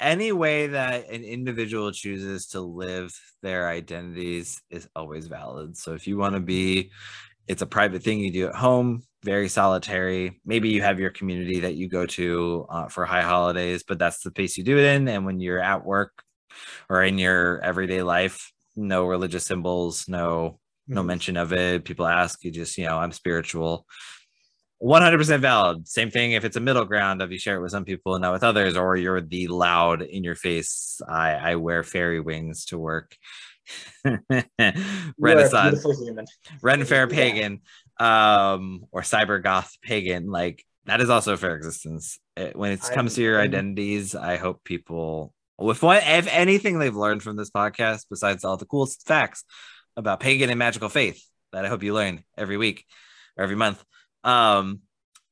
any 0.00 0.32
way 0.32 0.68
that 0.68 1.08
an 1.10 1.22
individual 1.22 1.92
chooses 1.92 2.48
to 2.48 2.60
live 2.60 3.12
their 3.42 3.68
identities 3.68 4.60
is 4.70 4.88
always 4.96 5.26
valid. 5.28 5.76
So 5.76 5.94
if 5.94 6.06
you 6.06 6.16
want 6.16 6.34
to 6.34 6.40
be, 6.40 6.90
it's 7.46 7.62
a 7.62 7.66
private 7.66 8.02
thing 8.02 8.20
you 8.20 8.32
do 8.32 8.48
at 8.48 8.54
home, 8.54 9.02
very 9.22 9.48
solitary. 9.48 10.40
Maybe 10.44 10.70
you 10.70 10.82
have 10.82 10.98
your 11.00 11.10
community 11.10 11.60
that 11.60 11.74
you 11.74 11.88
go 11.88 12.06
to 12.06 12.66
uh, 12.68 12.88
for 12.88 13.04
high 13.04 13.22
holidays, 13.22 13.84
but 13.86 13.98
that's 13.98 14.22
the 14.22 14.30
place 14.30 14.56
you 14.56 14.64
do 14.64 14.78
it 14.78 14.84
in. 14.84 15.08
And 15.08 15.26
when 15.26 15.40
you're 15.40 15.60
at 15.60 15.84
work 15.84 16.22
or 16.88 17.02
in 17.02 17.18
your 17.18 17.60
everyday 17.60 18.02
life, 18.02 18.52
no 18.76 19.04
religious 19.04 19.44
symbols, 19.44 20.06
no 20.08 20.58
no 20.88 21.00
mm-hmm. 21.00 21.06
mention 21.06 21.36
of 21.36 21.52
it. 21.52 21.84
People 21.84 22.06
ask 22.06 22.42
you 22.44 22.50
just, 22.50 22.76
you 22.76 22.84
know, 22.84 22.98
I'm 22.98 23.12
spiritual. 23.12 23.86
100% 24.82 25.40
valid. 25.40 25.86
Same 25.86 26.10
thing 26.10 26.32
if 26.32 26.44
it's 26.44 26.56
a 26.56 26.60
middle 26.60 26.84
ground 26.84 27.20
of 27.20 27.30
you 27.30 27.38
share 27.38 27.56
it 27.56 27.60
with 27.60 27.70
some 27.70 27.84
people 27.84 28.14
and 28.14 28.22
not 28.22 28.32
with 28.32 28.42
others, 28.42 28.76
or 28.76 28.96
you're 28.96 29.20
the 29.20 29.48
loud 29.48 30.02
in 30.02 30.24
your 30.24 30.34
face. 30.34 31.00
I, 31.06 31.32
I 31.32 31.54
wear 31.56 31.82
fairy 31.82 32.20
wings 32.20 32.66
to 32.66 32.78
work. 32.78 33.16
Renaissance, 35.18 35.86
Ren 36.62 36.84
Fair 36.84 37.06
Pagan, 37.08 37.60
yeah. 38.00 38.52
um, 38.52 38.84
or 38.90 39.02
Cyber 39.02 39.42
Goth 39.42 39.76
Pagan. 39.82 40.30
Like 40.30 40.64
that 40.86 41.00
is 41.00 41.10
also 41.10 41.36
fair 41.36 41.56
existence. 41.56 42.18
It, 42.36 42.56
when 42.56 42.72
it 42.72 42.80
comes 42.80 43.14
to 43.14 43.22
your 43.22 43.40
identities, 43.40 44.14
I 44.14 44.36
hope 44.36 44.64
people, 44.64 45.34
with 45.58 45.82
what, 45.82 46.02
if 46.04 46.26
anything, 46.26 46.78
they've 46.78 46.96
learned 46.96 47.22
from 47.22 47.36
this 47.36 47.50
podcast, 47.50 48.06
besides 48.08 48.44
all 48.44 48.56
the 48.56 48.66
cool 48.66 48.88
facts 49.06 49.44
about 49.96 50.20
pagan 50.20 50.48
and 50.48 50.58
magical 50.58 50.88
faith 50.88 51.22
that 51.52 51.64
I 51.64 51.68
hope 51.68 51.82
you 51.82 51.92
learn 51.92 52.24
every 52.36 52.56
week 52.56 52.86
or 53.36 53.44
every 53.44 53.56
month 53.56 53.84
um, 54.24 54.80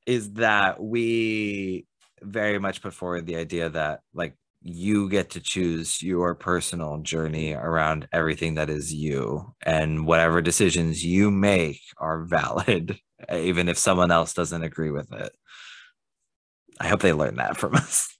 is 0.07 0.33
that 0.35 0.83
we 0.83 1.87
very 2.23 2.59
much 2.59 2.83
put 2.83 2.95
forward 2.95 3.27
the 3.27 3.37
idea 3.37 3.69
that 3.69 4.01
like 4.13 4.35
you 4.63 5.09
get 5.09 5.31
to 5.31 5.41
choose 5.41 6.03
your 6.03 6.35
personal 6.35 6.99
journey 6.99 7.53
around 7.53 8.09
everything 8.13 8.55
that 8.55 8.69
is 8.69 8.93
you 8.93 9.55
and 9.65 10.07
whatever 10.07 10.43
decisions 10.43 11.05
you 11.05 11.31
make 11.31 11.81
are 11.99 12.25
valid 12.25 12.99
even 13.33 13.69
if 13.69 13.79
someone 13.79 14.11
else 14.11 14.33
doesn't 14.35 14.63
agree 14.65 14.91
with 14.91 15.13
it. 15.13 15.33
I 16.81 16.89
hope 16.89 17.01
they 17.01 17.13
learn 17.13 17.37
that 17.37 17.57
from 17.57 17.75
us 17.77 18.17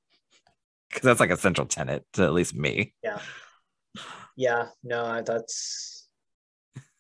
because 0.89 1.03
that's 1.03 1.21
like 1.21 1.31
a 1.31 1.37
central 1.37 1.67
tenet 1.67 2.05
to 2.15 2.25
at 2.25 2.33
least 2.33 2.55
me. 2.55 2.95
Yeah. 3.03 3.19
Yeah 4.37 4.69
no 4.85 5.23
that's 5.23 6.09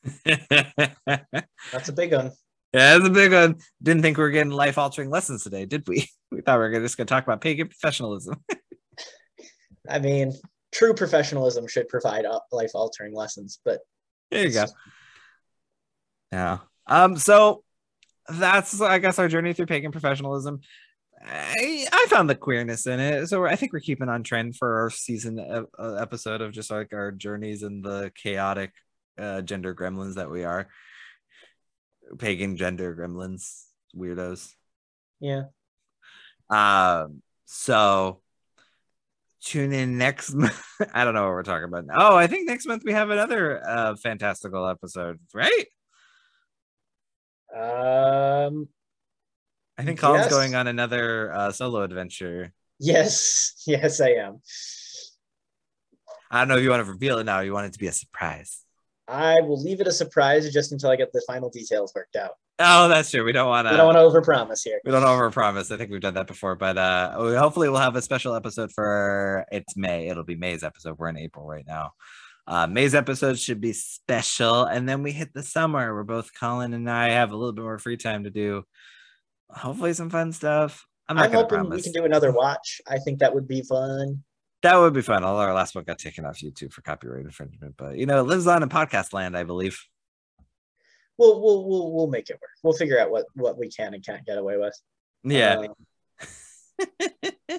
that's 0.25 1.89
a 1.89 1.93
big 1.93 2.13
one 2.13 2.33
yeah, 2.73 2.99
that's 2.99 3.07
a 3.07 3.11
big 3.11 3.33
one. 3.33 3.57
Didn't 3.83 4.03
think 4.03 4.17
we 4.17 4.23
were 4.23 4.31
getting 4.31 4.53
life 4.53 4.79
altering 4.79 5.11
lessons 5.11 5.43
today, 5.43 5.65
did 5.65 5.87
we? 5.89 6.09
We 6.31 6.43
thought 6.43 6.59
we 6.59 6.69
were 6.69 6.81
just 6.81 6.99
going 6.99 7.07
to 7.07 7.11
talk 7.11 7.25
about 7.25 7.41
pagan 7.41 7.69
professionalism. 7.69 8.45
I 9.89 9.99
mean, 9.99 10.35
true 10.73 10.93
professionalism 10.93 11.67
should 11.67 11.89
provide 11.89 12.27
life 12.53 12.73
altering 12.75 13.15
lessons, 13.15 13.61
but 13.65 13.81
there 14.31 14.47
you 14.47 14.53
go. 14.53 14.67
Yeah. 16.31 16.59
Um. 16.87 17.17
So 17.17 17.65
that's, 18.29 18.79
I 18.83 18.99
guess, 18.99 19.19
our 19.19 19.29
journey 19.29 19.55
through 19.55 19.67
pagan 19.67 19.91
professionalism. 19.91 20.61
I, 21.25 21.87
I 21.91 22.07
found 22.09 22.31
the 22.31 22.35
queerness 22.35 22.87
in 22.87 23.01
it, 23.01 23.27
so 23.29 23.45
I 23.45 23.57
think 23.57 23.73
we're 23.73 23.81
keeping 23.81 24.09
on 24.09 24.23
trend 24.23 24.57
for 24.57 24.83
our 24.83 24.91
season 24.91 25.39
uh, 25.41 25.95
episode 25.95 26.41
of 26.41 26.53
just 26.53 26.71
like 26.71 26.93
our 26.93 27.11
journeys 27.11 27.63
in 27.63 27.83
the 27.83 28.13
chaotic 28.15 28.73
uh, 29.19 29.41
gender 29.41 29.75
gremlins 29.75 30.15
that 30.15 30.31
we 30.31 30.45
are, 30.45 30.69
pagan 32.19 32.57
gender 32.57 32.95
gremlins, 32.95 33.65
weirdos. 33.97 34.55
Yeah. 35.21 35.45
Um. 36.51 37.23
So 37.47 38.21
tune 39.43 39.73
in 39.73 39.99
next 39.99 40.33
month. 40.35 40.61
I 40.95 41.05
don't 41.05 41.15
know 41.15 41.23
what 41.25 41.31
we're 41.31 41.43
talking 41.43 41.65
about. 41.65 41.85
Oh, 41.95 42.17
I 42.17 42.27
think 42.27 42.47
next 42.47 42.67
month 42.67 42.83
we 42.85 42.93
have 42.93 43.11
another 43.11 43.63
uh, 43.67 43.97
fantastical 43.97 44.67
episode, 44.67 45.19
right? 45.35 45.67
Um, 47.55 48.69
I 49.79 49.85
think 49.85 49.99
Collin's 49.99 50.25
Yes. 50.25 50.33
going 50.33 50.55
on 50.55 50.67
another 50.67 51.33
uh, 51.33 51.53
solo 51.53 51.83
adventure. 51.83 52.53
yes, 52.79 53.55
yes, 53.67 54.01
I 54.01 54.11
am. 54.11 54.41
I 56.31 56.41
don't 56.41 56.49
know 56.49 56.57
if 56.57 56.63
you 56.63 56.71
want 56.71 56.85
to 56.85 56.93
reveal 56.93 57.19
it 57.19 57.25
now. 57.25 57.41
You 57.41 57.55
want 57.55 57.67
it 57.67 57.73
to 57.73 57.79
be 57.79 57.87
a 57.87 57.93
surprise. 57.93 58.63
I 59.09 59.41
will 59.41 59.61
leave 59.63 59.81
it 59.81 59.87
a 59.87 59.93
surprise 59.93 60.53
just 60.53 60.73
until 60.73 60.91
I 60.91 60.97
get 60.97 61.13
the 61.13 61.23
final 61.27 61.49
details 61.49 61.93
worked 61.95 62.15
out. 62.17 62.33
Oh, 62.59 62.89
that's 62.89 63.11
true. 63.11 63.25
We 63.25 63.33
don't 63.33 63.49
want 63.49 63.67
I 63.69 63.77
don't 63.77 63.87
want 63.95 63.97
to 63.97 64.03
overpromise 64.21 64.61
here. 64.65 64.81
We 64.85 64.91
don't 64.91 65.03
overpromise. 65.05 65.73
I 65.73 65.77
think 65.79 65.91
we've 65.91 66.01
done 66.01 66.15
that 66.15 66.27
before, 66.27 66.57
but 66.57 66.77
uh, 66.77 67.17
we- 67.21 67.35
hopefully 67.37 67.69
we'll 67.69 67.81
have 67.81 67.97
a 67.97 68.03
special 68.03 68.35
episode 68.35 68.71
for 68.73 69.47
it's 69.51 69.77
May. 69.77 70.09
It'll 70.09 70.25
be 70.25 70.35
May's 70.35 70.63
episode. 70.63 70.99
We're 70.99 71.09
in 71.09 71.17
April 71.19 71.47
right 71.47 71.65
now. 71.67 71.93
Uh, 72.47 72.67
May's 72.67 72.95
episode 72.95 73.39
should 73.39 73.61
be 73.61 73.73
special, 73.75 74.65
and 74.65 74.89
then 74.89 75.03
we 75.03 75.13
hit 75.13 75.33
the 75.35 75.43
summer 75.43 75.95
where 75.95 76.03
both 76.05 76.33
Collin 76.35 76.73
and 76.75 76.91
I 76.91 77.11
have 77.11 77.31
a 77.31 77.37
little 77.37 77.53
bit 77.53 77.63
more 77.63 77.79
free 77.79 77.97
time 77.99 78.25
to 78.25 78.31
do. 78.31 78.65
Hopefully, 79.51 79.93
some 79.93 80.11
fun 80.11 80.33
stuff. 80.33 80.85
I'm 81.09 81.17
not 81.17 81.27
I'm 81.27 81.31
gonna 81.33 81.43
hoping 81.45 81.59
promise. 81.59 81.77
we 81.77 81.83
can 81.85 81.93
do 81.93 82.05
another 82.05 82.33
watch. 82.33 82.81
I 82.89 82.99
think 82.99 83.21
that 83.21 83.35
would 83.35 83.47
be 83.49 83.63
fun. 83.63 84.25
That 84.63 84.77
would 84.77 84.93
be 84.93 85.03
fun. 85.03 85.25
Although 85.25 85.43
our 85.43 85.55
last 85.55 85.75
one 85.75 85.85
got 85.85 85.99
taken 85.99 86.25
off 86.25 86.41
YouTube 86.41 86.73
for 86.73 86.83
copyright 86.83 87.25
infringement, 87.25 87.75
but 87.77 87.97
you 87.97 88.07
know, 88.07 88.21
it 88.21 88.27
lives 88.27 88.47
on 88.47 88.63
in 88.63 88.69
podcast 88.69 89.13
land, 89.13 89.37
I 89.37 89.45
believe. 89.45 89.81
We'll 91.17 91.41
we'll 91.41 91.69
we'll 91.69 91.93
we'll 91.93 92.07
make 92.09 92.31
it 92.31 92.39
work. 92.41 92.51
We'll 92.63 92.75
figure 92.75 92.99
out 92.99 93.11
what 93.11 93.27
what 93.35 93.59
we 93.59 93.69
can 93.69 93.95
and 93.95 94.05
can't 94.05 94.25
get 94.25 94.39
away 94.39 94.57
with. 94.57 94.75
Yeah. 95.25 95.67
Uh, 96.81 97.59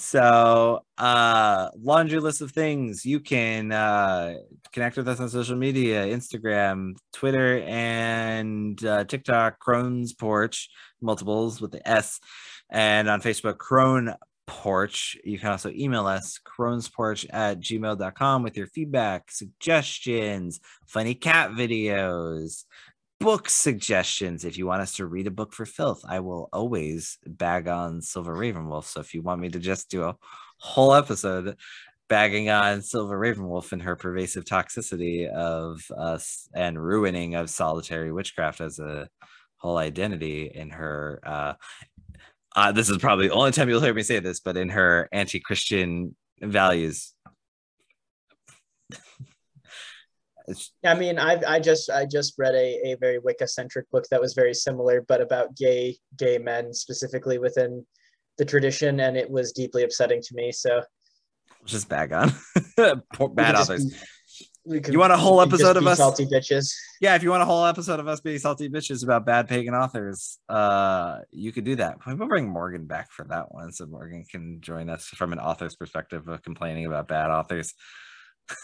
so 0.00 0.80
uh 0.96 1.70
laundry 1.76 2.20
list 2.20 2.40
of 2.40 2.52
things 2.52 3.04
you 3.04 3.18
can 3.18 3.72
uh 3.72 4.32
connect 4.72 4.96
with 4.96 5.08
us 5.08 5.18
on 5.18 5.28
social 5.28 5.56
media 5.56 6.06
instagram 6.06 6.92
twitter 7.12 7.58
and 7.66 8.84
uh, 8.84 9.02
tiktok 9.02 9.58
crone's 9.58 10.12
porch 10.12 10.70
multiples 11.00 11.60
with 11.60 11.72
the 11.72 11.88
s 11.88 12.20
and 12.70 13.08
on 13.08 13.20
facebook 13.20 13.58
crone 13.58 14.14
porch 14.48 15.16
you 15.24 15.38
can 15.38 15.50
also 15.50 15.70
email 15.70 16.06
us 16.06 16.38
crone's 16.38 16.88
porch 16.88 17.26
at 17.30 17.60
gmail.com 17.60 18.42
with 18.42 18.56
your 18.56 18.66
feedback 18.66 19.30
suggestions 19.30 20.58
funny 20.86 21.14
cat 21.14 21.50
videos 21.50 22.64
book 23.20 23.48
suggestions. 23.48 24.44
If 24.44 24.58
you 24.58 24.66
want 24.66 24.82
us 24.82 24.92
to 24.96 25.06
read 25.06 25.26
a 25.26 25.32
book 25.32 25.52
for 25.52 25.66
filth, 25.66 26.02
I 26.08 26.20
will 26.20 26.48
always 26.52 27.18
bag 27.26 27.68
on 27.68 28.00
Silver 28.00 28.34
Ravenwolf. 28.34 28.84
So 28.84 29.00
if 29.00 29.14
you 29.14 29.22
want 29.22 29.40
me 29.40 29.48
to 29.50 29.58
just 29.58 29.90
do 29.90 30.04
a 30.04 30.16
whole 30.58 30.94
episode 30.94 31.56
bagging 32.08 32.48
on 32.48 32.82
Silver 32.82 33.18
Ravenwolf 33.18 33.72
and 33.72 33.82
her 33.82 33.96
pervasive 33.96 34.44
toxicity 34.44 35.28
of 35.28 35.82
us 35.96 36.48
and 36.54 36.82
ruining 36.82 37.34
of 37.34 37.50
solitary 37.50 38.12
witchcraft 38.12 38.60
as 38.60 38.78
a 38.78 39.08
whole 39.56 39.76
identity 39.76 40.50
in 40.54 40.70
her 40.70 41.20
uh, 41.26 41.54
uh 42.56 42.72
this 42.72 42.88
is 42.88 42.98
probably 42.98 43.28
the 43.28 43.34
only 43.34 43.52
time 43.52 43.68
you'll 43.68 43.80
hear 43.80 43.94
me 43.94 44.02
say 44.02 44.20
this, 44.20 44.40
but 44.40 44.56
in 44.56 44.68
her 44.70 45.08
anti-Christian 45.12 46.14
values. 46.40 47.14
I 50.84 50.94
mean, 50.94 51.18
I 51.18 51.40
I 51.46 51.60
just 51.60 51.90
I 51.90 52.06
just 52.06 52.34
read 52.38 52.54
a, 52.54 52.92
a 52.92 52.96
very 52.98 53.18
Wicca 53.18 53.46
centric 53.46 53.90
book 53.90 54.04
that 54.10 54.20
was 54.20 54.32
very 54.34 54.54
similar, 54.54 55.02
but 55.06 55.20
about 55.20 55.54
gay 55.56 55.98
gay 56.16 56.38
men 56.38 56.72
specifically 56.72 57.38
within 57.38 57.84
the 58.38 58.44
tradition, 58.44 59.00
and 59.00 59.16
it 59.16 59.30
was 59.30 59.52
deeply 59.52 59.82
upsetting 59.82 60.22
to 60.22 60.34
me. 60.34 60.50
So 60.52 60.82
just 61.66 61.88
bag 61.88 62.12
on 62.12 62.32
bad 63.34 63.54
authors. 63.56 63.84
be- 63.84 63.96
could- 64.80 64.92
You 64.92 64.98
want 64.98 65.12
a 65.12 65.16
whole 65.16 65.38
we 65.38 65.44
could 65.44 65.50
just 65.52 65.62
episode 65.62 65.76
of 65.78 65.86
us? 65.86 65.98
salty 65.98 66.26
bitches? 66.26 66.74
yeah, 67.00 67.14
if 67.14 67.22
you 67.22 67.30
want 67.30 67.42
a 67.42 67.46
whole 67.46 67.64
episode 67.64 68.00
of 68.00 68.08
us 68.08 68.20
being 68.20 68.38
salty 68.38 68.68
bitches 68.68 69.02
about 69.04 69.24
bad 69.26 69.48
pagan 69.48 69.74
authors, 69.74 70.38
uh, 70.48 71.18
you 71.30 71.52
could 71.52 71.64
do 71.64 71.76
that. 71.76 71.96
We'll 72.06 72.16
bring 72.28 72.48
Morgan 72.48 72.86
back 72.86 73.10
for 73.10 73.24
that 73.28 73.52
one, 73.52 73.72
so 73.72 73.86
Morgan 73.86 74.24
can 74.30 74.60
join 74.60 74.88
us 74.90 75.06
from 75.06 75.32
an 75.32 75.38
author's 75.38 75.76
perspective 75.76 76.26
of 76.28 76.42
complaining 76.42 76.86
about 76.86 77.08
bad 77.08 77.30
authors. 77.30 77.74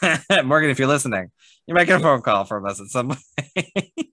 Morgan, 0.44 0.70
if 0.70 0.78
you're 0.78 0.88
listening, 0.88 1.30
you 1.66 1.74
might 1.74 1.86
get 1.86 2.00
a 2.00 2.02
phone 2.02 2.22
call 2.22 2.44
from 2.44 2.64
us 2.66 2.80
at 2.80 2.86
some 2.88 3.08
point. 3.54 4.08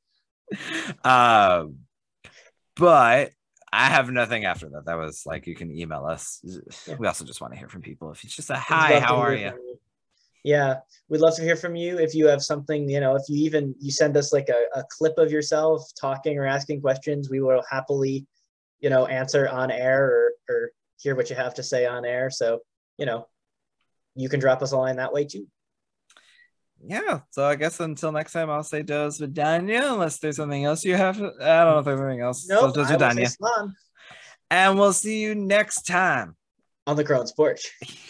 um, 1.03 1.77
but 2.75 3.31
I 3.73 3.85
have 3.85 4.09
nothing 4.11 4.43
after 4.45 4.69
that. 4.69 4.85
That 4.85 4.97
was 4.97 5.23
like 5.25 5.47
you 5.47 5.55
can 5.55 5.71
email 5.71 6.05
us. 6.05 6.39
Yeah. 6.43 6.95
We 6.99 7.07
also 7.07 7.23
just 7.25 7.39
want 7.41 7.53
to 7.53 7.59
hear 7.59 7.69
from 7.69 7.81
people. 7.81 8.11
If 8.11 8.23
it's 8.23 8.35
just 8.35 8.49
a 8.49 8.55
hi, 8.55 8.99
how 8.99 9.17
are 9.17 9.33
you? 9.33 9.51
Yeah, 10.43 10.77
we'd 11.09 11.21
love 11.21 11.35
to 11.35 11.43
hear 11.43 11.55
from 11.55 11.75
you. 11.75 11.99
If 11.99 12.15
you 12.15 12.27
have 12.27 12.41
something, 12.41 12.89
you 12.89 12.99
know, 12.99 13.15
if 13.15 13.23
you 13.29 13.37
even 13.45 13.75
you 13.79 13.91
send 13.91 14.17
us 14.17 14.33
like 14.33 14.49
a, 14.49 14.79
a 14.79 14.83
clip 14.89 15.17
of 15.17 15.31
yourself 15.31 15.83
talking 15.99 16.37
or 16.37 16.45
asking 16.45 16.81
questions, 16.81 17.29
we 17.29 17.41
will 17.41 17.61
happily, 17.69 18.25
you 18.79 18.89
know, 18.89 19.05
answer 19.05 19.47
on 19.47 19.69
air 19.71 20.03
or 20.03 20.31
or 20.49 20.71
hear 20.99 21.15
what 21.15 21.29
you 21.29 21.35
have 21.35 21.53
to 21.55 21.63
say 21.63 21.85
on 21.85 22.05
air. 22.05 22.29
So, 22.31 22.59
you 22.97 23.05
know, 23.05 23.27
you 24.15 24.29
can 24.29 24.39
drop 24.39 24.61
us 24.61 24.71
a 24.71 24.77
line 24.77 24.95
that 24.97 25.13
way 25.13 25.25
too. 25.25 25.47
yeah 26.83 27.19
so 27.29 27.45
i 27.45 27.55
guess 27.55 27.79
until 27.79 28.11
next 28.11 28.33
time 28.33 28.49
i'll 28.49 28.63
say 28.63 28.81
dos 28.81 29.19
vidania 29.19 29.93
unless 29.93 30.17
there's 30.17 30.37
something 30.37 30.65
else 30.65 30.83
you 30.83 30.95
have 30.95 31.15
i 31.21 31.63
don't 31.63 31.73
know 31.73 31.79
if 31.79 31.85
there's 31.85 32.01
anything 32.01 32.21
else 32.21 32.47
No, 32.49 32.61
so 32.61 32.71
dos 32.73 32.89
I 32.89 32.95
will 32.95 32.99
say 32.99 33.05
vidania 33.05 33.29
Slan 33.37 33.75
and 34.49 34.79
we'll 34.79 34.93
see 34.93 35.21
you 35.21 35.35
next 35.35 35.83
time 35.83 36.35
on 36.87 36.95
the 36.95 37.03
Crone's 37.03 37.31
porch. 37.31 37.69